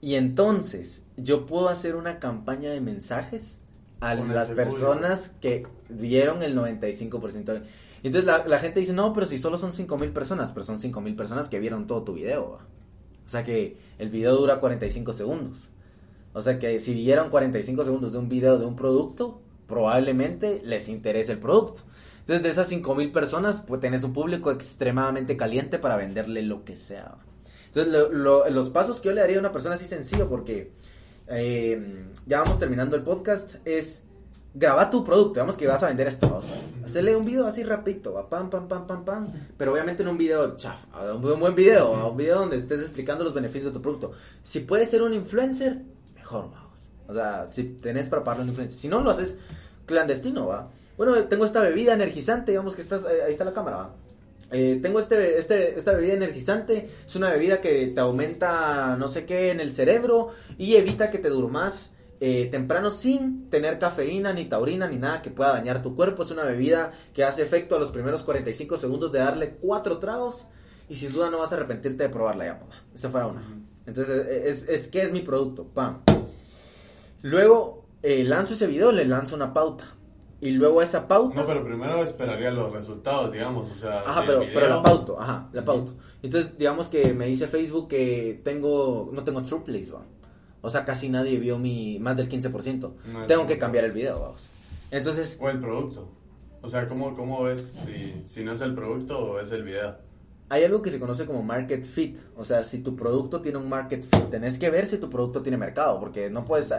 Y 0.00 0.14
entonces 0.14 1.02
yo 1.16 1.46
puedo 1.46 1.68
hacer 1.68 1.96
una 1.96 2.18
campaña 2.18 2.70
de 2.70 2.80
mensajes 2.80 3.58
a 4.00 4.16
Con 4.16 4.34
las 4.34 4.50
personas 4.50 5.32
que 5.40 5.66
vieron 5.88 6.42
el 6.42 6.56
95% 6.56 7.44
de... 7.44 7.62
Entonces 8.02 8.26
la, 8.26 8.46
la 8.46 8.58
gente 8.58 8.80
dice, 8.80 8.92
no, 8.92 9.12
pero 9.12 9.26
si 9.26 9.38
solo 9.38 9.56
son 9.56 9.72
5.000 9.72 10.12
personas, 10.12 10.52
pero 10.52 10.64
son 10.64 10.78
5.000 10.78 11.16
personas 11.16 11.48
que 11.48 11.58
vieron 11.58 11.86
todo 11.86 12.02
tu 12.02 12.12
video. 12.12 12.52
¿va? 12.52 12.58
O 13.26 13.28
sea 13.28 13.42
que 13.42 13.76
el 13.98 14.10
video 14.10 14.36
dura 14.36 14.60
45 14.60 15.12
segundos. 15.12 15.70
O 16.34 16.40
sea 16.42 16.58
que 16.58 16.78
si 16.78 16.92
vieron 16.92 17.30
45 17.30 17.84
segundos 17.84 18.12
de 18.12 18.18
un 18.18 18.28
video 18.28 18.58
de 18.58 18.66
un 18.66 18.76
producto, 18.76 19.40
probablemente 19.66 20.60
les 20.62 20.88
interese 20.88 21.32
el 21.32 21.38
producto. 21.38 21.82
Entonces 22.20 22.42
de 22.42 22.50
esas 22.50 22.70
5.000 22.70 23.12
personas, 23.12 23.62
pues 23.66 23.80
tenés 23.80 24.04
un 24.04 24.12
público 24.12 24.50
extremadamente 24.50 25.36
caliente 25.36 25.78
para 25.78 25.96
venderle 25.96 26.42
lo 26.42 26.64
que 26.64 26.76
sea. 26.76 27.04
¿va? 27.04 27.25
Entonces 27.76 27.92
lo- 27.92 28.10
lo- 28.12 28.50
los 28.50 28.70
pasos 28.70 29.00
que 29.00 29.08
yo 29.08 29.14
le 29.14 29.20
daría 29.20 29.36
a 29.36 29.40
una 29.40 29.52
persona 29.52 29.74
así 29.74 29.84
sencillo, 29.84 30.28
porque 30.28 30.72
eh, 31.28 32.06
ya 32.26 32.40
vamos 32.42 32.58
terminando 32.58 32.96
el 32.96 33.02
podcast, 33.02 33.56
es 33.64 34.04
graba 34.54 34.88
tu 34.88 35.04
producto, 35.04 35.34
digamos 35.34 35.56
que 35.56 35.66
vas 35.66 35.82
a 35.82 35.88
vender 35.88 36.06
esto, 36.06 36.26
vamos. 36.28 36.46
Hacerle 36.84 37.14
un 37.14 37.26
video 37.26 37.46
así 37.46 37.62
rapidito, 37.64 38.14
va, 38.14 38.28
pam, 38.28 38.48
pam, 38.48 38.66
pam, 38.68 38.86
pam, 38.86 39.04
pam, 39.04 39.28
pero 39.58 39.72
obviamente 39.72 40.02
en 40.02 40.08
un 40.08 40.16
video 40.16 40.56
chaf, 40.56 40.84
un 41.14 41.20
buen- 41.40 41.54
video, 41.54 41.94
a 41.94 42.08
un 42.08 42.16
video 42.16 42.38
donde 42.38 42.56
estés 42.56 42.80
explicando 42.80 43.24
los 43.24 43.34
beneficios 43.34 43.72
de 43.72 43.76
tu 43.78 43.82
producto. 43.82 44.12
Si 44.42 44.60
puedes 44.60 44.88
ser 44.88 45.02
un 45.02 45.12
influencer, 45.12 45.82
mejor, 46.14 46.50
vamos. 46.50 46.80
O 47.08 47.12
sea, 47.14 47.46
si 47.52 47.64
tenés 47.64 48.08
para 48.08 48.24
pagarle 48.24 48.44
un 48.44 48.48
influencer. 48.50 48.78
Si 48.78 48.88
no, 48.88 49.00
lo 49.02 49.10
haces 49.10 49.36
clandestino, 49.84 50.46
va. 50.46 50.70
Bueno, 50.96 51.14
tengo 51.24 51.44
esta 51.44 51.60
bebida 51.60 51.92
energizante, 51.92 52.52
digamos 52.52 52.74
que 52.74 52.80
estás, 52.82 53.02
eh, 53.02 53.22
ahí 53.26 53.32
está 53.32 53.44
la 53.44 53.52
cámara, 53.52 53.76
va. 53.76 53.94
Eh, 54.50 54.78
tengo 54.80 55.00
este, 55.00 55.38
este, 55.38 55.78
esta 55.78 55.92
bebida 55.92 56.14
energizante, 56.14 56.88
es 57.04 57.16
una 57.16 57.30
bebida 57.30 57.60
que 57.60 57.88
te 57.88 58.00
aumenta 58.00 58.96
no 58.96 59.08
sé 59.08 59.26
qué 59.26 59.50
en 59.50 59.60
el 59.60 59.72
cerebro 59.72 60.30
y 60.56 60.76
evita 60.76 61.10
que 61.10 61.18
te 61.18 61.28
durmas 61.28 61.92
eh, 62.20 62.48
temprano 62.50 62.90
sin 62.90 63.50
tener 63.50 63.78
cafeína, 63.78 64.32
ni 64.32 64.46
taurina, 64.46 64.88
ni 64.88 64.96
nada 64.96 65.20
que 65.20 65.30
pueda 65.30 65.52
dañar 65.52 65.82
tu 65.82 65.94
cuerpo. 65.94 66.22
Es 66.22 66.30
una 66.30 66.44
bebida 66.44 66.92
que 67.12 67.24
hace 67.24 67.42
efecto 67.42 67.76
a 67.76 67.78
los 67.78 67.90
primeros 67.90 68.22
45 68.22 68.78
segundos 68.78 69.12
de 69.12 69.18
darle 69.18 69.56
cuatro 69.60 69.98
tragos 69.98 70.46
y 70.88 70.96
sin 70.96 71.12
duda 71.12 71.30
no 71.30 71.38
vas 71.38 71.52
a 71.52 71.56
arrepentirte 71.56 72.04
de 72.04 72.08
probarla 72.08 72.46
ya, 72.46 72.58
papá. 72.58 72.76
Esa 72.94 73.10
fuera 73.10 73.26
una. 73.26 73.42
Entonces, 73.84 74.26
es, 74.26 74.68
es, 74.68 74.88
¿qué 74.88 75.02
es 75.02 75.12
mi 75.12 75.20
producto? 75.20 75.64
Pam. 75.64 76.02
Luego 77.22 77.86
eh, 78.02 78.24
lanzo 78.24 78.54
ese 78.54 78.66
video, 78.66 78.92
le 78.92 79.04
lanzo 79.04 79.36
una 79.36 79.52
pauta. 79.52 79.95
Y 80.40 80.50
luego 80.50 80.82
esa 80.82 81.08
pauta... 81.08 81.40
No, 81.40 81.46
pero 81.46 81.64
primero 81.64 82.02
esperaría 82.02 82.50
los 82.50 82.70
resultados, 82.72 83.32
digamos, 83.32 83.70
o 83.70 83.74
sea... 83.74 84.00
Ajá, 84.00 84.22
pero, 84.26 84.42
pero 84.52 84.68
la 84.68 84.82
pauto, 84.82 85.20
ajá, 85.20 85.48
la 85.52 85.64
pauto. 85.64 85.94
Entonces, 86.22 86.58
digamos 86.58 86.88
que 86.88 87.14
me 87.14 87.26
dice 87.26 87.48
Facebook 87.48 87.88
que 87.88 88.40
tengo, 88.44 89.10
no 89.12 89.24
tengo 89.24 89.42
true 89.44 89.62
plays, 89.64 89.92
va. 89.92 90.02
O 90.60 90.68
sea, 90.68 90.84
casi 90.84 91.08
nadie 91.08 91.38
vio 91.38 91.58
mi, 91.58 91.98
más 92.00 92.16
del 92.16 92.28
15%. 92.28 92.92
No, 93.06 93.26
tengo 93.26 93.42
no. 93.42 93.48
que 93.48 93.58
cambiar 93.58 93.86
el 93.86 93.92
video, 93.92 94.20
vamos. 94.20 94.50
Entonces, 94.90 95.38
O 95.40 95.48
el 95.48 95.58
producto. 95.58 96.08
O 96.60 96.68
sea, 96.68 96.86
¿cómo, 96.86 97.14
cómo 97.14 97.44
ves 97.44 97.74
si, 97.84 98.24
si 98.26 98.44
no 98.44 98.52
es 98.52 98.60
el 98.60 98.74
producto 98.74 99.18
o 99.18 99.40
es 99.40 99.50
el 99.52 99.62
video? 99.62 100.05
Hay 100.48 100.64
algo 100.64 100.80
que 100.80 100.90
se 100.90 101.00
conoce 101.00 101.26
como 101.26 101.42
market 101.42 101.84
fit. 101.84 102.18
O 102.36 102.44
sea, 102.44 102.62
si 102.62 102.82
tu 102.82 102.94
producto 102.94 103.40
tiene 103.40 103.58
un 103.58 103.68
market 103.68 104.04
fit, 104.04 104.30
tenés 104.30 104.58
que 104.58 104.70
ver 104.70 104.86
si 104.86 104.98
tu 104.98 105.10
producto 105.10 105.42
tiene 105.42 105.56
mercado, 105.56 105.98
porque 105.98 106.30
no 106.30 106.44
puedes, 106.44 106.72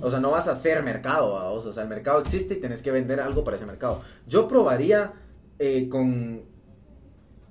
o 0.00 0.10
sea, 0.10 0.20
no 0.20 0.30
vas 0.30 0.48
a 0.48 0.52
hacer 0.52 0.82
mercado. 0.82 1.54
O 1.54 1.72
sea, 1.72 1.82
el 1.82 1.88
mercado 1.88 2.20
existe 2.20 2.54
y 2.54 2.60
tenés 2.60 2.82
que 2.82 2.90
vender 2.90 3.20
algo 3.20 3.44
para 3.44 3.56
ese 3.56 3.66
mercado. 3.66 4.02
Yo 4.26 4.48
probaría 4.48 5.12
eh, 5.58 5.88
con 5.88 6.42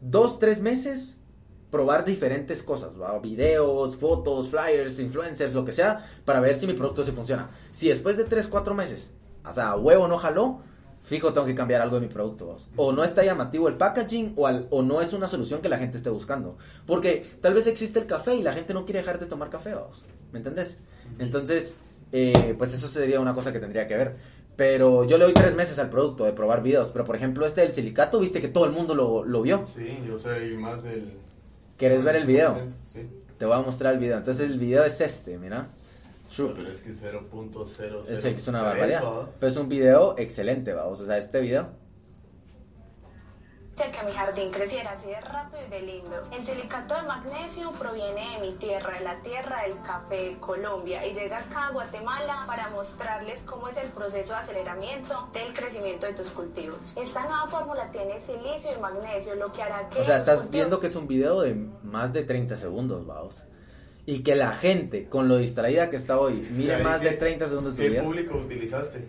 dos, 0.01 0.39
tres 0.39 0.61
meses 0.61 1.17
probar 1.69 2.03
diferentes 2.03 2.61
cosas, 2.63 2.91
videos, 3.21 3.95
fotos, 3.95 4.49
flyers, 4.49 4.99
influencers, 4.99 5.53
lo 5.53 5.63
que 5.63 5.71
sea, 5.71 6.05
para 6.25 6.41
ver 6.41 6.57
si 6.57 6.67
mi 6.67 6.73
producto 6.73 7.03
se 7.05 7.13
funciona. 7.13 7.49
Si 7.71 7.87
después 7.87 8.17
de 8.17 8.25
tres, 8.25 8.47
cuatro 8.47 8.75
meses, 8.75 9.09
o 9.45 9.53
sea, 9.53 9.77
huevo 9.77 10.09
no 10.09 10.17
jaló, 10.17 10.61
fijo 11.03 11.33
tengo 11.33 11.47
que 11.47 11.55
cambiar 11.55 11.81
algo 11.81 11.99
de 11.99 12.07
mi 12.07 12.13
producto. 12.13 12.45
¿vos? 12.45 12.67
O 12.75 12.91
no 12.91 13.03
está 13.03 13.23
llamativo 13.23 13.67
el 13.67 13.75
packaging 13.75 14.33
o, 14.35 14.47
al- 14.47 14.67
o 14.69 14.81
no 14.81 15.01
es 15.01 15.13
una 15.13 15.27
solución 15.27 15.61
que 15.61 15.69
la 15.69 15.77
gente 15.77 15.97
esté 15.97 16.09
buscando. 16.09 16.57
Porque 16.85 17.25
tal 17.41 17.53
vez 17.53 17.67
existe 17.67 17.99
el 17.99 18.05
café 18.05 18.35
y 18.35 18.41
la 18.43 18.53
gente 18.53 18.73
no 18.73 18.85
quiere 18.85 18.99
dejar 18.99 19.19
de 19.19 19.25
tomar 19.25 19.49
café, 19.49 19.73
¿vos? 19.75 20.05
¿me 20.31 20.39
entendés? 20.39 20.77
Entonces, 21.19 21.75
eh, 22.11 22.55
pues 22.57 22.73
eso 22.73 22.87
sería 22.87 23.19
una 23.19 23.33
cosa 23.33 23.51
que 23.51 23.59
tendría 23.59 23.87
que 23.87 23.97
ver. 23.97 24.15
Pero 24.55 25.05
yo 25.05 25.17
le 25.17 25.23
doy 25.25 25.33
tres 25.33 25.55
meses 25.55 25.79
al 25.79 25.89
producto 25.89 26.23
de 26.25 26.33
probar 26.33 26.61
videos. 26.61 26.89
Pero 26.91 27.03
por 27.05 27.15
ejemplo, 27.15 27.45
este 27.45 27.61
del 27.61 27.71
silicato, 27.71 28.19
viste 28.19 28.41
que 28.41 28.47
todo 28.49 28.65
el 28.65 28.71
mundo 28.71 28.93
lo, 28.93 29.23
lo 29.23 29.41
vio. 29.41 29.65
Sí, 29.65 29.97
yo 30.07 30.17
soy 30.17 30.55
más 30.57 30.83
del... 30.83 31.13
¿Quieres 31.77 32.03
ver 32.03 32.15
el 32.17 32.25
video? 32.27 32.59
Sí. 32.85 33.07
Te 33.39 33.45
voy 33.45 33.55
a 33.55 33.61
mostrar 33.61 33.93
el 33.95 33.99
video. 33.99 34.17
Entonces 34.17 34.47
el 34.49 34.59
video 34.59 34.83
es 34.85 35.01
este, 35.01 35.37
mira. 35.37 35.67
True. 36.35 36.53
Pero 36.55 36.71
es 36.71 36.81
que 36.81 36.91
0.00. 36.91 38.09
Es, 38.09 38.25
es 38.25 38.47
una 38.47 38.63
barbaridad. 38.63 39.03
Pero 39.39 39.51
es 39.51 39.57
un 39.57 39.69
video 39.69 40.15
excelente, 40.17 40.73
vamos. 40.73 40.99
O 41.01 41.05
sea, 41.05 41.17
este 41.17 41.41
video. 41.41 41.81
Que 43.75 44.03
mi 44.03 44.11
jardín 44.11 44.51
creciera 44.51 44.91
así 44.91 45.07
de 45.07 45.19
rápido 45.21 45.59
y 45.65 45.69
de 45.71 45.81
lindo. 45.81 46.15
El 46.31 46.45
silicato 46.45 46.93
de 46.93 47.01
magnesio 47.01 47.71
proviene 47.71 48.37
de 48.37 48.45
mi 48.45 48.53
tierra, 48.57 48.95
de 48.95 49.03
la 49.03 49.19
tierra 49.21 49.63
del 49.63 49.81
café 49.81 50.15
de 50.15 50.39
Colombia, 50.39 51.03
y 51.07 51.15
llega 51.15 51.39
acá 51.39 51.67
a 51.67 51.71
Guatemala 51.71 52.43
para 52.45 52.69
mostrarles 52.69 53.41
cómo 53.41 53.69
es 53.69 53.77
el 53.77 53.87
proceso 53.89 54.33
de 54.33 54.39
aceleramiento 54.39 55.29
del 55.33 55.51
crecimiento 55.55 56.05
de 56.05 56.13
tus 56.13 56.29
cultivos. 56.29 56.77
Esta 56.95 57.23
nueva 57.23 57.47
fórmula 57.47 57.89
tiene 57.91 58.19
silicio 58.21 58.71
y 58.77 58.79
magnesio, 58.79 59.33
lo 59.33 59.51
que 59.51 59.63
hará 59.63 59.89
que... 59.89 59.99
O 59.99 60.03
sea, 60.03 60.17
estás 60.17 60.51
viendo 60.51 60.79
que 60.79 60.85
es 60.85 60.95
un 60.95 61.07
video 61.07 61.41
de 61.41 61.55
más 61.81 62.13
de 62.13 62.23
30 62.23 62.57
segundos, 62.57 63.07
vamos. 63.07 63.41
Y 64.05 64.23
que 64.23 64.35
la 64.35 64.53
gente, 64.53 65.05
con 65.05 65.27
lo 65.27 65.37
distraída 65.37 65.89
que 65.89 65.95
está 65.97 66.19
hoy, 66.19 66.47
mire 66.51 66.69
¿Y 66.69 66.75
ahí 66.77 66.83
más 66.83 67.01
de 67.01 67.11
30 67.11 67.47
segundos 67.47 67.75
de 67.75 67.83
¿Qué 67.83 67.89
video. 67.89 68.03
público 68.05 68.37
utilizaste? 68.37 68.99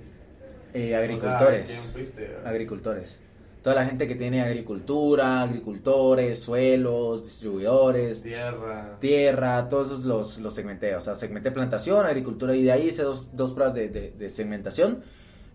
Eh, 0.75 0.95
O 0.95 0.99
agricultores. 0.99 1.69
sea, 1.69 1.79
¿quién 1.81 1.93
fuiste? 1.93 2.37
agricultores. 2.45 3.19
Toda 3.63 3.77
la 3.77 3.85
gente 3.87 4.09
que 4.09 4.17
tiene 4.17 4.43
agricultura, 4.43 5.43
agricultores, 5.43 6.41
suelos, 6.41 7.23
distribuidores, 7.25 8.21
Tierra. 8.23 8.97
tierra, 9.01 9.69
todos 9.69 9.87
esos 9.89 10.05
los, 10.05 10.39
los 10.39 10.53
segmenté. 10.53 10.95
O 10.97 11.01
sea, 11.01 11.15
segmenté 11.15 11.53
plantación, 11.53 12.05
agricultura 12.05 12.55
y 12.57 12.65
de 12.65 12.73
ahí 12.73 12.89
hice 12.89 13.03
dos, 13.05 13.29
dos 13.37 13.53
pruebas 13.53 13.75
de, 13.75 13.89
de- 13.89 14.11
de 14.19 14.31
segmentación. 14.31 15.03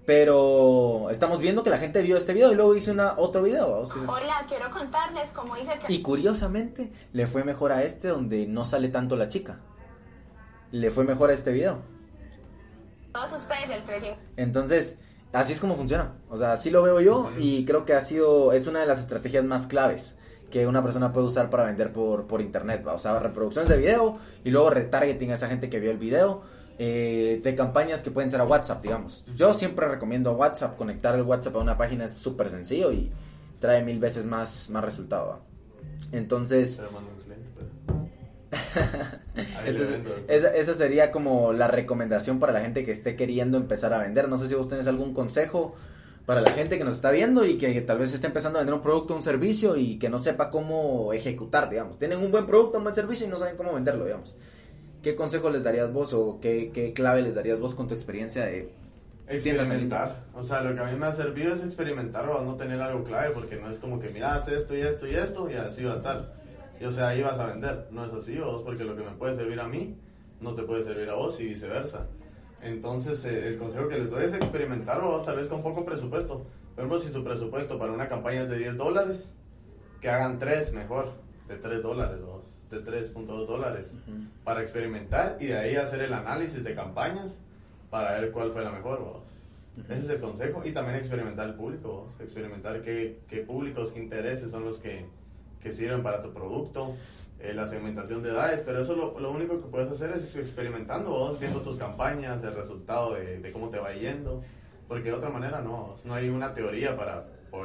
Pero 0.07 1.09
estamos 1.09 1.41
viendo 1.41 1.63
que 1.63 1.69
la 1.69 1.77
gente 1.77 2.01
vio 2.01 2.15
este 2.15 2.31
video 2.31 2.53
y 2.53 2.55
luego 2.55 2.73
hice 2.73 2.91
una, 2.91 3.15
otro 3.17 3.43
video. 3.43 3.69
vamos, 3.69 3.91
Hola, 4.07 4.45
quiero 4.47 4.69
contarles 4.71 5.29
cómo 5.31 5.53
dice 5.57 5.77
que... 5.85 5.93
Y 5.93 6.01
curiosamente 6.01 6.89
le 7.11 7.27
fue 7.27 7.43
mejor 7.43 7.73
a 7.73 7.83
este 7.83 8.07
donde 8.07 8.47
no 8.47 8.63
sale 8.63 8.87
tanto 8.87 9.17
la 9.17 9.27
chica. 9.27 9.59
Le 10.71 10.91
fue 10.91 11.03
mejor 11.03 11.29
a 11.29 11.33
este 11.33 11.51
video. 11.51 11.81
todos 13.11 13.33
ustedes 13.33 13.69
el 13.69 13.83
crecimiento 13.83 14.21
Entonces, 14.37 14.97
así 15.33 15.51
es 15.51 15.59
como 15.59 15.75
funciona. 15.75 16.13
O 16.29 16.37
sea, 16.37 16.53
así 16.53 16.69
lo 16.69 16.83
veo 16.83 17.01
yo 17.01 17.29
y 17.37 17.65
creo 17.65 17.83
que 17.83 17.93
ha 17.93 17.99
sido, 17.99 18.53
es 18.53 18.65
una 18.67 18.79
de 18.79 18.85
las 18.85 18.99
estrategias 18.99 19.43
más 19.43 19.67
claves 19.67 20.15
que 20.49 20.67
una 20.67 20.81
persona 20.81 21.11
puede 21.11 21.27
usar 21.27 21.49
para 21.49 21.65
vender 21.65 21.91
por, 21.91 22.27
por 22.27 22.39
internet. 22.39 22.81
¿va? 22.87 22.93
O 22.93 22.99
sea, 22.99 23.19
reproducciones 23.19 23.69
de 23.69 23.77
video 23.77 24.19
y 24.45 24.51
luego 24.51 24.69
retargeting 24.69 25.31
a 25.31 25.33
esa 25.33 25.49
gente 25.49 25.69
que 25.69 25.81
vio 25.81 25.91
el 25.91 25.97
video. 25.97 26.43
Eh, 26.79 27.41
de 27.43 27.55
campañas 27.55 28.01
que 28.01 28.11
pueden 28.11 28.29
ser 28.29 28.39
a 28.39 28.45
WhatsApp, 28.45 28.83
digamos. 28.83 29.25
Yo 29.35 29.53
siempre 29.53 29.87
recomiendo 29.87 30.33
WhatsApp, 30.33 30.77
conectar 30.77 31.15
el 31.15 31.23
WhatsApp 31.23 31.55
a 31.55 31.59
una 31.59 31.77
página 31.77 32.05
es 32.05 32.13
súper 32.13 32.49
sencillo 32.49 32.91
y 32.91 33.11
trae 33.59 33.83
mil 33.83 33.99
veces 33.99 34.25
más, 34.25 34.69
más 34.69 34.83
resultado. 34.83 35.27
¿va? 35.29 35.39
Entonces, 36.11 36.79
esa 40.27 40.73
sería 40.73 41.11
como 41.11 41.51
la 41.53 41.67
recomendación 41.67 42.39
para 42.39 42.53
la 42.53 42.61
gente 42.61 42.85
que 42.85 42.91
esté 42.91 43.15
queriendo 43.15 43.57
empezar 43.57 43.93
a 43.93 43.99
vender. 43.99 44.29
No 44.29 44.37
sé 44.37 44.47
si 44.47 44.55
vos 44.55 44.69
tenés 44.69 44.87
algún 44.87 45.13
consejo 45.13 45.75
para 46.25 46.41
la 46.41 46.51
gente 46.51 46.77
que 46.77 46.83
nos 46.83 46.95
está 46.95 47.09
viendo 47.09 47.45
y 47.45 47.57
que 47.57 47.81
tal 47.81 47.99
vez 47.99 48.13
esté 48.13 48.27
empezando 48.27 48.59
a 48.59 48.61
vender 48.61 48.75
un 48.75 48.81
producto 48.81 49.13
o 49.13 49.17
un 49.17 49.23
servicio 49.23 49.77
y 49.77 49.97
que 49.97 50.09
no 50.09 50.19
sepa 50.19 50.49
cómo 50.49 51.13
ejecutar, 51.13 51.69
digamos. 51.69 51.97
Tienen 51.97 52.19
un 52.19 52.31
buen 52.31 52.45
producto, 52.45 52.77
un 52.77 52.83
buen 52.83 52.95
servicio 52.95 53.25
y 53.25 53.29
no 53.29 53.37
saben 53.37 53.55
cómo 53.55 53.73
venderlo, 53.73 54.05
digamos. 54.05 54.35
¿Qué 55.03 55.15
consejo 55.15 55.49
les 55.49 55.63
darías 55.63 55.91
vos 55.93 56.13
o 56.13 56.39
qué, 56.41 56.71
qué 56.73 56.93
clave 56.93 57.21
les 57.21 57.35
darías 57.35 57.59
vos 57.59 57.75
con 57.75 57.87
tu 57.87 57.93
experiencia 57.93 58.45
de? 58.45 58.73
Experimentar. 59.27 60.23
O 60.33 60.41
sea, 60.41 60.61
lo 60.61 60.73
que 60.73 60.79
a 60.79 60.85
mí 60.85 60.97
me 60.97 61.05
ha 61.05 61.11
servido 61.11 61.53
es 61.53 61.61
experimentar 61.61 62.27
o 62.29 62.41
no 62.43 62.55
tener 62.55 62.79
algo 62.81 63.03
clave, 63.03 63.31
porque 63.31 63.57
no 63.57 63.69
es 63.69 63.77
como 63.77 63.99
que, 63.99 64.09
mira, 64.09 64.33
haz 64.33 64.47
esto 64.47 64.75
y 64.75 64.81
esto 64.81 65.05
y 65.05 65.15
esto 65.15 65.51
y 65.51 65.55
así 65.55 65.83
va 65.83 65.93
a 65.93 65.95
estar. 65.97 66.33
Y 66.79 66.85
o 66.85 66.91
sea, 66.91 67.09
ahí 67.09 67.21
vas 67.21 67.39
a 67.39 67.47
vender. 67.47 67.87
No 67.91 68.05
es 68.05 68.13
así, 68.13 68.37
vos, 68.37 68.61
porque 68.61 68.85
lo 68.85 68.95
que 68.95 69.03
me 69.03 69.11
puede 69.11 69.35
servir 69.35 69.59
a 69.59 69.67
mí 69.67 69.97
no 70.39 70.55
te 70.55 70.63
puede 70.63 70.83
servir 70.83 71.09
a 71.09 71.15
vos 71.15 71.39
y 71.39 71.45
viceversa. 71.45 72.07
Entonces, 72.61 73.23
eh, 73.25 73.47
el 73.47 73.57
consejo 73.57 73.87
que 73.87 73.97
les 73.97 74.09
doy 74.09 74.23
es 74.23 74.33
experimentar 74.33 75.01
vos, 75.01 75.23
tal 75.23 75.35
vez 75.35 75.47
con 75.47 75.61
poco 75.61 75.83
presupuesto. 75.83 76.45
Por 76.75 76.85
ejemplo, 76.85 76.99
si 76.99 77.11
su 77.11 77.23
presupuesto 77.23 77.77
para 77.77 77.91
una 77.91 78.07
campaña 78.07 78.43
es 78.43 78.49
de 78.49 78.57
10 78.59 78.77
dólares, 78.77 79.33
que 79.99 80.09
hagan 80.09 80.39
3 80.39 80.73
mejor, 80.73 81.13
de 81.47 81.55
3 81.55 81.81
dólares, 81.81 82.19
de 82.69 82.83
3.2 82.83 83.45
dólares, 83.45 83.95
para 84.43 84.61
experimentar 84.61 85.37
y 85.39 85.47
de 85.47 85.57
ahí 85.57 85.75
hacer 85.75 86.01
el 86.01 86.13
análisis 86.13 86.63
de 86.63 86.75
campañas 86.75 87.39
para 87.89 88.19
ver 88.19 88.31
cuál 88.31 88.51
fue 88.51 88.63
la 88.63 88.71
mejor, 88.71 88.99
vos. 88.99 89.23
Ese 89.89 89.99
es 89.99 90.09
el 90.09 90.19
consejo. 90.19 90.61
Y 90.65 90.71
también 90.71 90.97
experimentar 90.97 91.47
el 91.47 91.55
público, 91.55 92.05
vos. 92.05 92.19
experimentar 92.19 92.81
qué, 92.81 93.19
qué 93.29 93.37
públicos, 93.37 93.91
qué 93.91 93.99
intereses 93.99 94.51
son 94.51 94.65
los 94.65 94.77
que, 94.77 95.05
que 95.61 95.71
sirven 95.71 96.03
para 96.03 96.21
tu 96.21 96.33
producto, 96.33 96.95
eh, 97.39 97.53
la 97.53 97.67
segmentación 97.67 98.23
de 98.23 98.31
edades. 98.31 98.63
Pero 98.65 98.81
eso 98.81 98.95
lo, 98.95 99.19
lo 99.19 99.31
único 99.31 99.61
que 99.61 99.67
puedes 99.67 99.91
hacer 99.91 100.11
es 100.11 100.35
experimentando, 100.35 101.11
vos, 101.11 101.39
viendo 101.39 101.61
tus 101.61 101.77
campañas, 101.77 102.43
el 102.43 102.53
resultado 102.53 103.13
de, 103.13 103.39
de 103.39 103.51
cómo 103.51 103.69
te 103.69 103.77
va 103.77 103.93
yendo. 103.93 104.41
Porque 104.87 105.09
de 105.09 105.15
otra 105.15 105.29
manera 105.29 105.61
no, 105.61 105.95
no 106.05 106.13
hay 106.13 106.29
una 106.29 106.53
teoría 106.53 106.95
para 106.95 107.27
o- 107.51 107.57
o 107.59 107.63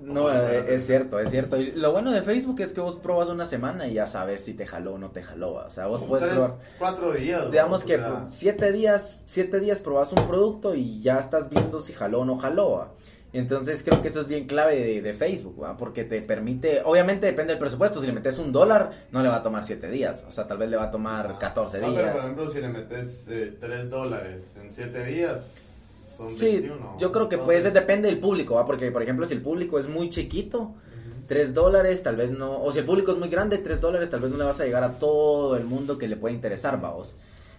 No, 0.00 0.32
eh, 0.32 0.74
es 0.74 0.86
cierto, 0.86 1.18
es 1.18 1.30
cierto. 1.30 1.56
Y 1.56 1.72
lo 1.72 1.92
bueno 1.92 2.12
de 2.12 2.22
Facebook 2.22 2.60
es 2.60 2.72
que 2.72 2.80
vos 2.80 2.96
probas 2.96 3.28
una 3.28 3.46
semana 3.46 3.86
y 3.88 3.94
ya 3.94 4.06
sabes 4.06 4.44
si 4.44 4.54
te 4.54 4.66
jaló 4.66 4.94
o 4.94 4.98
no 4.98 5.10
te 5.10 5.22
jaló. 5.22 5.54
O 5.54 5.70
sea, 5.70 5.86
vos 5.86 6.04
puedes 6.04 6.24
tres, 6.24 6.34
probar. 6.38 6.56
cuatro 6.78 7.12
días. 7.12 7.50
Digamos 7.50 7.82
que 7.84 7.96
sea, 7.96 8.26
siete 8.30 8.70
días, 8.72 9.20
siete 9.26 9.58
días 9.60 9.78
probas 9.80 10.12
un 10.12 10.26
producto 10.28 10.74
y 10.74 11.00
ya 11.02 11.18
estás 11.18 11.50
viendo 11.50 11.82
si 11.82 11.92
jaló 11.92 12.20
o 12.20 12.24
no 12.24 12.38
jaló. 12.38 12.70
¿va? 12.72 12.92
Entonces 13.32 13.82
creo 13.82 14.00
que 14.00 14.08
eso 14.08 14.22
es 14.22 14.26
bien 14.28 14.46
clave 14.46 14.76
de, 14.82 15.02
de 15.02 15.12
Facebook, 15.14 15.62
¿va? 15.62 15.76
porque 15.76 16.04
te 16.04 16.22
permite, 16.22 16.80
obviamente 16.82 17.26
depende 17.26 17.52
del 17.52 17.60
presupuesto, 17.60 18.00
si 18.00 18.06
le 18.06 18.14
metes 18.14 18.38
un 18.38 18.50
dólar 18.52 19.06
no 19.10 19.22
le 19.22 19.28
va 19.28 19.36
a 19.36 19.42
tomar 19.42 19.64
siete 19.64 19.90
días, 19.90 20.24
o 20.26 20.32
sea, 20.32 20.46
tal 20.46 20.56
vez 20.56 20.70
le 20.70 20.78
va 20.78 20.84
a 20.84 20.90
tomar 20.90 21.36
14 21.38 21.78
No, 21.78 21.88
pero 21.88 21.94
por 21.94 22.04
días. 22.04 22.16
ejemplo, 22.24 22.48
si 22.48 22.60
le 22.62 22.68
metes 22.68 23.28
eh, 23.28 23.56
3 23.60 23.90
dólares 23.90 24.56
en 24.58 24.70
7 24.70 25.04
días, 25.04 25.67
son 26.18 26.32
Sí, 26.32 26.58
21. 26.58 26.96
yo 26.98 27.10
creo 27.12 27.28
que 27.28 27.36
Entonces, 27.36 27.72
depende 27.74 28.08
del 28.08 28.18
público, 28.20 28.56
¿va? 28.56 28.66
porque 28.66 28.90
por 28.90 29.02
ejemplo 29.02 29.24
si 29.24 29.32
el 29.34 29.40
público 29.40 29.78
es 29.78 29.88
muy 29.88 30.10
chiquito, 30.10 30.74
3 31.28 31.54
dólares 31.54 32.02
tal 32.02 32.16
vez 32.16 32.30
no, 32.30 32.62
o 32.62 32.70
si 32.72 32.80
el 32.80 32.84
público 32.84 33.12
es 33.12 33.18
muy 33.18 33.28
grande, 33.28 33.58
3 33.58 33.80
dólares 33.80 34.10
tal 34.10 34.20
vez 34.20 34.30
no 34.30 34.36
le 34.38 34.44
vas 34.44 34.60
a 34.60 34.64
llegar 34.64 34.82
a 34.84 34.98
todo 34.98 35.56
el 35.56 35.64
mundo 35.64 35.96
que 35.96 36.08
le 36.08 36.16
puede 36.16 36.34
interesar, 36.34 36.80
vamos. 36.80 37.16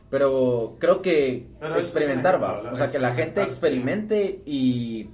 Pero 0.10 0.76
creo 0.80 1.02
que 1.02 1.48
Pero 1.60 1.78
experimentar, 1.78 2.42
va. 2.44 2.72
O 2.72 2.76
sea, 2.76 2.90
que 2.92 2.98
la 3.00 3.14
gente 3.14 3.44
experimente 3.44 4.42
y, 4.46 5.08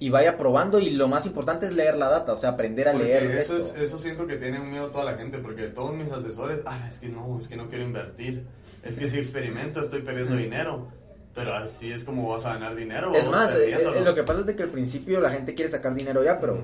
y 0.00 0.08
vaya 0.10 0.36
probando 0.36 0.80
y 0.80 0.90
lo 0.90 1.06
más 1.06 1.24
importante 1.24 1.66
es 1.66 1.72
leer 1.72 1.96
la 1.96 2.08
data, 2.08 2.32
o 2.32 2.36
sea, 2.36 2.50
aprender 2.50 2.88
a 2.88 2.92
Porque 2.92 3.06
leer 3.06 3.22
eso, 3.38 3.56
esto. 3.56 3.74
es, 3.76 3.82
eso 3.82 3.96
siento 3.96 4.26
que 4.26 4.36
tiene 4.36 4.58
un 4.60 4.68
miedo 4.70 4.88
toda 4.88 5.04
la 5.04 5.14
gente, 5.14 5.38
porque 5.38 5.68
todos 5.68 5.94
mis 5.94 6.10
asesores, 6.10 6.62
ah, 6.66 6.84
es 6.88 6.98
que 6.98 7.08
no, 7.08 7.38
es 7.38 7.46
que 7.46 7.56
no 7.56 7.68
quiero 7.68 7.84
invertir, 7.84 8.44
es 8.82 8.96
que 8.96 9.06
si 9.06 9.18
experimento 9.18 9.80
estoy 9.82 10.02
perdiendo 10.02 10.34
dinero, 10.34 10.88
pero 11.34 11.54
así 11.54 11.92
es 11.92 12.04
como 12.04 12.28
vas 12.28 12.44
a 12.46 12.54
ganar 12.54 12.74
dinero. 12.74 13.14
Es 13.14 13.26
más, 13.28 13.52
eh, 13.54 13.72
eh, 13.74 14.00
lo 14.04 14.14
que 14.14 14.22
pasa 14.24 14.40
es 14.40 14.46
de 14.46 14.56
que 14.56 14.62
al 14.64 14.70
principio 14.70 15.20
la 15.20 15.30
gente 15.30 15.54
quiere 15.54 15.70
sacar 15.70 15.94
dinero 15.94 16.22
ya, 16.24 16.40
pero 16.40 16.58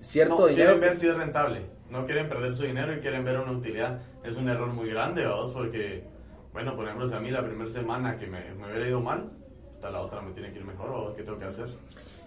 cierto 0.00 0.38
no, 0.40 0.46
dinero... 0.46 0.72
quieren 0.72 0.80
ver 0.80 0.96
si 0.96 1.06
es 1.08 1.14
rentable, 1.16 1.62
no 1.90 2.06
quieren 2.06 2.28
perder 2.28 2.54
su 2.54 2.64
dinero 2.64 2.94
y 2.94 2.98
quieren 3.00 3.24
ver 3.24 3.38
una 3.38 3.52
utilidad. 3.52 3.98
Es 4.24 4.36
un 4.36 4.48
error 4.48 4.68
muy 4.68 4.90
grande, 4.90 5.24
vamos, 5.24 5.52
porque, 5.52 6.04
bueno, 6.52 6.76
por 6.76 6.84
ejemplo, 6.84 7.06
si 7.06 7.14
a 7.14 7.20
mí 7.20 7.30
la 7.30 7.44
primera 7.44 7.70
semana 7.70 8.16
que 8.16 8.26
me, 8.26 8.52
me 8.54 8.66
hubiera 8.68 8.86
ido 8.88 9.00
mal, 9.00 9.30
hasta 9.74 9.90
la 9.90 10.00
otra 10.02 10.20
me 10.20 10.32
tiene 10.32 10.52
que 10.52 10.58
ir 10.58 10.64
mejor, 10.64 10.90
¿vamos? 10.90 11.14
¿qué 11.16 11.22
tengo 11.22 11.38
que 11.38 11.44
hacer? 11.46 11.66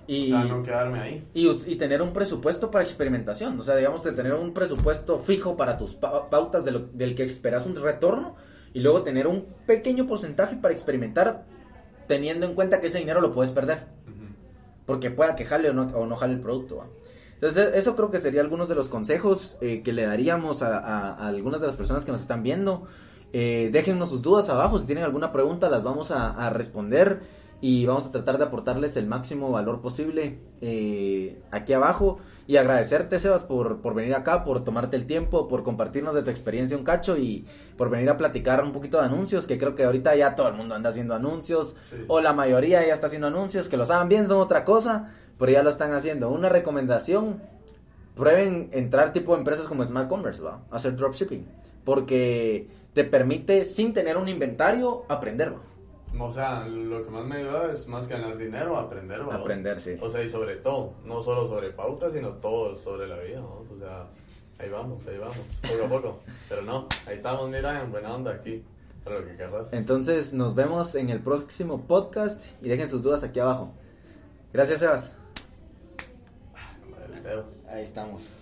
y, 0.07 0.33
O 0.33 0.37
sea, 0.39 0.45
no 0.45 0.63
quedarme 0.63 0.99
ahí. 0.99 1.27
y, 1.33 1.47
y 1.71 1.75
tener 1.75 2.01
un 2.01 2.11
presupuesto 2.11 2.71
para 2.71 2.83
experimentación, 2.83 3.59
o 3.59 3.63
sea, 3.63 3.75
digamos, 3.75 4.03
de 4.03 4.11
tener 4.13 4.33
un 4.33 4.51
presupuesto 4.53 5.19
fijo 5.19 5.55
para 5.55 5.77
tus 5.77 5.93
pa- 5.93 6.27
pautas 6.29 6.65
de 6.65 6.71
lo- 6.71 6.79
del 6.79 7.13
que 7.13 7.23
esperas 7.23 7.65
un 7.67 7.75
retorno 7.75 8.35
y 8.73 8.79
luego 8.79 9.03
tener 9.03 9.27
un 9.27 9.45
pequeño 9.65 10.07
porcentaje 10.07 10.55
para 10.55 10.73
experimentar 10.73 11.45
teniendo 12.07 12.45
en 12.45 12.55
cuenta 12.55 12.81
que 12.81 12.87
ese 12.87 12.99
dinero 12.99 13.21
lo 13.21 13.33
puedes 13.33 13.51
perder. 13.51 13.85
Porque 14.85 15.11
pueda 15.11 15.35
que 15.35 15.45
jale 15.45 15.69
o 15.69 15.73
no, 15.73 15.83
o 15.83 16.05
no 16.05 16.15
jale 16.15 16.33
el 16.33 16.39
producto. 16.41 16.77
¿va? 16.77 16.87
Entonces, 17.35 17.69
e- 17.73 17.77
eso 17.79 17.95
creo 17.95 18.11
que 18.11 18.19
sería 18.19 18.41
algunos 18.41 18.67
de 18.67 18.75
los 18.75 18.87
consejos 18.87 19.57
eh, 19.61 19.81
que 19.83 19.93
le 19.93 20.05
daríamos 20.05 20.61
a, 20.61 20.77
a- 20.79 21.13
a 21.13 21.27
algunas 21.27 21.61
de 21.61 21.67
las 21.67 21.75
personas 21.75 22.03
que 22.03 22.11
nos 22.11 22.21
están 22.21 22.43
viendo. 22.43 22.83
Eh, 23.33 23.69
déjennos 23.71 24.09
sus 24.09 24.21
dudas 24.21 24.49
abajo, 24.49 24.77
si 24.79 24.87
tienen 24.87 25.05
alguna 25.05 25.31
pregunta 25.31 25.69
las 25.69 25.83
vamos 25.83 26.11
a, 26.11 26.31
a 26.31 26.49
responder 26.49 27.21
y 27.61 27.85
vamos 27.85 28.05
a 28.07 28.11
tratar 28.11 28.37
de 28.39 28.43
aportarles 28.45 28.97
el 28.97 29.07
máximo 29.07 29.51
valor 29.51 29.79
posible 29.81 30.39
eh, 30.61 31.41
aquí 31.51 31.71
abajo. 31.73 32.17
Y 32.51 32.57
agradecerte, 32.57 33.17
Sebas, 33.17 33.43
por, 33.43 33.79
por 33.79 33.93
venir 33.93 34.13
acá, 34.13 34.43
por 34.43 34.65
tomarte 34.65 34.97
el 34.97 35.05
tiempo, 35.07 35.47
por 35.47 35.63
compartirnos 35.63 36.13
de 36.13 36.21
tu 36.21 36.31
experiencia 36.31 36.75
un 36.75 36.83
cacho 36.83 37.15
y 37.15 37.45
por 37.77 37.89
venir 37.89 38.09
a 38.09 38.17
platicar 38.17 38.61
un 38.61 38.73
poquito 38.73 38.97
de 38.99 39.05
anuncios, 39.05 39.47
que 39.47 39.57
creo 39.57 39.73
que 39.73 39.85
ahorita 39.85 40.13
ya 40.17 40.35
todo 40.35 40.49
el 40.49 40.55
mundo 40.55 40.75
anda 40.75 40.89
haciendo 40.89 41.15
anuncios, 41.15 41.77
Sí. 41.83 41.95
o 42.09 42.19
la 42.19 42.33
mayoría 42.33 42.85
ya 42.85 42.93
está 42.93 43.07
haciendo 43.07 43.27
anuncios, 43.27 43.69
que 43.69 43.77
los 43.77 43.89
hagan 43.89 44.09
bien 44.09 44.27
son 44.27 44.41
otra 44.41 44.65
cosa, 44.65 45.13
pero 45.39 45.49
ya 45.49 45.63
lo 45.63 45.69
están 45.69 45.93
haciendo. 45.93 46.29
Una 46.29 46.49
recomendación, 46.49 47.41
prueben 48.17 48.67
entrar 48.73 49.13
tipo 49.13 49.33
empresas 49.37 49.65
como 49.67 49.85
Smart 49.85 50.09
Commerce, 50.09 50.41
¿va? 50.41 50.59
Hacer 50.71 50.97
dropshipping, 50.97 51.47
porque 51.85 52.67
te 52.93 53.05
permite, 53.05 53.63
sin 53.63 53.93
tener 53.93 54.17
un 54.17 54.27
inventario, 54.27 55.05
aprenderlo. 55.07 55.61
O 56.19 56.31
sea, 56.31 56.67
lo 56.67 57.03
que 57.03 57.09
más 57.09 57.25
me 57.25 57.37
ayuda 57.37 57.71
es 57.71 57.87
más 57.87 58.05
que 58.05 58.13
ganar 58.13 58.37
dinero, 58.37 58.77
aprender, 58.77 59.19
¿vamos? 59.19 59.41
Aprender, 59.41 59.79
sí. 59.79 59.97
O 60.01 60.09
sea, 60.09 60.21
y 60.23 60.29
sobre 60.29 60.57
todo, 60.57 60.95
no 61.05 61.21
solo 61.21 61.47
sobre 61.47 61.71
pautas, 61.71 62.13
sino 62.13 62.29
todo 62.33 62.75
sobre 62.75 63.07
la 63.07 63.17
vida, 63.19 63.39
¿no? 63.39 63.65
O 63.73 63.77
sea, 63.79 64.07
ahí 64.59 64.69
vamos, 64.69 65.05
ahí 65.07 65.17
vamos, 65.17 65.37
poco 65.61 65.85
a 65.85 65.89
poco. 65.89 66.19
Pero 66.49 66.61
no, 66.63 66.87
ahí 67.07 67.15
estamos, 67.15 67.49
mira, 67.49 67.81
en 67.81 67.91
buena 67.91 68.13
onda 68.15 68.31
aquí, 68.31 68.63
para 69.03 69.19
lo 69.19 69.25
que 69.25 69.37
querrás. 69.37 69.73
Entonces, 69.73 70.33
nos 70.33 70.53
vemos 70.53 70.95
en 70.95 71.09
el 71.09 71.21
próximo 71.21 71.87
podcast 71.87 72.45
y 72.61 72.69
dejen 72.69 72.89
sus 72.89 73.01
dudas 73.01 73.23
aquí 73.23 73.39
abajo. 73.39 73.73
Gracias, 74.53 74.79
Sebas. 74.79 75.11
Madre 76.89 77.21
pedo. 77.21 77.45
Ahí 77.69 77.83
estamos. 77.83 78.40